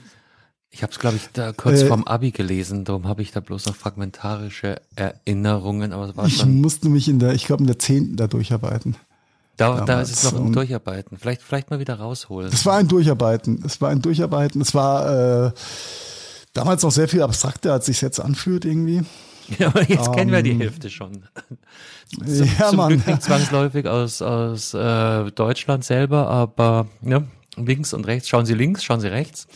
Ich 0.71 0.83
habe 0.83 0.91
es, 0.91 0.99
glaube 0.99 1.15
ich, 1.15 1.29
da 1.33 1.53
kurz 1.53 1.81
Äh, 1.81 1.87
vorm 1.87 2.03
Abi 2.03 2.31
gelesen. 2.31 2.83
Darum 2.83 3.07
habe 3.07 3.21
ich 3.21 3.31
da 3.31 3.39
bloß 3.39 3.65
noch 3.67 3.75
fragmentarische 3.75 4.81
Erinnerungen. 4.95 5.93
Aber 5.93 6.09
es 6.09 6.17
war 6.17 6.25
ich 6.27 6.37
schon, 6.37 6.59
musste 6.61 6.89
mich 6.89 7.07
in 7.07 7.19
der, 7.19 7.33
ich 7.33 7.45
glaube, 7.45 7.63
in 7.63 7.67
der 7.67 7.79
zehnten 7.79 8.17
da 8.17 8.27
durcharbeiten. 8.27 8.95
da, 9.57 9.81
da 9.85 10.01
ist 10.01 10.11
es 10.11 10.31
noch 10.31 10.39
und- 10.39 10.53
Durcharbeiten. 10.53 11.17
Vielleicht, 11.17 11.41
vielleicht 11.41 11.69
mal 11.71 11.79
wieder 11.79 11.95
rausholen. 11.99 12.51
Es 12.51 12.65
war 12.65 12.75
ein 12.77 12.87
Durcharbeiten. 12.89 13.63
Es 13.65 13.79
war 13.81 13.89
ein 13.89 14.01
Durcharbeiten. 14.01 14.59
Es 14.61 14.73
war 14.75 15.45
äh, 15.47 15.51
damals 16.53 16.83
noch 16.83 16.91
sehr 16.91 17.07
viel 17.07 17.21
abstrakter, 17.21 17.71
als 17.73 17.85
sich 17.85 18.01
jetzt 18.01 18.19
anfühlt 18.19 18.65
irgendwie. 18.65 19.03
Ja, 19.59 19.67
aber 19.67 19.83
jetzt 19.87 20.11
kennen 20.13 20.31
wir 20.31 20.41
die 20.41 20.51
Ähm, 20.51 20.61
Hälfte 20.61 20.89
schon. 20.89 21.23
Zum, 22.25 22.45
ja, 22.45 22.67
zum 22.67 22.77
Mann. 22.77 22.89
Glück 22.89 23.07
nicht 23.07 23.23
zwangsläufig 23.23 23.87
aus, 23.87 24.21
aus 24.21 24.73
äh, 24.73 25.31
Deutschland 25.31 25.83
selber, 25.83 26.27
aber 26.27 26.87
ja, 27.01 27.23
links 27.57 27.93
und 27.93 28.05
rechts. 28.05 28.29
Schauen 28.29 28.45
Sie 28.45 28.53
links, 28.53 28.83
schauen 28.83 28.99
Sie 28.99 29.07
rechts. 29.07 29.47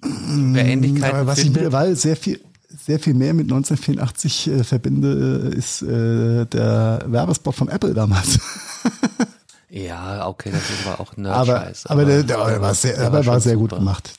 Wer 0.00 0.64
Ähnlichkeiten 0.64 1.16
Aber 1.16 1.26
was 1.26 1.38
ich 1.38 1.44
findet, 1.44 1.62
mittlerweile 1.64 1.96
sehr 1.96 2.16
viel, 2.16 2.40
sehr 2.68 3.00
viel 3.00 3.14
mehr 3.14 3.34
mit 3.34 3.46
1984 3.46 4.48
äh, 4.48 4.64
verbinde, 4.64 5.50
äh, 5.52 5.56
ist 5.56 5.82
äh, 5.82 6.46
der 6.46 7.04
Werbespot 7.06 7.54
von 7.54 7.68
Apple 7.68 7.94
damals. 7.94 8.38
ja, 9.68 10.26
okay, 10.28 10.52
das 10.52 10.62
aber 10.86 11.00
auch 11.00 11.12
aber, 11.16 11.20
Nerd-Scheiß. 11.20 11.86
aber, 11.86 12.04
der, 12.04 12.22
der, 12.22 12.46
der 12.46 12.60
war 12.60 12.74
sehr, 12.74 12.94
der 12.94 13.06
aber 13.06 13.16
war 13.18 13.24
schon 13.24 13.40
sehr 13.40 13.56
gut 13.56 13.70
gemacht. 13.70 14.12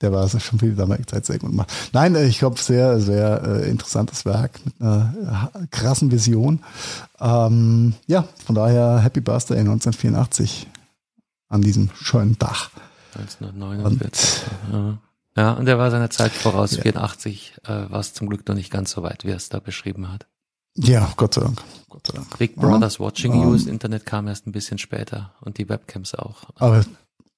Der 0.00 0.12
war 0.12 0.28
schon 0.40 0.76
damalige 0.76 1.06
Zeit 1.06 1.26
sehr 1.26 1.38
gut 1.38 1.50
gemacht. 1.50 1.72
Nein, 1.92 2.14
äh, 2.14 2.26
ich 2.26 2.38
glaube, 2.38 2.58
sehr, 2.60 3.00
sehr 3.00 3.42
äh, 3.44 3.70
interessantes 3.70 4.24
Werk 4.24 4.60
mit 4.64 4.80
einer 4.80 5.50
äh, 5.54 5.66
krassen 5.70 6.10
Vision. 6.10 6.60
Ähm, 7.20 7.94
ja, 8.06 8.24
von 8.44 8.54
daher 8.54 8.98
Happy 9.00 9.20
Birthday 9.20 9.58
1984 9.58 10.66
an 11.48 11.62
diesem 11.62 11.90
schönen 12.00 12.38
Dach. 12.38 12.70
1949. 13.14 14.42
Ja. 14.72 14.98
ja, 15.36 15.52
und 15.52 15.66
der 15.66 15.78
war 15.78 15.90
seiner 15.90 16.10
Zeit 16.10 16.32
voraus. 16.32 16.76
Ja. 16.76 16.82
84 16.82 17.54
äh, 17.64 17.68
war 17.90 18.00
es 18.00 18.14
zum 18.14 18.28
Glück 18.28 18.46
noch 18.48 18.54
nicht 18.54 18.70
ganz 18.70 18.92
so 18.92 19.02
weit, 19.02 19.24
wie 19.24 19.30
er 19.30 19.36
es 19.36 19.48
da 19.48 19.58
beschrieben 19.58 20.10
hat. 20.12 20.26
Ja, 20.76 21.12
Gott 21.16 21.34
sei 21.34 21.42
Dank. 21.42 21.60
Gott 21.88 22.06
sei 22.06 22.12
Dank. 22.14 22.38
Big 22.38 22.54
Brothers 22.54 23.00
Watching 23.00 23.34
You, 23.34 23.42
Ähm. 23.42 23.52
das 23.52 23.66
Internet 23.66 24.06
kam 24.06 24.28
erst 24.28 24.46
ein 24.46 24.52
bisschen 24.52 24.78
später 24.78 25.32
und 25.40 25.58
die 25.58 25.68
Webcams 25.68 26.14
auch. 26.14 26.44
Aber, 26.56 26.84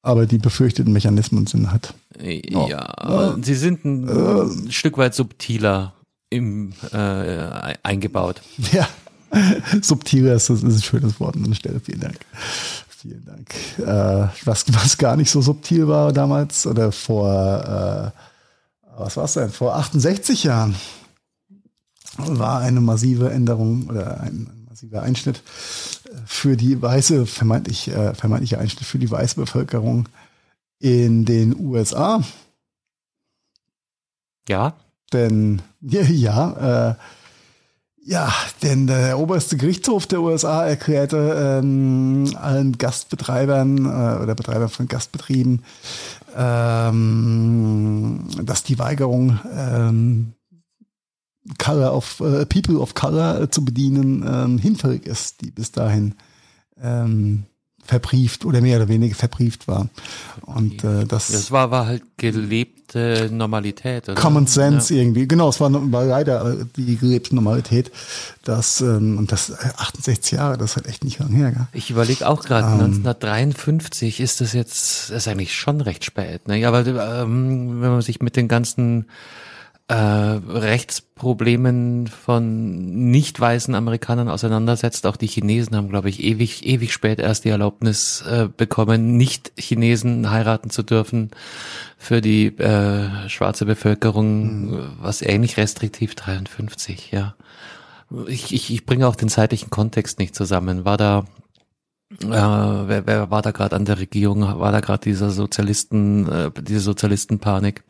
aber 0.02 0.26
die 0.26 0.38
befürchteten 0.38 0.92
Mechanismen 0.92 1.46
sind 1.46 1.70
halt. 1.70 1.94
Ja, 2.20 2.66
Ja. 2.68 3.36
sie 3.40 3.54
sind 3.54 3.84
ein 3.84 4.70
Stück 4.70 4.98
weit 4.98 5.14
subtiler 5.14 5.94
im, 6.30 6.72
äh, 6.92 7.74
eingebaut. 7.82 8.42
Ja, 8.72 8.88
subtiler 9.80 10.34
ist, 10.34 10.50
ist 10.50 10.62
ein 10.62 10.82
schönes 10.82 11.18
Wort 11.20 11.36
an 11.36 11.44
der 11.44 11.54
Stelle. 11.54 11.80
Vielen 11.80 12.00
Dank. 12.00 12.18
Vielen 12.88 13.24
Dank. 13.24 13.48
Äh, 13.78 14.28
was, 14.44 14.64
was 14.74 14.98
gar 14.98 15.16
nicht 15.16 15.30
so 15.30 15.40
subtil 15.40 15.88
war 15.88 16.12
damals 16.12 16.66
oder 16.66 16.92
vor, 16.92 18.12
äh, 18.14 18.98
was 18.98 19.16
war 19.16 19.24
es 19.24 19.32
denn, 19.34 19.50
vor 19.50 19.74
68 19.76 20.44
Jahren 20.44 20.74
war 22.18 22.60
eine 22.60 22.80
massive 22.80 23.30
Änderung 23.30 23.88
oder 23.88 24.20
ein 24.20 24.66
massiver 24.68 25.02
Einschnitt 25.02 25.42
für 26.26 26.56
die 26.56 26.80
weiße, 26.80 27.26
vermeintlich, 27.26 27.88
äh, 27.88 28.14
vermeintlicher 28.14 28.58
Einschnitt 28.58 28.84
für 28.84 28.98
die 28.98 29.10
weiße 29.10 29.36
Bevölkerung 29.36 30.08
in 30.78 31.24
den 31.24 31.58
USA. 31.58 32.22
Ja, 34.48 34.74
Denn, 35.12 35.62
ja, 35.80 36.02
ja, 36.02 36.90
äh, 36.90 36.94
ja, 38.04 38.34
denn 38.62 38.88
der 38.88 39.16
oberste 39.16 39.56
Gerichtshof 39.56 40.08
der 40.08 40.22
USA 40.22 40.66
erklärte 40.66 41.60
ähm, 41.62 42.34
allen 42.34 42.76
Gastbetreibern 42.76 43.86
äh, 43.86 44.22
oder 44.22 44.34
Betreibern 44.34 44.68
von 44.68 44.88
Gastbetrieben, 44.88 45.62
ähm, 46.36 48.26
dass 48.42 48.64
die 48.64 48.80
Weigerung, 48.80 49.38
ähm, 49.56 50.32
Color 51.58 51.94
of, 51.94 52.20
äh, 52.20 52.46
People 52.46 52.78
of 52.78 52.94
Color 52.94 53.42
äh, 53.42 53.50
zu 53.50 53.64
bedienen, 53.64 54.24
ähm, 54.26 54.58
hinfällig 54.58 55.06
ist, 55.06 55.40
die 55.40 55.50
bis 55.50 55.72
dahin 55.72 56.14
ähm, 56.80 57.44
verbrieft 57.84 58.44
oder 58.44 58.60
mehr 58.60 58.76
oder 58.76 58.88
weniger 58.88 59.14
verbrieft 59.14 59.66
war. 59.66 59.88
Und 60.42 60.84
äh, 60.84 61.04
das, 61.04 61.28
das 61.28 61.50
war, 61.50 61.70
war 61.72 61.86
halt 61.86 62.02
gelebte 62.16 63.28
Normalität. 63.32 64.08
Oder? 64.08 64.20
Common 64.20 64.46
Sense 64.46 64.94
irgendwie. 64.94 65.26
Genau, 65.26 65.48
es 65.48 65.60
war, 65.60 65.72
war 65.90 66.04
leider 66.04 66.60
äh, 66.60 66.64
die 66.76 66.96
gelebte 66.96 67.34
Normalität. 67.34 67.90
Das, 68.44 68.80
ähm, 68.80 69.18
und 69.18 69.32
das 69.32 69.50
äh, 69.50 69.56
68 69.78 70.32
Jahre, 70.32 70.58
das 70.58 70.70
ist 70.70 70.76
halt 70.76 70.86
echt 70.86 71.02
nicht 71.02 71.18
lang 71.18 71.32
her. 71.32 71.50
Gell? 71.50 71.66
Ich 71.72 71.90
überlege 71.90 72.28
auch 72.28 72.44
gerade, 72.44 72.66
Ähm. 72.68 72.72
1953 72.74 74.20
ist 74.20 74.40
das 74.40 74.52
jetzt, 74.52 75.10
ist 75.10 75.26
eigentlich 75.26 75.54
schon 75.54 75.80
recht 75.80 76.04
spät. 76.04 76.46
Ne? 76.46 76.58
Ja, 76.58 76.68
aber 76.68 76.86
ähm, 76.86 77.80
wenn 77.80 77.90
man 77.90 78.02
sich 78.02 78.20
mit 78.20 78.36
den 78.36 78.46
ganzen 78.46 79.06
äh, 79.92 80.40
Rechtsproblemen 80.48 82.06
von 82.06 83.10
nicht 83.10 83.38
weißen 83.38 83.74
Amerikanern 83.74 84.28
auseinandersetzt, 84.30 85.06
auch 85.06 85.16
die 85.16 85.26
Chinesen 85.26 85.76
haben, 85.76 85.90
glaube 85.90 86.08
ich, 86.08 86.22
ewig, 86.22 86.64
ewig 86.66 86.92
spät 86.92 87.18
erst 87.18 87.44
die 87.44 87.50
Erlaubnis 87.50 88.22
äh, 88.22 88.48
bekommen, 88.48 89.16
nicht 89.18 89.52
Chinesen 89.58 90.30
heiraten 90.30 90.70
zu 90.70 90.82
dürfen 90.82 91.30
für 91.98 92.22
die 92.22 92.46
äh, 92.58 93.28
schwarze 93.28 93.66
Bevölkerung, 93.66 94.90
was 95.00 95.20
ähnlich 95.20 95.58
restriktiv 95.58 96.14
53, 96.14 97.12
ja. 97.12 97.34
Ich, 98.26 98.52
ich, 98.54 98.72
ich 98.72 98.86
bringe 98.86 99.06
auch 99.06 99.16
den 99.16 99.28
zeitlichen 99.28 99.70
Kontext 99.70 100.18
nicht 100.18 100.34
zusammen. 100.34 100.84
War 100.84 100.96
da 100.98 101.24
äh, 102.20 102.26
wer, 102.26 103.06
wer 103.06 103.30
war 103.30 103.40
da 103.40 103.52
gerade 103.52 103.76
an 103.76 103.86
der 103.86 103.98
Regierung? 103.98 104.42
War 104.42 104.72
da 104.72 104.80
gerade 104.80 105.04
dieser 105.04 105.30
Sozialisten, 105.30 106.30
äh, 106.30 106.50
diese 106.62 106.80
Sozialistenpanik? 106.80 107.84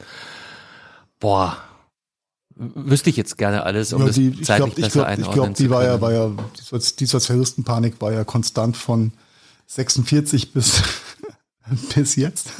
Boah, 1.18 1.56
wüsste 2.74 3.10
ich 3.10 3.16
jetzt 3.16 3.38
gerne 3.38 3.64
alles, 3.64 3.92
um 3.92 4.00
Ja, 4.02 4.06
das 4.08 4.16
die, 4.16 4.28
ich 4.28 4.44
zeitlich 4.44 4.56
glaube, 4.56 4.68
ich 4.70 4.76
besser 4.86 4.90
glaub, 5.04 5.06
ich 5.06 5.18
einordnen 5.18 5.34
glaub, 5.44 5.54
die 5.56 5.70
war 5.70 5.84
ja, 5.84 6.00
war 6.00 6.12
ja, 6.12 6.28
die 6.28 6.62
Sozi- 6.62 6.96
die 6.96 7.06
Sozialistenpanik 7.06 8.00
war 8.00 8.12
ja 8.12 8.24
konstant 8.24 8.76
von 8.76 9.12
46 9.66 10.52
bis, 10.52 10.82
bis 11.94 12.16
jetzt. 12.16 12.50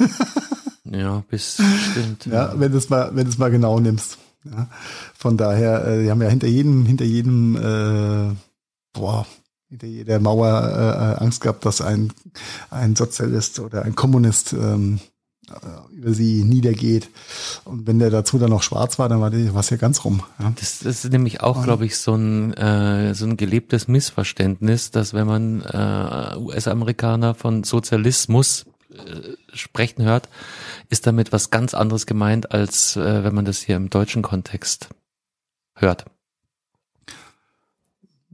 Ja, 0.85 1.23
bis 1.29 1.61
stimmt. 1.91 2.25
Ja, 2.25 2.53
wenn 2.59 2.71
du 2.71 2.77
es 2.77 2.89
mal, 2.89 3.15
wenn 3.15 3.25
du 3.25 3.29
es 3.31 3.37
mal 3.37 3.51
genau 3.51 3.79
nimmst. 3.79 4.17
Ja. 4.45 4.67
Von 5.17 5.37
daher, 5.37 5.85
äh, 5.87 6.03
die 6.03 6.11
haben 6.11 6.21
ja 6.21 6.27
hinter 6.27 6.47
jedem, 6.47 6.85
hinter 6.85 7.05
jedem, 7.05 7.55
äh, 7.55 8.35
boah, 8.91 9.25
hinter 9.69 9.87
jeder 9.87 10.19
Mauer 10.19 11.17
äh, 11.19 11.23
Angst 11.23 11.41
gehabt, 11.41 11.65
dass 11.65 11.81
ein, 11.81 12.11
ein 12.69 12.95
Sozialist 12.95 13.59
oder 13.59 13.83
ein 13.83 13.95
Kommunist 13.95 14.53
ähm, 14.53 14.99
äh, 14.99 15.12
über 15.91 16.13
sie 16.13 16.43
niedergeht. 16.43 17.09
Und 17.65 17.85
wenn 17.87 17.99
der 17.99 18.09
dazu 18.09 18.37
dann 18.37 18.49
noch 18.49 18.63
schwarz 18.63 18.97
war, 18.99 19.09
dann 19.09 19.21
war 19.21 19.31
was 19.53 19.69
ja 19.69 19.77
ganz 19.77 20.05
rum. 20.05 20.23
Ja. 20.39 20.53
Das, 20.59 20.79
das 20.79 21.03
ist 21.03 21.11
nämlich 21.11 21.41
auch, 21.41 21.63
glaube 21.63 21.85
ich, 21.85 21.97
so 21.97 22.15
ein, 22.15 22.53
äh, 22.53 23.13
so 23.13 23.25
ein 23.25 23.37
gelebtes 23.37 23.87
Missverständnis, 23.87 24.91
dass 24.91 25.13
wenn 25.13 25.27
man 25.27 25.61
äh, 25.61 26.37
US-Amerikaner 26.37 27.35
von 27.35 27.63
Sozialismus 27.63 28.65
äh, 28.91 29.35
sprechen 29.53 30.03
hört, 30.03 30.29
ist 30.89 31.07
damit 31.07 31.31
was 31.31 31.49
ganz 31.49 31.73
anderes 31.73 32.05
gemeint, 32.05 32.51
als 32.51 32.95
äh, 32.95 33.23
wenn 33.23 33.35
man 33.35 33.45
das 33.45 33.59
hier 33.59 33.75
im 33.75 33.89
deutschen 33.89 34.21
Kontext 34.21 34.89
hört. 35.75 36.05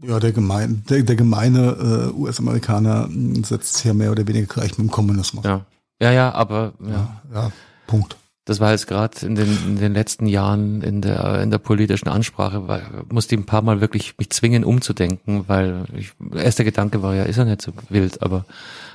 Ja, 0.01 0.19
der 0.19 0.31
gemeine, 0.31 0.75
der, 0.89 1.03
der 1.03 1.15
gemeine 1.15 2.11
äh, 2.13 2.17
US-Amerikaner 2.17 3.09
setzt 3.43 3.83
ja 3.83 3.93
mehr 3.93 4.11
oder 4.11 4.25
weniger 4.27 4.47
gleich 4.47 4.77
mit 4.77 4.87
dem 4.87 4.91
Kommunismus. 4.91 5.43
Ja, 5.43 5.65
ja, 6.01 6.11
ja 6.11 6.31
aber 6.33 6.73
ja. 6.81 6.89
ja, 6.89 7.21
ja 7.33 7.51
Punkt. 7.87 8.17
Das 8.45 8.59
war 8.59 8.71
jetzt 8.71 8.87
gerade 8.87 9.25
in 9.25 9.35
den, 9.35 9.47
in 9.67 9.75
den 9.75 9.93
letzten 9.93 10.25
Jahren 10.25 10.81
in 10.81 11.01
der, 11.01 11.39
in 11.43 11.51
der 11.51 11.59
politischen 11.59 12.07
Ansprache, 12.07 12.67
weil, 12.67 12.83
musste 13.11 13.35
ich 13.35 13.41
ein 13.41 13.45
paar 13.45 13.61
Mal 13.61 13.79
wirklich 13.79 14.17
mich 14.17 14.31
zwingen 14.31 14.63
umzudenken, 14.63 15.43
weil 15.47 15.85
ich, 15.95 16.13
der 16.19 16.45
erste 16.45 16.63
Gedanke 16.63 17.03
war 17.03 17.13
ja, 17.13 17.23
ist 17.23 17.37
er 17.37 17.45
nicht 17.45 17.61
so 17.61 17.73
wild, 17.89 18.23
aber 18.23 18.45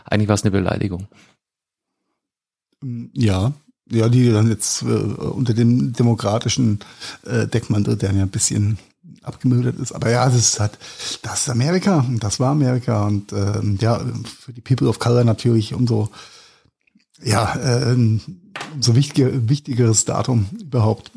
eigentlich 0.05 0.27
war 0.27 0.35
es 0.35 0.43
eine 0.43 0.51
Beleidigung. 0.51 1.07
Ja, 3.13 3.53
ja, 3.91 4.09
die 4.09 4.33
dann 4.33 4.49
jetzt 4.49 4.83
äh, 4.83 4.87
unter 4.87 5.55
dem 5.55 5.93
demokratischen 5.93 6.81
äh, 7.25 7.47
Deckmantel, 7.47 7.97
der 7.97 8.13
ja 8.13 8.23
ein 8.23 8.31
bisschen 8.31 8.79
abgemildert 9.23 9.79
ist. 9.79 9.93
Aber 9.93 10.11
ja, 10.11 10.25
das 10.27 10.35
ist 10.35 10.61
halt, 10.61 10.79
das 11.23 11.43
ist 11.43 11.49
Amerika 11.49 12.05
das 12.19 12.41
war 12.41 12.51
Amerika 12.51 13.07
und 13.07 13.33
ähm, 13.33 13.79
ja, 13.81 14.01
für 14.41 14.53
die 14.53 14.61
People 14.61 14.89
of 14.89 14.99
Color 14.99 15.23
natürlich 15.25 15.75
umso 15.75 16.11
ja, 17.23 17.55
äh, 17.57 17.97
umso 18.75 18.95
wichtiger, 18.95 19.49
wichtigeres 19.49 20.05
Datum 20.05 20.47
überhaupt, 20.61 21.11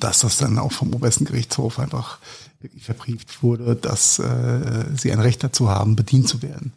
dass 0.00 0.20
das 0.20 0.38
dann 0.38 0.58
auch 0.58 0.72
vom 0.72 0.94
obersten 0.94 1.24
Gerichtshof 1.24 1.78
einfach 1.78 2.18
wirklich 2.60 2.84
verbrieft 2.84 3.42
wurde, 3.42 3.76
dass 3.76 4.18
äh, 4.18 4.84
sie 4.96 5.12
ein 5.12 5.20
Recht 5.20 5.44
dazu 5.44 5.68
haben, 5.68 5.96
bedient 5.96 6.28
zu 6.28 6.42
werden. 6.42 6.72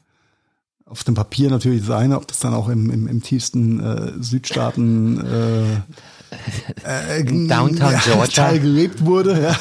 Auf 0.85 1.03
dem 1.03 1.15
Papier 1.15 1.49
natürlich 1.49 1.81
das 1.85 1.95
eine, 1.95 2.17
ob 2.17 2.27
das 2.27 2.39
dann 2.39 2.53
auch 2.53 2.69
im, 2.69 2.89
im, 2.89 3.07
im 3.07 3.21
tiefsten 3.21 3.79
äh, 3.79 4.13
Südstaaten 4.23 5.19
äh, 5.25 5.73
äh, 6.83 7.23
Downtown 7.23 7.95
Georgia 8.03 8.27
Teil 8.27 8.59
gelebt 8.59 9.05
wurde. 9.05 9.55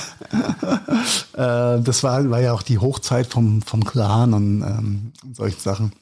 Ja. 1.34 1.76
äh, 1.76 1.82
das 1.82 2.03
war, 2.03 2.28
war 2.30 2.41
ja 2.41 2.53
auch 2.53 2.62
die 2.62 2.78
Hochzeit 2.78 3.26
vom, 3.26 3.62
vom 3.62 3.84
Clan 3.84 4.34
und 4.34 4.62
ähm, 4.62 5.12
solchen 5.32 5.61
Sachen. 5.61 5.93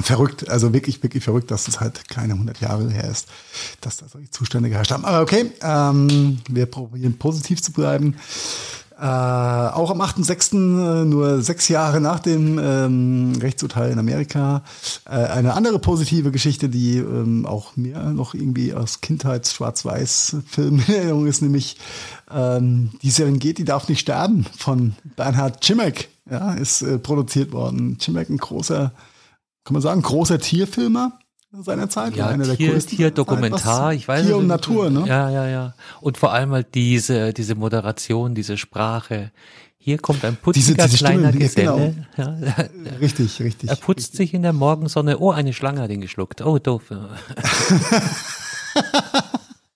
Verrückt, 0.00 0.48
also 0.48 0.72
wirklich, 0.72 1.02
wirklich 1.02 1.24
verrückt, 1.24 1.50
dass 1.50 1.66
es 1.68 1.80
halt 1.80 2.08
keine 2.08 2.34
100 2.34 2.60
Jahre 2.60 2.88
her 2.90 3.10
ist, 3.10 3.26
dass 3.80 3.96
da 3.96 4.06
solche 4.08 4.30
Zustände 4.30 4.68
geherrscht 4.68 4.92
haben. 4.92 5.04
Aber 5.04 5.22
okay, 5.22 5.50
ähm, 5.62 6.38
wir 6.48 6.66
probieren 6.66 7.18
positiv 7.18 7.62
zu 7.62 7.72
bleiben. 7.72 8.16
Äh, 9.00 9.04
auch 9.04 9.92
am 9.92 10.00
8.6., 10.00 10.54
äh, 10.54 11.04
nur 11.04 11.40
sechs 11.40 11.68
Jahre 11.68 12.00
nach 12.00 12.18
dem 12.18 12.58
ähm, 12.58 13.32
Rechtsurteil 13.40 13.92
in 13.92 13.98
Amerika, 14.00 14.64
äh, 15.04 15.10
eine 15.10 15.54
andere 15.54 15.78
positive 15.78 16.32
Geschichte, 16.32 16.68
die 16.68 16.98
ähm, 16.98 17.46
auch 17.46 17.76
mir 17.76 17.96
noch 18.12 18.34
irgendwie 18.34 18.74
aus 18.74 19.00
Kindheits-Schwarz-Weiß-Filmen 19.00 20.82
in 20.88 20.94
Erinnerung 20.94 21.26
ist, 21.28 21.42
nämlich 21.42 21.76
ähm, 22.28 22.90
die 23.02 23.10
Serengeti 23.10 23.64
darf 23.64 23.88
nicht 23.88 24.00
sterben 24.00 24.44
von 24.56 24.96
Bernhard 25.14 25.62
Cimek, 25.62 26.08
ja, 26.28 26.54
ist 26.54 26.82
äh, 26.82 26.98
produziert 26.98 27.52
worden. 27.52 27.98
Cimek, 28.00 28.28
ein 28.30 28.38
großer, 28.38 28.90
kann 29.68 29.74
man 29.74 29.82
sagen, 29.82 30.00
großer 30.00 30.38
Tierfilmer 30.38 31.18
seiner 31.52 31.90
Zeit. 31.90 32.16
Ja, 32.16 32.28
einer 32.28 32.56
Tier, 32.56 32.72
der 32.72 32.80
Tierdokumentar, 32.80 33.92
ich 33.92 34.08
weiß 34.08 34.24
Tier 34.24 34.38
und 34.38 34.46
Natur, 34.46 34.88
ne? 34.88 35.04
Ja, 35.06 35.28
ja, 35.28 35.46
ja. 35.46 35.74
Und 36.00 36.16
vor 36.16 36.32
allem 36.32 36.52
halt 36.52 36.74
diese, 36.74 37.34
diese 37.34 37.54
Moderation, 37.54 38.34
diese 38.34 38.56
Sprache. 38.56 39.30
Hier 39.76 39.98
kommt 39.98 40.24
ein 40.24 40.36
putziger 40.36 40.74
diese, 40.74 40.88
diese 40.88 41.04
kleiner 41.04 41.28
Stimme, 41.28 41.44
Geselle. 41.44 42.06
Genau. 42.16 42.34
Ja, 42.40 42.54
richtig, 43.00 43.42
richtig. 43.42 43.68
Er 43.68 43.76
putzt 43.76 44.12
richtig. 44.12 44.16
sich 44.16 44.32
in 44.32 44.40
der 44.40 44.54
Morgensonne. 44.54 45.18
Oh, 45.18 45.32
eine 45.32 45.52
Schlange 45.52 45.82
hat 45.82 45.90
ihn 45.90 46.00
geschluckt. 46.00 46.40
Oh, 46.40 46.58
doof. 46.58 46.84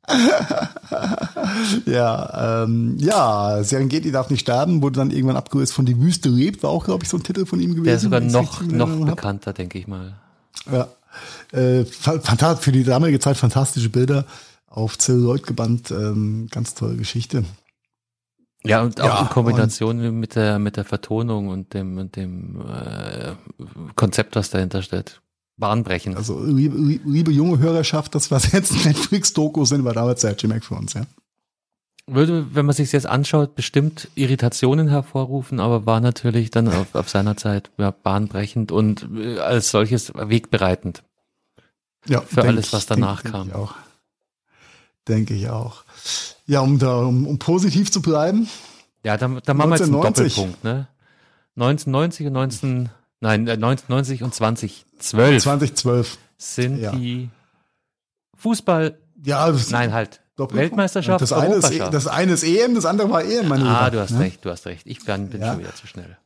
ja, 1.87 2.65
ähm, 2.65 2.97
ja, 2.99 3.63
Serengeti 3.63 4.11
darf 4.11 4.31
nicht 4.31 4.41
sterben, 4.41 4.83
wurde 4.83 4.99
dann 4.99 5.11
irgendwann 5.11 5.37
abgelöst 5.37 5.73
von 5.73 5.87
Die 5.87 6.01
Wüste 6.01 6.29
lebt, 6.29 6.63
war 6.63 6.71
auch, 6.71 6.85
glaube 6.85 7.05
ich, 7.05 7.11
so 7.11 7.17
ein 7.17 7.23
Titel 7.23 7.47
von 7.47 7.61
ihm 7.61 7.71
gewesen. 7.71 7.85
Der 7.85 7.95
ist 7.95 8.03
sogar 8.03 8.21
noch, 8.21 8.63
noch 8.63 9.07
bekannter, 9.07 9.53
denke 9.53 9.79
ich 9.79 9.87
mal. 9.87 10.15
Ja, 10.71 10.89
äh, 11.53 11.85
für 11.85 12.73
die 12.73 12.85
damalige 12.85 13.21
Zeit 13.21 13.37
fantastische 13.37 13.91
Bilder 13.91 14.27
auf 14.67 14.99
Celluloid 14.99 15.47
gebannt, 15.47 15.91
ähm, 15.91 16.49
ganz 16.51 16.75
tolle 16.75 16.97
Geschichte. 16.97 17.45
Ja, 18.65 18.83
und 18.83 19.01
auch 19.01 19.07
ja, 19.07 19.21
in 19.23 19.29
Kombination 19.29 20.19
mit 20.19 20.37
der 20.37 20.59
mit 20.59 20.77
der 20.77 20.85
Vertonung 20.85 21.49
und 21.49 21.75
dem 21.75 21.99
und 21.99 22.15
dem 22.17 22.61
äh, 22.61 23.33
Konzept, 23.97 24.37
was 24.37 24.51
dahinter 24.51 24.83
steht. 24.83 25.21
Bahnbrechend. 25.57 26.17
Also 26.17 26.43
liebe, 26.43 26.77
liebe 26.77 27.31
junge 27.31 27.59
Hörerschaft, 27.59 28.15
das 28.15 28.31
was 28.31 28.53
jetzt 28.53 28.85
Netflix-Dokus 28.85 29.69
sind, 29.69 29.85
war 29.85 29.93
damals 29.93 30.23
der 30.23 30.35
G-Mac 30.35 30.65
für 30.65 30.75
uns, 30.75 30.95
ja. 30.95 31.03
Würde, 32.09 32.53
wenn 32.55 32.67
man 32.67 32.75
sich 32.75 32.91
jetzt 32.91 33.07
anschaut, 33.07 33.55
bestimmt 33.55 34.09
Irritationen 34.17 34.89
hervorrufen, 34.89 35.61
aber 35.61 35.87
war 35.87 36.01
natürlich 36.01 36.51
dann 36.51 36.67
auf, 36.67 36.97
auf 36.97 37.09
seiner 37.09 37.37
Zeit 37.37 37.71
ja, 37.79 37.93
bahnbrechend 37.93 38.73
und 38.73 39.09
äh, 39.15 39.39
als 39.39 39.71
solches 39.71 40.13
wegbereitend. 40.15 41.05
Ja, 42.09 42.21
für 42.23 42.43
alles, 42.43 42.73
was 42.73 42.87
danach 42.87 43.23
denk, 43.23 43.33
kam. 43.33 43.49
Denke 43.49 43.55
ich 43.55 43.63
auch. 43.63 43.75
Denke 45.07 45.35
ich 45.35 45.49
auch. 45.49 45.85
Ja, 46.47 46.61
um 46.61 46.81
da, 46.81 47.03
um, 47.03 47.25
um 47.27 47.39
positiv 47.39 47.93
zu 47.93 48.03
bleiben. 48.03 48.49
Ja, 49.05 49.17
dann, 49.17 49.41
dann 49.45 49.57
machen 49.57 49.71
wir 49.71 49.77
jetzt 49.77 49.85
einen 49.85 50.01
Doppelpunkt, 50.01 50.65
ne? 50.65 50.89
1990 51.57 52.27
und 52.27 52.33
19, 52.33 52.89
nein, 53.23 53.49
1990 53.49 54.21
äh, 54.21 54.25
und 54.25 54.35
2012. 54.35 55.43
2012. 55.43 56.19
Sind 56.37 56.79
ja. 56.79 56.91
die 56.93 57.31
Fußball, 58.37 58.99
ja, 59.25 59.53
nein, 59.71 59.93
halt. 59.93 60.21
Weltmeisterschaft, 60.37 61.23
das 61.23 61.33
eine, 61.33 61.55
ist, 61.55 61.71
e- 61.71 61.79
das 61.79 62.07
eine 62.09 62.33
ist 62.33 62.43
EM, 62.43 62.75
das 62.75 62.85
andere 62.85 63.09
war 63.11 63.23
EM, 63.23 63.47
meine 63.47 63.65
Ah, 63.65 63.91
du 63.91 64.01
hast 64.01 64.11
ja? 64.11 64.19
recht, 64.19 64.45
du 64.45 64.51
hast 64.51 64.67
recht. 64.67 64.87
Ich 64.87 65.05
bin, 65.05 65.29
bin 65.29 65.41
ja. 65.41 65.53
schon 65.53 65.61
wieder 65.61 65.75
zu 65.75 65.87
schnell. 65.87 66.17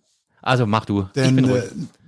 Also 0.47 0.65
mach 0.65 0.85
du. 0.85 1.09
Denn, 1.17 1.37
ich. 1.39 1.51
Äh, 1.51 1.63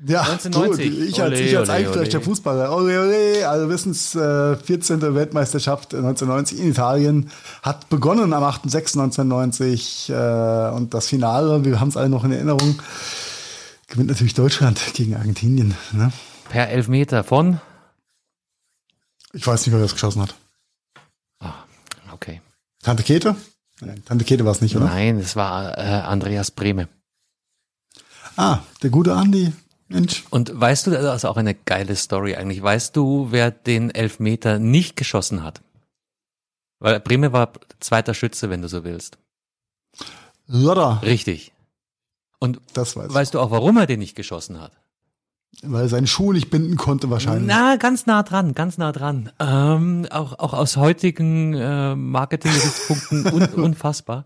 ja, 0.06 0.20
1990. 0.22 0.90
Du, 0.90 1.04
ich 1.04 1.20
als, 1.20 1.32
ole, 1.32 1.40
ich 1.40 1.58
als 1.58 1.68
eingefleischter 1.70 2.20
Fußballer. 2.20 2.74
Ole, 2.74 3.00
ole, 3.02 3.48
also 3.48 3.68
Wissens 3.68 4.14
äh, 4.14 4.56
14. 4.56 5.14
Weltmeisterschaft 5.16 5.92
1990 5.92 6.60
in 6.60 6.70
Italien 6.70 7.30
hat 7.62 7.88
begonnen 7.88 8.32
am 8.32 8.44
8.6.1990 8.44 10.12
äh, 10.12 10.70
und 10.72 10.94
das 10.94 11.08
Finale, 11.08 11.64
wir 11.64 11.80
haben 11.80 11.88
es 11.88 11.96
alle 11.96 12.08
noch 12.08 12.22
in 12.22 12.30
Erinnerung, 12.30 12.80
gewinnt 13.88 14.08
natürlich 14.08 14.34
Deutschland 14.34 14.80
gegen 14.94 15.16
Argentinien. 15.16 15.74
Ne? 15.92 16.12
Per 16.48 16.68
Elfmeter 16.68 17.24
von? 17.24 17.60
Ich 19.32 19.46
weiß 19.46 19.66
nicht, 19.66 19.74
wer 19.74 19.80
das 19.80 19.92
geschossen 19.92 20.22
hat. 20.22 20.34
Ah, 21.40 21.54
okay. 22.12 22.40
Tante 22.82 23.02
Kete? 23.02 23.36
Nein, 23.80 24.02
Tante 24.04 24.24
Kete 24.24 24.44
war 24.44 24.52
es 24.52 24.60
nicht, 24.60 24.76
oder? 24.76 24.86
Nein, 24.86 25.18
es 25.18 25.36
war 25.36 25.76
äh, 25.76 25.82
Andreas 25.82 26.50
Brehme. 26.50 26.88
Ah, 28.36 28.60
der 28.82 28.90
gute 28.90 29.14
Andi. 29.14 29.52
Mensch. 29.88 30.24
Und 30.30 30.52
weißt 30.58 30.86
du, 30.86 30.90
das 30.90 31.16
ist 31.16 31.24
auch 31.24 31.36
eine 31.36 31.54
geile 31.54 31.96
Story 31.96 32.36
eigentlich. 32.36 32.62
Weißt 32.62 32.94
du, 32.94 33.28
wer 33.30 33.50
den 33.50 33.90
Elfmeter 33.90 34.58
nicht 34.58 34.96
geschossen 34.96 35.42
hat? 35.42 35.62
Weil 36.78 37.00
Breme 37.00 37.32
war 37.32 37.52
zweiter 37.80 38.14
Schütze, 38.14 38.50
wenn 38.50 38.62
du 38.62 38.68
so 38.68 38.84
willst. 38.84 39.18
Lodder. 40.46 41.00
Richtig. 41.02 41.52
Und 42.38 42.60
das 42.74 42.96
weiß 42.96 43.12
weißt 43.12 43.34
du 43.34 43.40
auch, 43.40 43.50
warum 43.50 43.76
er 43.78 43.86
den 43.86 43.98
nicht 43.98 44.14
geschossen 44.14 44.60
hat? 44.60 44.72
Weil 45.62 45.82
er 45.82 45.88
seine 45.88 46.06
Schuhe 46.06 46.34
nicht 46.34 46.50
binden 46.50 46.76
konnte 46.76 47.10
wahrscheinlich. 47.10 47.48
Na, 47.48 47.76
ganz 47.76 48.06
nah 48.06 48.22
dran, 48.22 48.54
ganz 48.54 48.78
nah 48.78 48.92
dran. 48.92 49.32
Ähm, 49.40 50.06
auch, 50.10 50.38
auch 50.38 50.54
aus 50.54 50.76
heutigen 50.76 51.54
äh, 51.54 51.96
Marketing-Gesichtspunkten 51.96 53.26
un 53.32 53.42
unfassbar. 53.64 54.24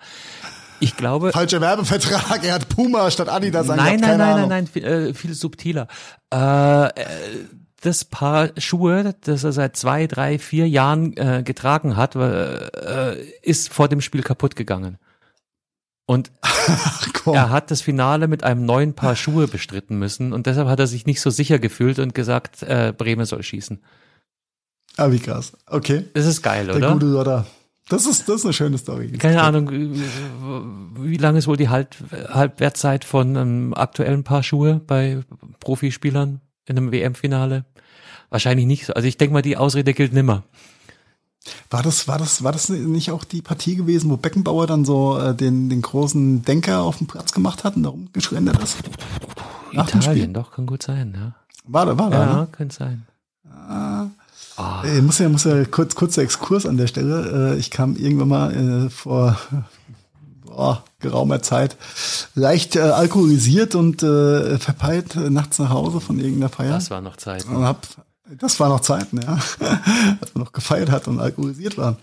Ich 0.80 0.96
glaube. 0.96 1.32
Falscher 1.32 1.60
Werbevertrag, 1.60 2.44
er 2.44 2.54
hat 2.54 2.68
Puma 2.68 3.10
statt 3.10 3.28
Adidas 3.28 3.68
Nein, 3.68 4.00
nein, 4.00 4.18
nein, 4.18 4.18
nein, 4.18 4.48
nein, 4.48 4.66
viel, 4.66 4.84
äh, 4.84 5.14
viel 5.14 5.32
subtiler. 5.32 5.86
Äh, 6.34 6.86
äh, 6.88 6.90
das 7.80 8.04
Paar 8.04 8.50
Schuhe, 8.58 9.14
das 9.22 9.44
er 9.44 9.52
seit 9.52 9.76
zwei, 9.76 10.06
drei, 10.06 10.38
vier 10.38 10.68
Jahren 10.68 11.16
äh, 11.16 11.42
getragen 11.44 11.96
hat, 11.96 12.14
äh, 12.16 13.16
ist 13.42 13.72
vor 13.72 13.88
dem 13.88 14.00
Spiel 14.00 14.22
kaputt 14.22 14.54
gegangen. 14.54 14.98
Und 16.06 16.32
er 17.26 17.50
hat 17.50 17.70
das 17.70 17.80
Finale 17.80 18.28
mit 18.28 18.44
einem 18.44 18.66
neuen 18.66 18.94
Paar 18.94 19.16
Schuhe 19.16 19.46
bestritten 19.46 19.98
müssen 19.98 20.32
und 20.32 20.46
deshalb 20.46 20.68
hat 20.68 20.80
er 20.80 20.86
sich 20.86 21.06
nicht 21.06 21.20
so 21.20 21.30
sicher 21.30 21.58
gefühlt 21.58 21.98
und 21.98 22.14
gesagt, 22.14 22.62
äh, 22.62 22.92
Bremen 22.96 23.24
soll 23.24 23.42
schießen. 23.42 23.80
Ah, 24.96 25.10
wie 25.10 25.20
krass. 25.20 25.52
Okay. 25.66 26.04
Das 26.14 26.26
ist 26.26 26.42
geil, 26.42 26.66
Der 26.66 26.76
oder? 26.76 26.92
Gute 26.92 27.06
Lothar. 27.06 27.46
Das 27.88 28.06
ist, 28.06 28.28
das 28.28 28.36
ist 28.36 28.44
eine 28.44 28.52
schöne 28.52 28.78
Story. 28.78 29.10
Keine 29.12 29.42
Ahnung, 29.42 29.70
wie 29.70 31.16
lange 31.16 31.38
ist 31.38 31.46
wohl 31.46 31.56
die 31.56 31.68
Halb 31.68 31.96
Halbwertzeit 32.28 33.04
von 33.04 33.36
einem 33.36 33.74
aktuellen 33.74 34.24
Paar 34.24 34.42
Schuhe 34.42 34.80
bei 34.86 35.20
Profispielern 35.60 36.40
in 36.66 36.76
einem 36.76 36.92
WM-Finale? 36.92 37.64
Wahrscheinlich 38.30 38.66
nicht 38.66 38.86
so. 38.86 38.94
Also 38.94 39.08
ich 39.08 39.18
denke 39.18 39.34
mal, 39.34 39.42
die 39.42 39.56
Ausrede 39.56 39.94
gilt 39.94 40.12
nimmer. 40.12 40.44
War 41.70 41.82
das, 41.82 42.06
war 42.06 42.18
das, 42.18 42.44
war 42.44 42.52
das 42.52 42.68
nicht 42.68 43.10
auch 43.10 43.24
die 43.24 43.42
Partie 43.42 43.76
gewesen, 43.76 44.10
wo 44.10 44.16
Beckenbauer 44.16 44.66
dann 44.66 44.84
so 44.84 45.18
äh, 45.18 45.34
den, 45.34 45.68
den 45.68 45.82
großen 45.82 46.42
Denker 46.44 46.82
auf 46.82 46.98
dem 46.98 47.06
Platz 47.06 47.32
gemacht 47.32 47.64
hat 47.64 47.76
und 47.76 47.82
darum 47.82 48.08
geschrändet 48.12 48.58
ist? 48.62 48.76
Italien, 49.72 50.34
doch, 50.34 50.52
kann 50.52 50.66
gut 50.66 50.82
sein, 50.82 51.14
ja. 51.16 51.34
War 51.64 51.86
da, 51.86 51.98
war 51.98 52.10
da. 52.10 52.26
Ja, 52.26 52.36
ne? 52.36 52.48
könnte 52.52 52.74
sein. 52.74 53.06
Ah, 53.48 54.08
Oh. 54.58 54.86
Ich 54.86 55.02
muss 55.02 55.18
ja, 55.18 55.28
muss 55.28 55.44
ja 55.44 55.64
kurz, 55.64 55.94
kurzer 55.94 56.22
Exkurs 56.22 56.66
an 56.66 56.76
der 56.76 56.86
Stelle. 56.86 57.54
Äh, 57.54 57.58
ich 57.58 57.70
kam 57.70 57.96
irgendwann 57.96 58.28
mal 58.28 58.86
äh, 58.86 58.90
vor 58.90 59.38
oh, 60.54 60.76
geraumer 61.00 61.42
Zeit 61.42 61.76
leicht 62.34 62.76
äh, 62.76 62.80
alkoholisiert 62.80 63.74
und 63.74 64.02
äh, 64.02 64.58
verpeilt 64.58 65.16
nachts 65.16 65.58
nach 65.58 65.70
Hause 65.70 66.00
von 66.00 66.18
irgendeiner 66.18 66.50
Feier. 66.50 66.72
Das 66.72 66.90
war 66.90 67.00
noch 67.00 67.16
Zeit. 67.16 67.46
Und 67.46 67.64
hab, 67.64 67.86
das 68.38 68.60
war 68.60 68.68
noch 68.68 68.80
Zeiten, 68.80 69.20
ja. 69.20 69.38
Als 70.20 70.34
man 70.34 70.44
noch 70.44 70.52
gefeiert 70.52 70.90
hat 70.90 71.08
und 71.08 71.20
alkoholisiert 71.20 71.78
war. 71.78 71.96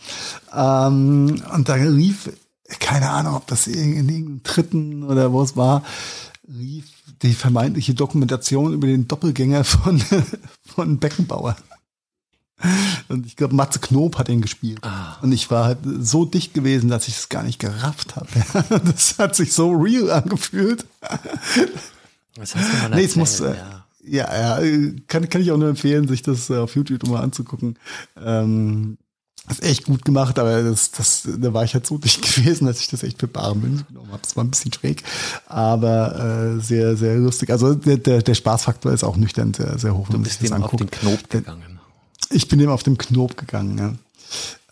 Ähm, 0.53 1.41
und 1.53 1.69
da 1.69 1.75
lief, 1.75 2.31
keine 2.79 3.09
Ahnung, 3.09 3.35
ob 3.35 3.47
das 3.47 3.67
in 3.67 4.09
irgendeinem 4.09 4.43
dritten 4.43 5.03
oder 5.03 5.31
wo 5.31 5.41
es 5.41 5.55
war, 5.55 5.83
lief 6.47 6.85
die 7.21 7.33
vermeintliche 7.33 7.93
Dokumentation 7.93 8.73
über 8.73 8.87
den 8.87 9.07
Doppelgänger 9.07 9.63
von, 9.63 10.01
von 10.65 10.99
Beckenbauer. 10.99 11.57
Und 13.07 13.25
ich 13.25 13.35
glaube, 13.35 13.55
Matze 13.55 13.79
Knob 13.79 14.17
hat 14.17 14.27
ihn 14.27 14.41
gespielt. 14.41 14.79
Ah. 14.83 15.17
Und 15.21 15.31
ich 15.31 15.49
war 15.49 15.65
halt 15.65 15.79
so 15.99 16.25
dicht 16.25 16.53
gewesen, 16.53 16.89
dass 16.89 17.07
ich 17.07 17.17
es 17.17 17.29
gar 17.29 17.43
nicht 17.43 17.59
gerafft 17.59 18.15
habe. 18.15 18.27
Das 18.83 19.17
hat 19.17 19.35
sich 19.35 19.53
so 19.53 19.71
real 19.71 20.11
angefühlt. 20.11 20.85
Was 22.35 22.55
hast 22.55 22.71
du 22.71 22.77
mal 22.77 22.89
nee, 22.95 23.05
es 23.05 23.15
muss, 23.15 23.39
äh, 23.39 23.55
ja. 24.09 24.59
ja, 24.59 24.91
kann, 25.07 25.29
kann 25.29 25.41
ich 25.41 25.51
auch 25.51 25.57
nur 25.57 25.69
empfehlen, 25.69 26.07
sich 26.07 26.21
das 26.21 26.49
äh, 26.49 26.57
auf 26.57 26.75
YouTube 26.75 27.07
mal 27.07 27.21
anzugucken. 27.21 27.77
Ähm, 28.17 28.97
das 29.47 29.59
ist 29.59 29.65
echt 29.65 29.85
gut 29.85 30.05
gemacht, 30.05 30.37
aber 30.37 30.61
das, 30.61 30.91
das, 30.91 31.27
da 31.37 31.53
war 31.53 31.63
ich 31.63 31.73
halt 31.73 31.85
so 31.85 31.97
dicht 31.99 32.21
gewesen, 32.21 32.67
dass 32.67 32.79
ich 32.79 32.87
das 32.87 33.03
echt 33.03 33.19
für 33.19 33.27
bare 33.27 33.55
Münze 33.55 33.83
genommen 33.85 34.11
habe. 34.11 34.21
Das 34.21 34.35
war 34.35 34.43
ein 34.43 34.51
bisschen 34.51 34.71
schräg, 34.71 35.03
aber 35.47 36.55
äh, 36.57 36.61
sehr, 36.61 36.95
sehr 36.95 37.15
lustig. 37.15 37.49
Also 37.49 37.73
der, 37.73 37.97
der, 37.97 38.21
der 38.21 38.35
Spaßfaktor 38.35 38.93
ist 38.93 39.03
auch 39.03 39.17
nüchtern 39.17 39.53
sehr, 39.53 39.77
sehr 39.79 39.97
hoch. 39.97 40.07
Du 40.09 40.19
bist 40.19 40.41
dem 40.41 40.53
auf 40.63 40.75
den 40.75 40.91
Knob 40.91 41.29
gegangen. 41.29 41.79
Ich 42.29 42.47
bin 42.47 42.59
dem 42.59 42.69
auf 42.69 42.83
den 42.83 42.97
Knob 42.97 43.37
gegangen, 43.37 43.77
ja. 43.77 43.93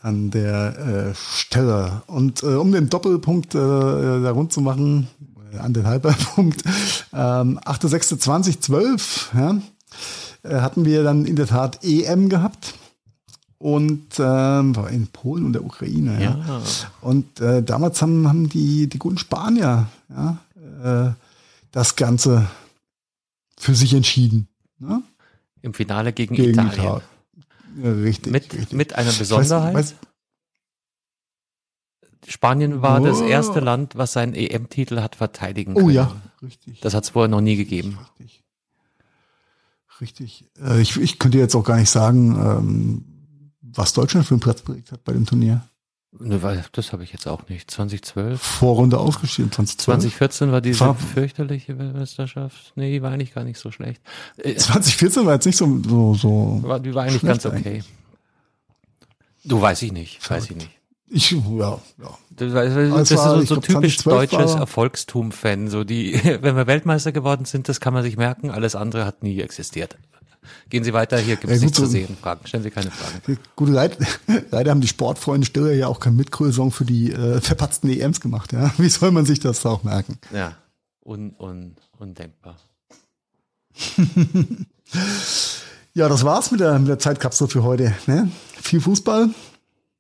An 0.02 0.30
der 0.30 0.78
äh, 0.78 1.16
Stelle. 1.16 2.04
Und 2.06 2.44
äh, 2.44 2.48
um 2.48 2.72
den 2.72 2.88
Doppelpunkt 2.88 3.56
äh, 3.56 3.58
da 3.58 4.32
rund 4.32 4.54
zu 4.54 4.62
machen, 4.62 5.08
äh, 5.54 5.58
an 5.58 5.74
den 5.74 5.88
Halberpunkt, 5.88 6.64
ähm, 7.14 7.60
8.6.2012, 7.60 9.38
ja, 9.38 9.62
äh, 10.44 10.62
hatten 10.62 10.86
wir 10.86 11.04
dann 11.04 11.26
in 11.26 11.36
der 11.36 11.48
Tat 11.48 11.84
EM 11.84 12.30
gehabt 12.30 12.74
und 13.60 14.20
ähm, 14.20 14.76
war 14.76 14.90
in 14.90 15.08
Polen 15.08 15.46
und 15.46 15.54
der 15.54 15.64
Ukraine. 15.64 16.22
Ja. 16.24 16.38
ja. 16.48 16.62
Und 17.02 17.40
äh, 17.40 17.64
damals 17.64 18.02
haben, 18.02 18.28
haben 18.28 18.50
die, 18.50 18.88
die 18.88 19.00
guten 19.00 19.18
Spanier 19.18 19.88
ja, 20.10 20.38
äh, 20.84 21.12
das 21.72 21.96
Ganze 21.96 22.48
für 23.58 23.76
sich 23.76 23.94
entschieden. 23.94 24.48
Ne? 24.80 25.02
Im 25.62 25.74
Finale 25.74 26.14
gegen, 26.14 26.36
gegen 26.36 26.52
Italien. 26.52 26.74
Italien. 26.74 27.02
Ja, 27.84 27.92
richtig, 27.92 28.32
mit, 28.32 28.54
richtig. 28.54 28.72
mit 28.74 28.96
einer 28.96 29.12
Besonderheit. 29.12 29.74
Weiß, 29.74 29.92
weiß, 29.92 29.96
Spanien 32.28 32.82
war 32.82 33.02
oh. 33.02 33.06
das 33.06 33.22
erste 33.22 33.60
Land, 33.60 33.96
was 33.96 34.14
seinen 34.14 34.34
EM-Titel 34.34 35.02
hat 35.02 35.16
verteidigen 35.16 35.74
können. 35.74 35.86
Oh 35.86 35.90
ja, 35.90 36.16
richtig. 36.42 36.80
Das 36.82 36.94
hat 36.94 37.04
es 37.04 37.10
vorher 37.12 37.30
noch 37.30 37.42
nie 37.42 37.56
gegeben. 37.56 38.00
Richtig. 38.20 38.44
Richtig. 40.02 40.46
Äh, 40.62 40.82
ich, 40.82 41.00
ich 41.00 41.20
könnte 41.20 41.38
jetzt 41.38 41.56
auch 41.56 41.64
gar 41.64 41.78
nicht 41.78 41.90
sagen, 41.90 42.36
ähm, 42.36 43.06
was 43.62 43.94
Deutschland 43.94 44.26
für 44.26 44.36
einen 44.36 44.42
Platz 44.42 44.62
belegt 44.62 44.92
hat 44.92 45.04
bei 45.04 45.14
dem 45.14 45.26
Turnier. 45.26 45.68
Ne, 46.20 46.42
weil 46.42 46.64
das 46.72 46.94
habe 46.94 47.04
ich 47.04 47.12
jetzt 47.12 47.28
auch 47.28 47.48
nicht. 47.48 47.70
2012. 47.70 48.42
Vorrunde 48.42 48.98
ausgeschieden, 48.98 49.52
2012. 49.52 49.86
2014 49.86 50.52
war 50.52 50.62
diese 50.62 50.80
war, 50.80 50.96
fürchterliche 50.96 51.76
Meisterschaft. 51.76 52.74
Nee, 52.76 52.94
die 52.94 53.02
war 53.02 53.12
eigentlich 53.12 53.34
gar 53.34 53.44
nicht 53.44 53.60
so 53.60 53.72
schlecht. 53.72 54.02
2014 54.38 55.24
äh, 55.24 55.26
war 55.26 55.34
jetzt 55.34 55.46
nicht 55.46 55.58
so, 55.58 55.80
so, 55.88 56.14
so 56.16 56.60
war, 56.64 56.80
Die 56.80 56.94
war 56.94 57.04
eigentlich 57.04 57.22
ganz 57.22 57.46
okay. 57.46 57.58
Eigentlich. 57.58 57.86
Du 59.44 59.62
weiß 59.62 59.82
ich 59.84 59.92
nicht, 59.92 60.30
weiß 60.30 60.50
ich 60.50 60.56
nicht. 60.56 60.77
Ich, 61.10 61.32
ja, 61.32 61.40
ja. 61.50 62.18
Das, 62.32 62.54
das 62.54 63.12
ist 63.12 63.24
so, 63.24 63.42
so 63.42 63.56
typisch 63.58 63.98
deutsches 63.98 64.56
Erfolgstum-Fan. 64.56 65.70
So 65.70 65.84
die, 65.84 66.20
wenn 66.42 66.56
wir 66.56 66.68
Weltmeister 66.68 67.12
geworden 67.12 67.46
sind, 67.46 67.70
das 67.70 67.80
kann 67.80 67.94
man 67.94 68.04
sich 68.04 68.18
merken. 68.18 68.52
Alles 68.52 68.76
andere 68.76 69.06
hat 69.06 69.24
nie 69.24 69.40
existiert. 69.40 69.98
Gehen 70.70 70.84
Sie 70.84 70.94
weiter, 70.94 71.18
hier 71.18 71.36
gibt 71.36 71.52
es 71.52 71.60
ja, 71.60 71.66
nichts 71.66 71.78
zu 71.78 71.86
sehen. 71.86 72.16
Fragen. 72.22 72.46
Stellen 72.46 72.64
Sie 72.64 72.72
keine 72.72 72.92
Fragen. 72.92 73.40
Gut, 73.56 73.70
leider, 73.70 73.98
leider 74.52 74.72
haben 74.72 74.82
die 74.82 74.88
Sportfreunde 74.88 75.46
Stiller 75.46 75.74
ja 75.74 75.88
auch 75.88 76.00
kein 76.00 76.16
Mitgrößung 76.16 76.72
für 76.72 76.86
die 76.86 77.12
äh, 77.12 77.42
verpatzten 77.42 77.90
EMs 77.90 78.22
gemacht. 78.22 78.54
Ja? 78.54 78.72
Wie 78.78 78.90
soll 78.90 79.12
man 79.12 79.26
sich 79.26 79.40
das 79.40 79.66
auch 79.66 79.84
merken? 79.84 80.20
Ja, 80.34 80.56
un, 81.04 81.34
un, 81.38 81.76
undenkbar. 81.98 82.58
ja, 85.94 86.10
das 86.10 86.24
war's 86.24 86.52
mit 86.52 86.60
der, 86.60 86.80
mit 86.80 86.88
der 86.88 87.00
Zeitkapsel 87.00 87.48
für 87.48 87.64
heute. 87.64 87.94
Ne? 88.08 88.32
Viel 88.62 88.82
Fußball. 88.82 89.30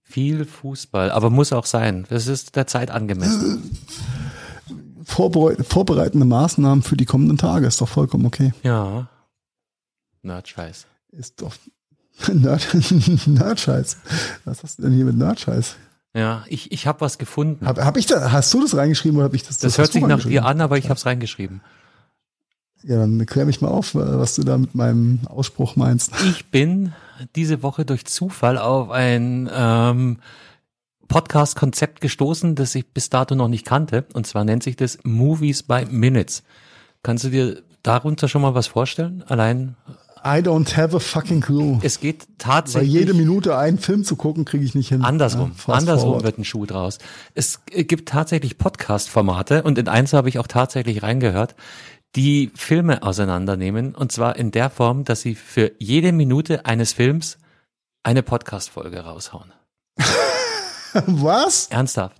Viel 0.09 0.45
Fußball, 0.45 1.11
aber 1.11 1.29
muss 1.29 1.51
auch 1.53 1.65
sein. 1.65 2.05
Das 2.09 2.27
ist 2.27 2.55
der 2.55 2.65
Zeit 2.65 2.91
angemessen. 2.91 3.77
vorbereitende 5.03 6.25
Maßnahmen 6.25 6.81
für 6.83 6.97
die 6.97 7.05
kommenden 7.05 7.37
Tage 7.37 7.67
ist 7.67 7.81
doch 7.81 7.89
vollkommen 7.89 8.25
okay. 8.25 8.53
Ja, 8.63 9.09
Nerdscheiß. 10.23 10.87
Ist 11.11 11.41
doch 11.41 11.55
Nerd, 12.33 12.67
Nerdscheiß. 13.27 13.97
Was 14.45 14.63
hast 14.63 14.79
du 14.79 14.83
denn 14.83 14.93
hier 14.93 15.05
mit 15.05 15.17
Nerdscheiß? 15.17 15.75
Ja, 16.13 16.43
ich, 16.47 16.71
ich 16.71 16.87
habe 16.87 17.01
was 17.01 17.17
gefunden. 17.17 17.65
Hab, 17.65 17.77
hab 17.77 17.97
ich 17.97 18.07
da, 18.07 18.31
hast 18.31 18.53
du 18.53 18.61
das 18.61 18.75
reingeschrieben 18.75 19.17
oder 19.17 19.25
habe 19.25 19.35
ich 19.35 19.43
das? 19.43 19.59
Das, 19.59 19.73
das 19.73 19.77
hört 19.77 19.91
sich 19.91 20.05
nach 20.05 20.23
dir 20.23 20.45
an, 20.45 20.61
aber 20.61 20.77
ich 20.77 20.85
habe 20.85 20.95
es 20.95 21.05
reingeschrieben. 21.05 21.61
Ja, 22.83 22.97
dann 22.97 23.25
klär 23.25 23.45
mich 23.45 23.61
mal 23.61 23.69
auf, 23.69 23.95
was 23.95 24.35
du 24.35 24.43
da 24.43 24.57
mit 24.57 24.75
meinem 24.75 25.19
Ausspruch 25.27 25.75
meinst. 25.75 26.11
Ich 26.29 26.45
bin 26.51 26.93
diese 27.35 27.63
Woche 27.63 27.85
durch 27.85 28.05
Zufall 28.05 28.57
auf 28.57 28.91
ein 28.91 29.49
ähm, 29.53 30.19
Podcast-Konzept 31.07 32.01
gestoßen, 32.01 32.55
das 32.55 32.75
ich 32.75 32.87
bis 32.87 33.09
dato 33.09 33.35
noch 33.35 33.47
nicht 33.47 33.65
kannte. 33.65 34.05
Und 34.13 34.27
zwar 34.27 34.43
nennt 34.43 34.63
sich 34.63 34.75
das 34.75 34.99
Movies 35.03 35.63
by 35.63 35.85
Minutes. 35.89 36.43
Kannst 37.03 37.23
du 37.23 37.29
dir 37.29 37.61
darunter 37.83 38.27
schon 38.27 38.41
mal 38.41 38.53
was 38.53 38.67
vorstellen? 38.67 39.23
Allein 39.27 39.75
I 40.23 40.41
don't 40.41 40.75
have 40.75 40.95
a 40.95 40.99
fucking 40.99 41.41
clue. 41.41 41.79
Es 41.83 41.99
geht 41.99 42.27
tatsächlich. 42.37 42.91
Weil 42.91 42.99
jede 42.99 43.13
Minute 43.13 43.57
einen 43.57 43.77
Film 43.77 44.03
zu 44.03 44.15
gucken, 44.15 44.45
kriege 44.45 44.65
ich 44.65 44.75
nicht 44.75 44.89
hin. 44.89 45.01
Andersrum. 45.03 45.53
Ja, 45.67 45.73
andersrum 45.75 46.09
forward. 46.09 46.23
wird 46.23 46.37
ein 46.39 46.43
Schuh 46.43 46.65
draus. 46.65 46.97
Es 47.33 47.61
gibt 47.65 48.09
tatsächlich 48.09 48.57
Podcast-Formate 48.57 49.63
und 49.63 49.77
in 49.77 49.87
eins 49.87 50.13
habe 50.13 50.27
ich 50.27 50.39
auch 50.39 50.47
tatsächlich 50.47 51.01
reingehört, 51.01 51.55
die 52.17 52.51
Filme 52.55 53.03
auseinandernehmen 53.03 53.93
und 53.93 54.11
zwar 54.11 54.37
in 54.37 54.49
der 54.49 54.71
Form, 54.71 55.03
dass 55.05 55.21
sie 55.21 55.35
für 55.35 55.71
jede 55.77 56.11
Minute 56.11 56.65
eines 56.65 56.93
Films 56.93 57.37
eine 58.01 58.23
Podcast-Folge 58.23 59.01
raushauen. 59.01 59.53
Was? 60.93 61.67
Ernsthaft. 61.67 62.19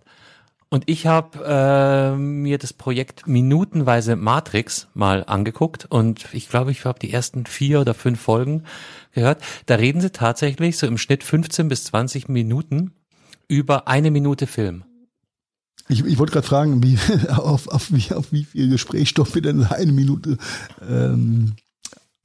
Und 0.69 0.83
ich 0.87 1.07
habe 1.07 1.43
äh, 1.45 2.15
mir 2.15 2.59
das 2.59 2.73
Projekt 2.73 3.25
Minutenweise 3.25 4.15
Matrix 4.15 4.87
mal 4.93 5.23
angeguckt 5.25 5.85
und 5.89 6.27
ich 6.31 6.47
glaube, 6.47 6.71
ich 6.71 6.85
habe 6.85 6.99
die 6.99 7.11
ersten 7.11 7.47
vier 7.47 7.81
oder 7.81 7.95
fünf 7.95 8.21
Folgen 8.21 8.65
gehört. 9.13 9.41
Da 9.65 9.75
reden 9.75 10.01
sie 10.01 10.11
tatsächlich 10.11 10.77
so 10.77 10.85
im 10.85 10.99
Schnitt 10.99 11.23
15 11.23 11.69
bis 11.69 11.85
20 11.85 12.27
Minuten 12.27 12.91
über 13.47 13.87
eine 13.87 14.11
Minute 14.11 14.45
Film. 14.45 14.83
Ich, 15.89 16.03
ich 16.05 16.17
wollte 16.17 16.33
gerade 16.33 16.47
fragen, 16.47 16.83
wie, 16.83 16.97
auf, 17.29 17.67
auf, 17.67 17.91
wie, 17.91 18.13
auf 18.13 18.31
wie 18.31 18.43
viel 18.43 18.69
Gesprächsstoff 18.69 19.35
wir 19.35 19.41
denn 19.41 19.63
eine 19.63 19.91
Minute 19.91 20.37
ähm, 20.87 21.55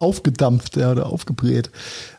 aufgedampft 0.03 0.77
ja, 0.77 0.91
oder 0.91 1.07
aufgebrät. 1.07 1.71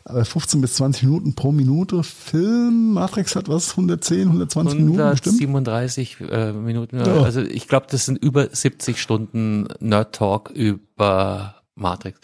Aber 0.04 0.24
15 0.24 0.60
bis 0.60 0.74
20 0.74 1.04
Minuten 1.04 1.34
pro 1.34 1.52
Minute 1.52 2.02
Film. 2.02 2.94
Matrix 2.94 3.36
hat 3.36 3.48
was? 3.48 3.72
110, 3.72 4.22
120 4.28 4.78
Minuten 4.78 5.10
bestimmt? 5.10 5.36
37 5.36 6.20
äh, 6.20 6.52
Minuten. 6.52 6.98
Ja. 6.98 7.22
Also 7.22 7.42
ich 7.42 7.68
glaube, 7.68 7.86
das 7.90 8.06
sind 8.06 8.16
über 8.16 8.48
70 8.50 9.00
Stunden 9.00 9.68
Nerd 9.80 10.14
Talk 10.14 10.50
über 10.50 11.56
Matrix. 11.74 12.20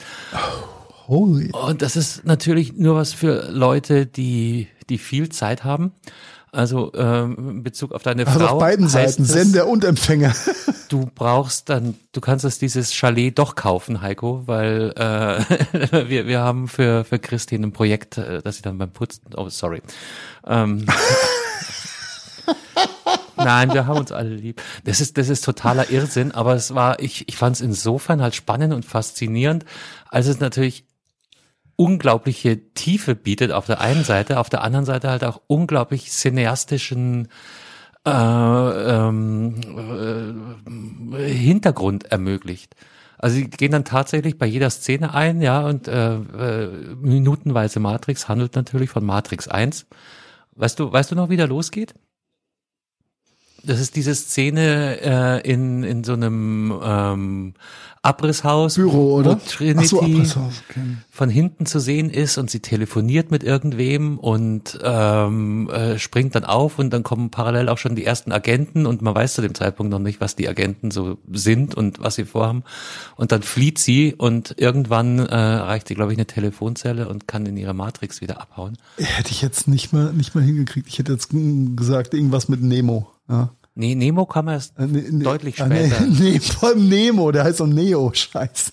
holy. 1.07 1.51
Und 1.53 1.83
das 1.83 1.97
ist 1.97 2.25
natürlich 2.25 2.73
nur 2.73 2.97
was 2.97 3.13
für 3.13 3.51
Leute, 3.51 4.07
die, 4.07 4.69
die 4.89 4.99
viel 4.99 5.29
Zeit 5.29 5.65
haben. 5.65 5.93
Also 6.53 6.93
ähm, 6.95 7.37
in 7.39 7.63
Bezug 7.63 7.93
auf 7.93 8.03
deine 8.03 8.27
also 8.27 8.41
Frau. 8.41 8.55
Auf 8.55 8.61
beiden 8.61 8.89
Seiten, 8.89 9.23
das, 9.23 9.33
Sender 9.33 9.69
und 9.69 9.85
Empfänger. 9.85 10.35
Du 10.89 11.09
brauchst 11.15 11.69
dann, 11.69 11.95
du 12.11 12.21
kannst 12.21 12.45
das 12.45 12.59
dieses 12.59 12.93
Chalet 12.93 13.39
doch 13.39 13.55
kaufen, 13.55 14.03
Heiko, 14.03 14.43
weil 14.47 14.93
äh, 14.97 15.93
wir, 16.09 16.27
wir 16.27 16.41
haben 16.41 16.67
für, 16.67 17.05
für 17.05 17.21
Christine 17.21 17.69
ein 17.69 17.73
Projekt, 17.73 18.19
äh, 18.19 18.43
dass 18.43 18.57
sie 18.57 18.63
dann 18.63 18.77
beim 18.77 18.91
Putzen, 18.91 19.23
oh 19.37 19.49
sorry. 19.51 19.83
Ähm, 20.45 20.87
Nein, 23.37 23.73
wir 23.73 23.87
haben 23.87 24.01
uns 24.01 24.11
alle 24.11 24.35
lieb. 24.35 24.61
Das 24.85 25.01
ist, 25.01 25.17
das 25.17 25.29
ist 25.29 25.45
totaler 25.45 25.91
Irrsinn, 25.91 26.33
aber 26.33 26.55
es 26.55 26.75
war, 26.75 27.01
ich, 27.01 27.29
ich 27.29 27.37
fand 27.37 27.55
es 27.55 27.63
insofern 27.63 28.21
halt 28.21 28.35
spannend 28.35 28.75
und 28.75 28.85
faszinierend, 28.85 29.65
als 30.09 30.27
es 30.27 30.41
natürlich 30.41 30.85
unglaubliche 31.81 32.75
Tiefe 32.75 33.15
bietet 33.15 33.53
auf 33.53 33.65
der 33.65 33.81
einen 33.81 34.05
Seite, 34.05 34.39
auf 34.39 34.51
der 34.51 34.63
anderen 34.63 34.85
Seite 34.85 35.09
halt 35.09 35.25
auch 35.25 35.41
unglaublich 35.47 36.11
cineastischen 36.11 37.29
äh, 38.07 38.11
ähm, 38.11 39.55
äh, 41.15 41.25
Hintergrund 41.27 42.05
ermöglicht. 42.13 42.77
Also 43.17 43.37
sie 43.37 43.49
gehen 43.49 43.73
dann 43.73 43.87
tatsächlich 43.87 44.37
bei 44.37 44.45
jeder 44.45 44.69
Szene 44.69 45.15
ein, 45.15 45.41
ja, 45.41 45.63
und 45.63 45.89
äh, 45.89 46.17
äh, 46.17 46.95
minutenweise 47.01 47.81
Matrix 47.81 48.29
handelt 48.29 48.57
natürlich 48.57 48.91
von 48.91 49.07
Matrix 49.07 49.49
1. 49.49 49.87
Weißt 50.57 50.79
du, 50.79 50.93
weißt 50.93 51.13
du 51.13 51.15
noch, 51.15 51.31
wie 51.31 51.39
der 51.39 51.49
losgeht? 51.49 51.95
Das 53.65 53.81
ist 53.81 53.97
diese 53.97 54.15
Szene 54.15 55.01
äh, 55.01 55.51
in, 55.51 55.83
in 55.83 56.05
so 56.05 56.15
einem 56.15 56.75
ähm, 56.83 57.55
Abrisshaus, 58.03 58.77
Büro, 58.77 59.17
oder? 59.17 59.33
wo 59.33 59.41
Trinity 59.47 59.87
so, 59.87 60.01
Abrisshaus, 60.01 60.63
okay. 60.71 60.81
von 61.11 61.29
hinten 61.29 61.67
zu 61.67 61.81
sehen 61.81 62.09
ist 62.09 62.39
und 62.39 62.51
sie 62.51 62.61
telefoniert 62.61 63.31
mit 63.31 63.43
irgendwem 63.43 64.19
und 64.19 64.79
ähm, 64.83 65.69
äh, 65.69 65.99
springt 65.99 66.35
dann 66.35 66.45
auf 66.45 66.79
und 66.79 66.91
dann 66.91 67.03
kommen 67.03 67.31
parallel 67.31 67.69
auch 67.69 67.77
schon 67.77 67.97
die 67.97 68.07
ersten 68.07 68.33
Agenten 68.33 68.87
und 68.87 69.03
man 69.03 69.15
weiß 69.15 69.35
zu 69.35 69.43
dem 69.43 69.55
Zeitpunkt 69.55 69.91
noch 69.91 69.99
nicht, 69.99 70.19
was 70.19 70.35
die 70.35 70.49
Agenten 70.49 70.91
so 70.91 71.19
sind 71.31 71.75
und 71.75 72.01
was 72.01 72.15
sie 72.15 72.25
vorhaben. 72.25 72.65
Und 73.17 73.33
dann 73.33 73.43
flieht 73.43 73.79
sie 73.79 74.15
und 74.17 74.55
irgendwann 74.57 75.19
äh, 75.19 75.27
erreicht 75.27 75.89
sie, 75.89 75.95
glaube 75.95 76.13
ich, 76.13 76.19
eine 76.19 76.27
Telefonzelle 76.27 77.07
und 77.07 77.29
kann 77.29 77.45
in 77.45 77.59
ihre 77.59 77.75
Matrix 77.75 78.23
wieder 78.23 78.41
abhauen. 78.41 78.79
Hätte 78.97 79.31
ich 79.31 79.43
jetzt 79.43 79.69
nicht 79.69 79.93
mal, 79.93 80.11
nicht 80.15 80.35
mal 80.35 80.43
hingekriegt. 80.43 80.89
Ich 80.89 80.99
hätte 80.99 81.13
jetzt 81.13 81.33
gesagt, 81.77 82.15
irgendwas 82.15 82.49
mit 82.49 82.63
Nemo. 82.63 83.11
Ja. 83.31 83.55
Nee, 83.75 83.95
Nemo 83.95 84.27
kam 84.27 84.49
erst 84.49 84.79
Äh, 84.79 84.87
ne- 84.87 85.11
ne- 85.11 85.25
deutlich 85.25 85.61
ah, 85.63 85.67
später. 85.67 86.01
Nee, 86.07 86.41
vor 86.41 86.71
allem 86.71 86.89
Nemo, 86.89 87.31
der 87.31 87.45
heißt 87.45 87.61
doch 87.61 87.67
Neo, 87.67 88.11
scheiße. 88.15 88.73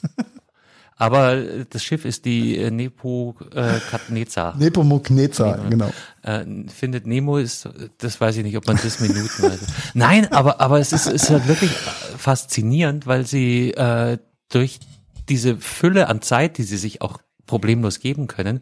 Aber 0.98 1.34
äh, 1.34 1.66
das 1.70 1.84
Schiff 1.84 2.06
ist 2.06 2.26
die 2.26 2.58
äh, 2.58 2.72
Nepokatnezar. 2.72 4.56
Nepomuknezar, 4.60 5.70
genau. 5.70 5.92
äh, 6.24 6.44
findet 6.68 7.06
Nemo 7.06 7.38
ist, 7.38 7.70
das 8.00 8.20
weiß 8.20 8.38
ich 8.38 8.44
nicht, 8.44 8.58
ob 8.58 8.66
man 8.66 8.80
das 8.82 9.00
Minuten 9.00 9.44
weiß. 9.44 9.60
Nein, 9.94 10.32
aber, 10.32 10.60
aber 10.60 10.80
es 10.80 10.92
ist, 10.92 11.06
ist 11.06 11.30
halt 11.30 11.48
wirklich 11.48 11.72
faszinierend, 11.72 13.06
weil 13.06 13.28
sie 13.28 13.72
äh, 13.72 14.18
durch 14.50 14.80
diese 15.30 15.58
Fülle 15.58 16.08
an 16.08 16.22
Zeit, 16.22 16.58
die 16.58 16.64
sie 16.64 16.78
sich 16.78 17.02
auch 17.02 17.20
problemlos 17.46 18.00
geben 18.00 18.28
können, 18.28 18.62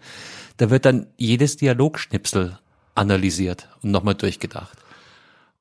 da 0.58 0.70
wird 0.70 0.86
dann 0.86 1.08
jedes 1.18 1.58
Dialogschnipsel 1.58 2.60
analysiert 2.96 3.70
und 3.82 3.92
nochmal 3.92 4.16
durchgedacht. 4.16 4.78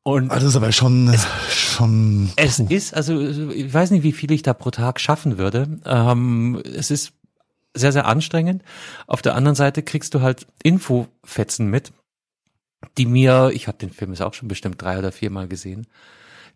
Und 0.04 0.30
Ah, 0.30 0.34
Das 0.34 0.44
ist 0.44 0.54
aber 0.56 0.70
schon, 0.70 1.12
schon, 1.50 2.30
es 2.36 2.60
ist, 2.60 2.94
also 2.94 3.18
ich 3.20 3.72
weiß 3.72 3.90
nicht, 3.90 4.02
wie 4.02 4.12
viel 4.12 4.30
ich 4.32 4.42
da 4.42 4.52
pro 4.52 4.70
Tag 4.70 5.00
schaffen 5.00 5.38
würde. 5.38 5.80
Ähm, 5.86 6.62
es 6.76 6.90
ist 6.90 7.14
sehr, 7.74 7.90
sehr 7.90 8.06
anstrengend. 8.06 8.62
Auf 9.06 9.22
der 9.22 9.34
anderen 9.34 9.56
Seite 9.56 9.82
kriegst 9.82 10.14
du 10.14 10.20
halt 10.20 10.46
Infofetzen 10.62 11.68
mit, 11.68 11.92
die 12.98 13.06
mir, 13.06 13.50
ich 13.54 13.66
habe 13.66 13.78
den 13.78 13.90
Film 13.90 14.12
jetzt 14.12 14.20
auch 14.20 14.34
schon 14.34 14.46
bestimmt 14.48 14.80
drei 14.80 14.98
oder 14.98 15.10
viermal 15.10 15.48
gesehen, 15.48 15.86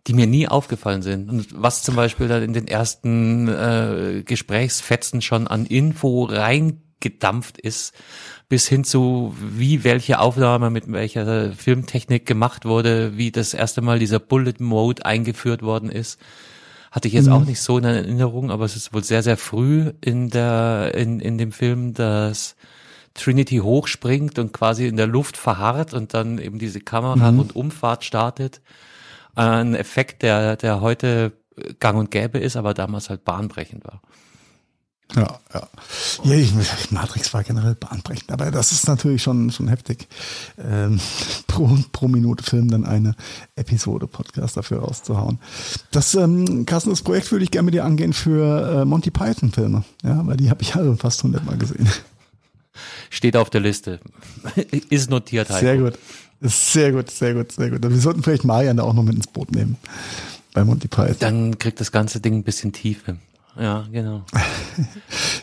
die 0.06 0.12
mir 0.12 0.26
nie 0.26 0.46
aufgefallen 0.46 1.00
sind. 1.00 1.30
Und 1.30 1.46
was 1.52 1.82
zum 1.82 1.96
Beispiel 1.96 2.28
dann 2.28 2.42
in 2.42 2.52
den 2.52 2.68
ersten 2.68 3.48
äh, 3.48 4.22
Gesprächsfetzen 4.26 5.22
schon 5.22 5.48
an 5.48 5.64
Info 5.64 6.24
reingedampft 6.98 7.58
ist, 7.58 7.94
bis 8.48 8.68
hin 8.68 8.84
zu, 8.84 9.34
wie 9.38 9.84
welche 9.84 10.20
Aufnahme 10.20 10.70
mit 10.70 10.90
welcher 10.90 11.52
Filmtechnik 11.52 12.26
gemacht 12.26 12.64
wurde, 12.64 13.16
wie 13.16 13.30
das 13.30 13.54
erste 13.54 13.82
Mal 13.82 13.98
dieser 13.98 14.18
Bullet 14.18 14.54
Mode 14.60 15.04
eingeführt 15.04 15.62
worden 15.62 15.90
ist. 15.90 16.18
Hatte 16.90 17.08
ich 17.08 17.14
jetzt 17.14 17.28
auch 17.28 17.44
nicht 17.44 17.60
so 17.60 17.76
in 17.76 17.84
Erinnerung, 17.84 18.50
aber 18.50 18.64
es 18.64 18.74
ist 18.74 18.94
wohl 18.94 19.04
sehr, 19.04 19.22
sehr 19.22 19.36
früh 19.36 19.92
in 20.00 20.30
der, 20.30 20.92
in, 20.94 21.20
in 21.20 21.36
dem 21.36 21.52
Film, 21.52 21.92
dass 21.92 22.56
Trinity 23.12 23.58
hochspringt 23.58 24.38
und 24.38 24.54
quasi 24.54 24.86
in 24.86 24.96
der 24.96 25.06
Luft 25.06 25.36
verharrt 25.36 25.92
und 25.92 26.14
dann 26.14 26.38
eben 26.38 26.58
diese 26.58 26.80
Kamera 26.80 27.28
und 27.28 27.54
Umfahrt 27.54 28.04
startet. 28.04 28.62
Ein 29.34 29.74
Effekt, 29.74 30.22
der, 30.22 30.56
der 30.56 30.80
heute 30.80 31.32
gang 31.78 31.98
und 31.98 32.10
gäbe 32.10 32.38
ist, 32.38 32.56
aber 32.56 32.72
damals 32.72 33.10
halt 33.10 33.22
bahnbrechend 33.24 33.84
war. 33.84 34.00
Ja, 35.16 35.38
ja. 35.54 35.68
Matrix 36.90 37.32
war 37.32 37.42
generell 37.42 37.74
bahnbrechend, 37.74 38.30
aber 38.30 38.50
das 38.50 38.72
ist 38.72 38.86
natürlich 38.86 39.22
schon, 39.22 39.50
schon 39.50 39.68
heftig. 39.68 40.06
Ähm, 40.58 41.00
pro, 41.46 41.78
pro 41.92 42.08
Minute 42.08 42.44
Film 42.44 42.70
dann 42.70 42.84
eine 42.84 43.14
Episode 43.56 44.06
Podcast 44.06 44.56
dafür 44.56 44.80
rauszuhauen. 44.80 45.38
Das, 45.90 46.14
ähm, 46.14 46.66
Carsten, 46.66 46.90
das 46.90 47.02
Projekt 47.02 47.32
würde 47.32 47.44
ich 47.44 47.50
gerne 47.50 47.66
mit 47.66 47.74
dir 47.74 47.84
angehen 47.84 48.12
für 48.12 48.82
äh, 48.82 48.84
Monty 48.84 49.10
Python 49.10 49.50
Filme, 49.50 49.84
ja, 50.02 50.26
weil 50.26 50.36
die 50.36 50.50
habe 50.50 50.62
ich 50.62 50.74
alle 50.74 50.94
fast 50.96 51.22
hundertmal 51.22 51.56
gesehen. 51.56 51.88
Steht 53.10 53.36
auf 53.36 53.48
der 53.48 53.62
Liste. 53.62 54.00
ist 54.90 55.10
notiert 55.10 55.48
halt. 55.48 55.60
Sehr 55.60 55.78
gut. 55.78 55.98
Sehr 56.40 56.92
gut, 56.92 57.10
sehr 57.10 57.34
gut, 57.34 57.50
sehr 57.52 57.70
gut. 57.70 57.82
Wir 57.82 58.00
sollten 58.00 58.22
vielleicht 58.22 58.44
Marian 58.44 58.76
da 58.76 58.84
auch 58.84 58.94
noch 58.94 59.02
mit 59.02 59.16
ins 59.16 59.26
Boot 59.26 59.50
nehmen. 59.52 59.76
Bei 60.52 60.64
Monty 60.64 60.86
Python. 60.86 61.16
Dann 61.18 61.58
kriegt 61.58 61.80
das 61.80 61.90
ganze 61.90 62.20
Ding 62.20 62.34
ein 62.34 62.44
bisschen 62.44 62.72
Tiefe. 62.72 63.16
Ja, 63.58 63.86
genau. 63.90 64.24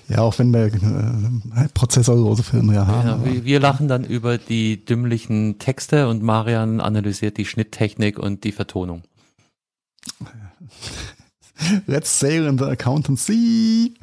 Ja, 0.08 0.20
auch 0.20 0.38
wenn 0.38 0.54
wir 0.54 0.66
äh, 0.66 1.68
prozessorlose 1.74 2.44
Filme 2.44 2.76
ja 2.76 2.86
haben. 2.86 3.08
Ja, 3.08 3.26
wir, 3.26 3.44
wir 3.44 3.60
lachen 3.60 3.88
dann 3.88 4.04
über 4.04 4.38
die 4.38 4.86
dümmlichen 4.86 5.58
Texte 5.58 6.08
und 6.08 6.22
Marian 6.22 6.80
analysiert 6.80 7.38
die 7.38 7.46
Schnitttechnik 7.46 8.20
und 8.20 8.44
die 8.44 8.52
Vertonung. 8.52 9.02
Let's 11.88 12.20
sail 12.20 12.46
in 12.46 12.60
the 12.60 12.66
accountancy. 12.66 13.96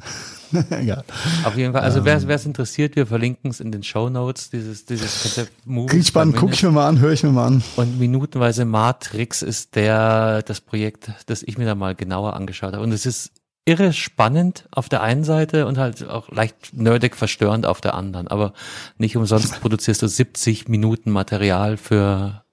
Egal. 0.69 1.05
Auf 1.45 1.55
jeden 1.55 1.71
Fall, 1.71 1.83
also 1.83 2.03
wer 2.03 2.17
es 2.17 2.45
interessiert, 2.45 2.95
wir 2.95 3.07
verlinken 3.07 3.49
es 3.49 3.59
in 3.59 3.71
den 3.71 3.83
Show 3.83 4.09
Notes, 4.09 4.49
dieses, 4.49 4.85
dieses 4.85 5.21
Konzept 5.23 5.65
Movies 5.65 5.89
Klingt 5.89 6.07
spannend, 6.07 6.33
per 6.33 6.41
gucke 6.41 6.53
ich 6.53 6.63
mir 6.63 6.71
mal 6.71 6.87
an, 6.87 6.99
höre 6.99 7.13
ich 7.13 7.23
mir 7.23 7.31
mal 7.31 7.47
an. 7.47 7.63
Und 7.75 7.97
minutenweise 7.97 8.65
Matrix 8.65 9.41
ist 9.41 9.75
der, 9.75 10.41
das 10.43 10.61
Projekt, 10.61 11.11
das 11.27 11.43
ich 11.43 11.57
mir 11.57 11.65
da 11.65 11.75
mal 11.75 11.95
genauer 11.95 12.33
angeschaut 12.33 12.73
habe. 12.73 12.83
Und 12.83 12.91
es 12.91 13.05
ist 13.05 13.31
irre 13.65 13.93
spannend 13.93 14.67
auf 14.71 14.89
der 14.89 15.01
einen 15.01 15.23
Seite 15.23 15.65
und 15.67 15.77
halt 15.77 16.07
auch 16.07 16.29
leicht 16.29 16.73
nerdig 16.73 17.15
verstörend 17.15 17.65
auf 17.65 17.79
der 17.81 17.93
anderen. 17.93 18.27
Aber 18.27 18.53
nicht 18.97 19.15
umsonst 19.15 19.59
produzierst 19.61 20.01
du 20.01 20.07
70 20.07 20.67
Minuten 20.67 21.11
Material 21.11 21.77
für 21.77 22.43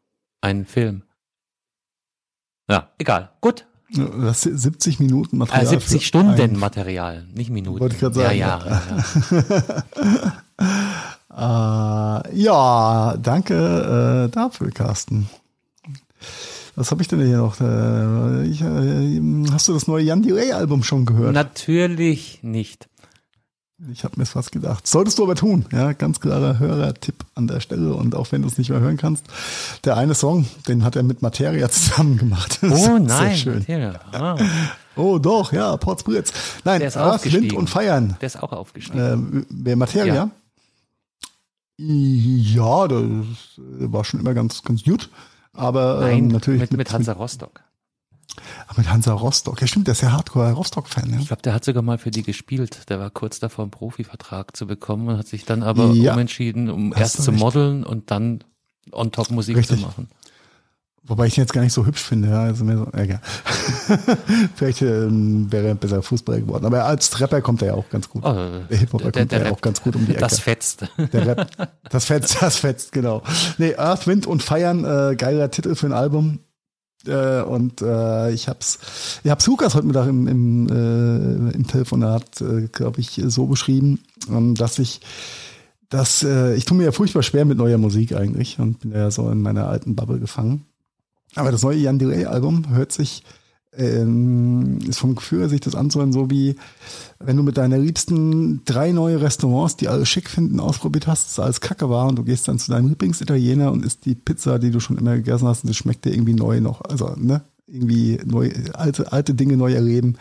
einen 0.40 0.66
Film. 0.66 1.02
Ja, 2.68 2.90
egal. 2.98 3.30
Gut. 3.40 3.66
Das 3.92 4.42
sind 4.42 4.56
70 4.56 5.00
Minuten 5.00 5.34
Äh, 5.36 5.38
Material. 5.40 5.66
70 5.66 6.00
für 6.02 6.06
Stunden 6.06 6.40
ein- 6.40 6.56
Material, 6.56 7.26
nicht 7.34 7.50
Minuten. 7.50 7.80
Wollte 7.80 7.96
ich 7.96 8.00
grad 8.00 8.14
sagen, 8.14 8.38
ja, 8.38 8.60
ja, 8.64 8.82
ja. 9.40 10.32
Äh, 11.32 12.36
ja, 12.36 13.16
danke 13.16 14.26
äh, 14.26 14.30
dafür, 14.30 14.70
Carsten. 14.72 15.28
Was 16.80 16.90
habe 16.92 17.02
ich 17.02 17.08
denn 17.08 17.20
hier 17.20 17.36
noch? 17.36 17.60
Äh, 17.60 18.46
ich, 18.46 18.62
äh, 18.62 19.20
hast 19.52 19.68
du 19.68 19.74
das 19.74 19.86
neue 19.86 20.02
Jan 20.02 20.22
Delay 20.22 20.52
Album 20.52 20.82
schon 20.82 21.04
gehört? 21.04 21.34
Natürlich 21.34 22.38
nicht. 22.42 22.88
Ich 23.92 24.02
habe 24.02 24.14
mir 24.16 24.24
fast 24.24 24.50
gedacht. 24.50 24.86
Solltest 24.86 25.18
du 25.18 25.24
aber 25.24 25.34
tun. 25.34 25.66
Ja, 25.72 25.92
ganz 25.92 26.20
klarer 26.20 26.58
Hörertipp 26.58 27.16
an 27.34 27.48
der 27.48 27.60
Stelle. 27.60 27.92
Und 27.92 28.14
auch 28.14 28.32
wenn 28.32 28.40
du 28.40 28.48
es 28.48 28.56
nicht 28.56 28.70
mehr 28.70 28.80
hören 28.80 28.96
kannst, 28.96 29.26
der 29.84 29.98
eine 29.98 30.14
Song, 30.14 30.46
den 30.68 30.82
hat 30.82 30.96
er 30.96 31.02
mit 31.02 31.20
Materia 31.20 31.68
zusammen 31.68 32.16
gemacht. 32.16 32.60
Oh 32.62 32.74
sehr 32.74 32.98
nein. 33.00 33.36
schön. 33.36 33.58
Materia. 33.58 34.00
Ah, 34.12 34.38
Oh 34.96 35.18
doch, 35.18 35.52
ja, 35.52 35.76
Ports 35.76 36.02
Britz. 36.02 36.32
Nein, 36.64 36.78
Der 36.80 36.88
ist 36.88 36.96
aufgestiegen. 36.96 37.42
Wind 37.42 37.52
und 37.52 37.68
Feiern. 37.68 38.16
der 38.22 38.26
ist 38.26 38.42
auch 38.42 38.52
aufgestiegen. 38.52 39.42
Äh, 39.42 39.44
wer 39.50 39.76
Materia? 39.76 40.14
Ja. 40.14 40.30
Ja, 41.76 42.88
das 42.88 43.02
war 43.58 44.04
schon 44.04 44.20
immer 44.20 44.32
ganz, 44.32 44.62
ganz 44.62 44.82
gut. 44.82 45.10
Aber 45.52 46.00
Nein, 46.00 46.18
ähm, 46.24 46.28
natürlich 46.28 46.60
mit, 46.60 46.72
mit 46.72 46.92
Hansa 46.92 47.12
Rostock. 47.12 47.62
Mit, 48.68 48.78
mit 48.78 48.90
Hansa 48.90 49.12
Rostock. 49.12 49.60
Ja, 49.60 49.66
stimmt, 49.66 49.88
der 49.88 49.92
ist 49.92 50.02
ja 50.02 50.12
Hardcore 50.12 50.52
Rostock-Fan. 50.52 51.10
Ja. 51.12 51.18
Ich 51.18 51.26
glaube, 51.26 51.42
der 51.42 51.52
hat 51.54 51.64
sogar 51.64 51.82
mal 51.82 51.98
für 51.98 52.10
die 52.12 52.22
gespielt. 52.22 52.88
Der 52.88 53.00
war 53.00 53.10
kurz 53.10 53.40
davor, 53.40 53.64
einen 53.64 53.70
Profivertrag 53.72 54.56
zu 54.56 54.66
bekommen 54.66 55.08
und 55.08 55.18
hat 55.18 55.26
sich 55.26 55.44
dann 55.44 55.62
aber 55.62 55.90
Ja. 55.92 56.12
umentschieden, 56.12 56.70
um 56.70 56.92
Hast 56.92 57.00
erst 57.00 57.22
zu 57.24 57.30
recht. 57.32 57.40
modeln 57.40 57.84
und 57.84 58.10
dann 58.12 58.44
on 58.92 59.10
top 59.12 59.30
Musik 59.30 59.56
Richtig. 59.56 59.80
zu 59.80 59.86
machen. 59.86 60.08
Wobei 61.02 61.26
ich 61.26 61.38
ihn 61.38 61.42
jetzt 61.42 61.52
gar 61.52 61.62
nicht 61.62 61.72
so 61.72 61.86
hübsch 61.86 62.02
finde. 62.02 62.28
Ja, 62.28 62.42
also 62.42 62.64
mehr 62.64 62.76
so, 62.76 62.86
egal. 62.92 63.20
Vielleicht 64.54 64.82
ähm, 64.82 65.50
wäre 65.50 65.68
er 65.68 65.74
besser 65.74 66.02
Fußballer 66.02 66.40
geworden. 66.40 66.66
Aber 66.66 66.84
als 66.84 67.20
Rapper 67.20 67.40
kommt 67.40 67.62
er 67.62 67.68
ja 67.68 67.74
auch 67.74 67.88
ganz 67.88 68.08
gut. 68.08 68.22
Oh, 68.24 68.32
der 68.32 68.78
Hip-Hopper 68.78 69.10
kommt 69.10 69.32
der 69.32 69.44
ja 69.44 69.50
auch 69.50 69.60
ganz 69.60 69.82
gut 69.82 69.96
um 69.96 70.04
die 70.04 70.12
Ecke. 70.12 70.20
Das 70.20 70.40
fetzt. 70.40 70.84
Der 71.12 71.26
Rap, 71.26 71.70
das 71.88 72.04
fetzt, 72.04 72.42
das 72.42 72.56
fetzt, 72.56 72.92
genau. 72.92 73.22
Nee, 73.56 73.74
Earth, 73.76 74.06
Wind 74.06 74.26
und 74.26 74.42
Feiern, 74.42 74.84
äh, 74.84 75.16
geiler 75.16 75.50
Titel 75.50 75.74
für 75.74 75.86
ein 75.86 75.92
Album. 75.92 76.40
Äh, 77.06 77.42
und 77.42 77.80
äh, 77.80 78.30
ich 78.32 78.48
hab's, 78.48 79.20
ich 79.24 79.30
hab's 79.30 79.46
Lukas 79.46 79.74
heute 79.74 79.86
Mittag 79.86 80.06
im, 80.06 80.28
im, 80.28 80.68
äh, 80.68 81.54
im 81.54 81.66
Telefonat, 81.66 82.42
äh, 82.42 82.68
glaube 82.68 83.00
ich, 83.00 83.22
so 83.26 83.46
beschrieben, 83.46 84.00
ähm, 84.28 84.54
dass 84.54 84.78
ich, 84.78 85.00
dass 85.88 86.22
äh, 86.22 86.54
ich 86.54 86.66
tue 86.66 86.76
mir 86.76 86.84
ja 86.84 86.92
furchtbar 86.92 87.22
schwer 87.22 87.46
mit 87.46 87.56
neuer 87.56 87.78
Musik 87.78 88.14
eigentlich 88.14 88.58
und 88.58 88.80
bin 88.80 88.92
ja 88.92 89.10
so 89.10 89.30
in 89.30 89.40
meiner 89.40 89.66
alten 89.66 89.96
Bubble 89.96 90.20
gefangen. 90.20 90.66
Aber 91.36 91.52
das 91.52 91.62
neue 91.62 91.78
Jan 91.78 91.98
Delay 91.98 92.24
Album 92.24 92.70
hört 92.70 92.92
sich, 92.92 93.22
ähm, 93.76 94.78
ist 94.88 94.98
vom 94.98 95.14
Gefühl 95.14 95.48
sich 95.48 95.60
das 95.60 95.74
anzuhören, 95.74 96.12
so 96.12 96.28
wie 96.30 96.56
wenn 97.20 97.36
du 97.36 97.42
mit 97.42 97.56
deiner 97.56 97.78
Liebsten 97.78 98.62
drei 98.64 98.90
neue 98.92 99.20
Restaurants, 99.20 99.76
die 99.76 99.88
alle 99.88 100.06
schick 100.06 100.28
finden, 100.28 100.58
ausprobiert 100.58 101.06
hast, 101.06 101.28
dass 101.28 101.44
alles 101.44 101.60
kacke 101.60 101.88
war 101.88 102.08
und 102.08 102.16
du 102.16 102.24
gehst 102.24 102.48
dann 102.48 102.58
zu 102.58 102.70
deinem 102.70 102.88
Lieblingsitaliener 102.88 103.70
und 103.70 103.84
isst 103.84 104.04
die 104.06 104.14
Pizza, 104.16 104.58
die 104.58 104.70
du 104.70 104.80
schon 104.80 104.98
immer 104.98 105.16
gegessen 105.16 105.46
hast 105.46 105.64
und 105.64 105.68
das 105.68 105.76
schmeckt 105.76 106.04
dir 106.04 106.12
irgendwie 106.12 106.34
neu 106.34 106.60
noch. 106.60 106.80
Also, 106.82 107.14
ne? 107.16 107.42
Irgendwie 107.68 108.18
neu, 108.24 108.50
alte, 108.72 109.12
alte 109.12 109.34
Dinge 109.34 109.56
neu 109.56 109.72
erleben. 109.72 110.16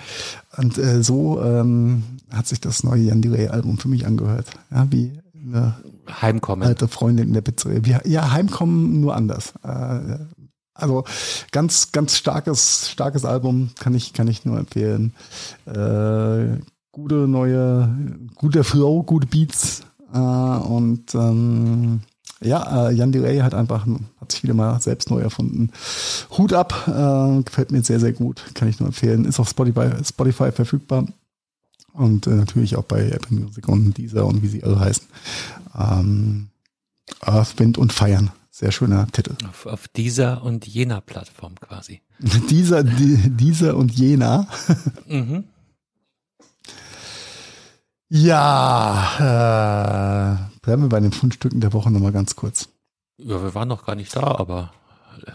Und 0.55 0.77
äh, 0.77 1.01
so 1.01 1.41
ähm, 1.41 2.03
hat 2.29 2.45
sich 2.45 2.61
das 2.61 2.83
neue 2.83 3.01
Jan 3.01 3.23
Delay 3.23 3.47
Album 3.47 3.79
für 3.79 3.87
mich 3.87 4.05
angehört. 4.05 4.45
Ja, 4.69 4.85
wie 4.91 5.13
eine 5.33 5.75
Heimkommen. 6.21 6.67
alte 6.67 6.87
Freundin 6.87 7.29
in 7.29 7.33
der 7.33 7.41
Pizzeria. 7.41 8.01
Ja, 8.05 8.31
heimkommen 8.31 9.01
nur 9.01 9.15
anders. 9.15 9.53
Äh, 9.63 10.19
Also 10.81 11.03
ganz, 11.51 11.91
ganz 11.91 12.15
starkes, 12.15 12.89
starkes 12.89 13.25
Album, 13.25 13.71
kann 13.79 13.93
ich, 13.93 14.13
kann 14.13 14.27
ich 14.27 14.45
nur 14.45 14.57
empfehlen. 14.57 15.13
Äh, 15.65 16.59
gute 16.91 17.27
neue, 17.27 17.95
guter 18.35 18.63
Flow, 18.63 19.03
gute 19.03 19.27
Beats 19.27 19.81
äh, 20.13 20.17
und 20.17 21.13
ähm, 21.15 22.01
ja, 22.41 22.89
äh, 22.89 22.93
Jan 22.93 23.11
Delay 23.11 23.39
hat 23.39 23.53
einfach, 23.53 23.85
hat 24.19 24.31
sich 24.31 24.43
wieder 24.43 24.53
mal 24.53 24.79
selbst 24.79 25.09
neu 25.09 25.19
erfunden. 25.19 25.71
Hut 26.37 26.53
ab, 26.53 26.87
äh, 26.87 27.43
gefällt 27.43 27.71
mir 27.71 27.83
sehr, 27.83 27.99
sehr 27.99 28.13
gut, 28.13 28.43
kann 28.53 28.69
ich 28.69 28.79
nur 28.79 28.87
empfehlen. 28.87 29.25
Ist 29.25 29.39
auf 29.39 29.49
Spotify, 29.49 29.91
Spotify 30.03 30.51
verfügbar 30.51 31.05
und 31.93 32.27
äh, 32.27 32.31
natürlich 32.31 32.77
auch 32.77 32.83
bei 32.83 33.09
Apple 33.09 33.37
Music 33.37 33.67
und 33.67 33.97
dieser 33.97 34.25
und 34.25 34.41
wie 34.41 34.47
sie 34.47 34.63
alle 34.63 34.79
heißen. 34.79 35.05
Ähm, 35.77 36.47
Earth, 37.21 37.59
Wind 37.59 37.77
und 37.77 37.91
Feiern. 37.91 38.31
Sehr 38.59 38.73
schöner 38.73 39.07
Titel. 39.13 39.35
Auf, 39.47 39.65
auf 39.67 39.87
dieser 39.87 40.43
und 40.43 40.67
jener 40.67 40.99
Plattform 40.99 41.55
quasi. 41.61 42.01
dieser, 42.49 42.83
die, 42.83 43.29
dieser 43.29 43.77
und 43.77 43.89
jener. 43.93 44.49
mhm. 45.07 45.45
Ja, 48.09 49.15
äh, 49.17 50.59
bleiben 50.59 50.81
wir 50.81 50.89
bei 50.89 50.99
den 50.99 51.13
Fundstücken 51.13 51.61
der 51.61 51.71
Woche 51.71 51.89
nochmal 51.89 52.11
ganz 52.11 52.35
kurz. 52.35 52.67
Ja, 53.17 53.41
wir 53.41 53.55
waren 53.55 53.69
noch 53.69 53.85
gar 53.85 53.95
nicht 53.95 54.13
da, 54.13 54.23
aber. 54.23 54.73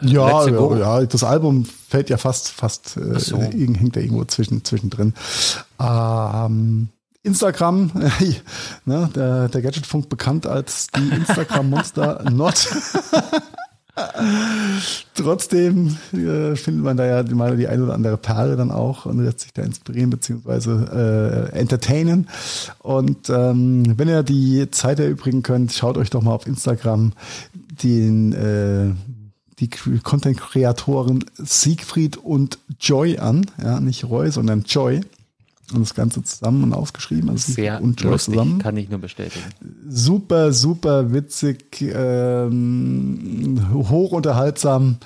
Äh, 0.03 0.07
ja, 0.07 0.47
ja, 0.47 0.77
ja, 0.77 1.07
das 1.07 1.25
Album 1.25 1.65
fällt 1.65 2.11
ja 2.11 2.19
fast, 2.19 2.51
fast, 2.51 2.99
äh, 2.99 3.19
so. 3.19 3.39
hängt 3.41 3.97
da 3.97 4.01
irgendwo 4.01 4.27
zwischen, 4.27 4.67
zwischendrin. 4.67 5.15
Ähm, 5.81 6.91
Instagram, 7.25 7.91
äh, 7.99 8.35
ne, 8.85 9.11
der, 9.15 9.49
der 9.49 9.63
Gadgetfunk 9.63 10.09
bekannt 10.09 10.47
als 10.47 10.87
die 10.89 11.09
Instagram-Monster 11.09 12.31
Not. 12.31 12.69
Trotzdem 15.15 15.97
äh, 16.13 16.57
findet 16.57 16.85
man 16.85 16.97
da 16.97 17.07
ja 17.07 17.23
mal 17.35 17.57
die 17.57 17.69
eine 17.69 17.85
oder 17.85 17.95
andere 17.95 18.17
Perle 18.17 18.57
dann 18.57 18.73
auch 18.73 19.07
und 19.07 19.21
lässt 19.25 19.41
sich 19.41 19.53
da 19.53 19.63
inspirieren 19.63 20.11
beziehungsweise 20.11 21.51
äh, 21.53 21.57
entertainen. 21.57 22.29
Und 22.81 23.31
ähm, 23.31 23.97
wenn 23.97 24.09
ihr 24.09 24.25
die 24.25 24.69
Zeit 24.71 24.99
erübrigen 24.99 25.43
könnt, 25.43 25.73
schaut 25.73 25.97
euch 25.97 26.11
doch 26.11 26.23
mal 26.23 26.33
auf 26.33 26.47
Instagram 26.47 27.13
den 27.83 28.33
äh, 28.33 28.95
die 29.61 29.69
Content-Kreatoren 29.69 31.25
Siegfried 31.37 32.17
und 32.17 32.59
Joy 32.81 33.19
an. 33.19 33.47
Ja, 33.63 33.79
nicht 33.79 34.05
Roy, 34.05 34.31
sondern 34.31 34.63
Joy 34.63 35.03
und 35.73 35.81
das 35.81 35.95
Ganze 35.95 36.23
zusammen 36.23 36.63
und 36.65 36.73
ausgeschrieben. 36.73 37.31
Also 37.31 37.53
Sehr 37.53 37.81
und 37.83 38.03
lustig, 38.03 38.35
zusammen. 38.35 38.59
kann 38.59 38.77
ich 38.77 38.91
nur 38.91 38.99
bestätigen. 38.99 39.45
Super, 39.89 40.53
super 40.53 41.13
witzig, 41.13 41.81
ähm, 41.81 43.61
hochunterhaltsam, 43.73 44.99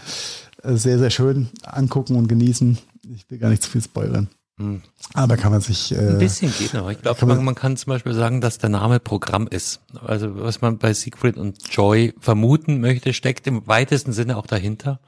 äh, 0.62 0.74
sehr, 0.74 0.98
sehr 0.98 1.11
schön 1.11 1.48
angucken 1.62 2.16
und 2.16 2.28
genießen. 2.28 2.78
Ich 3.14 3.30
will 3.30 3.38
gar 3.38 3.50
nicht 3.50 3.62
zu 3.62 3.70
viel 3.70 3.82
spoilern. 3.82 4.28
Hm. 4.59 4.82
Aber 5.14 5.36
kann 5.36 5.52
man 5.52 5.61
sich. 5.61 5.92
Äh, 5.92 5.98
Ein 5.98 6.18
bisschen 6.18 6.52
geht 6.59 6.74
noch. 6.74 6.90
Ich 6.90 7.00
glaube, 7.00 7.24
man, 7.26 7.44
man, 7.44 7.54
kann 7.54 7.76
zum 7.76 7.90
Beispiel 7.90 8.12
sagen, 8.12 8.40
dass 8.40 8.59
der 8.59 8.68
Name 8.70 8.98
Programm 8.98 9.46
ist. 9.46 9.80
Also 10.04 10.40
was 10.40 10.61
man 10.61 10.78
bei 10.78 10.92
Siegfried 10.92 11.36
und 11.36 11.59
Joy 11.72 12.12
vermuten 12.18 12.80
möchte, 12.80 13.12
steckt 13.14 13.46
im 13.46 13.66
weitesten 13.68 14.12
Sinne 14.12 14.36
auch 14.36 14.46
dahinter. 14.46 14.98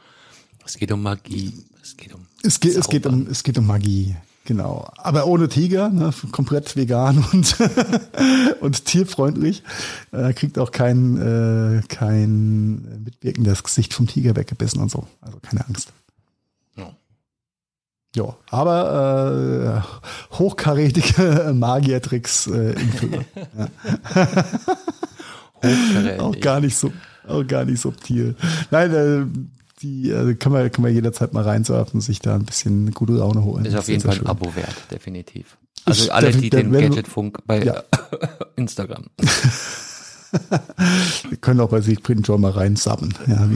Es 0.64 0.76
geht 0.76 0.92
um 0.92 1.03
Magie. 1.03 1.53
Es 1.82 1.96
geht 1.96 2.14
um. 2.14 2.26
Es 2.42 2.61
geht, 2.61 2.76
es 2.76 2.88
geht 2.88 3.07
um, 3.07 3.26
es 3.26 3.42
geht 3.42 3.59
um 3.59 3.66
Magie. 3.66 4.14
Genau. 4.45 4.91
Aber 4.97 5.26
ohne 5.26 5.49
Tiger, 5.49 5.91
ne, 5.91 6.12
komplett 6.32 6.74
vegan 6.76 7.24
und, 7.32 7.57
und 8.61 8.84
tierfreundlich. 8.84 9.62
Äh, 10.12 10.32
kriegt 10.32 10.59
auch 10.59 10.72
kein, 10.72 11.16
äh, 11.16 11.82
kein 11.88 13.03
mitwirkendes 13.05 13.62
Gesicht 13.62 13.95
vom 13.95 14.07
Tiger 14.07 14.36
weggebissen 14.36 14.80
und 14.80 14.91
so. 14.91 15.07
Also 15.20 15.38
keine 15.41 15.66
Angst. 15.66 15.93
Ja. 16.76 16.91
Ja, 18.16 18.36
aber 18.51 19.84
äh, 19.84 20.36
hochkarätige 20.38 21.53
Magiertricks 21.55 22.47
äh, 22.49 22.72
in 22.72 22.93
Fülle. 22.93 23.24
ja. 23.57 23.68
auch 26.20 26.41
gar 26.41 26.61
nicht 26.61 26.76
so, 26.76 26.93
auch 27.28 27.47
gar 27.47 27.66
nicht 27.66 27.80
subtil. 27.80 28.34
Nein, 28.70 28.95
äh, 28.95 29.26
die 29.83 30.12
also 30.12 30.35
kann 30.35 30.53
man, 30.53 30.70
kann 30.70 30.83
man 30.83 30.93
jederzeit 30.93 31.33
mal 31.33 31.43
reinsurfen 31.43 32.01
sich 32.01 32.20
da 32.20 32.35
ein 32.35 32.45
bisschen 32.45 32.91
gute 32.93 33.14
Laune 33.14 33.45
holen. 33.45 33.64
Ist 33.64 33.76
auf 33.76 33.89
jeden 33.89 34.03
Fall 34.03 34.18
ein 34.18 34.26
Abo 34.26 34.55
wert, 34.55 34.74
definitiv. 34.91 35.57
Also 35.85 36.05
ich, 36.05 36.12
alle, 36.12 36.31
die 36.33 36.51
den 36.51 36.72
Gadgetfunk 36.72 37.39
bei 37.47 37.64
ja. 37.64 37.83
Instagram. 38.57 39.07
Wir 41.28 41.39
können 41.39 41.59
auch 41.61 41.70
bei 41.70 41.81
Siegfried 41.81 42.26
John 42.26 42.41
mal 42.41 42.53
reinsubben. 42.53 43.12
Ja, 43.26 43.49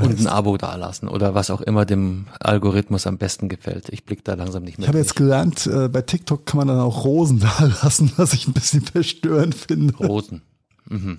und 0.00 0.20
ein 0.20 0.26
Abo 0.28 0.56
dalassen 0.56 1.08
oder 1.08 1.34
was 1.34 1.50
auch 1.50 1.60
immer 1.60 1.84
dem 1.84 2.26
Algorithmus 2.38 3.08
am 3.08 3.18
besten 3.18 3.48
gefällt. 3.48 3.88
Ich 3.88 4.04
blick 4.04 4.24
da 4.24 4.34
langsam 4.34 4.62
nicht 4.62 4.78
mehr. 4.78 4.84
Ich 4.84 4.88
habe 4.88 4.98
jetzt 4.98 5.16
gelernt, 5.16 5.66
äh, 5.66 5.88
bei 5.88 6.02
TikTok 6.02 6.46
kann 6.46 6.58
man 6.58 6.68
dann 6.68 6.78
auch 6.78 7.04
Rosen 7.04 7.40
dalassen, 7.58 8.12
was 8.16 8.34
ich 8.34 8.46
ein 8.46 8.52
bisschen 8.52 8.82
verstörend 8.82 9.54
finde. 9.54 9.96
Rosen. 9.96 10.42
Mhm. 10.88 11.18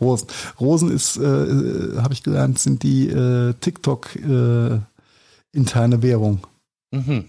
Rosen. 0.00 0.28
Rosen 0.58 0.90
ist, 0.90 1.16
äh, 1.16 1.22
äh 1.22 1.98
habe 1.98 2.14
ich 2.14 2.22
gelernt, 2.22 2.58
sind 2.58 2.82
die 2.82 3.08
äh, 3.08 3.54
TikTok 3.54 4.14
äh, 4.16 4.80
interne 5.52 6.02
Währung. 6.02 6.46
Mhm. 6.92 7.24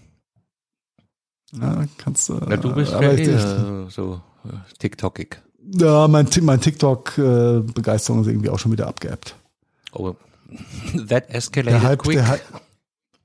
Ja, 1.53 1.85
kannst 1.97 2.29
du. 2.29 2.35
Ja, 2.35 2.57
du 2.57 2.73
bist 2.73 2.91
ja 2.91 3.01
eh, 3.01 3.89
so 3.89 4.21
äh, 4.45 4.49
TikTokig. 4.79 5.41
Ja, 5.73 6.07
mein, 6.07 6.27
mein 6.41 6.61
TikTok-Begeisterung 6.61 8.19
äh, 8.19 8.21
ist 8.21 8.27
irgendwie 8.27 8.49
auch 8.49 8.59
schon 8.59 8.71
wieder 8.71 8.87
abgeappt. 8.87 9.35
Oh, 9.93 10.15
that 11.07 11.29
escalated 11.29 11.81
Hype, 11.81 11.99
quick. 11.99 12.15
Der 12.15 12.39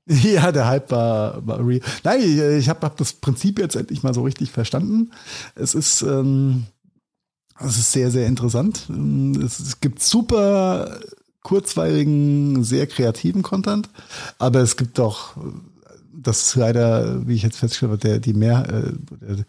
ja, 0.31 0.51
der 0.51 0.67
Hype 0.67 0.91
war, 0.91 1.45
war 1.45 1.65
real. 1.65 1.81
Nein, 2.03 2.21
ich, 2.21 2.37
ich 2.39 2.69
habe 2.69 2.81
hab 2.81 2.97
das 2.97 3.13
Prinzip 3.13 3.59
jetzt 3.59 3.75
endlich 3.75 4.03
mal 4.03 4.13
so 4.13 4.23
richtig 4.23 4.51
verstanden. 4.51 5.11
Es 5.55 5.75
ist 5.75 6.01
ähm, 6.01 6.65
das 7.59 7.77
ist 7.77 7.91
sehr, 7.91 8.11
sehr 8.11 8.27
interessant. 8.27 8.87
Es 9.43 9.79
gibt 9.79 10.01
super 10.01 10.99
kurzweiligen, 11.43 12.63
sehr 12.63 12.87
kreativen 12.87 13.41
Content, 13.41 13.89
aber 14.37 14.59
es 14.59 14.75
gibt 14.75 14.99
auch, 14.99 15.35
das 16.13 16.43
ist 16.43 16.55
leider, 16.55 17.25
wie 17.27 17.35
ich 17.35 17.43
jetzt 17.43 17.57
festgestellt 17.57 17.91
habe, 17.91 18.01
der, 18.01 18.19
die 18.19 18.33
mehr, 18.33 18.67
äh, 18.69 19.43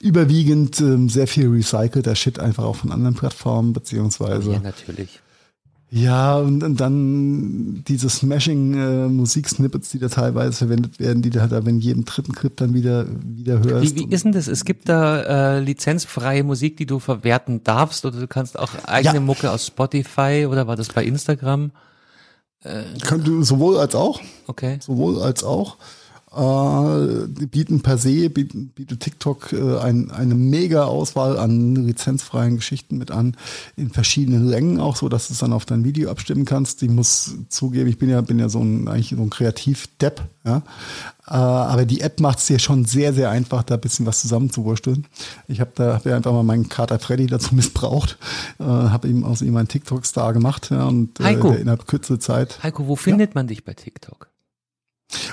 überwiegend 0.00 0.80
äh, 0.80 1.08
sehr 1.08 1.26
viel 1.26 1.48
recycelter 1.48 2.14
Shit 2.14 2.38
einfach 2.38 2.64
auch 2.64 2.76
von 2.76 2.92
anderen 2.92 3.14
Plattformen, 3.14 3.72
beziehungsweise. 3.72 4.52
Ja, 4.52 4.60
natürlich. 4.60 5.20
Ja, 5.96 6.38
und, 6.38 6.64
und 6.64 6.80
dann 6.80 7.84
diese 7.86 8.10
Smashing-Musiksnippets, 8.10 9.90
äh, 9.90 9.92
die 9.92 9.98
da 10.00 10.08
teilweise 10.08 10.58
verwendet 10.58 10.98
werden, 10.98 11.22
die 11.22 11.30
du 11.30 11.40
halt 11.40 11.52
in 11.52 11.78
jedem 11.78 12.04
dritten 12.04 12.32
Clip 12.32 12.56
dann 12.56 12.74
wieder, 12.74 13.06
wieder 13.24 13.62
hörst. 13.62 13.94
Wie, 13.94 14.00
wie 14.00 14.12
ist 14.12 14.24
denn 14.24 14.32
das? 14.32 14.48
Es 14.48 14.64
gibt 14.64 14.88
da 14.88 15.20
äh, 15.54 15.60
lizenzfreie 15.60 16.42
Musik, 16.42 16.78
die 16.78 16.86
du 16.86 16.98
verwerten 16.98 17.62
darfst 17.62 18.04
oder 18.04 18.18
du 18.18 18.26
kannst 18.26 18.58
auch 18.58 18.70
eigene 18.86 19.14
ja. 19.14 19.20
Mucke 19.20 19.52
aus 19.52 19.68
Spotify 19.68 20.48
oder 20.50 20.66
war 20.66 20.74
das 20.74 20.88
bei 20.88 21.04
Instagram? 21.04 21.70
Äh, 22.64 22.82
Könnte 23.04 23.44
sowohl 23.44 23.78
als 23.78 23.94
auch. 23.94 24.20
Okay. 24.48 24.78
Sowohl 24.80 25.22
als 25.22 25.44
auch. 25.44 25.76
Äh, 26.34 27.28
die 27.28 27.46
bieten 27.46 27.80
per 27.80 27.96
se, 27.96 28.28
bieten, 28.28 28.72
bietet 28.74 29.00
TikTok 29.00 29.52
äh, 29.52 29.78
ein, 29.78 30.10
eine 30.10 30.34
mega 30.34 30.84
Auswahl 30.84 31.38
an 31.38 31.76
lizenzfreien 31.76 32.56
Geschichten 32.56 32.98
mit 32.98 33.12
an, 33.12 33.36
in 33.76 33.90
verschiedenen 33.90 34.46
Längen 34.46 34.80
auch, 34.80 34.96
so 34.96 35.08
dass 35.08 35.28
du 35.28 35.34
es 35.34 35.38
dann 35.38 35.52
auf 35.52 35.64
dein 35.64 35.84
Video 35.84 36.10
abstimmen 36.10 36.44
kannst. 36.44 36.82
Ich 36.82 36.90
muss 36.90 37.36
zugeben, 37.48 37.88
ich 37.88 37.98
bin 37.98 38.08
ja, 38.08 38.20
bin 38.20 38.40
ja 38.40 38.48
so 38.48 38.60
ein, 38.60 38.88
eigentlich 38.88 39.14
so 39.16 39.22
ein 39.22 39.30
Kreativ-Depp, 39.30 40.22
ja. 40.44 40.62
Äh, 41.26 41.34
aber 41.34 41.86
die 41.86 42.00
App 42.00 42.18
macht 42.18 42.38
es 42.38 42.46
dir 42.46 42.58
schon 42.58 42.84
sehr, 42.84 43.14
sehr 43.14 43.30
einfach, 43.30 43.62
da 43.62 43.74
ein 43.74 43.80
bisschen 43.80 44.04
was 44.04 44.20
zusammenzuwursteln. 44.20 45.06
Ich 45.46 45.60
habe 45.60 45.70
da 45.76 45.94
hab 45.94 46.04
ja 46.04 46.16
einfach 46.16 46.32
mal 46.32 46.42
meinen 46.42 46.68
Kater 46.68 46.98
Freddy 46.98 47.28
dazu 47.28 47.54
missbraucht, 47.54 48.18
äh, 48.58 48.64
habe 48.64 49.06
ihm 49.06 49.22
aus 49.24 49.40
ihm 49.40 49.56
einen 49.56 49.68
TikTok-Star 49.68 50.32
gemacht 50.32 50.70
ja, 50.70 50.86
und 50.86 51.20
äh, 51.20 51.24
Heiko, 51.24 51.52
innerhalb 51.52 51.86
kürzer 51.86 52.18
Zeit. 52.18 52.60
Heiko, 52.64 52.88
wo 52.88 52.96
findet 52.96 53.30
ja? 53.30 53.34
man 53.34 53.46
dich 53.46 53.64
bei 53.64 53.74
TikTok? 53.74 54.33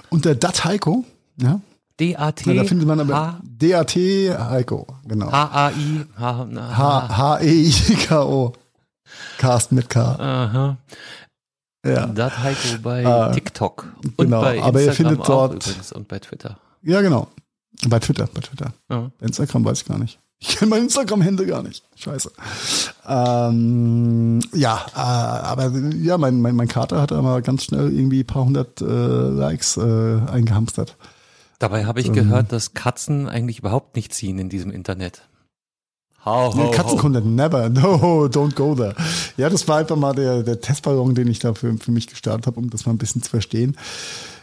Unter 0.10 0.36
Dat 0.36 0.64
Heiko, 0.64 1.04
ja. 1.38 1.60
D-A-T. 2.00 2.56
Da 2.56 2.64
findet 2.64 2.88
man 2.88 3.00
aber 3.00 3.40
D-A-T 3.44 4.36
Heiko, 4.38 4.88
genau. 5.08 5.32
H-A-I. 5.32 6.06
H-E-I-K-O. 6.20 8.54
Cast 9.38 9.72
mit 9.72 9.90
K. 9.90 10.00
Aha. 10.00 10.78
Ja. 11.86 12.06
Dat 12.08 12.40
Heiko 12.40 12.78
bei 12.82 13.06
ah, 13.06 13.32
TikTok. 13.32 13.86
Und 14.04 14.18
genau, 14.18 14.42
bei 14.42 14.56
Instagram 14.56 14.68
aber 14.68 14.82
ihr 14.82 14.94
findet 14.94 15.28
dort. 15.28 15.94
Und 15.94 16.08
bei 16.08 16.20
Twitter. 16.20 16.58
Ja, 16.84 17.02
genau. 17.02 17.28
Bei 17.88 18.00
Twitter, 18.00 18.28
bei 18.34 18.42
Twitter. 18.42 18.74
Ja. 18.90 19.12
Instagram 19.20 19.66
weiß 19.66 19.82
ich 19.82 19.88
gar 19.88 19.98
nicht. 19.98 20.20
Ich 20.44 20.58
kenne 20.58 20.72
mein 20.72 20.82
Instagram-Hände 20.84 21.46
gar 21.46 21.62
nicht. 21.62 21.84
Scheiße. 21.96 22.32
Ähm, 23.08 24.40
ja, 24.54 24.86
äh, 24.96 24.98
aber 24.98 25.72
ja, 25.96 26.18
mein, 26.18 26.42
mein, 26.42 26.56
mein 26.56 26.68
Kater 26.68 27.00
hat 27.00 27.12
aber 27.12 27.44
ganz 27.44 27.66
schnell 27.66 27.94
irgendwie 27.94 28.22
ein 28.22 28.28
paar 28.28 28.46
hundert 28.46 28.82
äh, 28.82 28.86
Likes 28.86 29.78
äh, 29.78 29.82
eingehamstert. 30.32 30.98
Dabei 31.60 31.86
habe 31.86 32.00
ich 32.00 32.08
ähm, 32.08 32.14
gehört, 32.14 32.52
dass 32.52 32.74
Katzen 32.74 33.30
eigentlich 33.30 33.60
überhaupt 33.60 33.96
nicht 33.96 34.16
ziehen 34.16 34.40
in 34.40 34.50
diesem 34.50 34.72
Internet. 34.72 35.22
How, 36.26 36.56
Nee, 36.56 36.64
how, 36.64 36.72
Katzencontent, 36.72 37.28
never. 37.28 37.70
No, 37.70 38.26
don't 38.26 38.56
go 38.56 38.74
there. 38.74 38.96
Ja, 39.38 39.48
das 39.48 39.68
war 39.68 39.78
einfach 39.78 39.96
mal 39.96 40.14
der, 40.14 40.42
der 40.42 40.60
Testballon, 40.60 41.14
den 41.14 41.28
ich 41.28 41.38
da 41.38 41.54
für, 41.54 41.78
für 41.78 41.92
mich 41.92 42.08
gestartet 42.08 42.48
habe, 42.48 42.60
um 42.60 42.72
das 42.72 42.88
mal 42.88 42.94
ein 42.94 42.98
bisschen 42.98 43.22
zu 43.22 43.30
verstehen. 43.30 43.78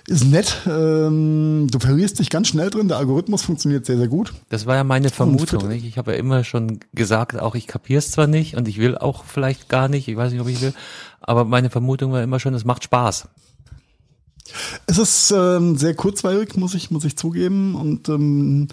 Ist 0.09 0.25
nett. 0.25 0.63
Ähm, 0.67 1.67
du 1.71 1.79
verlierst 1.79 2.19
dich 2.19 2.31
ganz 2.31 2.49
schnell 2.49 2.71
drin. 2.71 2.89
Der 2.89 2.97
Algorithmus 2.97 3.43
funktioniert 3.43 3.85
sehr, 3.85 3.99
sehr 3.99 4.09
gut. 4.09 4.33
Das 4.49 4.65
war 4.65 4.75
ja 4.75 4.83
meine 4.83 5.11
Vermutung. 5.11 5.69
Nicht? 5.69 5.85
Ich 5.85 5.99
habe 5.99 6.13
ja 6.13 6.19
immer 6.19 6.45
schon 6.45 6.81
gesagt, 6.95 7.39
auch 7.39 7.55
ich 7.55 7.67
kapier's 7.67 8.11
zwar 8.11 8.27
nicht 8.27 8.57
und 8.57 8.69
ich 8.69 8.79
will 8.79 8.97
auch 8.97 9.25
vielleicht 9.25 9.69
gar 9.69 9.89
nicht, 9.89 10.09
ich 10.09 10.17
weiß 10.17 10.33
nicht, 10.33 10.41
ob 10.41 10.49
ich 10.49 10.63
will, 10.63 10.73
aber 11.21 11.45
meine 11.45 11.69
Vermutung 11.69 12.11
war 12.11 12.23
immer 12.23 12.41
schon, 12.41 12.55
es 12.55 12.65
macht 12.65 12.85
Spaß. 12.85 13.29
Es 14.87 14.97
ist 14.97 15.31
ähm, 15.31 15.77
sehr 15.77 15.95
kurzweilig, 15.95 16.57
muss 16.57 16.75
ich, 16.75 16.91
muss 16.91 17.05
ich 17.05 17.19
zugeben. 17.19 17.75
Und 17.75 18.09
ähm, 18.09 18.69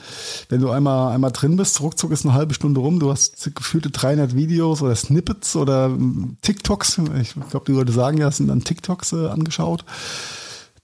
wenn 0.48 0.62
du 0.62 0.70
einmal, 0.70 1.14
einmal 1.14 1.34
drin 1.34 1.58
bist, 1.58 1.82
ruckzuck 1.82 2.12
ist 2.12 2.24
eine 2.24 2.34
halbe 2.34 2.54
Stunde 2.54 2.80
rum. 2.80 3.02
Du 3.02 3.12
hast 3.12 3.54
gefühlte 3.54 3.90
300 3.90 4.38
Videos 4.38 4.82
oder 4.82 4.96
Snippets 4.96 5.58
oder 5.58 5.88
ähm, 5.88 6.38
TikToks. 6.42 7.02
Ich 7.22 7.34
glaube, 7.50 7.66
die 7.68 7.74
Leute 7.74 7.92
sagen 7.92 8.20
ja, 8.20 8.30
es 8.30 8.38
sind 8.38 8.48
dann 8.48 8.64
TikToks 8.64 9.12
äh, 9.12 9.28
angeschaut. 9.28 9.84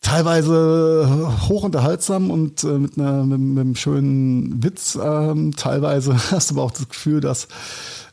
Teilweise 0.02 1.08
äh, 1.08 1.48
hochinterhaltsam 1.48 2.32
und 2.32 2.64
äh, 2.64 2.68
mit, 2.68 2.98
einer, 2.98 3.24
mit, 3.24 3.40
mit 3.40 3.60
einem 3.62 3.76
schönen 3.76 4.64
Witz. 4.64 4.98
Ähm, 5.02 5.56
teilweise 5.56 6.16
hast 6.32 6.50
du 6.50 6.56
aber 6.56 6.64
auch 6.64 6.72
das 6.72 6.90
Gefühl, 6.90 7.22
dass 7.22 7.48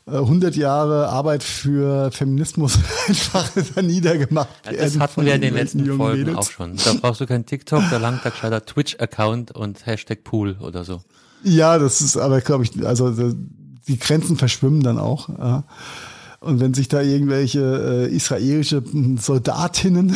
äh, 0.05 0.11
100 0.11 0.55
Jahre 0.55 1.09
Arbeit 1.09 1.41
für 1.43 2.11
Feminismus 2.11 2.77
einfach 3.07 3.49
da 3.75 3.81
niedergemacht 3.81 4.49
Ja, 4.65 4.71
das 4.73 4.81
werden 4.81 5.01
hatten 5.01 5.25
wir 5.25 5.33
in 5.35 5.41
den 5.41 5.53
letzten 5.55 5.85
Folgen 5.97 6.19
Mädels. 6.19 6.37
auch 6.37 6.51
schon. 6.51 6.75
Da 6.77 6.93
brauchst 7.01 7.21
du 7.21 7.25
kein 7.25 7.47
TikTok, 7.47 7.83
da 7.89 7.97
langt 7.97 8.23
der 8.23 8.31
gescheiter 8.31 8.63
Twitch-Account 8.63 9.51
und 9.55 9.85
Hashtag 9.87 10.23
Pool 10.23 10.57
oder 10.59 10.83
so. 10.83 11.01
Ja, 11.43 11.79
das 11.79 12.01
ist 12.01 12.17
aber, 12.17 12.41
glaube 12.41 12.65
ich, 12.65 12.85
also 12.85 13.09
äh, 13.09 13.33
die 13.87 13.97
Grenzen 13.97 14.37
verschwimmen 14.37 14.83
dann 14.83 14.99
auch. 14.99 15.29
Ja. 15.29 15.63
Und 16.39 16.59
wenn 16.59 16.73
sich 16.73 16.87
da 16.87 17.01
irgendwelche 17.01 18.07
äh, 18.09 18.15
israelische 18.15 18.83
Soldatinnen 19.19 20.15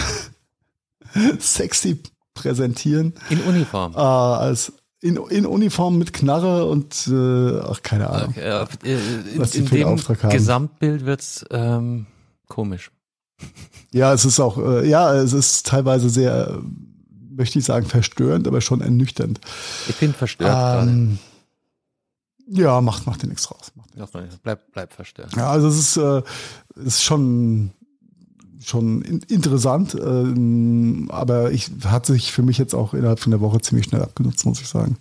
sexy 1.39 2.01
präsentieren, 2.34 3.14
In 3.30 3.41
Uniform. 3.41 3.93
äh, 3.93 3.97
als 3.97 4.74
in, 5.01 5.18
in 5.18 5.45
Uniform 5.45 5.97
mit 5.97 6.14
Knarre 6.14 6.66
und 6.66 7.07
äh, 7.07 7.59
ach, 7.59 7.82
keine 7.84 8.09
Ahnung. 8.09 8.30
Okay, 8.30 8.66
äh, 8.84 8.93
in, 9.34 9.39
Was 9.39 9.51
die 9.51 9.59
in 9.59 9.68
für 9.68 9.76
einen 9.76 9.84
dem 9.84 9.93
Auftrag 9.93 10.24
haben. 10.24 10.32
Gesamtbild 10.32 11.05
wird's 11.05 11.45
ähm, 11.51 12.05
komisch. 12.47 12.91
Ja, 13.91 14.11
es 14.11 14.26
ist 14.26 14.39
auch, 14.39 14.57
äh, 14.57 14.89
ja, 14.89 15.14
es 15.14 15.34
ist 15.34 15.68
teilweise 15.68 16.09
sehr, 16.09 16.47
äh, 16.47 16.57
möchte 17.30 17.59
ich 17.59 17.66
sagen, 17.66 17.86
verstörend, 17.86 18.47
aber 18.47 18.59
schon 18.59 18.82
ernüchternd. 18.82 19.39
Ich 19.88 19.95
bin 19.97 20.16
verstört 20.16 20.49
gerade. 20.49 20.89
Ähm, 20.89 21.20
ja, 22.47 22.82
macht, 22.82 23.05
macht 23.05 23.22
dir 23.22 23.28
nichts 23.28 23.43
draus. 23.43 23.72
Macht 23.76 23.95
Noch 23.95 24.11
nicht. 24.20 24.41
Bleib, 24.41 24.72
bleib 24.72 24.93
verstört. 24.93 25.36
Ja, 25.36 25.51
also 25.51 25.68
es 25.68 25.78
ist, 25.78 25.97
äh, 25.97 26.24
ist 26.84 27.03
schon, 27.03 27.72
schon 28.66 29.01
in, 29.01 29.20
interessant, 29.28 29.95
ähm, 29.95 31.07
aber 31.11 31.51
ich 31.51 31.72
hat 31.86 32.05
sich 32.05 32.32
für 32.32 32.43
mich 32.43 32.57
jetzt 32.57 32.74
auch 32.74 32.93
innerhalb 32.93 33.20
von 33.20 33.32
der 33.32 33.41
Woche 33.41 33.61
ziemlich 33.61 33.88
schnell 33.88 34.01
abgenutzt, 34.01 34.45
muss 34.45 34.61
ich 34.61 34.68
sagen. 34.68 34.97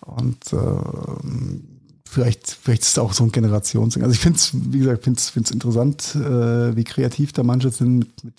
Und 0.00 0.38
ähm, 0.52 1.64
vielleicht, 2.08 2.50
vielleicht 2.50 2.82
ist 2.82 2.88
es 2.90 2.98
auch 2.98 3.12
so 3.12 3.24
ein 3.24 3.32
Generationsding. 3.32 4.02
Also 4.02 4.14
ich 4.14 4.20
finde 4.20 4.38
es, 4.38 4.50
wie 4.54 4.78
gesagt, 4.78 5.04
finde 5.04 5.18
es 5.18 5.50
interessant, 5.50 6.14
äh, 6.14 6.76
wie 6.76 6.84
kreativ 6.84 7.32
da 7.32 7.42
manche 7.42 7.70
sind, 7.70 7.98
mit, 7.98 8.24
mit, 8.24 8.34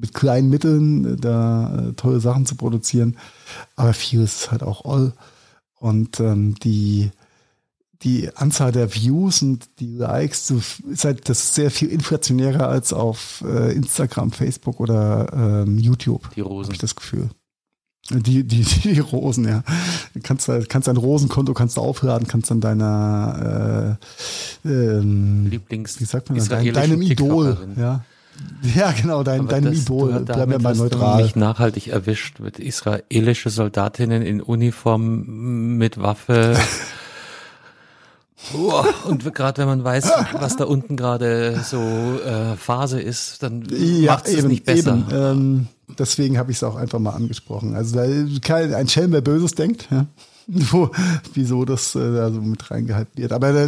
mit 0.00 0.14
kleinen 0.14 0.50
Mitteln 0.50 1.04
äh, 1.04 1.16
da 1.16 1.88
äh, 1.88 1.92
tolle 1.94 2.20
Sachen 2.20 2.46
zu 2.46 2.54
produzieren. 2.54 3.16
Aber 3.76 3.92
vieles 3.92 4.42
ist 4.42 4.50
halt 4.50 4.62
auch 4.62 4.84
all. 4.84 5.12
Und 5.80 6.20
ähm, 6.20 6.54
die, 6.56 7.10
die 8.02 8.30
Anzahl 8.36 8.70
der 8.72 8.94
Views 8.94 9.42
und 9.42 9.68
die 9.80 9.88
Likes, 9.96 10.50
ist 10.50 11.04
halt 11.04 11.28
das 11.28 11.40
ist 11.40 11.54
sehr 11.56 11.70
viel 11.70 11.88
inflationärer 11.88 12.68
als 12.68 12.92
auf 12.92 13.42
äh, 13.46 13.72
Instagram, 13.72 14.30
Facebook 14.30 14.78
oder 14.80 15.64
ähm, 15.66 15.78
YouTube. 15.78 16.30
Die 16.36 16.40
Habe 16.42 16.50
Rosen. 16.50 16.72
ich 16.72 16.78
das 16.78 16.94
Gefühl. 16.94 17.28
Die, 18.10 18.44
die, 18.44 18.62
die 18.84 19.00
Rosen, 19.00 19.46
ja. 19.48 19.64
Du 20.14 20.20
kannst, 20.22 20.46
halt- 20.48 20.68
kannst 20.68 20.86
dein 20.88 20.96
Rosenkonto 20.96 21.52
kannst 21.54 21.76
du 21.76 21.80
aufladen, 21.80 22.26
kannst 22.28 22.50
dann 22.50 22.60
deiner 22.60 23.98
äh, 24.64 24.68
ähm, 24.68 25.46
Lieblings 25.50 26.00
wie 26.00 26.04
sagt 26.04 26.30
man, 26.30 26.38
dein, 26.48 26.72
deinem 26.72 27.02
Idol, 27.02 27.58
ja. 27.76 28.04
Ja, 28.76 28.92
genau, 28.92 29.24
dein, 29.24 29.40
Aber 29.40 29.48
deinem 29.48 29.72
das- 29.72 29.82
Idol. 29.82 30.12
du- 30.12 30.18
wir 30.20 30.24
damit 30.36 30.62
mal 30.62 30.72
du 30.74 30.84
neutral. 30.84 31.22
mich 31.24 31.34
nachhaltig 31.34 31.88
erwischt 31.88 32.38
mit 32.38 32.60
israelische 32.60 33.50
Soldatinnen 33.50 34.22
in 34.22 34.40
Uniform 34.40 35.76
mit 35.76 36.00
Waffe. 36.00 36.56
Und 39.04 39.34
gerade 39.34 39.60
wenn 39.60 39.68
man 39.68 39.84
weiß, 39.84 40.10
was 40.34 40.56
da 40.56 40.64
unten 40.64 40.96
gerade 40.96 41.60
so 41.64 41.78
äh, 41.80 42.56
Phase 42.56 43.00
ist, 43.00 43.42
dann 43.42 43.66
Ja, 43.70 44.12
macht 44.12 44.28
es 44.28 44.44
nicht 44.44 44.64
besser. 44.64 44.94
eben. 44.94 45.06
Ähm, 45.12 45.66
deswegen 45.98 46.38
habe 46.38 46.50
ich 46.50 46.58
es 46.58 46.62
auch 46.62 46.76
einfach 46.76 46.98
mal 46.98 47.10
angesprochen. 47.12 47.74
Also 47.74 47.96
da, 47.96 48.06
kein, 48.42 48.72
ein 48.74 48.88
Schelm, 48.88 49.12
wer 49.12 49.20
Böses 49.20 49.52
denkt, 49.52 49.88
ja. 49.90 50.06
Wo, 50.50 50.90
wieso 51.34 51.66
das 51.66 51.94
äh, 51.94 51.98
da 51.98 52.30
so 52.30 52.40
mit 52.40 52.70
reingehalten 52.70 53.20
wird. 53.20 53.32
Aber 53.32 53.52
da, 53.52 53.66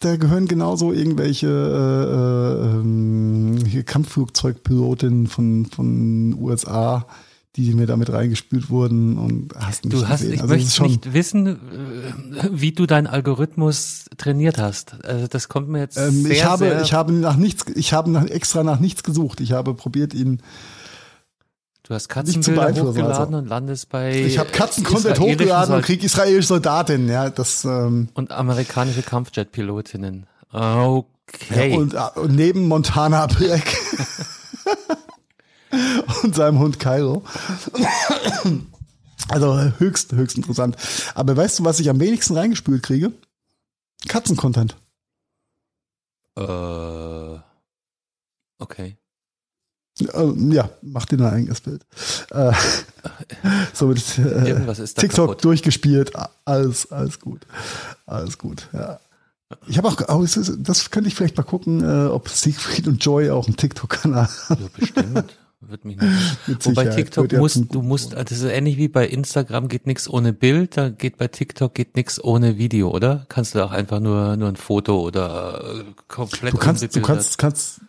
da 0.00 0.16
gehören 0.16 0.48
genauso 0.48 0.92
irgendwelche 0.92 1.46
äh, 1.46 2.66
ähm, 2.66 3.58
hier 3.68 3.84
Kampfflugzeugpilotinnen 3.84 5.28
von, 5.28 5.66
von 5.66 6.34
USA, 6.40 7.06
die 7.56 7.74
mir 7.74 7.86
damit 7.86 8.10
reingespült 8.10 8.70
wurden 8.70 9.18
und 9.18 9.54
hast 9.54 9.84
nicht 9.84 9.94
Du 9.94 10.08
hast, 10.08 10.20
gesehen. 10.20 10.34
ich 10.34 10.40
Also 10.40 10.54
möchte 10.54 10.82
nicht 10.84 11.12
wissen, 11.12 11.46
äh, 11.46 12.48
wie 12.50 12.72
du 12.72 12.86
deinen 12.86 13.06
Algorithmus 13.06 14.06
trainiert 14.16 14.56
hast. 14.56 15.04
Also 15.04 15.26
das 15.26 15.48
kommt 15.48 15.68
mir 15.68 15.80
jetzt 15.80 15.98
ähm, 15.98 16.22
sehr, 16.22 16.32
ich 16.32 16.44
habe, 16.44 16.64
sehr, 16.64 16.82
ich 16.82 16.94
habe 16.94 17.12
nach 17.12 17.36
nichts, 17.36 17.66
ich 17.74 17.92
habe 17.92 18.10
nach, 18.10 18.24
extra 18.24 18.62
nach 18.62 18.80
nichts 18.80 19.02
gesucht. 19.02 19.40
Ich 19.40 19.52
habe 19.52 19.74
probiert, 19.74 20.14
ihn 20.14 20.40
du 21.82 21.94
hast 21.94 22.08
Katzenbilder 22.08 22.62
beeinflussen, 22.62 22.88
hochgeladen 22.88 23.34
also. 23.34 23.38
und 23.38 23.48
landest 23.48 23.88
bei 23.90 24.18
Ich 24.18 24.38
habe 24.38 24.50
Katzen-Content 24.50 25.20
hochgeladen 25.20 25.74
und 25.74 25.82
krieg 25.82 26.02
israelische 26.02 26.48
Soldatinnen, 26.48 27.08
ja, 27.08 27.28
das 27.28 27.66
ähm, 27.66 28.08
und 28.14 28.32
amerikanische 28.32 29.02
Kampfjet-Pilotinnen. 29.02 30.26
Okay. 30.52 31.70
ja, 31.70 31.76
und, 31.76 31.92
äh, 31.94 32.18
und 32.18 32.34
neben 32.34 32.66
Montana 32.66 33.26
Black 33.26 33.64
und 36.22 36.34
seinem 36.34 36.58
Hund 36.58 36.78
Cairo. 36.78 37.22
Also 39.28 39.56
äh, 39.56 39.72
höchst, 39.78 40.12
höchst 40.12 40.36
interessant. 40.36 40.76
Aber 41.14 41.36
weißt 41.36 41.58
du, 41.60 41.64
was 41.64 41.80
ich 41.80 41.88
am 41.88 42.00
wenigsten 42.00 42.36
reingespült 42.36 42.82
kriege? 42.82 43.12
Katzen-Content. 44.08 44.76
äh, 46.36 47.38
okay. 48.58 48.96
Ähm, 50.14 50.50
ja, 50.50 50.70
mach 50.80 51.04
dir 51.04 51.18
ein 51.18 51.32
eigenes 51.32 51.60
Bild. 51.60 51.84
Äh, 52.30 52.52
so 53.72 53.86
mit 53.86 54.18
äh, 54.18 54.48
Irgendwas 54.48 54.78
ist 54.78 54.96
da 54.96 55.02
TikTok 55.02 55.28
kaputt. 55.28 55.44
durchgespielt, 55.44 56.12
alles, 56.44 56.90
alles 56.90 57.20
gut. 57.20 57.46
Alles 58.06 58.38
gut, 58.38 58.68
ja. 58.72 58.98
Ich 59.66 59.76
habe 59.76 59.88
auch, 59.88 60.00
oh, 60.08 60.24
das 60.58 60.90
könnte 60.90 61.08
ich 61.08 61.14
vielleicht 61.14 61.36
mal 61.36 61.42
gucken, 61.42 61.84
äh, 61.84 62.06
ob 62.06 62.30
Siegfried 62.30 62.88
und 62.88 63.04
Joy 63.04 63.30
auch 63.30 63.46
einen 63.46 63.56
TikTok-Kanal 63.56 64.26
haben. 64.48 64.62
Ja, 64.62 64.68
bestimmt. 64.74 65.38
Wird 65.72 65.86
mich 65.86 65.96
nicht. 65.96 66.12
Wobei. 66.66 66.84
TikTok 66.84 67.24
Wird 67.24 67.32
ja 67.32 67.38
muss, 67.38 67.54
zum- 67.54 67.68
du 67.68 67.80
musst, 67.80 68.12
das 68.12 68.30
ist 68.30 68.42
ähnlich 68.42 68.76
wie 68.76 68.88
bei 68.88 69.08
Instagram 69.08 69.68
geht 69.68 69.86
nichts 69.86 70.06
ohne 70.06 70.34
Bild, 70.34 70.76
da 70.76 70.90
geht 70.90 71.16
bei 71.16 71.28
TikTok 71.28 71.72
geht 71.72 71.96
nichts 71.96 72.22
ohne 72.22 72.58
Video, 72.58 72.90
oder? 72.90 73.24
Kannst 73.30 73.54
du 73.54 73.64
auch 73.64 73.70
einfach 73.70 73.98
nur, 73.98 74.36
nur 74.36 74.48
ein 74.48 74.56
Foto 74.56 75.00
oder 75.00 75.64
äh, 75.64 75.84
komplett 76.08 76.52
Du 76.52 76.58
kannst, 76.58 76.94
du 76.94 77.00
kannst, 77.00 77.38
kannst, 77.38 77.80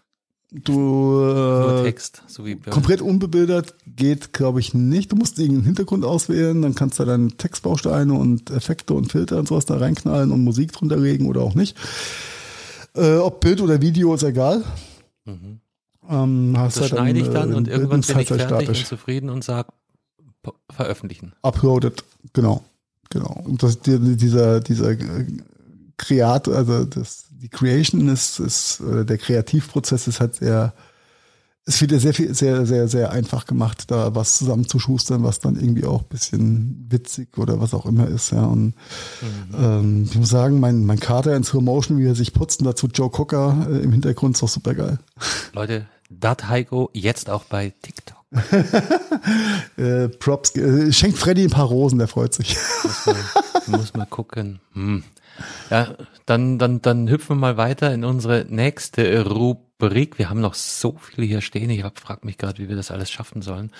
du 0.49 0.71
nur 0.71 1.79
äh, 1.81 1.83
Text, 1.83 2.23
so 2.27 2.45
wie 2.45 2.55
komplett 2.55 3.01
unbebildert 3.01 3.75
geht, 3.85 4.31
glaube 4.31 4.61
ich, 4.61 4.73
nicht. 4.73 5.11
Du 5.11 5.17
musst 5.17 5.37
irgendeinen 5.37 5.65
Hintergrund 5.65 6.05
auswählen, 6.05 6.61
dann 6.61 6.75
kannst 6.75 6.99
du 6.99 7.03
dann 7.03 7.37
Textbausteine 7.37 8.13
und 8.13 8.49
Effekte 8.49 8.93
und 8.93 9.11
Filter 9.11 9.39
und 9.39 9.49
sowas 9.49 9.65
da 9.65 9.75
reinknallen 9.75 10.31
und 10.31 10.41
Musik 10.41 10.71
drunter 10.71 10.95
legen 10.95 11.27
oder 11.27 11.41
auch 11.41 11.55
nicht. 11.55 11.75
Äh, 12.95 13.17
ob 13.17 13.41
Bild 13.41 13.59
oder 13.59 13.81
Video 13.81 14.13
ist 14.13 14.23
egal. 14.23 14.63
Mhm. 15.25 15.59
Ähm, 16.09 16.53
hast 16.57 16.77
Das 16.77 16.81
halt 16.83 16.91
schneide 16.91 17.19
ich 17.19 17.29
dann 17.29 17.51
äh, 17.51 17.55
und 17.55 17.67
irgendwann 17.67 18.01
bin 18.01 18.09
ich 18.09 18.27
fertig 18.27 18.31
und 18.31 18.41
statisch. 18.41 18.85
zufrieden 18.85 19.29
und 19.29 19.43
sag 19.43 19.67
po- 20.41 20.55
veröffentlichen. 20.69 21.33
uploaded, 21.41 22.03
genau, 22.33 22.63
genau. 23.09 23.41
Und 23.45 23.63
das, 23.63 23.79
die, 23.79 24.17
dieser, 24.17 24.59
dieser 24.59 24.91
äh, 24.91 25.25
Kreat, 25.97 26.47
also 26.49 26.83
das, 26.85 27.25
die 27.31 27.49
Creation 27.49 28.09
ist, 28.09 28.39
ist 28.39 28.81
äh, 28.81 29.05
der 29.05 29.17
Kreativprozess 29.17 30.07
ist 30.07 30.19
halt 30.19 30.35
sehr, 30.35 30.73
es 31.65 31.79
wird 31.79 31.91
ja 31.93 31.99
sehr 31.99 32.13
viel, 32.13 32.33
sehr, 32.35 32.65
sehr, 32.65 32.87
sehr 32.89 33.11
einfach 33.11 33.45
gemacht, 33.45 33.89
da 33.89 34.13
was 34.15 34.37
zusammenzuschustern, 34.37 35.23
was 35.23 35.39
dann 35.39 35.55
irgendwie 35.55 35.85
auch 35.85 36.01
ein 36.01 36.07
bisschen 36.09 36.85
witzig 36.89 37.37
oder 37.37 37.61
was 37.61 37.73
auch 37.73 37.85
immer 37.85 38.07
ist, 38.07 38.31
ja. 38.31 38.43
Und 38.45 38.73
ähm, 39.57 40.03
ich 40.09 40.17
muss 40.17 40.29
sagen, 40.29 40.59
mein, 40.59 40.85
mein 40.85 40.99
Kater 40.99 41.35
in 41.35 41.43
Slow 41.43 41.63
Motion, 41.63 41.97
wie 41.99 42.05
er 42.05 42.15
sich 42.15 42.33
putzt 42.33 42.59
und 42.59 42.65
dazu 42.65 42.87
Joe 42.87 43.09
Cocker 43.09 43.67
äh, 43.69 43.77
im 43.79 43.91
Hintergrund 43.93 44.35
ist 44.35 44.41
doch 44.43 44.49
super 44.49 44.73
geil. 44.73 44.99
Leute, 45.53 45.85
dat 46.09 46.49
Heiko 46.49 46.89
jetzt 46.93 47.29
auch 47.29 47.45
bei 47.45 47.73
TikTok. 47.81 48.17
Äh, 49.77 50.09
Props, 50.09 50.55
äh, 50.55 50.91
schenkt 50.91 51.17
Freddy 51.17 51.43
ein 51.45 51.49
paar 51.49 51.65
Rosen, 51.65 51.97
der 51.99 52.07
freut 52.07 52.33
sich. 52.33 52.57
Muss 52.83 53.05
man- 53.05 53.79
muss 53.79 53.93
mal 53.93 54.05
gucken. 54.05 54.59
Hm. 54.73 55.03
Ja, 55.69 55.95
dann, 56.25 56.59
dann, 56.59 56.81
dann 56.81 57.07
hüpfen 57.09 57.37
wir 57.37 57.39
mal 57.39 57.57
weiter 57.57 57.93
in 57.93 58.03
unsere 58.03 58.45
nächste 58.49 59.25
Rubrik. 59.25 59.72
Wir 60.17 60.29
haben 60.29 60.39
noch 60.41 60.53
so 60.53 60.97
viele 60.97 61.27
hier 61.27 61.41
stehen. 61.41 61.69
Ich 61.69 61.83
frage 61.95 62.25
mich 62.25 62.37
gerade, 62.37 62.57
wie 62.61 62.69
wir 62.69 62.75
das 62.75 62.91
alles 62.91 63.11
schaffen 63.11 63.41
sollen. 63.41 63.71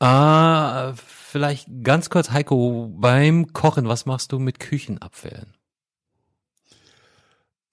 Äh, 0.00 0.92
vielleicht 0.96 1.68
ganz 1.82 2.10
kurz, 2.10 2.30
Heiko, 2.30 2.92
beim 2.96 3.52
Kochen, 3.52 3.88
was 3.88 4.06
machst 4.06 4.32
du 4.32 4.38
mit 4.38 4.58
Küchenabfällen? 4.58 5.54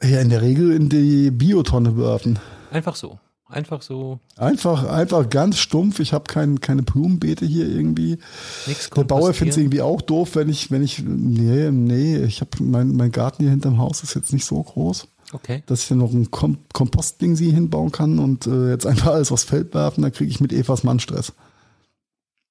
Ja, 0.03 0.19
in 0.19 0.29
der 0.29 0.41
Regel 0.41 0.71
in 0.71 0.89
die 0.89 1.31
Biotonne 1.31 1.97
werfen. 1.97 2.39
Einfach 2.71 2.95
so. 2.95 3.19
Einfach 3.51 3.81
so. 3.81 4.19
Einfach, 4.37 4.85
einfach 4.85 5.29
ganz 5.29 5.57
stumpf. 5.57 5.99
Ich 5.99 6.13
habe 6.13 6.23
kein, 6.23 6.61
keine 6.61 6.83
Blumenbeete 6.83 7.45
hier 7.45 7.67
irgendwie. 7.67 8.17
Nichts 8.65 8.89
Der 8.91 9.03
Bauer 9.03 9.33
findet 9.33 9.57
es 9.57 9.61
irgendwie 9.61 9.81
auch 9.81 10.01
doof, 10.01 10.35
wenn 10.35 10.47
ich, 10.47 10.71
wenn 10.71 10.81
ich, 10.81 11.03
nee, 11.03 11.69
nee, 11.69 12.17
ich 12.17 12.39
habe 12.39 12.51
mein, 12.63 12.95
mein 12.95 13.11
Garten 13.11 13.43
hier 13.43 13.51
hinterm 13.51 13.77
Haus 13.77 14.03
ist 14.03 14.15
jetzt 14.15 14.31
nicht 14.31 14.45
so 14.45 14.63
groß, 14.63 15.09
Okay. 15.33 15.63
dass 15.65 15.83
ich 15.83 15.87
dann 15.87 15.99
noch 15.99 16.11
ein 16.11 16.29
Kom 16.31 16.57
Kompostding 16.73 17.35
sie 17.35 17.51
hinbauen 17.51 17.91
kann 17.91 18.19
und 18.19 18.47
äh, 18.47 18.69
jetzt 18.69 18.85
einfach 18.85 19.13
alles 19.13 19.31
aufs 19.31 19.43
Feld 19.45 19.73
werfen, 19.73 20.01
dann 20.01 20.11
kriege 20.11 20.29
ich 20.29 20.39
mit 20.41 20.51
Evas 20.51 20.83
Mann 20.83 20.99
Stress. 20.99 21.33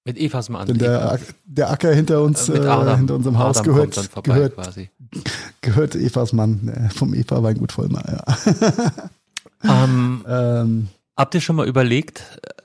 Mit 0.05 0.17
Evas 0.17 0.49
Mann. 0.49 0.67
Denn 0.67 0.79
der, 0.79 1.21
der 1.45 1.71
Acker 1.71 1.93
hinter 1.93 2.23
uns, 2.23 2.49
Äh, 2.49 2.55
hinter 2.55 3.15
unserem 3.15 3.39
Haus 3.39 3.59
Adam 3.59 3.75
kommt 3.75 3.77
gehört, 3.77 3.97
dann 3.97 4.05
vorbei 4.05 4.35
gehört, 4.35 4.55
quasi. 4.55 4.91
gehört 5.61 5.95
Evas 5.95 6.33
Mann, 6.33 6.69
äh, 6.69 6.89
vom 6.91 7.13
Eva 7.15 7.43
Weingut 7.43 7.73
Vollmer, 7.73 8.03
ja. 8.09 8.23
Ähm, 9.63 10.25
Ähm, 10.27 10.89
habt 11.17 11.35
ihr 11.35 11.43
schon 11.43 11.57
mal 11.57 11.69
überlegt, 11.69 12.25
äh, 12.43 12.63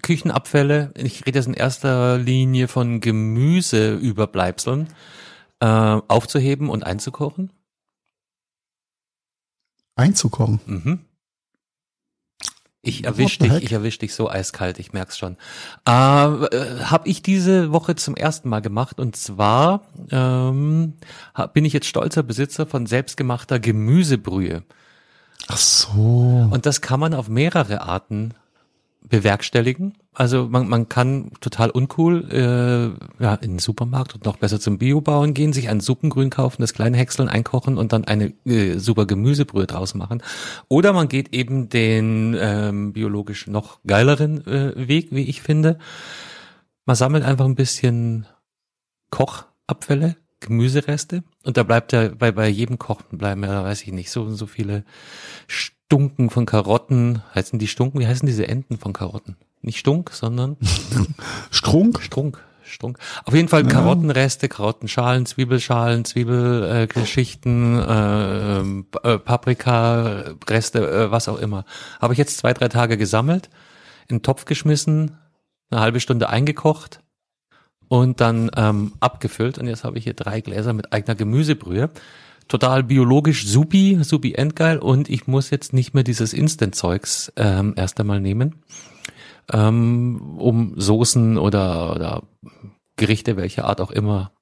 Küchenabfälle, 0.00 0.92
ich 0.96 1.26
rede 1.26 1.38
jetzt 1.38 1.48
in 1.48 1.54
erster 1.54 2.16
Linie 2.16 2.66
von 2.66 3.00
Gemüseüberbleibseln, 3.00 4.88
äh, 5.60 5.66
aufzuheben 5.66 6.70
und 6.70 6.86
einzukochen? 6.86 7.50
Einzukochen. 9.98 10.60
Mhm. 10.66 11.00
Ich 12.80 13.04
erwisch 13.04 13.38
dich, 13.38 13.50
heck? 13.50 13.62
ich 13.62 13.72
erwisch 13.72 13.98
dich 13.98 14.14
so 14.14 14.30
eiskalt, 14.30 14.78
ich 14.78 14.92
merk's 14.92 15.18
schon. 15.18 15.36
Äh, 15.86 15.90
äh, 15.92 16.84
Habe 16.84 17.08
ich 17.08 17.22
diese 17.22 17.72
Woche 17.72 17.96
zum 17.96 18.14
ersten 18.14 18.48
Mal 18.48 18.62
gemacht 18.62 19.00
und 19.00 19.16
zwar 19.16 19.82
ähm, 20.10 20.94
hab, 21.34 21.54
bin 21.54 21.64
ich 21.64 21.72
jetzt 21.72 21.86
stolzer 21.86 22.22
Besitzer 22.22 22.66
von 22.66 22.86
selbstgemachter 22.86 23.58
Gemüsebrühe. 23.58 24.62
Ach 25.48 25.56
so. 25.56 26.48
Und 26.50 26.66
das 26.66 26.80
kann 26.80 27.00
man 27.00 27.14
auf 27.14 27.28
mehrere 27.28 27.82
Arten 27.82 28.34
bewerkstelligen. 29.02 29.94
Also 30.18 30.48
man, 30.48 30.68
man 30.68 30.88
kann 30.88 31.30
total 31.40 31.70
uncool 31.70 32.28
äh, 32.32 33.22
ja, 33.22 33.34
in 33.36 33.52
den 33.52 33.58
Supermarkt 33.60 34.16
und 34.16 34.24
noch 34.24 34.36
besser 34.36 34.58
zum 34.58 34.76
Biobauern 34.76 35.32
gehen, 35.32 35.52
sich 35.52 35.68
ein 35.68 35.78
Suppengrün 35.78 36.28
kaufen, 36.28 36.60
das 36.60 36.74
kleine 36.74 36.96
Häckseln 36.96 37.28
einkochen 37.28 37.78
und 37.78 37.92
dann 37.92 38.04
eine 38.04 38.32
äh, 38.44 38.78
super 38.78 39.06
Gemüsebrühe 39.06 39.68
draus 39.68 39.94
machen. 39.94 40.20
Oder 40.66 40.92
man 40.92 41.06
geht 41.06 41.32
eben 41.32 41.68
den 41.68 42.36
ähm, 42.36 42.92
biologisch 42.92 43.46
noch 43.46 43.78
geileren 43.86 44.44
äh, 44.44 44.88
Weg, 44.88 45.12
wie 45.12 45.22
ich 45.22 45.40
finde. 45.40 45.78
Man 46.84 46.96
sammelt 46.96 47.22
einfach 47.22 47.44
ein 47.44 47.54
bisschen 47.54 48.26
Kochabfälle, 49.10 50.16
Gemüsereste 50.40 51.22
und 51.44 51.56
da 51.56 51.62
bleibt 51.62 51.92
ja 51.92 52.08
bei, 52.08 52.32
bei 52.32 52.48
jedem 52.48 52.80
Kochen 52.80 53.18
bleiben 53.18 53.44
ja, 53.44 53.62
weiß 53.62 53.82
ich 53.82 53.92
nicht, 53.92 54.10
so 54.10 54.22
und 54.22 54.34
so 54.34 54.46
viele 54.46 54.82
Stunken 55.46 56.28
von 56.28 56.44
Karotten. 56.44 57.22
Heißen 57.36 57.60
die 57.60 57.68
Stunken? 57.68 58.00
Wie 58.00 58.06
heißen 58.08 58.26
diese 58.26 58.48
Enden 58.48 58.78
von 58.78 58.92
Karotten? 58.92 59.36
Nicht 59.62 59.78
Stunk, 59.78 60.10
sondern 60.12 60.56
Strunk? 61.50 62.00
Strunk. 62.02 62.42
Strunk. 62.68 62.98
Auf 63.24 63.34
jeden 63.34 63.48
Fall 63.48 63.64
Karottenreste, 63.66 64.48
Karottenschalen, 64.48 65.26
Zwiebelschalen, 65.26 66.04
Zwiebelgeschichten, 66.04 67.78
äh, 67.80 68.60
äh, 68.60 69.14
äh, 69.14 69.18
Paprikareste, 69.18 70.78
äh, 70.78 71.10
was 71.10 71.28
auch 71.28 71.38
immer. 71.38 71.64
Habe 72.00 72.12
ich 72.12 72.18
jetzt 72.18 72.36
zwei, 72.38 72.52
drei 72.52 72.68
Tage 72.68 72.96
gesammelt, 72.96 73.48
in 74.08 74.18
den 74.18 74.22
Topf 74.22 74.44
geschmissen, 74.44 75.16
eine 75.70 75.80
halbe 75.80 76.00
Stunde 76.00 76.28
eingekocht 76.28 77.00
und 77.88 78.20
dann 78.20 78.50
ähm, 78.56 78.92
abgefüllt. 79.00 79.58
Und 79.58 79.66
jetzt 79.66 79.84
habe 79.84 79.98
ich 79.98 80.04
hier 80.04 80.14
drei 80.14 80.40
Gläser 80.40 80.72
mit 80.72 80.92
eigener 80.92 81.14
Gemüsebrühe. 81.14 81.90
Total 82.48 82.82
biologisch, 82.82 83.46
supi, 83.46 83.98
supi 84.02 84.34
endgeil. 84.34 84.78
Und 84.78 85.10
ich 85.10 85.26
muss 85.26 85.50
jetzt 85.50 85.72
nicht 85.72 85.94
mehr 85.94 86.04
dieses 86.04 86.32
Instant-Zeugs 86.32 87.32
ähm, 87.36 87.74
erst 87.76 88.00
einmal 88.00 88.20
nehmen, 88.20 88.62
ähm, 89.52 90.36
um 90.38 90.80
Soßen 90.80 91.38
oder, 91.38 91.94
oder 91.94 92.22
Gerichte 92.96 93.36
welcher 93.36 93.64
Art 93.64 93.80
auch 93.80 93.90
immer 93.90 94.32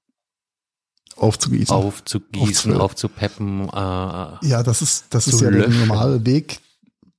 Aufzugießen. 1.16 1.74
aufzugießen, 1.74 2.74
aufzupeppen. 2.74 3.68
Äh, 3.68 4.46
Ja, 4.46 4.62
das 4.62 4.82
ist, 4.82 5.06
das 5.10 5.26
ist 5.28 5.40
ja 5.40 5.50
der 5.50 5.66
löschen. 5.68 5.86
normale 5.86 6.26
Weg, 6.26 6.60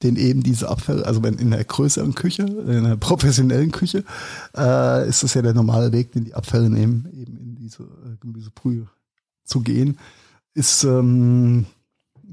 den 0.03 0.15
eben 0.17 0.43
diese 0.43 0.69
Abfälle, 0.69 1.05
also 1.05 1.23
wenn 1.23 1.35
in 1.35 1.49
der 1.49 1.63
größeren 1.63 2.13
Küche, 2.13 2.43
in 2.43 2.83
der 2.83 2.97
professionellen 2.97 3.71
Küche, 3.71 4.03
äh, 4.55 5.09
ist 5.09 5.23
es 5.23 5.33
ja 5.33 5.41
der 5.41 5.53
normale 5.55 5.91
Weg, 5.91 6.11
den 6.11 6.25
die 6.25 6.35
Abfälle 6.35 6.69
nehmen, 6.69 7.09
eben 7.13 7.37
in 7.37 7.55
diese 7.55 7.83
äh, 7.83 8.17
Gemüsebrühe 8.19 8.87
zu 9.43 9.61
gehen. 9.61 9.97
Ist, 10.53 10.83
ähm, 10.83 11.65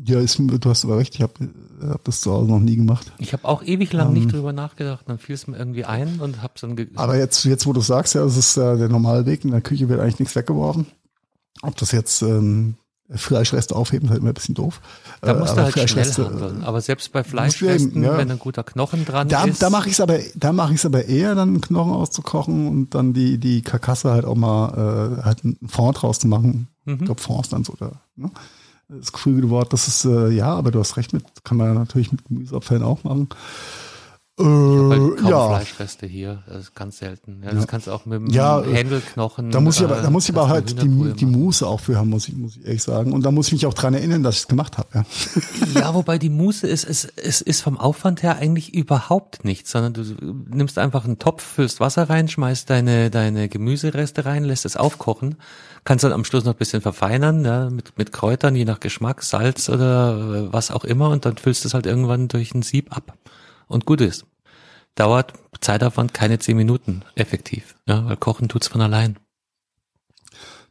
ja, 0.07 0.21
ist, 0.21 0.39
du 0.39 0.71
hast 0.71 0.85
aber 0.85 0.99
recht, 0.99 1.15
ich 1.15 1.23
habe 1.23 1.33
hab 1.81 2.05
das 2.05 2.21
zu 2.21 2.33
Hause 2.33 2.51
noch 2.51 2.61
nie 2.61 2.77
gemacht. 2.77 3.13
ich 3.19 3.33
habe 3.33 3.45
auch 3.47 3.63
ewig 3.63 3.93
lang 3.93 4.09
Ähm. 4.09 4.13
nicht 4.15 4.33
drüber 4.33 4.53
nachgedacht. 4.53 5.05
Dann 5.07 5.19
fiel 5.19 5.35
es 5.35 5.47
mir 5.47 5.57
irgendwie 5.57 5.85
ein 5.85 6.21
und 6.21 6.43
hab's 6.43 6.61
dann 6.61 6.77
ge 6.77 6.89
Aber 6.97 7.17
jetzt, 7.17 7.45
jetzt 7.45 7.67
wo 7.67 7.73
du 7.73 7.81
sagst, 7.81 8.15
ja, 8.15 8.23
es 8.25 8.37
ist 8.37 8.57
äh, 8.57 8.77
der 8.77 8.89
normale 8.89 9.25
Weg, 9.27 9.45
in 9.45 9.51
der 9.51 9.61
Küche 9.63 9.89
wird 9.89 10.01
eigentlich 10.01 10.19
nichts 10.21 10.37
weggeworfen. 10.37 10.87
Ob 11.63 11.77
das 11.77 11.93
jetzt 11.93 12.21
ähm, 12.23 12.75
Fleischreste 13.11 13.77
aufheben, 13.77 14.07
ist 14.07 14.11
halt 14.11 14.21
immer 14.21 14.31
ein 14.31 14.35
bisschen 14.35 14.55
doof. 14.55 14.81
Da 15.21 15.33
Äh, 15.33 15.39
musst 15.39 15.51
du 15.53 15.53
aber 15.53 15.63
halt 15.65 15.75
schnell 15.75 15.87
Fleischreste, 15.89 16.27
handeln. 16.27 16.65
Aber 16.65 16.81
selbst 16.81 17.13
bei 17.13 17.23
du 17.23 17.29
Fleischresten, 17.29 18.03
ja. 18.03 18.17
wenn 18.19 18.31
ein 18.31 18.39
guter 18.39 18.65
Knochen 18.65 19.05
dran 19.05 19.29
Da, 19.29 19.45
ist. 19.45 19.63
da 19.63 19.71
mache 19.71 19.89
ich 19.89 19.95
es 19.95 20.01
aber, 20.01 20.19
da 20.35 20.53
mache 20.53 20.73
ich 20.73 20.79
es 20.81 20.87
aber 20.87 21.05
eher, 21.07 21.35
dann 21.35 21.51
einen 21.51 21.61
Knochen 21.61 21.93
auszukochen 21.93 22.67
und 22.69 22.95
dann 22.95 23.13
die 23.13 23.39
die 23.39 23.63
Karkasse 23.63 24.11
halt 24.11 24.25
auch 24.25 24.35
mal 24.37 25.19
äh, 25.21 25.23
halt 25.23 25.45
einen 25.45 25.59
Fond 25.69 26.01
draus 26.03 26.19
zu 26.19 26.29
machen. 26.29 26.69
Mhm. 26.85 26.95
Ich 26.95 27.05
glaube 27.05 27.21
Fond 27.21 27.45
ist 27.45 27.53
dann 27.53 27.65
so 27.65 27.75
der, 27.79 27.93
ne? 28.17 28.31
Das 28.89 29.13
geflügelte 29.13 29.51
Wort. 29.51 29.73
Das 29.73 29.89
ist 29.89 30.05
äh, 30.05 30.31
ja, 30.31 30.55
aber 30.55 30.71
du 30.71 30.79
hast 30.79 30.97
recht 30.97 31.13
mit, 31.13 31.25
kann 31.45 31.57
man 31.57 31.75
natürlich 31.75 32.13
mit 32.13 32.25
Gemüseabfällen 32.27 32.83
auch 32.83 33.05
machen. 33.05 33.29
Äh, 34.37 34.43
halt 34.43 35.17
kaum 35.19 35.31
ja, 35.31 35.49
Fleischreste 35.49 36.07
hier. 36.07 36.43
Das 36.49 36.63
ist 36.63 36.75
ganz 36.75 36.99
selten. 36.99 37.43
Ja, 37.45 37.53
das 37.53 37.69
kannst 37.69 37.87
du 37.87 37.93
auch 37.93 38.05
mit 38.05 38.21
dem 38.21 38.31
Ja, 38.31 38.65
Händelknochen. 38.65 39.53
da 39.53 39.61
muss 39.61 39.77
ich 39.77 39.85
aber, 39.85 39.97
da 40.03 40.09
äh, 40.09 40.11
muss 40.11 40.29
ich 40.29 40.35
aber 40.35 40.49
halt 40.49 40.83
die, 40.83 41.13
die. 41.13 41.27
Muße 41.27 41.65
auch 41.65 41.79
für 41.79 41.97
haben, 41.97 42.11
muss 42.11 42.27
ich, 42.27 42.35
muss 42.37 42.57
ich 42.57 42.67
ehrlich 42.67 42.83
sagen. 42.83 43.13
Und 43.13 43.25
da 43.25 43.31
muss 43.31 43.47
ich 43.47 43.53
mich 43.53 43.67
auch 43.67 43.75
dran 43.75 43.95
erinnern, 43.95 44.25
dass 44.25 44.35
ich 44.35 44.41
es 44.43 44.49
gemacht 44.49 44.77
habe. 44.79 44.89
Ja. 44.93 45.05
Ja, 45.75 45.95
wobei 45.95 46.19
die 46.19 46.31
Muße 46.31 46.67
ist, 46.67 46.85
es, 46.85 47.05
es 47.05 47.41
ist 47.41 47.61
vom 47.61 47.79
Aufwand 47.79 48.23
her 48.23 48.37
eigentlich 48.37 48.75
überhaupt 48.75 49.45
nichts, 49.45 49.71
sondern 49.73 49.93
du 49.93 50.03
nimmst 50.51 50.79
einfach 50.79 51.05
einen 51.05 51.19
Topf, 51.19 51.43
füllst 51.43 51.81
Wasser 51.81 52.09
rein, 52.09 52.29
schmeißt 52.29 52.71
deine, 52.71 53.11
deine 53.11 53.49
Gemüsereste 53.49 54.25
rein, 54.25 54.45
lässt 54.45 54.65
es 54.65 54.77
aufkochen, 54.77 55.37
kannst 55.85 56.05
dann 56.05 56.13
am 56.13 56.25
Schluss 56.25 56.45
noch 56.45 56.55
ein 56.55 56.59
bisschen 56.59 56.81
verfeinern, 56.81 57.45
ja, 57.45 57.71
mit, 57.71 57.97
mit 57.99 58.13
Kräutern, 58.13 58.55
je 58.57 58.65
nach 58.65 58.81
Geschmack, 58.81 59.23
Salz 59.23 59.69
oder 59.69 60.47
äh, 60.49 60.53
was 60.53 60.71
auch 60.71 60.85
immer, 60.85 61.11
und 61.11 61.25
dann 61.25 61.37
füllst 61.37 61.65
du 61.65 61.69
es 61.69 61.75
halt 61.75 61.87
irgendwann 61.87 62.29
durch 62.29 62.55
ein 62.55 62.63
Sieb 62.63 62.97
ab. 62.97 63.17
Und 63.69 63.87
gut 63.87 64.01
ist. 64.01 64.27
Dauert 64.95 65.33
Zeitaufwand 65.61 66.15
keine 66.15 66.39
zehn 66.39 66.57
Minuten 66.57 67.03
effektiv, 67.17 67.75
ja, 67.87 68.05
weil 68.07 68.17
kochen 68.17 68.49
tut's 68.49 68.69
von 68.69 68.81
allein. 68.81 69.19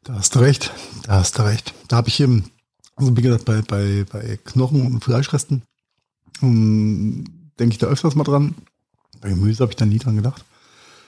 Da 0.04 0.14
hast 0.16 0.36
du 0.36 0.40
recht, 0.40 0.72
da 1.06 1.14
hast 1.20 1.38
du 1.38 1.44
recht. 1.44 1.74
Da 1.88 1.98
habe 1.98 2.10
ich 2.10 2.20
eben, 2.20 2.52
also 2.96 3.16
wie 3.18 3.22
gesagt, 3.22 3.46
bei, 3.46 3.62
bei, 3.62 4.06
bei 4.12 4.38
Knochen 4.46 4.86
und 4.86 5.04
Fleischresten 5.04 5.64
ähm, 6.42 7.24
denke 7.60 7.74
ich 7.74 7.80
da 7.80 7.88
öfters 7.88 8.16
mal 8.16 8.24
dran. 8.24 8.56
Bei 9.22 9.30
Gemüse 9.30 9.62
habe 9.64 9.72
ich 9.72 9.78
da 9.78 9.86
nie 9.86 10.00
dran 10.00 10.16
gedacht, 10.16 10.44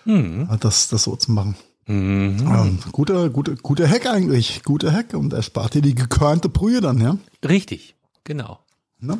Mhm. 0.06 0.48
das, 0.60 0.88
das 0.90 1.04
so 1.04 1.16
zu 1.16 1.32
machen. 1.32 1.56
Mhm. 1.88 2.38
Ähm, 2.48 2.80
guter, 2.92 3.30
guter, 3.30 3.56
guter 3.56 3.88
Hack 3.90 4.06
eigentlich, 4.08 4.64
guter 4.64 4.92
Hack 4.94 5.14
und 5.14 5.34
erspart 5.34 5.74
dir 5.74 5.82
die 5.82 5.96
gekörnte 5.96 6.48
Brühe 6.50 6.80
dann, 6.82 7.00
ja, 7.02 7.18
Richtig, 7.48 7.96
genau. 8.24 8.60
ne? 9.00 9.20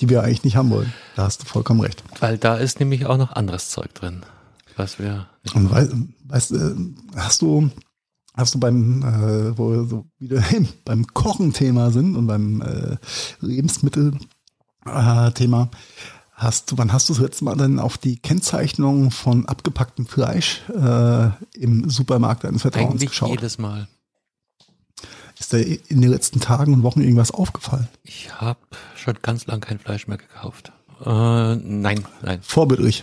Die 0.00 0.08
wir 0.08 0.22
eigentlich 0.22 0.44
nicht 0.44 0.56
haben 0.56 0.70
wollen. 0.70 0.92
Da 1.16 1.24
hast 1.24 1.42
du 1.42 1.46
vollkommen 1.46 1.80
recht. 1.80 2.02
Weil 2.20 2.38
da 2.38 2.54
ist 2.56 2.78
nämlich 2.80 3.04
auch 3.06 3.18
noch 3.18 3.32
anderes 3.32 3.70
Zeug 3.70 3.92
drin, 3.94 4.22
was 4.76 4.98
wir 4.98 5.28
Und 5.54 5.70
weißt, 5.70 5.92
weißt 6.24 6.52
äh, 6.52 6.74
hast 7.16 7.42
du, 7.42 7.70
hast 8.34 8.54
du 8.54 8.60
beim, 8.60 9.02
äh, 9.02 9.56
wo 9.56 9.70
wir 9.70 9.84
so 9.84 10.06
wieder 10.18 10.42
beim 10.84 11.06
Kochen-Thema 11.06 11.90
sind 11.90 12.16
und 12.16 12.26
beim 12.26 12.60
äh, 12.62 12.96
Lebensmittel-Thema, 13.40 15.70
hast 16.32 16.72
du, 16.72 16.78
wann 16.78 16.92
hast 16.92 17.08
du 17.08 17.14
das 17.14 17.22
letzte 17.22 17.44
Mal 17.44 17.56
denn 17.56 17.78
auf 17.78 17.98
die 17.98 18.16
Kennzeichnung 18.16 19.10
von 19.10 19.46
abgepacktem 19.46 20.06
Fleisch 20.06 20.62
äh, 20.68 21.30
im 21.54 21.88
Supermarkt 21.88 22.44
deines 22.44 22.62
Vertrauens 22.62 22.94
Eigentlich 22.94 23.10
geschaut? 23.10 23.30
jedes 23.30 23.58
Mal. 23.58 23.88
Ist 25.42 25.52
dir 25.52 25.58
in 25.88 26.00
den 26.00 26.08
letzten 26.08 26.38
Tagen 26.38 26.72
und 26.72 26.84
Wochen 26.84 27.00
irgendwas 27.00 27.32
aufgefallen? 27.32 27.88
Ich 28.04 28.32
habe 28.32 28.60
schon 28.94 29.18
ganz 29.22 29.44
lang 29.46 29.58
kein 29.60 29.80
Fleisch 29.80 30.06
mehr 30.06 30.16
gekauft. 30.16 30.70
Äh, 31.04 31.56
nein, 31.56 32.04
nein. 32.22 32.38
Vorbildlich. 32.42 33.02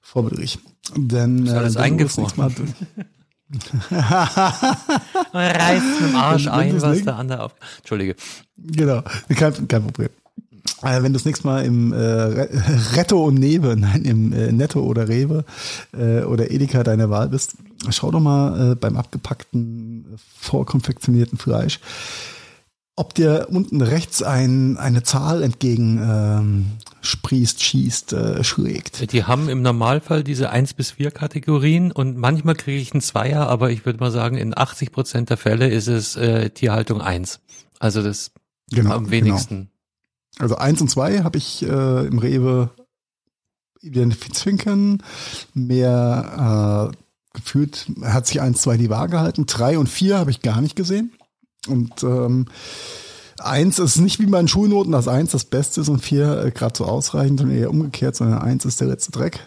Vorbildlich. 0.00 0.58
Denn 0.96 1.44
Ist 1.44 1.52
alles 1.52 1.74
wenn 1.74 1.98
du 1.98 2.04
das 2.04 2.18
eingefroren. 2.18 2.54
Mal- 3.52 3.52
reißt 5.34 6.00
mit 6.00 6.08
dem 6.08 6.16
Arsch 6.16 6.48
ein, 6.48 6.80
was 6.80 7.02
der 7.02 7.16
andere 7.16 7.42
auf. 7.42 7.54
Entschuldige. 7.80 8.16
Genau, 8.56 9.02
kein, 9.36 9.68
kein 9.68 9.82
Problem. 9.82 10.08
Äh, 10.82 11.02
wenn 11.02 11.12
du 11.12 11.18
das 11.18 11.24
nächste 11.24 11.46
Mal 11.46 11.64
im 11.64 11.92
äh, 11.92 11.96
Re- 11.96 12.48
Retto 12.96 13.24
und 13.24 13.34
Neve, 13.34 13.76
nein, 13.78 14.04
im 14.04 14.32
äh, 14.32 14.52
Netto 14.52 14.80
oder 14.80 15.08
Rewe 15.08 15.44
äh, 15.92 16.22
oder 16.22 16.50
Edeka 16.50 16.82
deiner 16.82 17.10
Wahl 17.10 17.28
bist, 17.28 17.54
schau 17.90 18.10
doch 18.10 18.20
mal 18.20 18.72
äh, 18.72 18.74
beim 18.74 18.96
abgepackten, 18.96 20.06
vorkonfektionierten 20.38 21.38
Fleisch, 21.38 21.80
ob 22.94 23.14
dir 23.14 23.46
unten 23.50 23.80
rechts 23.80 24.22
ein, 24.22 24.76
eine 24.76 25.02
Zahl 25.02 25.42
entgegen 25.42 25.98
ähm, 26.02 26.66
sprießt, 27.00 27.62
schießt, 27.62 28.12
äh, 28.12 28.44
schlägt. 28.44 29.12
Die 29.12 29.24
haben 29.24 29.48
im 29.48 29.62
Normalfall 29.62 30.22
diese 30.22 30.50
1 30.50 30.74
bis 30.74 30.92
4 30.92 31.10
Kategorien 31.10 31.90
und 31.90 32.18
manchmal 32.18 32.54
kriege 32.54 32.78
ich 32.80 32.92
einen 32.92 33.00
Zweier, 33.00 33.48
aber 33.48 33.70
ich 33.70 33.86
würde 33.86 33.98
mal 33.98 34.10
sagen, 34.12 34.36
in 34.36 34.56
80 34.56 34.92
Prozent 34.92 35.30
der 35.30 35.38
Fälle 35.38 35.68
ist 35.68 35.88
es 35.88 36.16
äh, 36.16 36.50
Tierhaltung 36.50 37.00
1. 37.00 37.40
Also 37.78 38.02
das 38.02 38.30
Genau, 38.70 38.94
am 38.94 39.10
wenigsten. 39.10 39.71
Also 40.38 40.56
eins 40.56 40.80
und 40.80 40.88
zwei 40.88 41.22
habe 41.22 41.38
ich 41.38 41.62
äh, 41.62 42.06
im 42.06 42.18
Rewe 42.18 42.70
identifizieren 43.80 44.58
können. 44.58 45.02
Mehr 45.54 46.92
äh, 46.92 46.96
gefühlt 47.34 47.86
hat 48.02 48.26
sich 48.26 48.40
eins, 48.40 48.62
zwei 48.62 48.76
die 48.76 48.90
Waage 48.90 49.12
gehalten. 49.12 49.46
Drei 49.46 49.78
und 49.78 49.88
vier 49.88 50.18
habe 50.18 50.30
ich 50.30 50.42
gar 50.42 50.60
nicht 50.60 50.76
gesehen. 50.76 51.12
Und 51.68 52.02
ähm, 52.02 52.46
eins 53.38 53.78
ist 53.78 53.98
nicht 53.98 54.20
wie 54.20 54.26
bei 54.26 54.38
den 54.38 54.48
Schulnoten, 54.48 54.92
dass 54.92 55.08
eins 55.08 55.32
das 55.32 55.44
Beste 55.44 55.80
ist 55.80 55.88
und 55.88 56.00
vier 56.00 56.44
äh, 56.44 56.50
gerade 56.50 56.76
so 56.76 56.84
ausreichend, 56.84 57.40
sondern 57.40 57.56
eher 57.56 57.70
umgekehrt, 57.70 58.16
sondern 58.16 58.40
eins 58.40 58.64
ist 58.64 58.80
der 58.80 58.88
letzte 58.88 59.12
Dreck, 59.12 59.40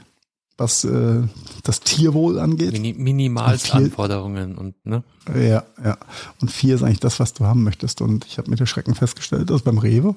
was 0.57 0.83
äh, 0.85 1.23
das 1.63 1.81
Tierwohl 1.81 2.39
angeht. 2.39 2.71
Mini 2.71 2.93
Minimalstanforderungen 2.93 4.55
und 4.55 4.75
ne? 4.85 5.03
Ja, 5.33 5.63
ja. 5.83 5.97
Und 6.39 6.51
vier 6.51 6.75
ist 6.75 6.83
eigentlich 6.83 6.99
das, 6.99 7.19
was 7.19 7.33
du 7.33 7.45
haben 7.45 7.63
möchtest. 7.63 8.01
Und 8.01 8.25
ich 8.25 8.37
habe 8.37 8.49
mit 8.49 8.59
der 8.59 8.65
Schrecken 8.65 8.95
festgestellt, 8.95 9.49
dass 9.49 9.63
beim 9.63 9.77
Rewe 9.77 10.15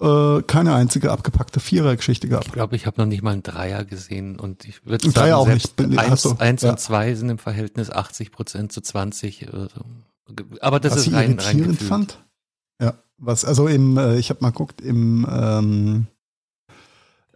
äh, 0.00 0.42
keine 0.42 0.74
einzige 0.74 1.10
abgepackte 1.10 1.60
Vierer-Geschichte 1.60 2.28
gab. 2.28 2.46
Ich 2.46 2.52
glaube, 2.52 2.76
ich 2.76 2.86
habe 2.86 3.00
noch 3.00 3.06
nicht 3.06 3.22
mal 3.22 3.32
einen 3.32 3.42
Dreier 3.42 3.84
gesehen 3.84 4.38
und 4.38 4.64
ich 4.64 4.86
würde 4.86 5.04
sagen, 5.04 5.14
Dreier 5.14 5.38
auch 5.38 5.48
nicht. 5.48 5.78
Eins, 5.80 6.22
so, 6.22 6.36
eins 6.38 6.62
ja. 6.62 6.70
und 6.70 6.80
zwei 6.80 7.14
sind 7.14 7.28
im 7.28 7.38
Verhältnis 7.38 7.90
80 7.90 8.32
Prozent 8.32 8.72
zu 8.72 8.80
20 8.80 9.48
oder 9.48 9.68
so. 9.68 9.84
Aber 10.60 10.80
das 10.80 10.92
was 10.92 11.06
ist 11.06 11.12
rein, 11.12 11.38
rein 11.38 11.58
gefühlt. 11.58 11.82
fand. 11.82 12.24
Ja, 12.80 12.94
was, 13.18 13.44
also 13.44 13.68
im, 13.68 13.98
äh, 13.98 14.16
ich 14.18 14.30
habe 14.30 14.40
mal 14.40 14.50
geguckt, 14.50 14.80
im, 14.80 15.26
ähm, 15.30 16.06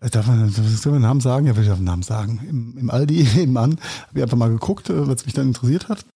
äh, 0.01 0.11
darf 0.11 0.27
man, 0.27 0.49
soll 0.49 0.93
man 0.93 1.03
Namen 1.03 1.20
sagen? 1.20 1.47
Ja, 1.47 1.57
will 1.57 1.65
ich 1.65 1.70
auf 1.70 1.78
den 1.78 1.85
Namen 1.85 2.03
sagen. 2.03 2.41
Im, 2.49 2.78
im 2.78 2.91
Aldi, 2.91 3.43
im 3.43 3.53
Mann, 3.53 3.78
habe 4.09 4.19
ich 4.19 4.23
einfach 4.23 4.39
mal 4.39 4.51
geguckt, 4.51 4.91
äh, 4.91 5.09
was 5.09 5.27
mich 5.27 5.35
dann 5.35 5.49
interessiert 5.49 5.89
hat. 5.89 6.07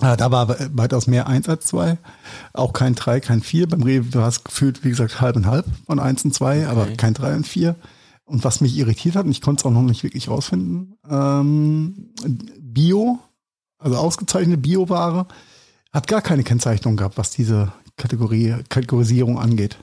Äh, 0.00 0.16
da 0.16 0.30
war 0.30 0.48
we- 0.48 0.70
weitaus 0.72 1.06
mehr 1.06 1.26
eins 1.26 1.48
als 1.48 1.66
zwei. 1.66 1.98
Auch 2.52 2.72
kein 2.72 2.94
drei, 2.94 3.20
kein 3.20 3.42
vier. 3.42 3.68
Beim 3.68 3.82
Rewe, 3.82 4.06
du 4.10 4.20
hast 4.22 4.44
gefühlt, 4.44 4.84
wie 4.84 4.90
gesagt, 4.90 5.20
halb 5.20 5.36
und 5.36 5.46
halb 5.46 5.66
von 5.86 5.98
eins 5.98 6.24
und 6.24 6.32
zwei, 6.34 6.66
aber 6.66 6.82
Okay. 6.82 6.96
kein 6.96 7.14
drei 7.14 7.34
und 7.34 7.46
vier. 7.46 7.76
Und 8.24 8.44
was 8.44 8.60
mich 8.60 8.76
irritiert 8.78 9.16
hat, 9.16 9.24
und 9.26 9.32
ich 9.32 9.40
konnte 9.42 9.60
es 9.62 9.66
auch 9.66 9.72
noch 9.72 9.82
nicht 9.82 10.02
wirklich 10.04 10.28
rausfinden, 10.28 10.96
ähm, 11.10 12.12
Bio, 12.60 13.18
also 13.78 13.96
ausgezeichnete 13.96 14.60
Bioware, 14.60 15.26
hat 15.92 16.06
gar 16.06 16.22
keine 16.22 16.44
Kennzeichnung 16.44 16.96
gehabt, 16.96 17.18
was 17.18 17.30
diese 17.32 17.72
Kategorie, 17.96 18.54
Kategorisierung 18.68 19.38
angeht. 19.38 19.76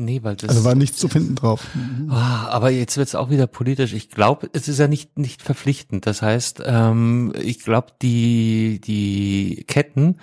Nee, 0.00 0.22
weil 0.22 0.34
das. 0.36 0.48
Also 0.48 0.64
war 0.64 0.74
nichts 0.74 0.96
zu 0.96 1.08
finden 1.08 1.34
drauf. 1.34 1.66
Ah, 2.08 2.46
aber 2.48 2.70
jetzt 2.70 2.96
wird's 2.96 3.14
auch 3.14 3.28
wieder 3.28 3.46
politisch. 3.46 3.92
Ich 3.92 4.08
glaube, 4.08 4.48
es 4.54 4.66
ist 4.66 4.78
ja 4.78 4.88
nicht 4.88 5.18
nicht 5.18 5.42
verpflichtend. 5.42 6.06
Das 6.06 6.22
heißt, 6.22 6.62
ähm, 6.64 7.34
ich 7.38 7.60
glaube, 7.60 7.88
die 8.00 8.80
die 8.82 9.64
Ketten 9.68 10.16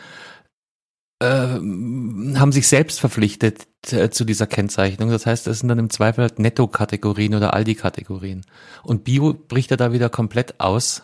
ähm, 1.22 2.36
haben 2.38 2.52
sich 2.52 2.68
selbst 2.68 3.00
verpflichtet 3.00 3.68
äh, 3.92 4.10
zu 4.10 4.26
dieser 4.26 4.48
Kennzeichnung. 4.48 5.12
Das 5.12 5.28
heißt, 5.28 5.46
das 5.46 5.60
sind 5.60 5.70
dann 5.70 5.80
im 5.80 5.92
Zweifel 5.92 6.24
halt 6.24 6.40
Netto-Kategorien 6.40 7.36
oder 7.36 7.54
Aldi-Kategorien. 7.54 8.46
Und 8.84 9.04
Bio 9.04 9.34
bricht 9.34 9.70
ja 9.70 9.78
da 9.78 9.92
wieder 9.94 10.10
komplett 10.10 10.60
aus. 10.60 11.04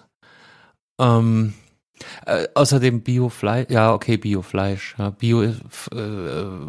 Ähm, 0.99 1.53
äh, 2.25 2.47
außerdem 2.53 3.01
Biofleisch, 3.01 3.69
ja 3.69 3.93
okay, 3.93 4.17
Biofleisch. 4.17 4.95
Ja, 4.97 5.11
Bio 5.11 5.43
äh, 5.43 5.53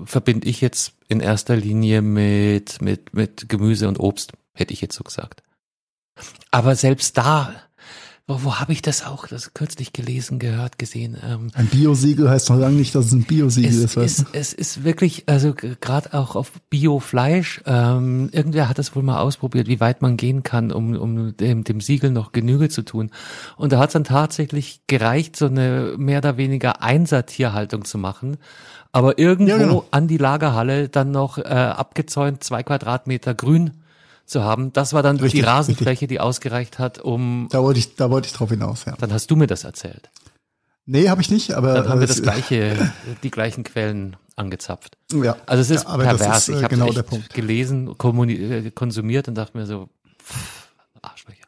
verbinde 0.04 0.48
ich 0.48 0.60
jetzt 0.60 0.93
in 1.08 1.20
erster 1.20 1.56
Linie 1.56 2.02
mit, 2.02 2.80
mit, 2.80 3.14
mit 3.14 3.48
Gemüse 3.48 3.88
und 3.88 4.00
Obst, 4.00 4.32
hätte 4.54 4.72
ich 4.72 4.80
jetzt 4.80 4.96
so 4.96 5.04
gesagt. 5.04 5.42
Aber 6.50 6.76
selbst 6.76 7.18
da, 7.18 7.52
wo, 8.26 8.42
wo 8.44 8.54
habe 8.56 8.72
ich 8.72 8.80
das 8.80 9.04
auch, 9.04 9.26
das 9.26 9.52
kürzlich 9.52 9.92
gelesen, 9.92 10.38
gehört, 10.38 10.78
gesehen? 10.78 11.18
Ähm, 11.22 11.50
Ein 11.52 11.66
Biosiegel 11.66 12.30
heißt 12.30 12.48
noch 12.48 12.56
lange 12.56 12.76
nicht, 12.76 12.94
dass 12.94 13.06
es 13.06 13.12
ein 13.12 13.24
Biosiegel 13.24 13.84
ist. 13.84 13.96
Weißt 13.96 14.20
ist, 14.20 14.26
es 14.32 14.52
ist 14.54 14.84
wirklich, 14.84 15.24
also 15.26 15.52
gerade 15.52 16.14
auch 16.14 16.34
auf 16.34 16.52
Biofleisch, 16.70 17.60
ähm, 17.66 18.30
irgendwer 18.32 18.68
hat 18.68 18.78
das 18.78 18.96
wohl 18.96 19.02
mal 19.02 19.20
ausprobiert, 19.20 19.66
wie 19.66 19.80
weit 19.80 20.00
man 20.00 20.16
gehen 20.16 20.42
kann, 20.42 20.72
um, 20.72 20.96
um 20.96 21.36
dem, 21.36 21.64
dem 21.64 21.82
Siegel 21.82 22.10
noch 22.10 22.32
Genüge 22.32 22.70
zu 22.70 22.82
tun. 22.82 23.10
Und 23.56 23.72
da 23.72 23.78
hat 23.78 23.90
es 23.90 23.92
dann 23.92 24.04
tatsächlich 24.04 24.80
gereicht, 24.86 25.36
so 25.36 25.46
eine 25.46 25.96
mehr 25.98 26.18
oder 26.18 26.38
weniger 26.38 26.80
Einser-Tierhaltung 26.80 27.84
zu 27.84 27.98
machen. 27.98 28.38
Aber 28.94 29.18
irgendwo 29.18 29.50
Ja, 29.50 29.58
genau. 29.58 29.84
an 29.90 30.06
die 30.08 30.18
Lagerhalle 30.18 30.88
dann 30.88 31.10
noch 31.10 31.36
äh, 31.38 31.42
abgezäunt 31.42 32.44
zwei 32.44 32.62
Quadratmeter 32.62 33.34
Grün 33.34 33.82
zu 34.24 34.42
haben. 34.44 34.72
Das 34.72 34.92
war 34.92 35.02
dann 35.02 35.16
Richtig, 35.16 35.40
die 35.40 35.46
Rasenfläche, 35.46 36.06
die 36.06 36.20
ausgereicht 36.20 36.78
hat, 36.78 37.00
um, 37.00 37.48
Da 37.50 37.60
wollte 37.62 37.80
ich, 37.80 37.96
da 37.96 38.08
wollte 38.10 38.28
ich 38.28 38.32
drauf 38.34 38.50
hinaus, 38.50 38.84
ja. 38.86 38.94
dann 38.98 39.12
hast 39.12 39.30
du 39.30 39.36
mir 39.36 39.46
das 39.48 39.64
erzählt. 39.64 40.10
Nee, 40.86 41.08
habe 41.08 41.20
ich 41.22 41.30
nicht, 41.30 41.52
aber 41.54 41.74
Dann 41.74 41.88
haben 41.88 42.00
wir 42.00 42.06
das 42.06 42.22
gleiche, 42.22 42.92
die 43.22 43.30
gleichen 43.30 43.64
Quellen 43.64 44.16
angezapft. 44.36 44.96
Ja. 45.12 45.36
Also 45.46 45.60
es 45.62 45.70
ist 45.70 45.88
Ja, 45.88 45.96
pervers. 45.96 46.48
ist, 46.48 46.54
äh, 46.54 46.58
ich 46.58 46.62
habe 46.62 46.74
genau 46.74 46.86
echt 46.86 46.96
der 46.96 47.02
Punkt. 47.02 47.34
gelesen, 47.34 47.96
konsumiert 47.98 49.26
und 49.28 49.34
dachte 49.34 49.56
mir 49.58 49.66
so, 49.66 49.88
pff, 50.22 50.68
Arschlöcher. 51.02 51.46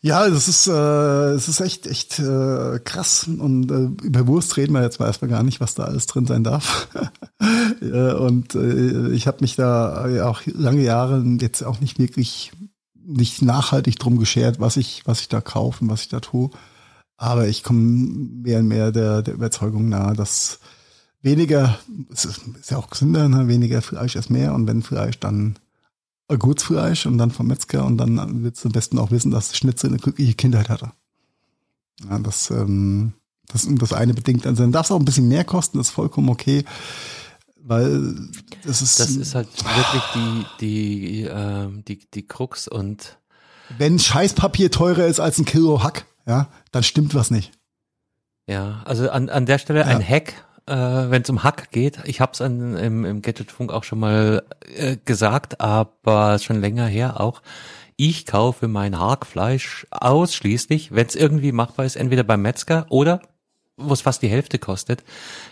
Ja, 0.00 0.28
das 0.28 0.46
ist, 0.46 0.68
äh, 0.68 1.30
es 1.32 1.48
ist 1.48 1.60
echt, 1.60 1.86
echt 1.86 2.20
äh, 2.20 2.78
krass. 2.84 3.26
Und 3.26 3.70
äh, 3.70 4.06
über 4.06 4.26
Wurst 4.28 4.56
reden 4.56 4.72
wir 4.72 4.82
jetzt 4.82 5.00
mal 5.00 5.06
erstmal 5.06 5.30
gar 5.30 5.42
nicht, 5.42 5.60
was 5.60 5.74
da 5.74 5.84
alles 5.84 6.06
drin 6.06 6.26
sein 6.26 6.44
darf. 6.44 6.88
und 7.80 8.54
äh, 8.54 9.10
ich 9.10 9.26
habe 9.26 9.38
mich 9.40 9.56
da 9.56 10.08
äh, 10.08 10.20
auch 10.20 10.42
lange 10.46 10.82
Jahre 10.82 11.24
jetzt 11.40 11.62
auch 11.62 11.80
nicht 11.80 11.98
wirklich 11.98 12.52
nicht 12.94 13.42
nachhaltig 13.42 13.98
drum 13.98 14.18
geschert, 14.18 14.60
was 14.60 14.76
ich, 14.76 15.02
was 15.06 15.20
ich 15.20 15.28
da 15.28 15.40
kaufe 15.40 15.82
und 15.82 15.90
was 15.90 16.02
ich 16.02 16.08
da 16.08 16.20
tue. 16.20 16.50
Aber 17.16 17.48
ich 17.48 17.64
komme 17.64 17.80
mehr 17.80 18.60
und 18.60 18.68
mehr 18.68 18.92
der, 18.92 19.22
der 19.22 19.34
Überzeugung 19.34 19.88
nahe, 19.88 20.14
dass 20.14 20.60
weniger, 21.22 21.78
es 22.12 22.24
ist, 22.24 22.42
ist 22.60 22.70
ja 22.70 22.76
auch 22.76 22.90
gesünder, 22.90 23.28
ne? 23.28 23.48
weniger 23.48 23.82
Fleisch 23.82 24.14
ist 24.14 24.30
mehr. 24.30 24.54
Und 24.54 24.68
wenn 24.68 24.82
Fleisch, 24.82 25.18
dann 25.18 25.58
Gutsfleisch 26.36 27.06
und 27.06 27.16
dann 27.18 27.30
vom 27.30 27.46
Metzger 27.46 27.84
und 27.84 27.96
dann 27.96 28.42
willst 28.42 28.64
du 28.64 28.68
am 28.68 28.72
besten 28.72 28.98
auch 28.98 29.10
wissen, 29.10 29.30
dass 29.30 29.56
Schnitzel 29.56 29.88
eine 29.88 29.98
glückliche 29.98 30.34
Kindheit 30.34 30.68
hatte. 30.68 30.92
Ja, 32.08 32.18
das, 32.18 32.50
ähm, 32.50 33.14
das, 33.46 33.66
das 33.68 33.92
eine 33.92 34.14
bedingt, 34.14 34.46
also 34.46 34.62
dann 34.62 34.72
darf 34.72 34.86
es 34.86 34.92
auch 34.92 34.98
ein 34.98 35.04
bisschen 35.04 35.28
mehr 35.28 35.44
kosten, 35.44 35.78
das 35.78 35.88
ist 35.88 35.94
vollkommen 35.94 36.28
okay, 36.28 36.64
weil 37.56 38.14
das 38.64 38.82
ist, 38.82 39.00
Das 39.00 39.10
ist 39.10 39.34
halt 39.34 39.48
wirklich 39.64 40.02
die, 40.14 40.44
die, 40.60 41.22
ähm, 41.30 41.84
die, 41.86 42.00
die 42.12 42.26
Krux 42.26 42.68
und 42.68 43.18
wenn 43.76 43.98
Scheißpapier 43.98 44.70
teurer 44.70 45.06
ist 45.06 45.20
als 45.20 45.38
ein 45.38 45.44
Kilo 45.44 45.82
Hack, 45.82 46.06
ja, 46.26 46.48
dann 46.72 46.82
stimmt 46.82 47.14
was 47.14 47.30
nicht. 47.30 47.52
ja, 48.46 48.82
also 48.84 49.10
an, 49.10 49.28
an 49.28 49.46
der 49.46 49.58
Stelle 49.58 49.84
ein 49.84 50.06
Hack, 50.06 50.34
äh, 50.68 51.10
wenn 51.10 51.22
es 51.22 51.30
um 51.30 51.42
Hack 51.42 51.70
geht. 51.70 52.00
Ich 52.04 52.20
habe 52.20 52.32
es 52.32 52.40
im, 52.40 52.76
im 52.76 53.22
Gadgetfunk 53.22 53.72
auch 53.72 53.84
schon 53.84 54.00
mal 54.00 54.42
äh, 54.76 54.96
gesagt, 55.04 55.60
aber 55.60 56.38
schon 56.38 56.60
länger 56.60 56.86
her 56.86 57.20
auch. 57.20 57.42
Ich 57.96 58.26
kaufe 58.26 58.68
mein 58.68 58.98
Hackfleisch 58.98 59.86
ausschließlich, 59.90 60.94
wenn 60.94 61.06
es 61.06 61.16
irgendwie 61.16 61.52
machbar 61.52 61.84
ist, 61.84 61.96
entweder 61.96 62.22
beim 62.22 62.42
Metzger 62.42 62.86
oder, 62.90 63.20
wo 63.76 63.92
es 63.92 64.02
fast 64.02 64.22
die 64.22 64.28
Hälfte 64.28 64.58
kostet, 64.58 65.02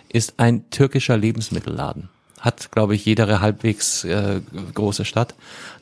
ist 0.08 0.34
ein 0.36 0.70
türkischer 0.70 1.16
Lebensmittelladen. 1.16 2.08
Hat, 2.38 2.70
glaube 2.70 2.94
ich, 2.94 3.04
jede 3.04 3.40
halbwegs 3.40 4.04
äh, 4.04 4.40
große 4.74 5.04
Stadt. 5.04 5.34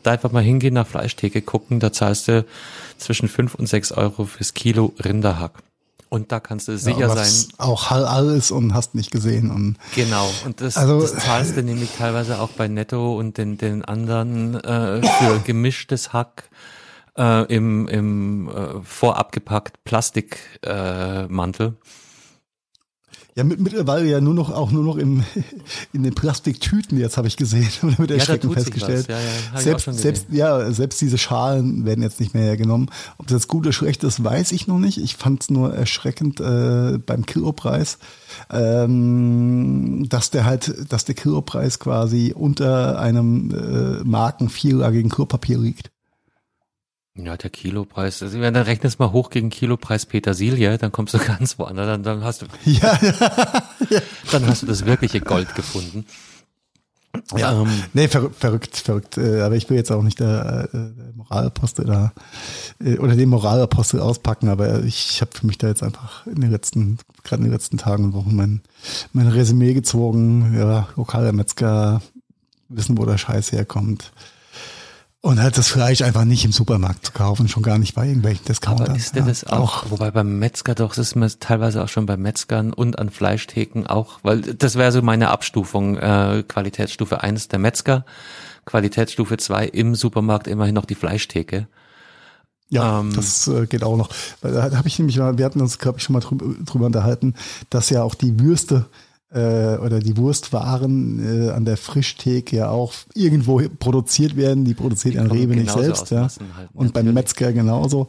Da 0.03 0.13
einfach 0.13 0.33
mal 0.33 0.43
hingehen, 0.43 0.75
nach 0.75 0.87
Fleischtheke 0.87 1.43
gucken, 1.43 1.81
da 1.81 1.93
zahlst 1.93 2.29
du 2.29 2.47
zwischen 2.97 3.29
fünf 3.29 3.55
und 3.57 3.67
sechs 3.67 3.93
Euro 3.93 4.25
fürs 4.25 4.55
Kilo 4.55 4.95
Rinderhack. 5.05 5.63
Und 6.15 6.31
da 6.31 6.39
kannst 6.39 6.69
du 6.69 6.79
sicher 6.79 7.01
ja, 7.01 7.09
sein, 7.09 7.33
Auch 7.59 7.91
Hall 7.91 8.37
ist 8.37 8.53
und 8.53 8.73
hast 8.73 8.95
nicht 8.95 9.11
gesehen 9.11 9.51
und 9.51 9.77
Genau, 9.97 10.31
und 10.45 10.61
das, 10.61 10.77
Also- 10.77 11.01
das 11.01 11.17
zahlst 11.17 11.57
du 11.57 11.63
nämlich 11.65 11.91
teilweise 11.99 12.41
auch 12.41 12.51
bei 12.51 12.69
Netto 12.69 13.19
und 13.19 13.37
den, 13.37 13.59
den 13.59 13.85
anderen 13.85 14.55
äh, 14.55 15.03
für 15.03 15.41
gemischtes 15.45 16.13
Hack 16.13 16.51
äh, 17.19 17.53
im, 17.53 17.89
im 17.89 18.49
äh, 18.49 18.81
vorab 18.85 19.33
gepackt 19.33 19.83
Plastikmantel. 19.83 21.67
Äh. 21.67 21.73
Ja, 23.37 23.43
mit, 23.43 23.59
mittlerweile 23.59 24.09
ja 24.09 24.21
nur 24.21 24.35
noch 24.35 24.51
auch 24.51 24.71
nur 24.71 24.85
noch 24.85 24.97
im, 24.97 25.25
in 25.93 26.05
den 26.05 26.15
Plastiktüten, 26.15 26.99
jetzt 26.99 27.17
habe 27.17 27.27
ich 27.27 27.37
gesehen 27.37 27.69
und 27.83 27.99
mit 27.99 28.11
Erschrecken 28.11 28.49
ja, 28.49 28.55
festgestellt. 28.55 29.09
Ja, 29.09 29.19
ja, 29.19 29.61
selbst, 29.61 29.93
selbst, 29.93 30.27
ja, 30.31 30.71
selbst 30.71 31.01
diese 31.01 31.19
Schalen 31.19 31.85
werden 31.85 32.03
jetzt 32.03 32.21
nicht 32.21 32.35
mehr 32.35 32.45
hergenommen. 32.45 32.91
Ob 33.19 33.27
das 33.27 33.49
gut 33.49 33.65
oder 33.65 33.73
schlecht 33.73 34.05
ist, 34.05 34.23
weiß 34.23 34.53
ich 34.53 34.69
noch 34.69 34.79
nicht. 34.79 34.99
Ich 34.99 35.17
fand 35.17 35.43
es 35.43 35.51
nur 35.51 35.75
erschreckend 35.75 36.41
äh, 36.41 36.99
beim 36.99 37.27
Kilopreis, 37.27 37.99
ähm, 38.51 40.07
dass 40.09 40.31
der 40.31 40.45
halt, 40.45 40.93
dass 40.93 41.05
der 41.05 41.17
Kilopreis 41.17 41.81
quasi 41.81 42.33
unter 42.37 43.01
einem 43.01 43.51
äh, 43.51 44.05
Marken 44.05 44.49
vierlagigen 44.49 45.11
Klopapier 45.11 45.59
liegt. 45.59 45.91
Ja, 47.17 47.37
der 47.37 47.51
Kilopreis. 47.51 48.23
Also, 48.23 48.41
wenn 48.41 48.55
du 48.55 48.67
rechnest 48.67 48.99
mal 48.99 49.13
hoch 49.13 49.31
gegen 49.31 49.49
Kilopreis 49.49 50.05
Petersilie, 50.05 50.79
dann 50.79 50.91
kommst 50.91 51.15
du 51.15 51.19
ganz 51.27 51.59
woanders. 51.59 51.87
Dann, 51.87 52.03
dann 52.03 52.25
hast 52.25 52.43
du, 52.43 52.47
ja, 52.65 52.99
ja. 53.91 54.01
dann 54.33 54.47
hast 54.47 54.63
du 54.63 54.67
das 54.67 54.85
wirkliche 54.85 55.21
Gold 55.21 55.55
gefunden. 55.55 56.05
Ja, 57.37 57.63
ähm, 57.63 57.69
nee, 57.93 58.09
verrückt, 58.09 58.35
verrückt, 58.37 58.77
verrückt. 58.77 59.19
Äh, 59.19 59.43
aber 59.43 59.55
ich 59.55 59.71
will 59.71 59.77
jetzt 59.77 59.93
auch 59.93 60.03
nicht 60.03 60.19
der, 60.19 60.69
äh, 60.73 60.77
der 60.77 61.13
Moralapostel 61.15 61.85
da 61.85 62.13
äh, 62.85 62.99
oder 62.99 63.15
den 63.15 63.29
Moralapostel 63.29 64.01
auspacken, 64.01 64.49
aber 64.49 64.83
ich 64.83 65.21
habe 65.21 65.31
für 65.33 65.47
mich 65.47 65.57
da 65.57 65.69
jetzt 65.69 65.85
einfach 65.85 66.27
in 66.27 66.41
den 66.41 66.51
letzten, 66.51 66.99
gerade 67.23 67.41
in 67.41 67.45
den 67.45 67.53
letzten 67.53 67.79
Tagen 67.79 68.07
und 68.07 68.15
Wochen 68.15 68.35
mein, 68.35 68.63
mein 69.13 69.29
Resümee 69.29 69.75
gezogen. 69.75 70.57
Ja, 70.59 70.89
lokaler 70.97 71.33
Metzger, 71.33 72.03
wissen, 72.69 72.99
wo 72.99 73.05
der 73.07 73.19
Scheiß 73.19 73.53
herkommt. 73.53 74.13
Und 75.25 75.41
halt 75.41 75.57
das 75.57 75.69
Fleisch 75.69 76.03
einfach 76.03 76.27
nicht 76.27 76.45
im 76.45 76.53
Supermarkt 76.53 77.07
zu 77.07 77.13
kaufen, 77.13 77.49
schon 77.49 77.63
gar 77.63 77.79
nicht 77.79 77.95
bei 77.95 78.07
irgendwelchen 78.07 78.45
Discountern. 78.45 78.89
Aber 78.89 78.97
ist 78.99 79.17
denn 79.17 79.23
ja, 79.23 79.31
das 79.31 79.47
auch, 79.47 79.85
auch, 79.85 79.91
wobei 79.91 80.11
beim 80.11 80.39
Metzger 80.39 80.75
doch, 80.75 80.91
das 80.91 80.99
ist 80.99 81.15
mir 81.15 81.31
teilweise 81.41 81.83
auch 81.83 81.89
schon 81.89 82.05
bei 82.05 82.19
Metzgern 82.19 82.75
und 82.75 82.99
an 82.99 83.09
Fleischtheken 83.09 83.87
auch, 83.87 84.19
weil 84.23 84.43
das 84.43 84.75
wäre 84.75 84.93
so 84.93 85.01
meine 85.01 85.31
Abstufung, 85.31 85.97
äh, 85.97 86.45
Qualitätsstufe 86.47 87.23
eins 87.23 87.49
der 87.49 87.59
Metzger, 87.59 88.05
Qualitätsstufe 88.67 89.39
zwei 89.39 89.65
im 89.65 89.95
Supermarkt 89.95 90.47
immerhin 90.47 90.75
noch 90.75 90.85
die 90.85 90.95
Fleischtheke. 90.95 91.69
Ja, 92.69 93.01
ähm, 93.01 93.15
das 93.15 93.49
äh, 93.49 93.67
geht 93.67 93.83
auch 93.83 93.97
noch. 93.97 94.11
Da 94.43 94.77
habe 94.77 94.89
ich 94.89 94.99
nämlich 94.99 95.17
mal, 95.17 95.39
wir 95.39 95.47
hatten 95.47 95.63
uns, 95.63 95.79
glaube 95.79 95.97
ich, 95.97 96.05
schon 96.05 96.13
mal 96.13 96.21
drüber, 96.21 96.45
drüber 96.67 96.85
unterhalten, 96.85 97.33
dass 97.71 97.89
ja 97.89 98.03
auch 98.03 98.15
die 98.15 98.41
Würste 98.41 98.85
äh, 99.35 99.77
oder 99.79 99.99
die 99.99 100.17
Wurstwaren 100.17 101.49
äh, 101.49 101.51
an 101.51 101.65
der 101.65 101.77
Frischtheke 101.77 102.57
ja 102.57 102.69
auch 102.69 102.93
irgendwo 103.15 103.61
produziert 103.79 104.37
werden. 104.37 104.65
Die 104.65 104.75
produziert 104.75 105.17
ein 105.17 105.27
Rewe 105.27 105.57
nicht 105.57 105.71
selbst. 105.71 106.11
Ja. 106.11 106.29
Halt, 106.57 106.71
und 106.73 106.93
beim 106.93 107.13
Metzger 107.13 107.53
genauso. 107.53 108.09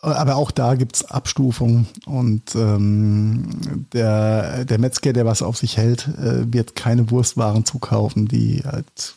Aber 0.00 0.34
auch 0.34 0.50
da 0.50 0.74
gibt's 0.74 1.04
Abstufungen 1.04 1.86
und 2.06 2.56
ähm, 2.56 3.86
der, 3.92 4.64
der 4.64 4.78
Metzger, 4.78 5.12
der 5.12 5.26
was 5.26 5.42
auf 5.42 5.56
sich 5.56 5.76
hält, 5.76 6.08
äh, 6.08 6.52
wird 6.52 6.74
keine 6.74 7.10
Wurstwaren 7.10 7.64
zukaufen, 7.64 8.26
die 8.26 8.62
halt 8.64 9.14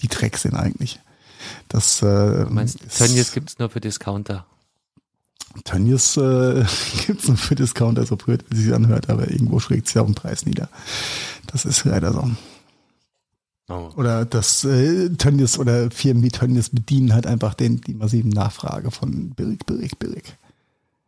die 0.00 0.08
Dreck 0.08 0.36
sind 0.36 0.54
eigentlich. 0.54 0.98
Das, 1.68 2.02
äh, 2.02 2.44
du 2.44 2.46
meinst, 2.50 2.78
Tönnies 2.96 3.32
gibt's 3.32 3.60
nur 3.60 3.70
für 3.70 3.80
Discounter. 3.80 4.46
Tönnies 5.64 6.16
äh, 6.16 6.64
gibt 7.06 7.22
es 7.22 7.28
nur 7.28 7.36
für 7.36 7.54
Discounter, 7.54 8.06
so 8.06 8.16
blöd, 8.16 8.44
wie 8.50 8.56
sich 8.56 8.74
anhört, 8.74 9.10
aber 9.10 9.30
irgendwo 9.30 9.60
schlägt 9.60 9.88
sich 9.88 9.98
auch 9.98 10.06
ein 10.06 10.14
Preis 10.14 10.46
nieder. 10.46 10.68
Das 11.46 11.64
ist 11.64 11.84
leider 11.84 12.12
so. 12.12 12.30
Oh. 13.68 13.90
Oder 13.96 14.24
das 14.24 14.64
äh, 14.64 15.10
Tönnies 15.10 15.58
oder 15.58 15.90
Firmen 15.90 16.22
wie 16.22 16.28
Tönnies 16.28 16.70
bedienen 16.70 17.12
halt 17.12 17.26
einfach 17.26 17.54
den, 17.54 17.80
die 17.80 17.94
massiven 17.94 18.30
Nachfrage 18.30 18.90
von 18.92 19.30
billig, 19.30 19.66
billig, 19.66 19.98
billig. 19.98 20.36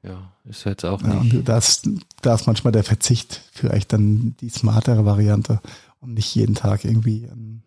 Ja, 0.02 0.32
ist 0.44 0.64
jetzt 0.64 0.84
auch 0.84 1.02
nicht. 1.02 1.32
Ja, 1.32 1.38
und 1.38 1.48
da 1.48 1.58
ist, 1.58 1.88
da 2.22 2.34
ist 2.34 2.46
manchmal 2.46 2.72
der 2.72 2.84
Verzicht 2.84 3.42
vielleicht 3.52 3.92
dann 3.92 4.34
die 4.40 4.48
smartere 4.48 5.04
Variante 5.04 5.60
und 6.00 6.14
nicht 6.14 6.34
jeden 6.34 6.54
Tag 6.54 6.84
irgendwie 6.84 7.28
einen, 7.30 7.62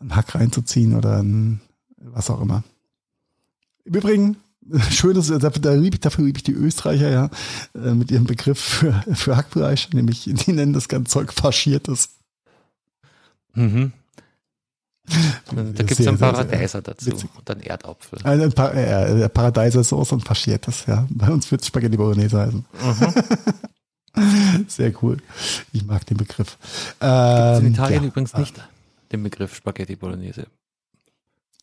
einen 0.00 0.16
Hack 0.16 0.34
reinzuziehen 0.34 0.96
oder 0.96 1.22
ein, 1.22 1.60
was 1.96 2.30
auch 2.30 2.40
immer. 2.40 2.62
Im 3.84 3.94
Übrigen, 3.94 4.36
schönes, 4.90 5.28
dafür, 5.28 5.76
lieb, 5.76 6.00
dafür 6.00 6.24
liebe 6.24 6.38
ich 6.38 6.44
die 6.44 6.52
Österreicher 6.52 7.10
ja 7.10 7.30
äh, 7.74 7.94
mit 7.94 8.10
ihrem 8.10 8.24
Begriff 8.24 8.60
für, 8.60 9.04
für 9.14 9.36
Hackfleisch, 9.36 9.90
nämlich 9.92 10.24
die 10.24 10.52
nennen 10.52 10.72
das 10.72 10.88
ganze 10.88 11.10
Zeug 11.10 11.32
faschiertes. 11.32 12.10
Mhm. 13.54 13.92
Da 15.52 15.62
gibt 15.64 15.98
es 15.98 16.06
einen 16.06 16.18
Paradeiser 16.18 16.82
dazu 16.82 17.06
witzig. 17.06 17.30
und 17.36 17.48
dann 17.48 17.58
Erdapfel. 17.58 18.20
Ein, 18.22 18.42
ein 18.42 18.52
pa 18.52 18.68
äh, 18.68 19.28
Paradeiser-Sauce 19.28 20.12
und 20.12 20.24
faschiertes, 20.24 20.86
ja. 20.86 21.04
Bei 21.10 21.28
uns 21.30 21.50
wird 21.50 21.62
es 21.62 21.66
Spaghetti 21.66 21.96
Bolognese 21.96 22.38
heißen. 22.38 22.64
Mhm. 24.14 24.64
Sehr 24.68 24.92
cool. 25.02 25.16
Ich 25.72 25.84
mag 25.84 26.06
den 26.06 26.16
Begriff. 26.16 26.58
Ähm, 27.00 27.66
in 27.66 27.72
Italien 27.72 28.02
ja. 28.02 28.08
übrigens 28.08 28.34
nicht 28.34 28.54
den 29.10 29.22
Begriff 29.24 29.54
Spaghetti 29.56 29.96
Bolognese. 29.96 30.46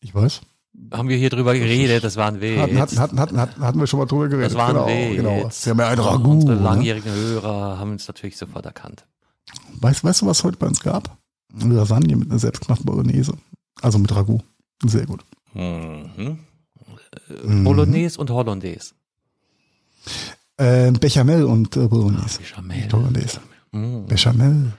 Ich 0.01 0.13
weiß 0.13 0.41
haben 0.91 1.09
wir 1.09 1.17
hier 1.17 1.29
drüber 1.29 1.53
geredet, 1.53 2.03
das 2.03 2.15
war 2.15 2.27
ein 2.27 2.39
Witz. 2.39 2.59
Hatten, 2.59 2.79
hatten, 2.99 3.19
hatten, 3.19 3.39
hatten, 3.39 3.61
hatten 3.61 3.79
wir 3.79 3.87
schon 3.87 3.99
mal 3.99 4.05
drüber 4.05 4.27
geredet. 4.27 4.51
Das 4.51 4.57
war 4.57 4.69
ein 4.69 5.15
genau, 5.15 5.39
Genau. 5.39 5.49
Wir 5.49 5.71
haben 5.71 5.79
ja 5.79 5.87
ein 5.87 5.99
Ragout. 5.99 6.31
Unsere 6.31 6.55
ne? 6.55 6.63
langjährigen 6.63 7.11
ne? 7.11 7.19
Hörer 7.19 7.79
haben 7.79 7.91
uns 7.91 8.07
natürlich 8.07 8.37
sofort 8.37 8.65
erkannt. 8.65 9.05
Weißt, 9.79 10.03
weißt 10.03 10.21
du, 10.21 10.27
was 10.27 10.43
heute 10.43 10.57
bei 10.57 10.67
uns 10.67 10.81
gab? 10.81 11.17
Eine 11.59 11.75
Lasagne 11.75 12.15
mit 12.15 12.29
einer 12.29 12.39
selbstgemachten 12.39 12.85
Bolognese. 12.85 13.33
Also 13.81 13.97
mit 13.99 14.13
Ragout. 14.15 14.43
Sehr 14.85 15.05
gut. 15.05 15.23
Mhm. 15.53 16.11
mhm. 16.17 17.63
Bolognese 17.63 18.19
und 18.19 18.29
Hollandaise. 18.29 18.93
Äh, 20.57 20.91
Bechamel 20.91 21.45
und 21.45 21.75
äh, 21.75 21.87
Bolognese. 21.87 22.39
Ah, 22.55 22.61
Bechamel. 22.61 22.87
Hollandaise. 22.91 23.39
Mhm. 23.71 24.05
Bechamel. 24.05 24.73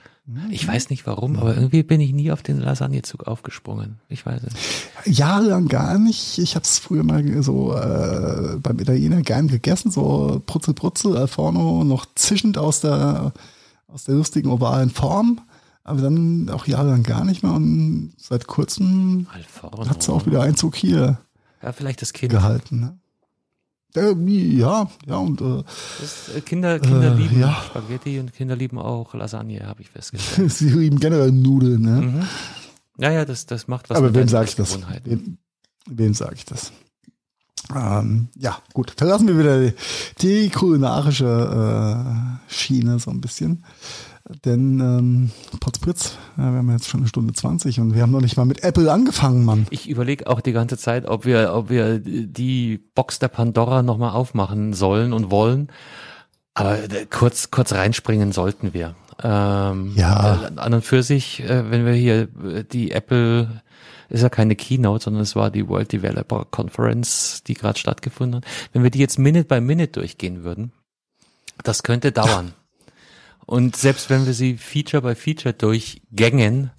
Ich 0.51 0.67
weiß 0.67 0.89
nicht 0.89 1.07
warum, 1.07 1.37
aber 1.37 1.55
irgendwie 1.55 1.81
bin 1.81 1.99
ich 1.99 2.13
nie 2.13 2.31
auf 2.31 2.43
den 2.43 2.59
Lasagnezug 2.59 3.27
aufgesprungen. 3.27 3.99
Ich 4.09 4.25
weiß 4.25 4.41
es. 4.43 5.17
Jahrelang 5.17 5.67
gar 5.67 5.97
nicht. 5.97 6.37
Ich 6.37 6.55
habe 6.55 6.63
es 6.63 6.77
früher 6.77 7.03
mal 7.03 7.41
so 7.41 7.73
äh, 7.75 8.57
beim 8.57 8.79
Italiener 8.79 9.21
gern 9.21 9.47
gegessen, 9.47 9.89
so 9.89 10.41
Brutzel 10.45 10.73
Brutzel, 10.75 11.17
Alforno, 11.17 11.83
noch 11.83 12.05
zischend 12.15 12.57
aus 12.57 12.81
der 12.81 13.33
aus 13.87 14.03
der 14.03 14.15
lustigen 14.15 14.51
ovalen 14.51 14.91
Form. 14.91 15.41
Aber 15.83 16.01
dann 16.01 16.49
auch 16.49 16.67
jahrelang 16.67 17.01
gar 17.01 17.25
nicht 17.25 17.41
mehr 17.41 17.53
und 17.53 18.13
seit 18.17 18.45
kurzem 18.45 19.25
hat 19.31 20.01
es 20.01 20.09
auch 20.09 20.27
wieder 20.27 20.43
Einzug 20.43 20.75
hier. 20.75 21.17
Ja, 21.63 21.71
vielleicht 21.71 22.01
das 22.03 22.13
Kind. 22.13 22.31
Gehalten. 22.31 22.79
Ne? 22.79 22.98
Ja, 23.95 24.89
ja 25.07 25.17
und 25.17 25.41
äh, 25.41 25.63
äh, 26.37 26.41
Kinder, 26.41 26.79
Kinder 26.79 27.11
äh, 27.11 27.15
lieben 27.15 27.39
ja. 27.39 27.63
Spaghetti 27.65 28.19
und 28.19 28.33
Kinder 28.33 28.55
lieben 28.55 28.77
auch 28.77 29.13
Lasagne, 29.15 29.65
habe 29.65 29.81
ich 29.81 29.89
festgestellt. 29.89 30.51
Sie 30.53 30.69
lieben 30.69 30.99
generell 30.99 31.31
Nudeln, 31.31 31.81
ne? 31.81 32.01
Mhm. 32.01 32.27
Ja, 32.99 33.11
ja, 33.11 33.25
das, 33.25 33.45
das 33.45 33.67
macht 33.67 33.89
was. 33.89 33.97
Aber 33.97 34.13
wem 34.13 34.27
sage 34.27 34.49
ich 34.49 34.55
das? 34.55 34.77
Wem, 35.05 35.37
wem 35.87 36.13
sage 36.13 36.35
ich 36.35 36.45
das? 36.45 36.71
Ähm, 37.73 38.29
ja, 38.35 38.57
gut. 38.73 38.93
Verlassen 38.95 39.27
wir 39.27 39.37
wieder 39.37 39.59
die, 39.59 39.73
die 40.21 40.49
kulinarische 40.49 42.39
äh, 42.47 42.53
Schiene 42.53 42.99
so 42.99 43.11
ein 43.11 43.21
bisschen. 43.21 43.63
Denn 44.45 44.79
ähm, 44.79 45.31
Potzblitz, 45.59 46.17
ja, 46.37 46.51
wir 46.51 46.59
haben 46.59 46.71
jetzt 46.71 46.87
schon 46.87 46.99
eine 46.99 47.09
Stunde 47.09 47.33
20 47.33 47.79
und 47.79 47.95
wir 47.95 48.03
haben 48.03 48.11
noch 48.11 48.21
nicht 48.21 48.37
mal 48.37 48.45
mit 48.45 48.63
Apple 48.63 48.91
angefangen, 48.91 49.43
Mann. 49.43 49.65
Ich 49.71 49.89
überlege 49.89 50.27
auch 50.27 50.39
die 50.39 50.51
ganze 50.51 50.77
Zeit, 50.77 51.07
ob 51.07 51.25
wir, 51.25 51.51
ob 51.55 51.71
wir 51.71 51.97
die 51.97 52.77
Box 52.93 53.17
der 53.17 53.29
Pandora 53.29 53.81
nochmal 53.81 54.11
aufmachen 54.11 54.73
sollen 54.73 55.13
und 55.13 55.31
wollen. 55.31 55.71
Aber 56.53 56.77
äh, 56.77 57.07
kurz, 57.09 57.49
kurz 57.49 57.73
reinspringen 57.73 58.31
sollten 58.31 58.73
wir. 58.75 58.95
Ähm, 59.23 59.93
ja. 59.95 60.43
Äh, 60.43 60.59
an 60.59 60.73
und 60.75 60.85
für 60.85 61.01
sich, 61.01 61.41
äh, 61.41 61.71
wenn 61.71 61.85
wir 61.87 61.93
hier 61.93 62.27
die 62.71 62.91
Apple, 62.91 63.63
ist 64.09 64.21
ja 64.21 64.29
keine 64.29 64.55
Keynote, 64.55 65.05
sondern 65.05 65.23
es 65.23 65.35
war 65.35 65.49
die 65.49 65.67
World 65.67 65.91
Developer 65.91 66.45
Conference, 66.51 67.41
die 67.47 67.55
gerade 67.55 67.79
stattgefunden 67.79 68.41
hat. 68.41 68.45
Wenn 68.73 68.83
wir 68.83 68.91
die 68.91 68.99
jetzt 68.99 69.17
Minute 69.17 69.45
by 69.45 69.59
Minute 69.59 69.93
durchgehen 69.93 70.43
würden, 70.43 70.71
das 71.63 71.81
könnte 71.81 72.11
dauern. 72.11 72.53
Und 73.45 73.75
selbst 73.75 74.09
wenn 74.09 74.25
wir 74.25 74.33
sie 74.33 74.57
Feature 74.57 75.01
by 75.01 75.15
Feature 75.15 75.53
durchgängen, 75.53 76.71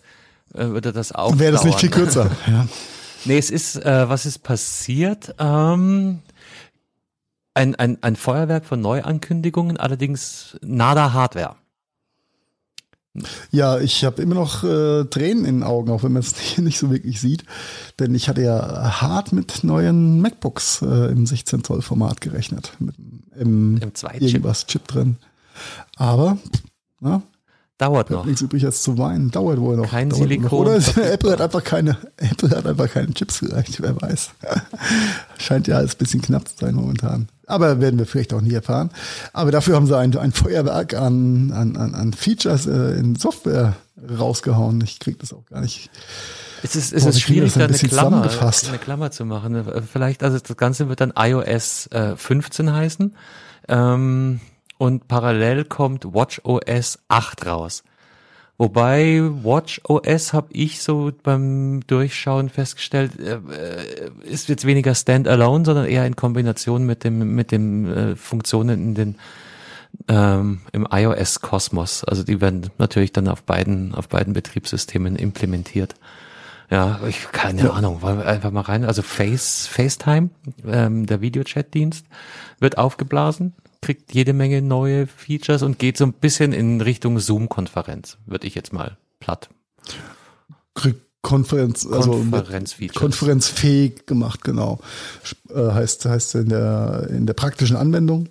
äh, 0.55 0.67
würde 0.67 0.93
das 0.93 1.13
auch. 1.13 1.39
Wäre 1.39 1.53
das 1.53 1.65
nicht 1.65 1.81
viel 1.81 1.91
kürzer, 1.91 2.31
ja. 2.47 2.69
Nee, 3.25 3.39
es 3.39 3.51
ist, 3.51 3.77
äh, 3.77 4.09
was 4.09 4.25
ist 4.25 4.39
passiert? 4.39 5.35
Ähm, 5.39 6.21
ein, 7.55 7.75
ein, 7.75 7.99
ein 8.03 8.17
Feuerwerk 8.17 8.65
von 8.65 8.81
Neuankündigungen, 8.81 9.77
allerdings 9.77 10.57
nada 10.63 11.13
Hardware. 11.13 11.57
Ja, 13.51 13.79
ich 13.81 14.05
habe 14.05 14.23
immer 14.23 14.37
noch 14.37 14.63
äh, 14.63 15.05
Tränen 15.05 15.45
in 15.45 15.57
den 15.57 15.63
Augen, 15.65 15.91
auch 15.91 16.05
wenn 16.05 16.13
man 16.13 16.21
es 16.21 16.37
nicht, 16.39 16.59
nicht, 16.59 16.79
so 16.79 16.91
wirklich 16.91 17.21
sieht. 17.21 17.45
Denn 17.99 18.15
ich 18.15 18.29
hatte 18.29 18.43
ja 18.43 19.01
hart 19.01 19.33
mit 19.33 19.65
neuen 19.65 20.21
MacBooks 20.21 20.83
äh, 20.83 21.11
im 21.11 21.27
16 21.27 21.65
Zoll 21.65 21.83
Format 21.83 22.21
gerechnet. 22.21 22.73
Mit 22.79 22.95
im, 23.37 23.79
Im 23.79 23.93
irgendwas 24.19 24.67
Chip 24.67 24.87
drin. 24.87 25.17
Aber 26.01 26.39
na, 27.01 27.23
dauert 27.77 28.09
noch. 28.09 28.25
Nichts 28.25 28.41
übrig 28.41 28.65
als 28.65 28.83
zu 28.83 28.97
weinen. 28.97 29.31
Dauert 29.31 29.61
wohl 29.61 29.77
noch. 29.77 29.91
Kein 29.91 30.09
dauert 30.09 30.23
Silikon. 30.23 30.45
Noch. 30.45 30.53
Oder 30.53 30.77
Apple 31.13 31.33
hat 31.33 31.43
einfach 31.43 31.63
keine, 31.63 31.99
Apple 32.17 32.49
hat 32.57 32.67
einfach 32.67 32.91
keine 32.91 33.13
Chips 33.13 33.37
vielleicht, 33.37 33.83
wer 33.83 34.01
weiß. 34.01 34.31
Scheint 35.39 35.69
ja 35.69 35.77
alles 35.77 35.95
ein 35.95 35.99
bisschen 35.99 36.23
knapp 36.23 36.49
zu 36.49 36.55
sein 36.59 36.75
momentan. 36.75 37.29
Aber 37.47 37.83
werden 37.83 37.99
wir 37.99 38.07
vielleicht 38.07 38.33
auch 38.33 38.41
nie 38.41 38.55
erfahren. 38.55 38.89
Aber 39.35 39.51
dafür 39.51 39.77
haben 39.77 39.87
sie 39.87 39.99
ein, 39.99 40.17
ein 40.17 40.33
Feuerwerk 40.33 40.95
an, 40.95 41.53
an, 41.53 41.77
an, 41.77 41.95
an 41.95 42.15
Features 42.15 42.67
äh, 42.67 42.99
in 42.99 43.17
Software 43.17 43.77
rausgehauen. 44.19 44.81
Ich 44.81 45.01
krieg 45.01 45.19
das 45.19 45.35
auch 45.35 45.45
gar 45.45 45.61
nicht. 45.61 45.91
Es 46.63 46.77
ist, 46.77 46.95
es 46.95 47.05
ist 47.05 47.21
schwierig, 47.21 47.53
da 47.53 47.67
eine 47.67 47.77
Klammer, 47.77 48.23
eine 48.23 48.79
Klammer 48.79 49.11
zu 49.11 49.27
machen. 49.27 49.67
Vielleicht, 49.93 50.23
also 50.23 50.39
das 50.39 50.57
Ganze 50.57 50.89
wird 50.89 51.03
dann 51.03 51.13
iOS 51.15 51.89
äh, 51.89 52.17
15 52.17 52.73
heißen. 52.73 53.15
Ähm, 53.69 54.41
und 54.81 55.09
parallel 55.09 55.67
kommt 55.67 56.07
WatchOS 56.15 57.01
8 57.09 57.47
raus. 57.47 57.85
Wobei 58.57 59.21
WatchOS 59.43 60.33
habe 60.33 60.49
ich 60.53 60.81
so 60.81 61.13
beim 61.23 61.83
Durchschauen 61.87 62.49
festgestellt, 62.49 63.13
äh, 63.21 63.35
äh, 63.35 64.11
ist 64.25 64.49
jetzt 64.49 64.65
weniger 64.65 64.95
Standalone, 64.95 65.67
sondern 65.67 65.85
eher 65.85 66.07
in 66.07 66.17
Kombination 66.17 66.87
mit 66.87 67.05
dem 67.05 67.35
mit 67.35 67.53
den 67.53 67.93
äh, 67.93 68.17
Funktionen 68.17 68.83
in 68.83 68.95
den 68.95 69.15
ähm, 70.09 70.63
im 70.73 70.89
iOS-Kosmos. 70.91 72.05
Also 72.05 72.23
die 72.23 72.41
werden 72.41 72.71
natürlich 72.79 73.13
dann 73.13 73.29
auf 73.29 73.43
beiden 73.43 73.95
auf 73.95 74.09
beiden 74.09 74.33
Betriebssystemen 74.33 75.17
implementiert. 75.17 75.95
Ja, 76.71 77.01
ich 77.07 77.31
keine 77.33 77.65
ja. 77.65 77.71
Ahnung, 77.73 78.01
wollen 78.01 78.17
wir 78.17 78.27
einfach 78.27 78.51
mal 78.51 78.63
rein. 78.63 78.87
Also 78.87 79.03
Face 79.03 79.67
FaceTime, 79.67 80.31
ähm, 80.67 81.05
der 81.05 81.21
Videochat-Dienst, 81.21 82.07
wird 82.61 82.79
aufgeblasen 82.79 83.53
kriegt 83.81 84.15
jede 84.15 84.33
Menge 84.33 84.63
neue 84.63 85.07
Features 85.07 85.63
und 85.63 85.79
geht 85.79 85.97
so 85.97 86.05
ein 86.05 86.13
bisschen 86.13 86.53
in 86.53 86.81
Richtung 86.81 87.19
Zoom-Konferenz, 87.19 88.19
würde 88.27 88.47
ich 88.47 88.55
jetzt 88.55 88.73
mal 88.73 88.97
platt. 89.19 89.49
Kriegt 90.75 91.01
Konferenz, 91.23 91.87
also 91.87 92.13
Konferenz 92.13 92.77
konferenzfähig 92.95 94.07
gemacht, 94.07 94.43
genau. 94.43 94.81
Äh, 95.51 95.73
heißt, 95.73 96.07
heißt 96.07 96.35
in 96.37 96.49
der, 96.49 97.09
in 97.11 97.27
der 97.27 97.35
praktischen 97.35 97.77
Anwendung 97.77 98.29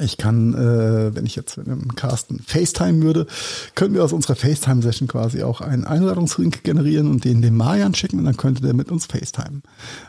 ich 0.00 0.16
kann, 0.16 0.54
äh, 0.54 1.14
wenn 1.14 1.26
ich 1.26 1.36
jetzt 1.36 1.58
mit 1.58 1.66
dem 1.66 1.94
Carsten 1.94 2.40
FaceTime 2.40 3.02
würde, 3.02 3.26
können 3.74 3.94
wir 3.94 4.02
aus 4.02 4.12
unserer 4.12 4.36
FaceTime-Session 4.36 5.08
quasi 5.08 5.42
auch 5.42 5.60
einen 5.60 5.84
Einladungslink 5.84 6.64
generieren 6.64 7.10
und 7.10 7.24
den 7.24 7.42
dem 7.42 7.56
Marian 7.56 7.94
schicken 7.94 8.18
und 8.18 8.24
dann 8.24 8.36
könnte 8.36 8.62
der 8.62 8.74
mit 8.74 8.90
uns 8.90 9.06
FaceTime. 9.06 9.60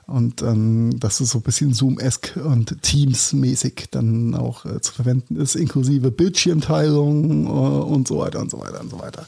Und 0.06 0.42
ähm, 0.42 1.00
das 1.00 1.20
ist 1.20 1.32
so 1.32 1.40
ein 1.40 1.44
bisschen 1.44 1.74
Zoom-esque 1.74 2.38
und 2.38 2.82
Teams-mäßig 2.82 3.90
dann 3.92 4.36
auch 4.36 4.66
äh, 4.66 4.80
zu 4.80 4.94
verwenden 4.94 5.36
ist, 5.36 5.56
inklusive 5.56 6.12
Bildschirmteilung 6.12 7.46
äh, 7.46 7.50
und 7.50 8.08
so 8.08 8.20
weiter 8.20 8.40
und 8.40 8.52
so 8.52 8.60
weiter 8.60 8.80
und 8.80 8.90
so 8.90 9.00
weiter. 9.00 9.26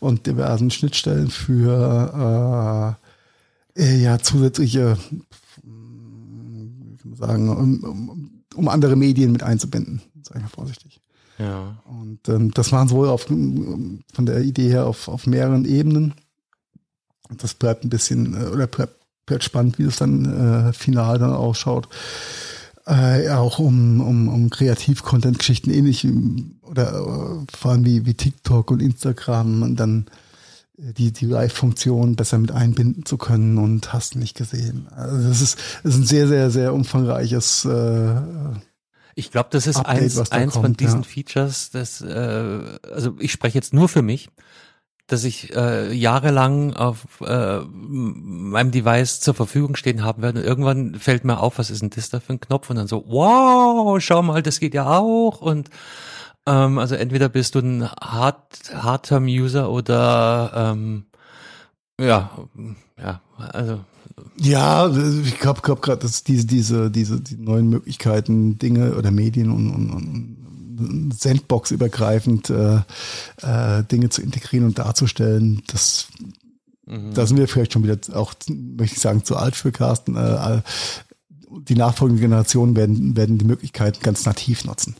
Und 0.00 0.26
diversen 0.26 0.70
Schnittstellen 0.70 1.30
für 1.30 2.98
äh, 3.76 3.82
äh, 3.82 4.02
ja 4.02 4.18
zusätzliche, 4.18 4.98
man 7.14 7.28
sagen, 7.28 7.48
um, 7.48 7.84
um, 7.84 8.23
um 8.54 8.68
andere 8.68 8.96
Medien 8.96 9.32
mit 9.32 9.42
einzubinden, 9.42 10.02
sage 10.22 10.38
ich 10.38 10.42
mal 10.42 10.48
vorsichtig. 10.48 11.00
Ja. 11.38 11.76
Und 11.84 12.28
ähm, 12.28 12.52
das 12.52 12.72
waren 12.72 12.88
so 12.88 13.04
auf, 13.06 13.24
von 13.24 14.02
der 14.20 14.40
Idee 14.42 14.68
her 14.68 14.86
auf, 14.86 15.08
auf 15.08 15.26
mehreren 15.26 15.64
Ebenen. 15.64 16.14
Und 17.28 17.42
das 17.42 17.54
bleibt 17.54 17.84
ein 17.84 17.90
bisschen, 17.90 18.34
äh, 18.34 18.46
oder 18.46 18.66
bleibt, 18.66 18.96
bleibt 19.26 19.44
spannend, 19.44 19.78
wie 19.78 19.84
es 19.84 19.96
dann 19.96 20.24
äh, 20.68 20.72
final 20.72 21.18
dann 21.18 21.32
ausschaut. 21.32 21.88
Äh, 22.86 23.30
auch 23.30 23.58
um, 23.58 24.00
um, 24.00 24.28
um 24.28 24.50
Kreativ-Content-Geschichten 24.50 25.70
ähnlich 25.70 26.06
oder 26.62 26.90
äh, 26.92 27.56
vor 27.56 27.70
allem 27.70 27.84
wie, 27.84 28.04
wie 28.04 28.14
TikTok 28.14 28.70
und 28.70 28.82
Instagram 28.82 29.62
und 29.62 29.76
dann 29.76 30.06
die, 30.76 31.12
die 31.12 31.26
Live-Funktion 31.26 32.16
besser 32.16 32.38
mit 32.38 32.50
einbinden 32.50 33.06
zu 33.06 33.16
können 33.16 33.58
und 33.58 33.92
hast 33.92 34.16
nicht 34.16 34.36
gesehen. 34.36 34.88
Also 34.90 35.28
das 35.28 35.40
ist, 35.40 35.58
das 35.82 35.94
ist 35.94 36.00
ein 36.00 36.06
sehr, 36.06 36.28
sehr, 36.28 36.50
sehr 36.50 36.74
umfangreiches 36.74 37.64
äh, 37.64 38.16
ich 39.16 39.30
glaube, 39.30 39.48
das 39.52 39.66
ist 39.66 39.76
Update, 39.76 40.02
eins, 40.02 40.32
eins 40.32 40.52
kommt, 40.54 40.64
von 40.64 40.76
diesen 40.76 41.02
ja. 41.02 41.08
Features, 41.08 41.70
das, 41.70 42.00
äh, 42.00 42.78
also 42.92 43.16
ich 43.20 43.30
spreche 43.30 43.56
jetzt 43.56 43.72
nur 43.72 43.88
für 43.88 44.02
mich, 44.02 44.28
dass 45.06 45.24
ich 45.24 45.54
äh, 45.54 45.92
jahrelang 45.92 46.74
auf 46.74 47.20
äh, 47.20 47.60
meinem 47.60 48.70
Device 48.70 49.20
zur 49.20 49.34
Verfügung 49.34 49.76
stehen 49.76 50.02
haben 50.02 50.22
werde. 50.22 50.40
Und 50.40 50.46
irgendwann 50.46 50.94
fällt 50.94 51.24
mir 51.24 51.40
auf, 51.40 51.58
was 51.58 51.70
ist 51.70 51.82
denn 51.82 51.90
das 51.90 52.08
da 52.08 52.20
für 52.20 52.32
ein 52.32 52.40
Knopf? 52.40 52.70
Und 52.70 52.76
dann 52.76 52.86
so, 52.86 53.04
wow, 53.06 54.00
schau 54.00 54.22
mal, 54.22 54.42
das 54.42 54.60
geht 54.60 54.74
ja 54.74 54.86
auch. 54.98 55.42
Und 55.42 55.68
ähm, 56.46 56.78
also 56.78 56.94
entweder 56.94 57.28
bist 57.28 57.54
du 57.54 57.60
ein 57.60 57.88
Hard, 57.88 58.74
Hard-Term-User 58.74 59.70
oder 59.70 60.74
ähm, 60.74 61.04
ja, 62.00 62.30
ja, 62.98 63.20
also 63.36 63.80
ja, 64.36 64.88
ich 64.88 65.38
glaube 65.38 65.60
glaub 65.62 65.82
gerade, 65.82 66.02
dass 66.02 66.22
diese, 66.22 66.46
diese, 66.46 66.90
diese 66.90 67.20
die 67.20 67.36
neuen 67.36 67.68
Möglichkeiten, 67.68 68.58
Dinge 68.58 68.94
oder 68.94 69.10
Medien 69.10 69.50
und, 69.50 69.70
und, 69.70 69.90
und 69.90 71.14
Sandbox 71.18 71.70
übergreifend 71.70 72.50
äh, 72.50 72.80
äh, 73.42 73.84
Dinge 73.84 74.08
zu 74.10 74.22
integrieren 74.22 74.66
und 74.66 74.78
darzustellen, 74.78 75.62
das 75.68 76.08
mhm. 76.86 77.14
da 77.14 77.26
sind 77.26 77.38
wir 77.38 77.48
vielleicht 77.48 77.72
schon 77.72 77.84
wieder 77.84 77.98
auch, 78.14 78.34
möchte 78.48 78.96
ich 78.96 79.00
sagen, 79.00 79.24
zu 79.24 79.36
alt 79.36 79.56
für 79.56 79.72
Carsten. 79.72 80.16
Äh, 80.16 80.62
die 81.68 81.76
nachfolgenden 81.76 82.20
Generationen 82.20 82.74
werden, 82.74 83.16
werden 83.16 83.38
die 83.38 83.44
Möglichkeiten 83.44 84.00
ganz 84.02 84.26
nativ 84.26 84.64
nutzen. 84.64 84.96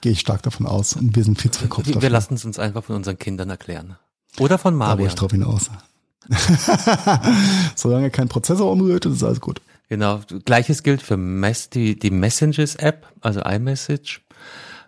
Gehe 0.00 0.12
ich 0.12 0.20
stark 0.20 0.42
davon 0.42 0.66
aus. 0.66 0.94
Und 0.94 1.16
wir 1.16 1.24
sind 1.24 1.40
fit 1.40 1.56
für 1.56 1.68
Kopf. 1.68 1.86
Wir, 1.86 2.02
wir 2.02 2.10
lassen 2.10 2.34
es 2.34 2.44
uns 2.44 2.58
einfach 2.58 2.84
von 2.84 2.96
unseren 2.96 3.18
Kindern 3.18 3.50
erklären. 3.50 3.96
Oder 4.38 4.58
von 4.58 4.74
Mario. 4.74 5.06
Da 5.06 5.12
ich 5.12 5.14
drauf 5.14 5.30
hinaus. 5.30 5.70
Solange 7.74 8.10
kein 8.10 8.28
Prozessor 8.28 8.70
umrührt, 8.70 9.06
ist 9.06 9.22
alles 9.22 9.40
gut. 9.40 9.60
Genau. 9.88 10.20
Gleiches 10.44 10.82
gilt 10.82 11.02
für 11.02 11.16
Mess, 11.16 11.70
die, 11.70 11.98
die 11.98 12.10
Messages-App, 12.10 13.06
also 13.20 13.40
iMessage. 13.40 14.22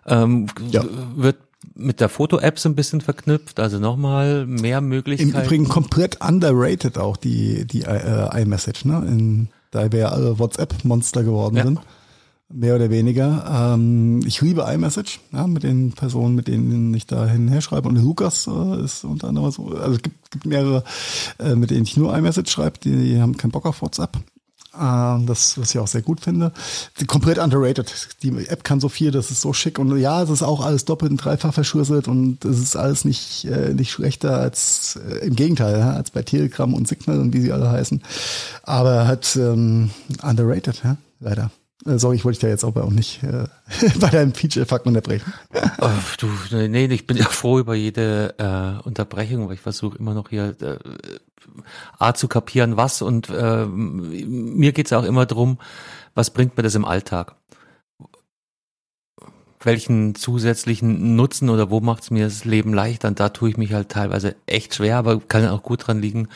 Ähm, 0.05 0.47
ja. 0.69 0.83
Wird 1.15 1.37
mit 1.73 1.99
der 1.99 2.09
Foto-App 2.09 2.59
so 2.59 2.69
ein 2.69 2.75
bisschen 2.75 3.01
verknüpft, 3.01 3.59
also 3.59 3.79
nochmal 3.79 4.45
mehr 4.45 4.81
Möglichkeiten. 4.81 5.35
Im 5.35 5.43
Übrigen 5.43 5.67
komplett 5.67 6.23
underrated 6.23 6.97
auch 6.97 7.17
die, 7.17 7.65
die 7.65 7.83
äh, 7.83 8.41
iMessage, 8.41 8.85
ne? 8.85 9.03
In, 9.07 9.49
da 9.71 9.91
wir 9.91 9.99
ja 9.99 10.09
alle 10.09 10.37
WhatsApp-Monster 10.37 11.23
geworden 11.23 11.55
ja. 11.55 11.63
sind 11.63 11.79
mehr 12.53 12.75
oder 12.75 12.89
weniger. 12.89 13.73
Ähm, 13.73 14.21
ich 14.25 14.41
liebe 14.41 14.61
iMessage, 14.61 15.19
ja, 15.31 15.47
mit 15.47 15.63
den 15.63 15.91
Personen, 15.93 16.35
mit 16.35 16.47
denen 16.47 16.93
ich 16.93 17.07
da 17.07 17.25
hinher 17.25 17.61
schreibe. 17.61 17.89
Und 17.89 17.95
Lukas 17.97 18.47
äh, 18.47 18.83
ist 18.83 19.03
unter 19.03 19.29
anderem 19.29 19.51
so, 19.51 19.69
also 19.69 19.95
es 19.95 20.01
gibt, 20.01 20.31
gibt 20.31 20.45
mehrere, 20.45 20.83
äh, 21.39 21.55
mit 21.55 21.71
denen 21.71 21.83
ich 21.83 21.97
nur 21.97 22.15
iMessage 22.15 22.51
schreibe, 22.51 22.79
die, 22.79 22.95
die 22.95 23.21
haben 23.21 23.37
keinen 23.37 23.51
Bock 23.51 23.65
auf 23.65 23.81
WhatsApp. 23.81 24.17
Äh, 24.73 25.25
das, 25.25 25.57
was 25.57 25.71
ich 25.71 25.79
auch 25.79 25.87
sehr 25.87 26.01
gut 26.01 26.21
finde. 26.21 26.53
Komplett 27.07 27.37
underrated. 27.37 27.93
Die 28.23 28.29
App 28.47 28.63
kann 28.63 28.79
so 28.79 28.89
viel, 28.89 29.11
das 29.11 29.31
ist 29.31 29.41
so 29.41 29.53
schick. 29.53 29.79
Und 29.79 29.97
ja, 29.97 30.23
es 30.23 30.29
ist 30.29 30.43
auch 30.43 30.63
alles 30.65 30.85
doppelt 30.85 31.11
und 31.11 31.17
dreifach 31.17 31.53
verschlüsselt 31.53 32.07
und 32.07 32.45
es 32.45 32.59
ist 32.59 32.75
alles 32.75 33.05
nicht, 33.05 33.45
äh, 33.45 33.73
nicht 33.73 33.91
schlechter 33.91 34.37
als, 34.37 34.97
äh, 35.09 35.25
im 35.25 35.35
Gegenteil, 35.35 35.79
ja, 35.79 35.91
als 35.91 36.11
bei 36.11 36.23
Telegram 36.23 36.73
und 36.73 36.87
Signal 36.87 37.19
und 37.19 37.33
wie 37.33 37.41
sie 37.41 37.51
alle 37.51 37.69
heißen. 37.69 38.01
Aber 38.63 39.07
hat 39.07 39.35
ähm, 39.35 39.91
underrated, 40.23 40.81
ja, 40.83 40.97
leider. 41.19 41.51
Äh, 41.85 41.97
sorry, 41.97 42.15
ich 42.15 42.25
wollte 42.25 42.37
dich 42.39 42.41
da 42.41 42.47
jetzt 42.47 42.63
aber 42.63 42.83
auch 42.83 42.91
nicht 42.91 43.23
äh, 43.23 43.47
bei 43.99 44.09
deinem 44.09 44.33
Feature-Fakt 44.33 44.85
unterbrechen. 44.85 45.33
oh, 45.79 45.89
du, 46.19 46.27
nee, 46.67 46.85
ich 46.85 47.07
bin 47.07 47.17
ja 47.17 47.25
froh 47.25 47.59
über 47.59 47.75
jede 47.75 48.35
äh, 48.37 48.85
Unterbrechung, 48.87 49.47
weil 49.47 49.55
ich 49.55 49.61
versuche 49.61 49.97
immer 49.97 50.13
noch 50.13 50.29
hier 50.29 50.55
äh, 50.61 50.77
A 51.97 52.13
zu 52.13 52.27
kapieren, 52.27 52.77
was 52.77 53.01
und 53.01 53.29
äh, 53.29 53.65
mir 53.65 54.73
geht's 54.73 54.93
auch 54.93 55.03
immer 55.03 55.25
drum, 55.25 55.57
was 56.13 56.29
bringt 56.29 56.55
mir 56.55 56.63
das 56.63 56.75
im 56.75 56.85
Alltag? 56.85 57.35
Welchen 59.63 60.15
zusätzlichen 60.15 61.15
Nutzen 61.15 61.49
oder 61.49 61.69
wo 61.69 61.81
macht's 61.81 62.09
mir 62.11 62.25
das 62.25 62.45
Leben 62.45 62.73
leichter? 62.73 63.07
Und 63.07 63.19
da 63.19 63.29
tue 63.29 63.49
ich 63.49 63.57
mich 63.57 63.73
halt 63.73 63.89
teilweise 63.89 64.35
echt 64.45 64.75
schwer, 64.75 64.97
aber 64.97 65.19
kann 65.19 65.47
auch 65.47 65.61
gut 65.61 65.87
dran 65.87 66.01
liegen, 66.01 66.29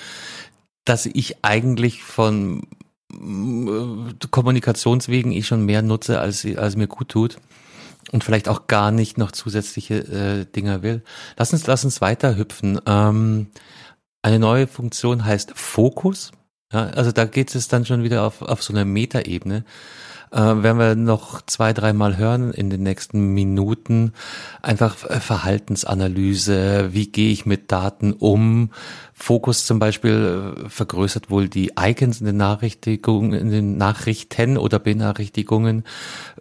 dass 0.85 1.07
ich 1.07 1.43
eigentlich 1.43 2.03
von 2.03 2.67
Kommunikationswegen 4.31 5.31
ich 5.31 5.47
schon 5.47 5.65
mehr 5.65 5.81
nutze, 5.81 6.19
als, 6.19 6.45
als 6.55 6.75
mir 6.75 6.87
gut 6.87 7.09
tut 7.09 7.37
und 8.11 8.23
vielleicht 8.23 8.49
auch 8.49 8.67
gar 8.67 8.91
nicht 8.91 9.17
noch 9.17 9.31
zusätzliche 9.31 9.95
äh, 9.95 10.45
Dinger 10.45 10.83
will. 10.83 11.03
Lass 11.37 11.53
uns, 11.53 11.67
lass 11.67 11.85
uns 11.85 12.01
weiter 12.01 12.37
hüpfen. 12.37 12.79
Ähm, 12.85 13.47
eine 14.21 14.39
neue 14.39 14.67
Funktion 14.67 15.25
heißt 15.25 15.53
Fokus. 15.55 16.31
Ja, 16.71 16.87
also 16.87 17.11
da 17.11 17.25
geht 17.25 17.53
es 17.53 17.67
dann 17.67 17.85
schon 17.85 18.03
wieder 18.03 18.23
auf, 18.23 18.41
auf 18.41 18.63
so 18.63 18.73
eine 18.73 18.85
Metaebene 18.85 19.65
äh, 20.35 20.63
werden 20.63 20.77
wir 20.77 20.95
noch 20.95 21.41
zwei, 21.43 21.71
dreimal 21.71 22.17
hören 22.17 22.51
in 22.51 22.69
den 22.69 22.83
nächsten 22.83 23.33
Minuten. 23.33 24.11
Einfach 24.61 25.09
äh, 25.09 25.21
Verhaltensanalyse, 25.21 26.89
wie 26.91 27.07
gehe 27.07 27.31
ich 27.31 27.45
mit 27.45 27.71
Daten 27.71 28.11
um? 28.11 28.71
Fokus 29.13 29.65
zum 29.65 29.79
Beispiel 29.79 30.65
äh, 30.65 30.69
vergrößert 30.69 31.29
wohl 31.29 31.47
die 31.47 31.71
Icons 31.79 32.19
in 32.19 32.25
den 32.25 32.35
Nachrichtigungen, 32.35 33.31
in 33.31 33.49
den 33.49 33.77
Nachrichten 33.77 34.57
oder 34.57 34.77
Benachrichtigungen, 34.77 35.85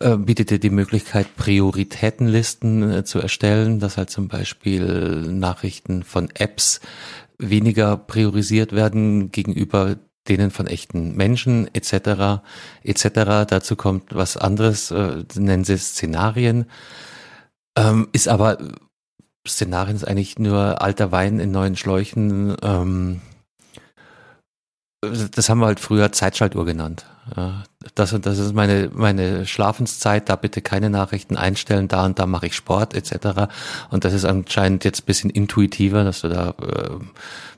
äh, 0.00 0.16
bietet 0.16 0.50
dir 0.50 0.58
die 0.58 0.70
Möglichkeit, 0.70 1.36
Prioritätenlisten 1.36 3.04
zu 3.04 3.20
erstellen, 3.20 3.78
dass 3.78 3.96
halt 3.96 4.10
zum 4.10 4.26
Beispiel 4.26 5.22
Nachrichten 5.30 6.02
von 6.02 6.30
Apps 6.34 6.80
weniger 7.38 7.96
priorisiert 7.96 8.72
werden 8.72 9.30
gegenüber 9.30 9.96
denen 10.28 10.50
von 10.50 10.66
echten 10.66 11.14
Menschen 11.16 11.68
etc. 11.74 12.42
etc. 12.82 13.46
Dazu 13.48 13.76
kommt 13.76 14.14
was 14.14 14.36
anderes, 14.36 14.90
äh, 14.90 15.24
nennen 15.34 15.64
sie 15.64 15.78
Szenarien. 15.78 16.66
Ähm, 17.76 18.08
ist 18.12 18.28
aber 18.28 18.58
Szenarien 19.46 19.96
ist 19.96 20.06
eigentlich 20.06 20.38
nur 20.38 20.80
alter 20.80 21.12
Wein 21.12 21.40
in 21.40 21.50
neuen 21.50 21.76
Schläuchen. 21.76 22.56
Ähm, 22.62 23.20
das 25.02 25.48
haben 25.48 25.58
wir 25.58 25.66
halt 25.66 25.80
früher 25.80 26.12
Zeitschaltuhr 26.12 26.64
genannt. 26.64 27.04
Das 27.94 28.12
und 28.12 28.26
das 28.26 28.38
ist 28.38 28.54
meine 28.54 28.90
meine 28.92 29.46
Schlafenszeit. 29.46 30.28
Da 30.28 30.36
bitte 30.36 30.62
keine 30.62 30.88
Nachrichten 30.88 31.36
einstellen. 31.36 31.88
Da 31.88 32.04
und 32.06 32.18
da 32.18 32.26
mache 32.26 32.46
ich 32.46 32.54
Sport 32.54 32.94
etc. 32.94 33.50
Und 33.90 34.04
das 34.04 34.14
ist 34.14 34.24
anscheinend 34.24 34.84
jetzt 34.84 35.06
bisschen 35.06 35.30
intuitiver, 35.30 36.04
dass 36.04 36.22
du 36.22 36.28
da 36.28 36.50
äh, 36.50 36.90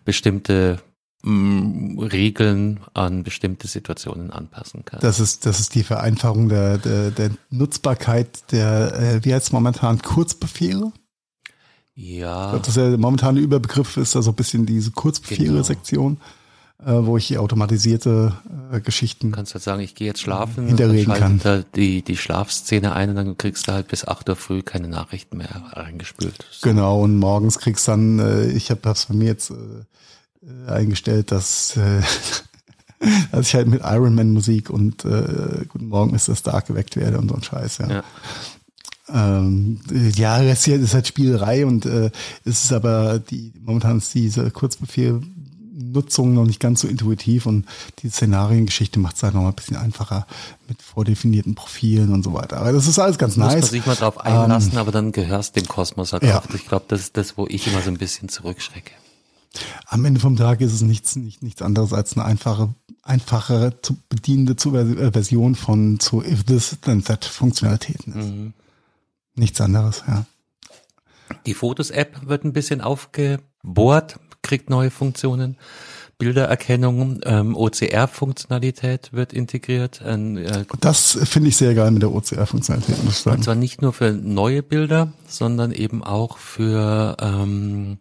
bestimmte 0.04 0.78
Regeln 1.26 2.80
an 2.94 3.24
bestimmte 3.24 3.66
Situationen 3.66 4.30
anpassen 4.30 4.84
kannst. 4.84 5.02
Das 5.02 5.18
ist 5.18 5.44
das 5.44 5.58
ist 5.58 5.74
die 5.74 5.82
Vereinfachung 5.82 6.48
der 6.48 6.78
der, 6.78 7.10
der 7.10 7.30
Nutzbarkeit 7.50 8.52
der 8.52 8.94
äh, 8.94 9.24
wie 9.24 9.34
heißt 9.34 9.52
momentan 9.52 10.00
Kurzbefehle. 10.00 10.92
Ja. 11.96 12.44
Ich 12.44 12.50
glaube, 12.50 12.58
das 12.66 12.68
ist 12.68 12.76
ja 12.76 13.32
der 13.32 13.42
Überbegriff 13.42 13.96
ist 13.96 14.14
da 14.14 14.22
so 14.22 14.30
ein 14.30 14.36
bisschen 14.36 14.66
diese 14.66 14.90
Kurzbefehle-Sektion, 14.90 16.18
äh, 16.84 16.92
wo 16.92 17.16
ich 17.16 17.38
automatisierte 17.38 18.36
äh, 18.70 18.80
Geschichten. 18.80 19.30
Du 19.30 19.36
kannst 19.36 19.54
halt 19.54 19.64
sagen, 19.64 19.80
ich 19.80 19.94
gehe 19.94 20.06
jetzt 20.06 20.20
schlafen 20.20 20.66
Hinterreden 20.66 21.10
und 21.10 21.18
kann. 21.18 21.40
da 21.42 21.62
die, 21.74 22.02
die 22.02 22.18
Schlafszene 22.18 22.92
ein 22.92 23.08
und 23.08 23.16
dann 23.16 23.38
kriegst 23.38 23.66
du 23.66 23.72
halt 23.72 23.88
bis 23.88 24.06
8 24.06 24.28
Uhr 24.28 24.36
früh 24.36 24.62
keine 24.62 24.88
Nachrichten 24.88 25.38
mehr 25.38 25.62
reingespült. 25.72 26.44
Genau, 26.62 27.02
und 27.02 27.16
morgens 27.16 27.58
kriegst 27.58 27.88
dann, 27.88 28.18
äh, 28.18 28.48
ich 28.48 28.70
habe 28.70 28.80
das 28.82 29.06
bei 29.06 29.14
mir 29.14 29.28
jetzt 29.28 29.50
äh, 29.50 29.54
äh, 30.46 30.70
eingestellt, 30.70 31.32
dass, 31.32 31.76
äh, 31.76 32.00
dass 33.32 33.48
ich 33.48 33.54
halt 33.54 33.68
mit 33.68 33.82
Iron 33.84 34.14
Man 34.14 34.32
Musik 34.32 34.70
und 34.70 35.04
äh, 35.04 35.64
Guten 35.68 35.88
Morgen 35.88 36.14
ist 36.14 36.28
das 36.28 36.42
Dark 36.42 36.66
geweckt 36.66 36.96
werde 36.96 37.18
und 37.18 37.28
so 37.28 37.34
ein 37.34 37.42
Scheiß, 37.42 37.78
ja. 37.78 37.88
Ja. 37.88 38.04
Ähm, 39.08 39.80
ja, 40.16 40.42
das 40.42 40.64
hier 40.64 40.80
ist 40.80 40.92
halt 40.94 41.06
Spielerei 41.06 41.64
und 41.64 41.86
äh, 41.86 42.10
es 42.44 42.64
ist 42.64 42.72
aber 42.72 43.20
die, 43.20 43.52
momentan 43.64 43.98
ist 43.98 44.12
diese 44.14 44.50
Kurzbefehl-Nutzung 44.50 46.34
noch 46.34 46.44
nicht 46.44 46.58
ganz 46.58 46.80
so 46.80 46.88
intuitiv 46.88 47.46
und 47.46 47.66
die 48.00 48.08
Szenariengeschichte 48.08 48.98
macht 48.98 49.14
es 49.14 49.22
halt 49.22 49.34
noch 49.34 49.42
mal 49.42 49.50
ein 49.50 49.54
bisschen 49.54 49.76
einfacher 49.76 50.26
mit 50.68 50.82
vordefinierten 50.82 51.54
Profilen 51.54 52.12
und 52.12 52.24
so 52.24 52.34
weiter. 52.34 52.56
Aber 52.58 52.72
das 52.72 52.88
ist 52.88 52.98
alles 52.98 53.16
ganz 53.16 53.36
Muss 53.36 53.46
man 53.46 53.54
nice. 53.60 53.70
sich 53.70 53.86
mal 53.86 53.94
drauf 53.94 54.18
einlassen, 54.18 54.76
aber 54.76 54.90
dann 54.90 55.12
gehörst 55.12 55.54
dem 55.54 55.68
Kosmos 55.68 56.12
halt 56.12 56.24
Ja. 56.24 56.40
auch. 56.40 56.50
Ich 56.52 56.66
glaube, 56.66 56.86
das 56.88 57.00
ist 57.02 57.16
das, 57.16 57.36
wo 57.38 57.46
ich 57.46 57.68
immer 57.68 57.82
so 57.82 57.90
ein 57.90 57.98
bisschen 57.98 58.28
zurückschrecke. 58.28 58.90
Am 59.86 60.04
Ende 60.04 60.20
vom 60.20 60.36
Tag 60.36 60.60
ist 60.60 60.72
es 60.72 60.82
nichts, 60.82 61.16
nicht, 61.16 61.42
nichts 61.42 61.62
anderes 61.62 61.92
als 61.92 62.16
eine 62.16 62.24
einfache, 62.24 62.74
einfache 63.02 63.78
zu 63.82 63.96
bedienende 64.08 64.56
zu 64.56 64.74
äh, 64.74 65.12
Version 65.12 65.54
von 65.54 66.00
zu 66.00 66.22
if 66.22 66.44
this 66.44 66.76
then 66.82 67.02
that 67.04 67.24
Funktionalitäten 67.24 68.12
ist. 68.14 68.28
Mhm. 68.28 68.52
Nichts 69.34 69.60
anderes, 69.60 70.02
ja. 70.06 70.24
Die 71.44 71.54
Fotos-App 71.54 72.26
wird 72.26 72.44
ein 72.44 72.52
bisschen 72.52 72.80
aufgebohrt, 72.80 74.18
kriegt 74.42 74.70
neue 74.70 74.90
Funktionen. 74.90 75.56
Bildererkennung, 76.18 77.20
ähm, 77.24 77.54
OCR-Funktionalität 77.54 79.12
wird 79.12 79.34
integriert. 79.34 80.00
Ein, 80.02 80.38
äh, 80.38 80.64
das 80.80 81.18
finde 81.24 81.50
ich 81.50 81.56
sehr 81.58 81.74
geil 81.74 81.90
mit 81.90 82.02
der 82.02 82.12
OCR-Funktionalität, 82.12 83.04
muss 83.04 83.18
ich 83.18 83.20
sagen. 83.20 83.36
Und 83.36 83.42
zwar 83.42 83.54
nicht 83.54 83.82
nur 83.82 83.92
für 83.92 84.12
neue 84.12 84.62
Bilder, 84.62 85.12
sondern 85.26 85.72
eben 85.72 86.02
auch 86.02 86.38
für 86.38 87.16
ähm, 87.20 87.98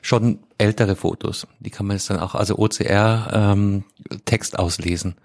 schon 0.00 0.38
ältere 0.58 0.94
Fotos. 0.94 1.48
Die 1.58 1.70
kann 1.70 1.86
man 1.86 1.96
jetzt 1.96 2.08
dann 2.08 2.20
auch, 2.20 2.36
also 2.36 2.56
OCR 2.56 3.30
ähm, 3.32 3.84
Text 4.24 4.58
auslesen. 4.58 5.16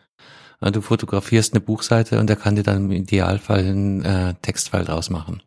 Du 0.61 0.81
fotografierst 0.81 1.53
eine 1.53 1.61
Buchseite 1.61 2.19
und 2.19 2.27
der 2.27 2.35
kann 2.35 2.55
dir 2.55 2.61
dann 2.61 2.85
im 2.85 2.91
Idealfall 2.91 3.59
einen 3.59 4.05
äh, 4.05 4.35
Textfile 4.43 4.85
draus 4.85 5.09
machen. 5.09 5.41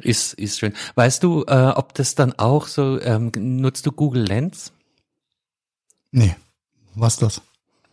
Ist, 0.00 0.34
ist 0.34 0.58
schön. 0.58 0.74
Weißt 0.96 1.22
du, 1.22 1.44
äh, 1.46 1.72
ob 1.74 1.94
das 1.94 2.16
dann 2.16 2.32
auch 2.32 2.66
so, 2.66 3.00
ähm, 3.00 3.30
nutzt 3.36 3.86
du 3.86 3.92
Google 3.92 4.24
Lens? 4.24 4.72
Nee, 6.10 6.34
was 6.94 7.16
das? 7.16 7.42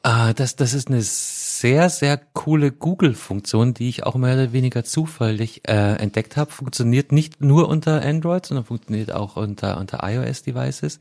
Ah, 0.03 0.33
das, 0.33 0.55
das 0.55 0.75
ist 0.75 0.89
eine 0.89 1.01
sehr, 1.01 1.89
sehr 1.89 2.17
coole 2.17 2.71
Google-Funktion, 2.71 3.73
die 3.73 3.89
ich 3.89 4.03
auch 4.03 4.13
mehr 4.15 4.35
oder 4.35 4.53
weniger 4.53 4.83
zufällig 4.83 5.67
äh, 5.67 5.95
entdeckt 5.95 6.37
habe. 6.37 6.51
Funktioniert 6.51 7.11
nicht 7.11 7.41
nur 7.41 7.67
unter 7.67 8.03
Android, 8.03 8.45
sondern 8.45 8.65
funktioniert 8.65 9.11
auch 9.11 9.35
unter, 9.35 9.79
unter 9.79 10.07
iOS-Devices. 10.07 10.99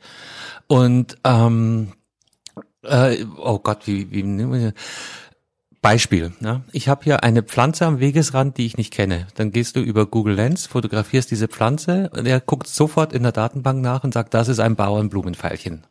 Und 0.69 1.19
ähm, 1.25 1.93
äh, 2.83 3.27
oh 3.37 3.59
Gott, 3.59 3.87
wie, 3.87 4.11
wie 4.11 4.23
nehmen 4.23 4.53
wir 4.53 4.73
Beispiel. 5.83 6.33
Ja? 6.41 6.63
Ich 6.73 6.89
habe 6.89 7.05
hier 7.05 7.23
eine 7.25 7.43
Pflanze 7.43 7.85
am 7.85 8.01
Wegesrand, 8.01 8.57
die 8.57 8.65
ich 8.65 8.79
nicht 8.79 8.91
kenne. 8.91 9.27
Dann 9.35 9.53
gehst 9.53 9.77
du 9.77 9.81
über 9.81 10.07
Google 10.07 10.37
Lens, 10.37 10.67
fotografierst 10.67 11.31
diese 11.31 11.47
Pflanze 11.47 12.11
und 12.17 12.25
er 12.25 12.41
guckt 12.41 12.69
sofort 12.69 13.13
in 13.13 13.23
der 13.23 13.33
Datenbank 13.33 13.83
nach 13.83 14.03
und 14.03 14.15
sagt, 14.15 14.33
das 14.33 14.49
ist 14.49 14.61
ein 14.61 14.77
Bauernblumenpfeilchen. 14.77 15.85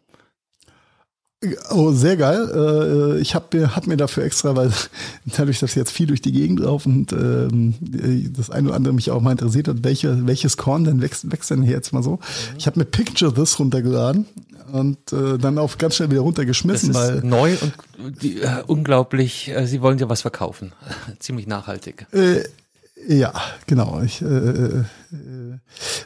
Oh, 1.72 1.92
sehr 1.92 2.18
geil. 2.18 3.18
Äh, 3.18 3.22
Ich 3.22 3.36
habe 3.36 3.58
mir, 3.58 3.76
hab 3.76 3.88
mir 3.88 3.98
dafür 3.98 4.24
extra, 4.24 4.56
weil 4.56 4.72
dadurch, 5.38 5.60
dass 5.60 5.72
ich 5.72 5.76
jetzt 5.76 5.92
viel 5.92 6.08
durch 6.08 6.22
die 6.22 6.32
Gegend 6.32 6.60
laufe 6.60 6.88
und 6.90 7.12
ähm, 7.14 7.74
das 8.36 8.50
eine 8.50 8.68
oder 8.70 8.76
andere 8.78 8.94
mich 8.94 9.12
auch 9.12 9.22
mal 9.22 9.32
interessiert 9.32 9.68
hat, 9.68 9.84
welche, 9.84 10.26
welches 10.28 10.58
Korn 10.58 10.84
denn 10.84 11.02
wächst, 11.02 11.32
wächst 11.32 11.50
denn 11.52 11.64
hier 11.64 11.74
jetzt 11.74 11.94
mal 11.94 12.04
so. 12.04 12.20
Ich 12.58 12.68
habe 12.68 12.80
mir 12.80 12.86
Picture 12.86 13.34
This 13.34 13.60
runtergeladen 13.60 14.26
und 14.72 14.98
äh, 15.14 15.38
dann 15.38 15.58
auf 15.58 15.78
ganz 15.78 15.96
schnell 15.96 16.10
wieder 16.10 16.22
Das 16.22 16.26
runtergeschmissen, 16.26 16.90
ist 16.92 16.96
weil 16.96 17.22
neu 17.24 17.56
und 18.04 18.22
die, 18.24 18.42
äh, 18.42 18.64
unglaublich, 18.66 19.50
äh, 19.50 19.68
sie 19.68 19.82
wollen 19.82 19.98
dir 19.98 20.10
was 20.10 20.22
verkaufen. 20.22 20.72
Ziemlich 21.20 21.48
nachhaltig. 21.48 22.08
äh, 22.12 22.44
ja, 23.08 23.34
genau. 23.68 24.02
Ich 24.04 24.22
äh, 24.22 24.26
äh, 24.26 24.84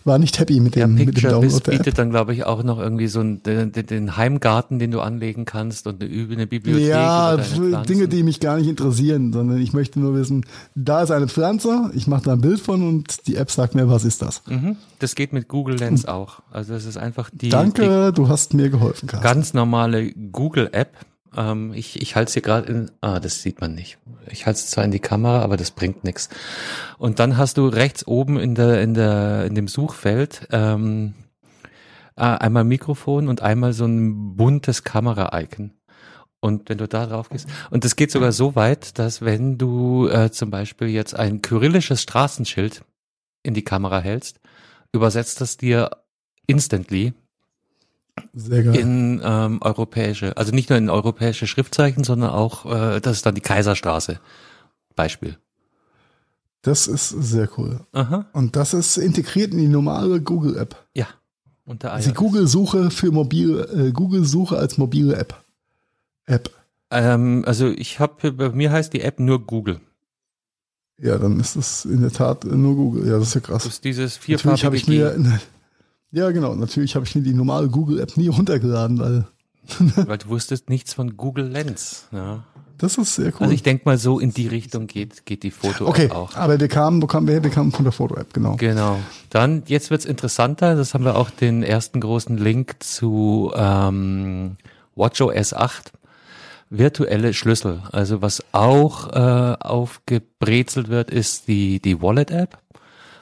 war 0.04 0.18
nicht 0.20 0.40
happy 0.40 0.60
mit 0.60 0.76
dem, 0.76 0.96
mit 0.96 1.08
dem 1.08 1.14
Picture 1.14 1.34
Download 1.34 1.64
der 1.64 1.72
bietet 1.72 1.98
dann, 1.98 2.10
glaube 2.10 2.34
ich, 2.34 2.46
auch 2.46 2.64
noch 2.64 2.80
irgendwie 2.80 3.08
so 3.08 3.20
einen, 3.20 3.42
den, 3.44 3.72
den 3.72 4.18
Heimgarten, 4.18 4.80
den 4.80 4.92
du 4.92 5.00
anlegen 5.02 5.46
kannst 5.46 5.88
und 5.88 6.02
eine, 6.04 6.12
Üb- 6.12 6.32
eine 6.34 6.48
Bibliothek. 6.48 6.88
Ja. 6.90 7.38
Dinge, 7.38 8.08
die 8.08 8.24
mich 8.24 8.40
gar 8.40 8.58
nicht 8.58 8.68
interessieren, 8.68 9.32
sondern 9.34 9.60
ich 9.62 9.74
möchte 9.74 10.00
nur 10.00 10.14
wissen, 10.16 10.46
da 10.76 11.02
ist 11.04 11.12
eine 11.12 11.28
Pflanze, 11.28 11.92
ich 11.94 12.08
mache 12.08 12.24
da 12.24 12.34
ein 12.34 12.42
Bild 12.42 12.60
von 12.60 12.88
und 12.88 13.28
die 13.28 13.36
App 13.36 13.52
sagt 13.52 13.76
mir, 13.76 13.90
was 13.90 14.04
ist 14.04 14.22
das? 14.22 14.42
Mhm. 14.48 14.76
Das 15.00 15.16
geht 15.16 15.34
mit 15.34 15.48
Google 15.48 15.76
Lens 15.78 16.06
auch. 16.06 16.40
Also 16.52 16.74
das 16.74 16.86
ist 16.86 16.98
einfach 16.98 17.30
die, 17.30 17.38
die 17.38 17.50
Danke, 17.50 18.12
du 18.14 18.28
hast 18.30 18.54
mir 18.54 18.70
geholfen, 18.70 19.08
Carsten. 19.08 19.24
ganz 19.24 19.54
normale 19.54 20.12
Google-App. 20.14 20.90
Ähm, 21.38 21.74
ich 21.74 22.02
ich 22.02 22.16
halte 22.16 22.30
es 22.30 22.34
hier 22.34 22.42
gerade 22.42 22.72
in, 22.72 22.92
ah, 23.02 23.20
das 23.20 23.42
sieht 23.42 23.62
man 23.62 23.76
nicht. 23.76 23.98
Ich 24.30 24.46
halte 24.46 24.60
es 24.60 24.70
zwar 24.70 24.84
in 24.84 24.92
die 24.92 25.00
Kamera, 25.00 25.42
aber 25.42 25.56
das 25.56 25.72
bringt 25.72 26.04
nichts. 26.04 26.30
Und 26.98 27.20
dann 27.20 27.38
hast 27.38 27.58
du 27.58 27.68
rechts 27.68 28.06
oben 28.08 28.38
in 28.38 28.56
der 28.56 28.82
in 28.82 28.94
der 28.94 29.46
in 29.46 29.56
dem 29.56 29.68
Suchfeld 29.68 30.48
ähm, 30.52 31.14
äh, 32.16 32.24
einmal 32.24 32.64
Mikrofon 32.64 33.30
und 33.30 33.42
einmal 33.42 33.74
so 33.74 33.86
ein 33.86 34.36
buntes 34.36 34.84
Kamera-Icon. 34.84 35.72
Und 36.40 36.70
wenn 36.70 36.78
du 36.78 36.88
da 36.88 37.06
drauf 37.06 37.30
gehst, 37.30 37.48
und 37.72 37.84
das 37.84 37.96
geht 37.96 38.12
sogar 38.12 38.32
so 38.32 38.56
weit, 38.56 39.00
dass 39.00 39.22
wenn 39.22 39.58
du 39.58 40.08
äh, 40.08 40.32
zum 40.32 40.52
Beispiel 40.52 40.88
jetzt 40.88 41.16
ein 41.16 41.42
kyrillisches 41.42 42.02
Straßenschild 42.02 42.84
in 43.44 43.54
die 43.54 43.64
Kamera 43.64 44.00
hältst, 44.00 44.40
übersetzt 44.94 45.42
das 45.42 45.58
dir 45.58 45.90
instantly 46.48 47.14
Sehr 48.34 48.64
geil. 48.64 48.76
in 48.76 49.22
ähm, 49.24 49.62
europäische, 49.62 50.38
also 50.38 50.52
nicht 50.52 50.70
nur 50.70 50.78
in 50.78 50.90
europäische 50.90 51.48
Schriftzeichen, 51.48 52.04
sondern 52.04 52.32
auch, 52.32 52.66
äh, 52.66 53.00
das 53.00 53.18
ist 53.18 53.26
dann 53.26 53.36
die 53.36 53.42
Kaiserstraße. 53.42 54.20
Beispiel. 54.96 55.38
Das 56.62 56.88
ist 56.88 57.10
sehr 57.10 57.50
cool. 57.58 57.80
Aha. 57.94 58.26
Und 58.34 58.56
das 58.56 58.74
ist 58.74 58.98
integriert 58.98 59.54
in 59.54 59.60
die 59.60 59.68
normale 59.68 60.22
Google-App. 60.22 60.76
Ja. 60.94 61.08
Unter 61.66 61.94
Also. 61.94 62.14
Google-Suche 62.14 62.92
für 62.92 63.12
mobile, 63.12 63.64
äh, 63.68 63.92
Google-Suche 63.92 64.58
als 64.58 64.78
mobile 64.78 65.16
App. 65.16 65.44
App. 66.26 66.50
Ähm, 66.90 67.44
also 67.46 67.70
ich 67.70 68.00
habe, 68.00 68.32
bei 68.32 68.50
mir 68.50 68.72
heißt 68.72 68.94
die 68.94 69.02
App 69.02 69.20
nur 69.20 69.46
Google. 69.46 69.82
Ja, 71.00 71.18
dann 71.18 71.40
ist 71.40 71.56
das 71.56 71.86
in 71.86 72.02
der 72.02 72.12
Tat 72.12 72.44
nur 72.46 72.76
Google. 72.76 73.08
Ja, 73.08 73.20
das 73.20 73.30
ist 73.30 73.34
ja 73.36 73.42
krass. 73.42 73.64
Das 73.64 73.74
ist 73.74 73.84
dieses 73.84 74.16
Natürlich 74.16 74.42
vierfarbige 74.42 74.66
habe 74.66 74.76
ich 74.76 74.88
mir, 74.88 75.40
ja 76.12 76.32
genau, 76.32 76.56
natürlich 76.56 76.96
habe 76.96 77.06
ich 77.06 77.16
mir 77.16 77.22
die 77.22 77.34
normale 77.34 77.70
Google-App 77.70 78.18
nie 78.18 78.28
runtergeladen, 78.28 79.00
weil 79.00 79.28
weil 79.96 80.18
du 80.18 80.30
wusstest 80.30 80.70
nichts 80.70 80.94
von 80.94 81.18
Google 81.18 81.48
Lens. 81.48 82.08
Ja. 82.12 82.44
das 82.78 82.98
ist 82.98 83.16
sehr 83.16 83.28
cool. 83.28 83.42
Also 83.42 83.54
ich 83.54 83.64
denke 83.64 83.84
mal, 83.86 83.98
so 83.98 84.20
in 84.20 84.32
die 84.32 84.48
Richtung 84.48 84.88
geht, 84.88 85.26
geht 85.26 85.44
die 85.44 85.52
Foto 85.52 85.88
okay, 85.88 86.10
auch. 86.12 86.36
aber 86.36 86.60
wir 86.60 86.68
kamen, 86.68 87.02
wo 87.02 87.08
kamen 87.08 87.28
wir 87.28 87.36
her? 87.36 87.44
Wir 87.44 87.52
kamen 87.52 87.72
von 87.72 87.84
der 87.84 87.92
Foto-App, 87.92 88.34
genau. 88.34 88.56
Genau. 88.56 89.00
Dann, 89.30 89.64
jetzt 89.68 89.90
wird's 89.90 90.06
interessanter. 90.06 90.76
Das 90.76 90.94
haben 90.94 91.04
wir 91.04 91.16
auch 91.16 91.30
den 91.30 91.64
ersten 91.64 92.00
großen 92.00 92.38
Link 92.38 92.78
zu 92.80 93.52
ähm, 93.56 94.58
WatchOS 94.96 95.54
8. 95.54 95.92
Virtuelle 96.70 97.34
Schlüssel. 97.34 97.82
Also 97.92 98.22
was 98.22 98.44
auch 98.52 99.14
äh, 99.14 99.56
aufgebrezelt 99.60 100.90
wird, 100.90 101.10
ist 101.10 101.48
die, 101.48 101.80
die 101.80 102.02
Wallet-App. 102.02 102.58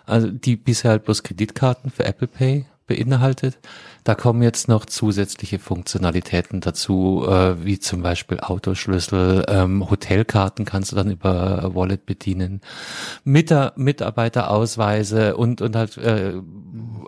Also 0.07 0.29
die 0.29 0.55
bisher 0.55 0.91
halt 0.91 1.05
bloß 1.05 1.23
Kreditkarten 1.23 1.91
für 1.91 2.05
Apple 2.05 2.27
Pay 2.27 2.65
beinhaltet. 2.87 3.59
Da 4.03 4.13
kommen 4.15 4.43
jetzt 4.43 4.67
noch 4.67 4.85
zusätzliche 4.85 5.57
Funktionalitäten 5.59 6.61
dazu, 6.61 7.25
äh, 7.27 7.63
wie 7.63 7.79
zum 7.79 8.01
Beispiel 8.01 8.39
Autoschlüssel, 8.39 9.45
ähm, 9.47 9.89
Hotelkarten 9.89 10.65
kannst 10.65 10.91
du 10.91 10.95
dann 10.95 11.09
über 11.09 11.71
Wallet 11.73 12.05
bedienen, 12.05 12.61
Mitar 13.23 13.73
Mitarbeiterausweise 13.75 15.35
und 15.35 15.61
und 15.61 15.75
halt 15.75 15.97
äh, 15.97 16.33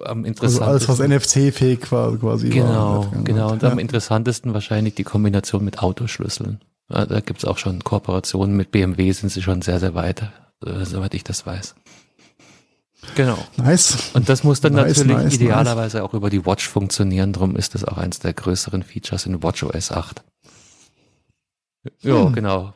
am 0.05 0.25
interessantesten. 0.25 0.63
Also 0.63 0.63
alles, 0.63 0.87
was 0.87 0.99
NFC-fähig 0.99 1.91
war 1.91 2.17
quasi. 2.17 2.49
Genau, 2.49 3.05
war 3.05 3.23
genau. 3.23 3.51
Und 3.51 3.63
ja. 3.63 3.69
am 3.69 3.79
interessantesten 3.79 4.53
wahrscheinlich 4.53 4.95
die 4.95 5.03
Kombination 5.03 5.63
mit 5.63 5.79
Autoschlüsseln. 5.79 6.59
Ja, 6.89 7.05
da 7.05 7.19
gibt's 7.19 7.45
auch 7.45 7.57
schon 7.57 7.83
Kooperationen 7.83 8.55
mit 8.55 8.71
BMW, 8.71 9.11
sind 9.11 9.29
sie 9.29 9.41
schon 9.41 9.61
sehr, 9.61 9.79
sehr 9.79 9.93
weit, 9.93 10.23
äh, 10.65 10.85
soweit 10.85 11.13
ich 11.13 11.23
das 11.23 11.45
weiß. 11.45 11.75
Genau. 13.15 13.37
Nice. 13.57 14.11
Und 14.13 14.29
das 14.29 14.43
muss 14.43 14.61
dann 14.61 14.73
nice, 14.73 14.97
natürlich 14.97 15.23
nice, 15.23 15.33
idealerweise 15.35 16.03
auch 16.03 16.13
über 16.13 16.29
die 16.29 16.45
Watch 16.45 16.67
funktionieren. 16.67 17.33
Darum 17.33 17.55
ist 17.55 17.75
das 17.75 17.83
auch 17.83 17.97
eins 17.97 18.19
der 18.19 18.33
größeren 18.33 18.83
Features 18.83 19.25
in 19.25 19.41
WatchOS 19.43 19.91
8. 19.91 20.23
Ja, 22.01 22.25
hm. 22.25 22.33
genau. 22.33 22.73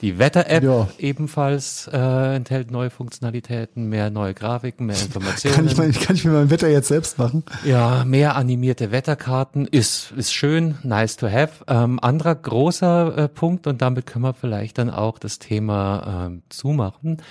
Die 0.00 0.18
Wetter-App 0.18 0.62
ja. 0.62 0.88
ebenfalls 0.98 1.88
äh, 1.92 2.36
enthält 2.36 2.70
neue 2.70 2.90
Funktionalitäten, 2.90 3.88
mehr 3.88 4.10
neue 4.10 4.34
Grafiken, 4.34 4.86
mehr 4.86 5.00
Informationen. 5.00 5.54
kann, 5.54 5.66
ich 5.66 5.76
mein, 5.76 5.92
kann 5.92 6.16
ich 6.16 6.24
mir 6.24 6.32
mein 6.32 6.50
Wetter 6.50 6.68
jetzt 6.68 6.88
selbst 6.88 7.18
machen? 7.18 7.44
Ja, 7.64 8.04
mehr 8.04 8.36
animierte 8.36 8.90
Wetterkarten 8.90 9.66
ist, 9.66 10.12
ist 10.16 10.32
schön, 10.32 10.76
nice 10.82 11.16
to 11.16 11.28
have. 11.28 11.64
Ähm, 11.66 11.98
anderer 12.00 12.34
großer 12.34 13.16
äh, 13.16 13.28
Punkt, 13.28 13.66
und 13.66 13.82
damit 13.82 14.06
können 14.06 14.24
wir 14.24 14.34
vielleicht 14.34 14.78
dann 14.78 14.90
auch 14.90 15.18
das 15.18 15.38
Thema 15.38 16.26
ähm, 16.26 16.42
zumachen. 16.48 17.22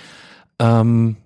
Ähm, 0.58 1.16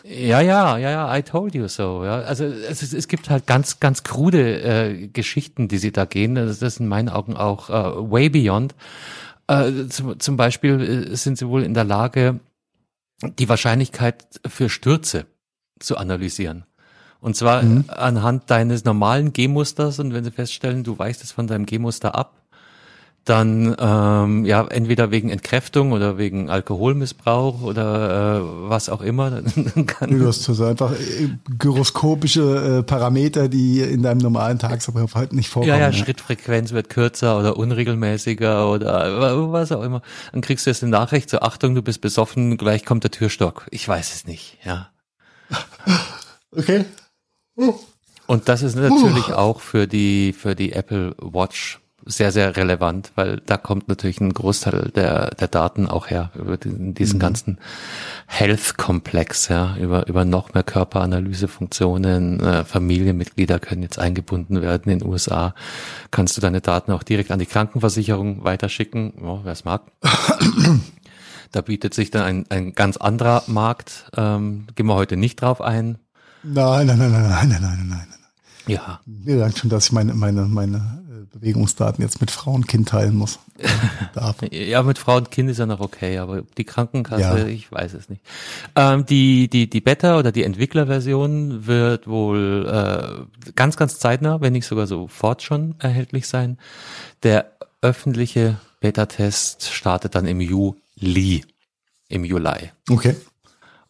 Ja, 0.05 0.41
ja, 0.41 0.79
ja, 0.79 0.91
ja, 0.91 1.17
I 1.17 1.23
told 1.23 1.55
you 1.55 1.69
so. 1.69 2.05
Ja. 2.05 2.21
Also 2.21 2.45
es, 2.45 2.93
es 2.93 3.09
gibt 3.09 3.31
halt 3.31 3.47
ganz, 3.47 3.81
ganz 3.81 4.03
krude 4.03 4.63
äh, 4.63 5.09
Geschichten, 5.09 5.69
die 5.69 5.79
sie 5.79 5.93
da 5.93 6.05
gehen. 6.05 6.35
Das 6.35 6.61
ist 6.61 6.81
in 6.81 6.89
meinen 6.89 7.09
Augen 7.09 7.37
auch 7.37 7.71
äh, 7.71 8.11
way 8.11 8.29
beyond. 8.29 8.75
Äh, 9.47 9.87
zum, 9.89 10.19
zum 10.19 10.37
Beispiel 10.37 11.13
äh, 11.13 11.17
sind 11.17 11.39
sie 11.39 11.49
wohl 11.49 11.63
in 11.63 11.75
der 11.75 11.85
Lage, 11.85 12.41
die 13.23 13.49
Wahrscheinlichkeit 13.49 14.27
für 14.47 14.69
Stürze 14.69 15.27
zu 15.79 15.97
analysieren. 15.97 16.65
Und 17.23 17.37
zwar 17.37 17.63
mhm. 17.63 17.85
anhand 17.87 18.51
deines 18.51 18.85
normalen 18.85 19.33
G-Musters 19.33 20.01
und 20.01 20.13
wenn 20.13 20.25
sie 20.25 20.33
feststellen, 20.33 20.83
du 20.83 20.99
weichst 20.99 21.23
es 21.23 21.31
von 21.31 21.47
deinem 21.47 21.67
G-Muster 21.67 22.17
ab, 22.17 22.33
dann 23.25 23.77
ähm, 23.79 24.45
ja 24.45 24.67
entweder 24.67 25.13
wegen 25.13 25.31
Entkräftung 25.31 25.93
oder 25.93 26.19
wegen 26.19 26.51
Alkoholmissbrauch 26.51 27.63
oder 27.63 28.39
äh, 28.39 28.69
was 28.69 28.89
auch 28.89 29.01
immer. 29.01 29.31
Dann 29.75 29.87
kann 29.87 30.19
du 30.19 30.27
hast 30.27 30.43
so 30.43 30.65
einfach 30.65 30.91
äh, 30.93 31.29
gyroskopische 31.57 32.79
äh, 32.81 32.83
Parameter, 32.83 33.49
die 33.49 33.81
in 33.81 34.03
deinem 34.03 34.19
normalen 34.19 34.59
Tagesablauf 34.59 35.15
halt 35.15 35.33
nicht 35.33 35.49
vorkommen. 35.49 35.73
Ja, 35.73 35.79
ja, 35.79 35.93
Schrittfrequenz 35.93 36.73
wird 36.73 36.89
kürzer 36.89 37.39
oder 37.39 37.57
unregelmäßiger 37.57 38.69
oder 38.69 39.53
was 39.53 39.71
auch 39.71 39.83
immer. 39.83 40.03
Dann 40.33 40.41
kriegst 40.41 40.67
du 40.67 40.71
jetzt 40.71 40.83
eine 40.83 40.91
Nachricht, 40.91 41.31
so 41.31 41.39
Achtung, 41.39 41.77
du 41.77 41.83
bist 41.83 42.01
besoffen, 42.01 42.57
gleich 42.57 42.85
kommt 42.85 43.05
der 43.05 43.13
Türstock. 43.13 43.69
Ich 43.71 43.87
weiß 43.87 44.13
es 44.13 44.27
nicht, 44.27 44.59
ja. 44.65 44.89
Okay. 46.55 46.85
Und 48.27 48.49
das 48.49 48.63
ist 48.63 48.77
natürlich 48.77 49.33
auch 49.33 49.61
für 49.61 49.87
die, 49.87 50.33
für 50.33 50.55
die 50.55 50.73
Apple 50.73 51.15
Watch 51.21 51.81
sehr, 52.05 52.33
sehr 52.33 52.57
relevant, 52.57 53.13
weil 53.15 53.41
da 53.47 53.57
kommt 53.57 53.89
natürlich 53.89 54.21
ein 54.21 54.33
Großteil 54.33 54.91
der, 54.95 55.31
der 55.31 55.49
Daten 55.49 55.87
auch 55.87 56.11
her, 56.11 56.33
über 56.35 56.57
diesen, 56.57 56.95
diesen 56.95 57.17
mhm. 57.17 57.21
ganzen 57.21 57.59
Health-Komplex, 58.27 59.49
ja, 59.49 59.77
über, 59.77 60.09
über 60.09 60.25
noch 60.25 60.53
mehr 60.55 60.65
Körperanalysefunktionen, 60.65 62.41
äh, 62.41 62.65
Familienmitglieder 62.65 63.59
können 63.61 63.83
jetzt 63.83 63.99
eingebunden 63.99 64.63
werden. 64.63 64.91
In 64.91 65.01
den 65.01 65.09
USA 65.09 65.55
kannst 66.11 66.37
du 66.37 66.41
deine 66.41 66.61
Daten 66.61 66.93
auch 66.93 67.03
direkt 67.03 67.31
an 67.31 67.39
die 67.39 67.47
Krankenversicherung 67.47 68.45
weiterschicken, 68.45 69.15
oh, 69.23 69.41
wer 69.45 69.53
es 69.53 69.65
mag. 69.65 69.83
da 71.53 71.61
bietet 71.61 71.95
sich 71.95 72.11
dann 72.11 72.23
ein, 72.23 72.45
ein 72.49 72.73
ganz 72.73 72.97
anderer 72.97 73.45
Markt, 73.47 74.11
ähm, 74.17 74.67
gehen 74.75 74.87
wir 74.87 74.95
heute 74.95 75.17
nicht 75.17 75.41
drauf 75.41 75.61
ein, 75.61 75.99
Nein, 76.43 76.87
nein, 76.87 76.99
nein, 76.99 77.13
nein, 77.13 77.23
nein, 77.23 77.49
nein, 77.49 77.61
nein, 77.63 77.89
nein. 77.89 78.13
Ja. 78.67 79.01
Mir 79.07 79.39
sagt 79.39 79.59
schon, 79.59 79.71
dass 79.71 79.87
ich 79.87 79.93
meine, 79.93 80.15
meine, 80.15 80.43
meine 80.43 81.03
äh, 81.09 81.37
Bewegungsdaten 81.37 82.03
jetzt 82.03 82.21
mit 82.21 82.31
Frau 82.31 82.53
und 82.53 82.69
Kind 82.69 82.89
teilen 82.89 83.17
muss. 83.17 83.39
Darf. 84.15 84.37
ja, 84.51 84.83
mit 84.83 84.99
Frau 84.99 85.17
und 85.17 85.31
Kind 85.31 85.51
ist 85.51 85.59
ja 85.59 85.67
noch 85.67 85.81
okay, 85.81 86.19
aber 86.19 86.43
die 86.57 86.65
Krankenkasse, 86.65 87.41
ja. 87.41 87.47
ich 87.47 87.71
weiß 87.71 87.95
es 87.95 88.09
nicht. 88.09 88.23
Ähm, 88.77 89.05
die, 89.07 89.49
die, 89.49 89.69
die 89.69 89.81
Beta 89.81 90.19
oder 90.19 90.31
die 90.31 90.45
Entwicklerversion 90.45 91.67
wird 91.67 92.07
wohl 92.07 92.69
äh, 92.69 93.51
ganz, 93.55 93.77
ganz 93.77 93.99
zeitnah, 93.99 94.41
wenn 94.41 94.53
nicht 94.53 94.67
sogar 94.67 94.87
sofort 94.87 95.43
schon 95.43 95.75
erhältlich 95.79 96.29
sein. 96.29 96.59
Der 97.23 97.53
öffentliche 97.81 98.59
Beta-Test 98.81 99.71
startet 99.71 100.15
dann 100.15 100.27
im 100.27 100.41
Juli. 100.41 101.45
Im 102.09 102.25
Juli. 102.25 102.71
Okay. 102.89 103.17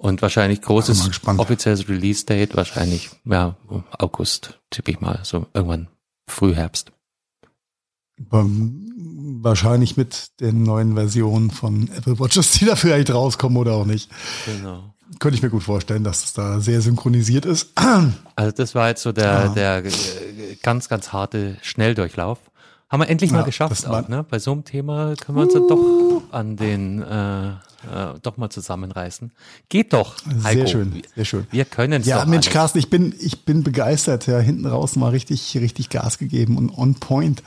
Und 0.02 0.20
wahrscheinlich 0.20 0.60
großes 0.62 1.22
offizielles 1.38 1.88
Release-Date, 1.88 2.56
wahrscheinlich, 2.56 3.10
ja, 3.24 3.56
August, 3.98 4.58
tippe 4.70 4.90
ich 4.90 5.00
mal, 5.00 5.20
so 5.22 5.46
irgendwann 5.54 5.86
Frühherbst. 6.26 6.90
Wahrscheinlich 8.18 9.96
mit 9.96 10.40
den 10.40 10.64
neuen 10.64 10.94
Versionen 10.96 11.52
von 11.52 11.88
Apple 11.96 12.18
Watches, 12.18 12.50
die 12.50 12.64
da 12.64 12.74
vielleicht 12.74 13.14
rauskommen 13.14 13.56
oder 13.56 13.74
auch 13.74 13.86
nicht. 13.86 14.10
Genau. 14.44 14.92
Könnte 15.20 15.36
ich 15.36 15.42
mir 15.42 15.50
gut 15.50 15.62
vorstellen, 15.62 16.02
dass 16.02 16.24
es 16.24 16.32
da 16.32 16.58
sehr 16.58 16.80
synchronisiert 16.80 17.44
ist. 17.44 17.70
Also 18.34 18.50
das 18.56 18.74
war 18.74 18.88
jetzt 18.88 19.02
so 19.02 19.12
der, 19.12 19.24
ja. 19.24 19.48
der 19.50 19.84
ganz, 20.64 20.88
ganz 20.88 21.12
harte 21.12 21.58
Schnelldurchlauf. 21.62 22.40
Haben 22.92 23.00
wir 23.00 23.08
endlich 23.08 23.30
ja, 23.30 23.38
mal 23.38 23.44
geschafft 23.44 23.86
auch, 23.86 24.06
ne? 24.06 24.22
Bei 24.28 24.38
so 24.38 24.52
einem 24.52 24.64
Thema 24.66 25.14
können 25.16 25.38
wir 25.38 25.44
uns 25.44 25.54
uh. 25.54 25.58
dann 25.58 25.68
doch 25.68 26.22
an 26.30 26.56
den 26.56 27.00
äh, 27.00 27.48
äh, 27.48 27.54
doch 28.20 28.36
mal 28.36 28.50
zusammenreißen. 28.50 29.32
Geht 29.70 29.94
doch. 29.94 30.14
Heiko. 30.44 30.58
Sehr 30.58 30.66
schön, 30.66 31.02
sehr 31.14 31.24
schön. 31.24 31.46
Wir 31.50 31.64
können 31.64 32.02
es 32.02 32.06
Ja, 32.06 32.26
Mensch, 32.26 32.48
alles. 32.48 32.52
Carsten, 32.52 32.78
ich 32.78 32.90
bin, 32.90 33.14
ich 33.18 33.46
bin 33.46 33.62
begeistert. 33.62 34.26
Ja, 34.26 34.38
hinten 34.40 34.66
raus 34.66 34.96
mal 34.96 35.08
richtig, 35.08 35.56
richtig 35.56 35.88
Gas 35.88 36.18
gegeben 36.18 36.58
und 36.58 36.76
on 36.76 36.96
point. 36.96 37.42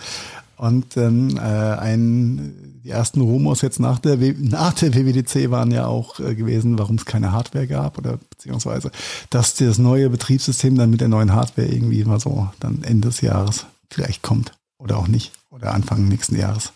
Und 0.57 0.97
ähm, 0.97 1.37
äh, 1.37 1.41
ein, 1.41 2.79
die 2.83 2.89
ersten 2.89 3.21
Rumors 3.21 3.61
jetzt 3.61 3.79
nach 3.79 3.99
der, 3.99 4.17
nach 4.17 4.73
der 4.73 4.95
WWDC 4.95 5.51
waren 5.51 5.69
ja 5.69 5.85
auch 5.85 6.19
äh, 6.19 6.33
gewesen, 6.33 6.79
warum 6.79 6.95
es 6.95 7.05
keine 7.05 7.33
Hardware 7.33 7.67
gab 7.67 7.99
oder 7.99 8.17
beziehungsweise, 8.31 8.89
dass 9.29 9.53
das 9.53 9.77
neue 9.77 10.09
Betriebssystem 10.09 10.75
dann 10.75 10.89
mit 10.89 11.01
der 11.01 11.07
neuen 11.07 11.33
Hardware 11.33 11.67
irgendwie 11.67 12.03
mal 12.03 12.19
so 12.19 12.49
dann 12.59 12.81
Ende 12.81 13.09
des 13.09 13.21
Jahres 13.21 13.67
vielleicht 13.91 14.23
kommt 14.23 14.51
oder 14.77 14.97
auch 14.97 15.07
nicht 15.07 15.31
oder 15.49 15.73
Anfang 15.73 16.07
nächsten 16.07 16.37
Jahres, 16.37 16.73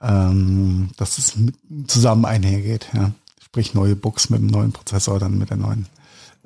ähm, 0.00 0.90
dass 0.96 1.18
es 1.18 1.36
mit, 1.36 1.56
zusammen 1.86 2.24
einhergeht. 2.24 2.88
Ja. 2.92 3.12
Sprich 3.42 3.74
neue 3.74 3.96
Books 3.96 4.30
mit 4.30 4.40
dem 4.40 4.48
neuen 4.48 4.72
Prozessor, 4.72 5.18
dann 5.18 5.38
mit 5.38 5.50
der 5.50 5.56
neuen, 5.56 5.86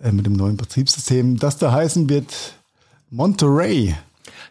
äh, 0.02 0.12
mit 0.12 0.26
dem 0.26 0.34
neuen 0.34 0.56
Betriebssystem. 0.56 1.38
Das 1.38 1.58
da 1.58 1.72
heißen 1.72 2.08
wird 2.08 2.54
Monterey. 3.10 3.96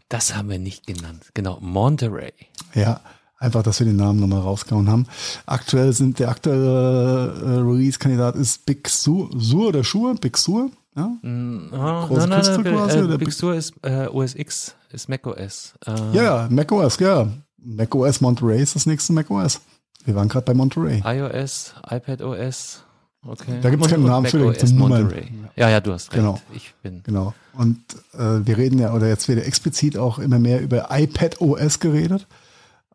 Das 0.10 0.36
haben 0.36 0.50
wir 0.50 0.60
nicht 0.60 0.88
genannt. 0.88 1.24
Genau, 1.34 1.60
Monterey. 1.62 2.34
Ja, 2.74 3.02
einfach, 3.40 3.64
dass 3.64 3.80
wir 3.80 3.86
den 3.86 3.98
Namen 3.98 4.20
nochmal 4.20 4.42
rausgehauen 4.42 4.90
haben. 4.90 5.06
Aktuell 5.46 5.94
sind 5.94 6.20
der 6.20 6.30
aktuelle 6.30 7.34
äh, 7.44 7.60
Release-Kandidat 7.60 8.36
ist 8.36 8.66
Big 8.66 8.88
Sur, 8.90 9.30
Sur 9.38 9.70
oder 9.70 9.84
Schuhe, 9.84 10.16
Big 10.16 10.38
Sur. 10.38 10.72
Ja? 10.96 11.08
Mm, 11.22 11.70
oh, 11.72 12.08
Große 12.08 12.28
nein, 12.28 12.42
nein, 12.42 12.62
nein, 12.64 12.74
quasi, 12.74 12.98
äh, 13.00 13.18
Big 13.18 13.32
Sur 13.32 13.54
ist 13.54 13.74
äh, 13.84 14.08
OS 14.08 14.34
X, 14.36 14.76
ist 14.92 15.10
macOS. 15.10 15.74
Äh. 15.86 16.16
Ja, 16.16 16.48
macOS, 16.50 17.00
ja. 17.00 17.28
macOS 17.58 18.22
Monterey 18.22 18.62
ist 18.62 18.76
das 18.76 18.86
nächste 18.86 19.14
macOS. 19.14 19.62
Wir 20.06 20.16
waren 20.16 20.30
gerade 20.30 20.46
bei 20.46 20.54
Monterey. 20.54 21.02
iOS, 21.06 21.74
iPadOS. 21.90 22.84
Okay. 23.26 23.60
Da 23.62 23.70
gibt 23.70 23.84
es 23.84 23.92
keinen 23.92 24.06
Namen 24.06 24.28
für 24.28 24.54
den 24.54 24.78
Monterey. 24.78 25.28
Ja, 25.56 25.70
ja, 25.70 25.82
du 25.82 25.92
hast 25.92 26.12
recht. 26.12 26.18
Genau. 26.18 26.40
Ich 26.54 26.74
bin. 26.82 27.04
Genau. 27.04 27.34
Und 27.54 27.80
äh, 28.14 28.46
wir 28.46 28.58
reden 28.58 28.80
ja, 28.80 28.94
oder 28.94 29.08
jetzt 29.08 29.28
wird 29.28 29.46
explizit 29.46 29.98
auch 29.98 30.20
immer 30.20 30.40
mehr 30.40 30.62
über 30.62 30.88
iPadOS 30.92 31.80
geredet. 31.80 32.28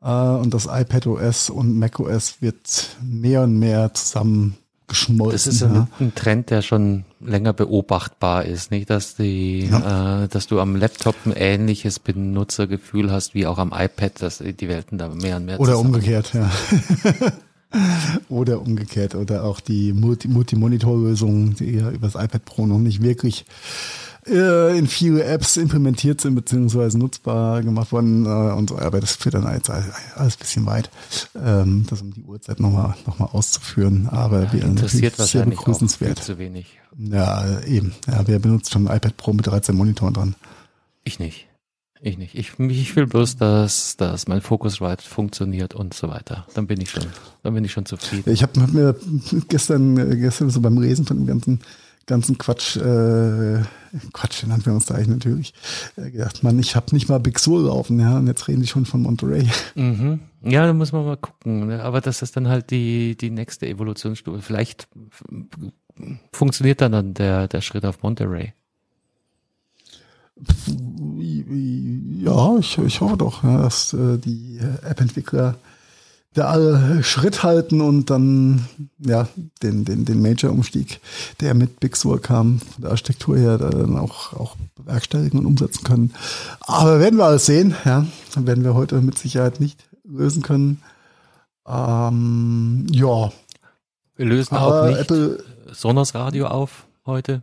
Äh, 0.01 0.09
und 0.09 0.55
das 0.55 0.66
iPadOS 0.70 1.51
und 1.51 1.78
macOS 1.78 2.40
wird 2.40 2.97
mehr 3.02 3.43
und 3.43 3.59
mehr 3.59 3.93
zusammen 3.94 4.56
geschmolzen. 4.88 5.32
Das 5.32 5.46
ist 5.46 5.60
ja. 5.62 5.88
ein 6.00 6.14
Trend, 6.14 6.50
der 6.50 6.62
schon 6.62 7.04
länger 7.20 7.52
beobachtbar 7.52 8.44
ist, 8.44 8.70
nicht, 8.70 8.90
dass 8.90 9.16
die, 9.16 9.66
ja. 9.66 10.24
äh, 10.24 10.28
dass 10.28 10.46
du 10.46 10.60
am 10.60 10.76
Laptop 10.76 11.16
ein 11.24 11.32
ähnliches 11.32 11.98
Benutzergefühl 11.98 13.10
hast 13.10 13.34
wie 13.34 13.46
auch 13.46 13.59
am 13.59 13.72
iPad, 13.74 14.22
dass 14.22 14.38
die 14.38 14.68
Welten 14.68 14.98
da 14.98 15.09
mehr 15.09 15.36
und 15.36 15.46
mehr 15.46 15.60
Oder 15.60 15.78
umgekehrt, 15.78 16.32
ja. 16.34 16.50
oder 18.28 18.60
umgekehrt 18.60 19.14
oder 19.14 19.44
auch 19.44 19.60
die 19.60 19.92
Multi-Monitor-Lösungen, 19.92 21.54
die 21.56 21.76
ja 21.76 21.90
über 21.90 22.06
das 22.06 22.22
iPad 22.22 22.44
Pro 22.44 22.66
noch 22.66 22.78
nicht 22.78 23.02
wirklich 23.02 23.46
äh, 24.27 24.77
in 24.78 24.86
viele 24.86 25.24
Apps 25.24 25.57
implementiert 25.57 26.20
sind 26.20 26.35
beziehungsweise 26.35 26.99
nutzbar 26.99 27.62
gemacht 27.62 27.93
worden 27.93 28.24
äh, 28.27 28.53
und 28.55 28.70
so. 28.70 28.78
Aber 28.78 29.01
das 29.01 29.12
führt 29.16 29.35
dann 29.35 29.53
jetzt 29.53 29.70
alles, 29.70 29.86
alles 30.15 30.36
ein 30.36 30.39
bisschen 30.39 30.66
weit, 30.66 30.90
ähm, 31.35 31.86
das 31.89 32.03
um 32.03 32.12
die 32.12 32.23
Uhrzeit 32.23 32.61
nochmal 32.61 32.94
noch 33.07 33.19
mal 33.19 33.27
auszuführen. 33.27 34.09
Aber 34.09 34.44
Ja, 34.44 34.53
wir 34.53 34.62
interessiert 34.65 35.19
wahrscheinlich 35.19 35.59
auch 35.59 35.65
begrüßenswert. 35.65 36.23
zu 36.23 36.39
wenig. 36.39 36.78
Ja, 36.99 37.61
eben. 37.62 37.94
Ja, 38.07 38.23
wer 38.27 38.39
benutzt 38.39 38.73
schon 38.73 38.86
ein 38.86 38.97
iPad 38.97 39.16
Pro 39.16 39.32
mit 39.32 39.47
13 39.47 39.74
Monitoren 39.74 40.15
dran? 40.15 40.35
Ich 41.05 41.19
nicht. 41.19 41.49
Ich 42.05 42.19
nicht. 42.19 42.35
Ich, 42.35 42.59
ich 42.59 42.97
will 42.97 43.07
bloß, 43.07 43.36
dass, 43.36 43.97
dass 43.97 44.27
mein 44.27 44.40
Focusrite 44.40 45.05
funktioniert 45.09 45.73
und 45.74 45.94
so 45.94 46.09
weiter. 46.09 46.47
Dann 46.55 46.66
bin 46.66 46.81
ich 46.81 46.90
schon, 46.90 47.05
dann 47.44 47.55
bin 47.55 47.65
ich 47.65 47.70
schon 47.70 47.86
zufrieden. 47.86 48.32
Ich 48.32 48.43
habe 48.43 48.61
hab 48.61 48.73
mir 48.73 48.97
gestern, 49.49 49.97
äh, 49.97 50.16
gestern 50.16 50.51
so 50.51 50.61
beim 50.61 50.81
Lesen 50.81 51.07
von 51.07 51.16
dem 51.19 51.27
ganzen, 51.28 51.61
ganzen 52.07 52.39
Quatsch, 52.39 52.77
äh, 52.77 53.62
Quatsch, 54.12 54.45
nannten 54.47 54.66
wir 54.66 54.73
uns 54.74 54.87
da 54.87 54.95
eigentlich 54.95 55.09
natürlich, 55.09 55.55
äh, 55.97 56.11
gedacht, 56.11 56.43
Mann, 56.43 56.59
ich 56.59 56.77
habe 56.77 56.95
nicht 56.95 57.09
mal 57.09 57.20
Big 57.20 57.39
Sur 57.39 57.62
laufen, 57.62 58.01
ja, 58.01 58.19
und 58.19 58.27
jetzt 58.27 58.49
reden 58.49 58.62
die 58.62 58.66
schon 58.66 58.87
von 58.87 59.03
Monterey. 59.03 59.49
Mhm. 59.74 60.20
Ja, 60.43 60.66
da 60.66 60.73
muss 60.73 60.93
man 60.93 61.05
mal 61.05 61.16
gucken. 61.16 61.69
ne? 61.69 61.83
Aber 61.83 62.01
das 62.01 62.23
ist 62.23 62.37
dann 62.37 62.49
halt 62.49 62.70
die, 62.70 63.16
die 63.16 63.31
nächste 63.31 63.66
Evolutionsstufe. 63.66 64.43
Vielleicht 64.43 64.89
funktioniert 66.33 66.81
dann, 66.81 66.93
dann 66.93 67.15
der, 67.15 67.49
der 67.49 67.61
Schritt 67.61 67.85
auf 67.85 68.03
Monterey. 68.03 68.53
Ja, 72.24 72.57
ich, 72.59 72.79
ich 72.79 73.01
hoffe 73.01 73.16
doch, 73.16 73.45
ja, 73.45 73.62
dass 73.62 73.93
äh, 73.93 74.19
die 74.19 74.59
App-Entwickler 74.83 75.57
alle 76.40 77.02
Schritt 77.04 77.42
halten 77.42 77.80
und 77.82 78.09
dann 78.09 78.66
ja 78.98 79.28
den, 79.62 79.84
den, 79.84 80.04
den 80.06 80.22
Major-Umstieg, 80.22 81.00
der 81.40 81.52
mit 81.54 81.78
Big 81.80 81.96
Sur 81.96 82.20
kam, 82.22 82.60
von 82.60 82.82
der 82.82 82.90
Architektur 82.92 83.36
her, 83.36 83.59
dann 83.59 83.98
auch, 83.98 84.32
auch 84.32 84.56
bewerkstelligen 84.76 85.38
und 85.40 85.46
umsetzen 85.46 85.84
können. 85.84 86.14
Aber 86.60 87.00
werden 87.00 87.18
wir 87.18 87.26
alles 87.26 87.44
sehen, 87.46 87.74
ja. 87.84 88.06
Werden 88.34 88.64
wir 88.64 88.74
heute 88.74 89.00
mit 89.02 89.18
Sicherheit 89.18 89.60
nicht 89.60 89.84
lösen 90.04 90.42
können. 90.42 90.80
Ähm, 91.66 92.86
ja, 92.90 93.30
Wir 94.16 94.26
lösen 94.26 94.56
aber 94.56 94.82
auch 94.84 94.88
nicht 94.88 95.00
Apple, 95.00 95.44
Sonos 95.72 96.14
Radio 96.14 96.46
auf 96.46 96.86
heute. 97.06 97.42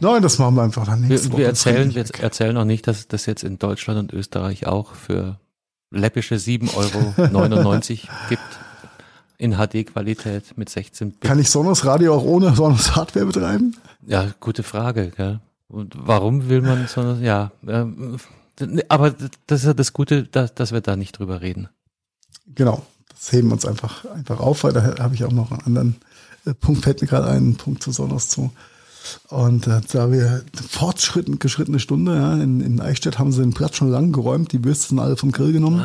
nein, 0.00 0.20
das 0.22 0.38
machen 0.38 0.56
wir 0.56 0.62
einfach 0.62 0.84
dann 0.86 1.02
nächste 1.02 1.28
Wir, 1.28 1.32
Woche. 1.32 1.38
wir 1.40 1.46
erzählen, 1.46 1.94
wir 1.94 2.04
erzählen 2.20 2.56
auch 2.56 2.64
nicht, 2.64 2.86
dass 2.86 3.08
das 3.08 3.26
jetzt 3.26 3.44
in 3.44 3.58
Deutschland 3.58 3.98
und 4.00 4.12
Österreich 4.12 4.66
auch 4.66 4.94
für 4.94 5.38
läppische 5.90 6.36
7,99 6.36 6.76
Euro 6.76 8.18
gibt. 8.28 8.42
In 9.40 9.52
HD-Qualität 9.52 10.58
mit 10.58 10.68
16 10.68 11.12
Bit. 11.12 11.20
Kann 11.20 11.38
ich 11.38 11.48
Sonos 11.48 11.84
Radio 11.84 12.14
auch 12.14 12.24
ohne 12.24 12.56
Sonos 12.56 12.96
Hardware 12.96 13.26
betreiben? 13.26 13.76
Ja, 14.04 14.26
gute 14.40 14.64
Frage, 14.64 15.12
gell? 15.16 15.38
Und 15.68 15.94
warum 15.96 16.48
will 16.48 16.62
man 16.62 16.88
so, 16.88 17.18
ja, 17.20 17.52
ähm, 17.66 18.18
aber 18.88 19.14
das 19.46 19.60
ist 19.60 19.66
ja 19.66 19.74
das 19.74 19.92
Gute, 19.92 20.24
dass, 20.24 20.54
dass 20.54 20.72
wir 20.72 20.80
da 20.80 20.96
nicht 20.96 21.18
drüber 21.18 21.40
reden. 21.40 21.68
Genau, 22.46 22.84
das 23.10 23.30
heben 23.32 23.48
wir 23.48 23.52
uns 23.54 23.66
einfach, 23.66 24.04
einfach 24.06 24.40
auf, 24.40 24.64
weil 24.64 24.72
da 24.72 24.98
habe 24.98 25.14
ich 25.14 25.24
auch 25.24 25.32
noch 25.32 25.52
einen 25.52 25.62
anderen 25.62 25.96
äh, 26.46 26.54
Punkt, 26.54 26.82
fällt 26.82 27.00
mir 27.02 27.08
gerade 27.08 27.28
ein, 27.28 27.36
einen 27.36 27.56
Punkt 27.56 27.82
zu 27.82 27.92
Sonos 27.92 28.28
zu. 28.28 28.50
Und 29.28 29.66
äh, 29.66 29.80
da 29.92 30.10
wir 30.12 30.42
fortschrittend 30.54 31.40
geschrittene 31.40 31.78
Stunde, 31.78 32.16
ja, 32.16 32.34
in, 32.34 32.60
in 32.60 32.80
Eichstätt 32.80 33.18
haben 33.18 33.32
sie 33.32 33.40
den 33.42 33.52
Platz 33.54 33.76
schon 33.76 33.90
lang 33.90 34.12
geräumt, 34.12 34.52
die 34.52 34.64
Würste 34.64 34.88
sind 34.88 34.98
alle 34.98 35.16
vom 35.16 35.32
Grill 35.32 35.52
genommen 35.52 35.84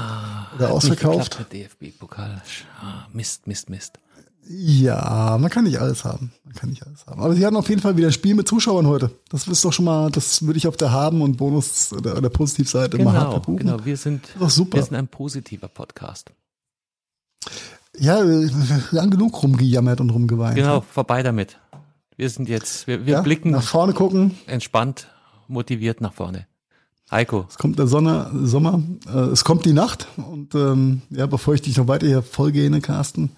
oder 0.56 0.66
Nicht 0.68 0.74
ausverkauft. 0.76 1.40
mit 1.40 1.54
DFB-Pokal. 1.54 2.42
Ah, 2.82 3.08
Mist, 3.14 3.48
Mist, 3.48 3.70
Mist. 3.70 4.00
Ja, 4.46 5.38
man 5.40 5.50
kann 5.50 5.64
nicht 5.64 5.80
alles 5.80 6.04
haben. 6.04 6.34
Man 6.44 6.54
kann 6.54 6.70
nicht 6.70 6.86
alles 6.86 7.06
haben. 7.08 7.22
Aber 7.22 7.34
sie 7.34 7.46
hatten 7.46 7.56
auf 7.56 7.70
jeden 7.70 7.82
Fall 7.82 7.96
wieder 7.96 8.08
ein 8.08 8.14
Spiel 8.14 8.36
mit 8.36 8.48
Zuschauern 8.48 8.88
heute. 8.88 9.12
Das 9.30 9.48
ist 9.48 9.64
doch 9.64 9.72
schon 9.72 9.86
mal, 9.86 10.12
das 10.12 10.46
würde 10.46 10.58
ich 10.58 10.68
auf 10.68 10.76
der 10.76 10.92
Haben- 10.92 11.22
und 11.22 11.38
Bonus- 11.38 11.94
oder, 11.94 12.18
oder 12.18 12.30
Positivseite 12.30 12.98
immer 12.98 13.14
hart 13.14 13.46
Genau, 13.46 13.58
genau. 13.58 13.86
Wir 13.86 13.96
sind, 13.96 14.28
super. 14.50 14.78
wir 14.80 14.84
sind 14.84 14.96
ein 14.96 15.08
positiver 15.08 15.70
Podcast. 15.70 16.32
Ja, 17.98 18.20
lang 18.92 19.12
genug 19.12 19.42
rumgejammert 19.44 20.02
und 20.02 20.10
rumgeweint. 20.10 20.56
Genau, 20.56 20.82
vorbei 20.82 21.24
damit. 21.24 21.58
Wir 22.18 22.30
sind 22.30 22.48
jetzt, 22.50 22.88
wir, 22.88 23.06
wir 23.06 23.14
ja, 23.14 23.22
blicken 23.22 23.52
nach 23.52 23.64
vorne 23.64 23.94
gucken. 23.94 24.36
entspannt, 24.48 25.08
motiviert 25.48 26.02
nach 26.02 26.14
vorne. 26.14 26.46
Heiko, 27.12 27.46
Es 27.50 27.58
kommt 27.58 27.78
der 27.78 27.88
Sonne, 27.88 28.32
Sommer, 28.44 28.82
äh, 29.08 29.18
es 29.32 29.44
kommt 29.44 29.66
die 29.66 29.74
Nacht 29.74 30.08
und 30.18 30.56
ähm, 30.56 31.02
ja, 31.10 31.26
bevor 31.28 31.54
ich 31.54 31.62
dich 31.62 31.78
noch 31.78 31.88
weiter 31.88 32.08
hier 32.08 32.24
vollgehe, 32.24 32.70
Carsten, 32.82 33.32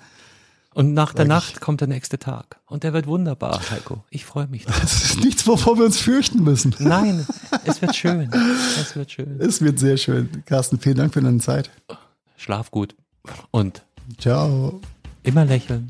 und 0.74 0.94
nach 0.94 1.14
der 1.14 1.26
Sag 1.26 1.26
ich- 1.26 1.30
Nacht 1.54 1.62
kommt 1.62 1.80
der 1.80 1.88
nächste 1.88 2.20
Tag. 2.20 2.60
Und 2.66 2.84
der 2.84 2.92
wird 2.92 3.08
wunderbar, 3.08 3.62
Heiko. 3.72 4.04
Ich 4.10 4.26
freue 4.26 4.48
mich. 4.48 4.66
drauf. 4.66 4.78
das 4.82 5.04
ist 5.06 5.24
nichts, 5.24 5.48
wovor 5.48 5.78
wir 5.78 5.86
uns 5.86 5.98
fürchten 5.98 6.44
müssen. 6.44 6.76
Nein, 6.80 7.26
es 7.64 7.82
wird 7.82 7.96
schön. 7.96 8.30
Es 8.82 8.94
wird 8.94 9.10
schön. 9.10 9.40
Es 9.40 9.62
wird 9.62 9.80
sehr 9.80 9.96
schön. 9.96 10.44
Carsten, 10.46 10.78
vielen 10.78 10.98
Dank 10.98 11.14
für 11.14 11.22
deine 11.22 11.38
Zeit. 11.40 11.72
Schlaf 12.36 12.72
gut. 12.72 12.94
Und 13.52 13.86
Ciao. 14.20 14.82
immer 15.24 15.46
lächeln. 15.46 15.90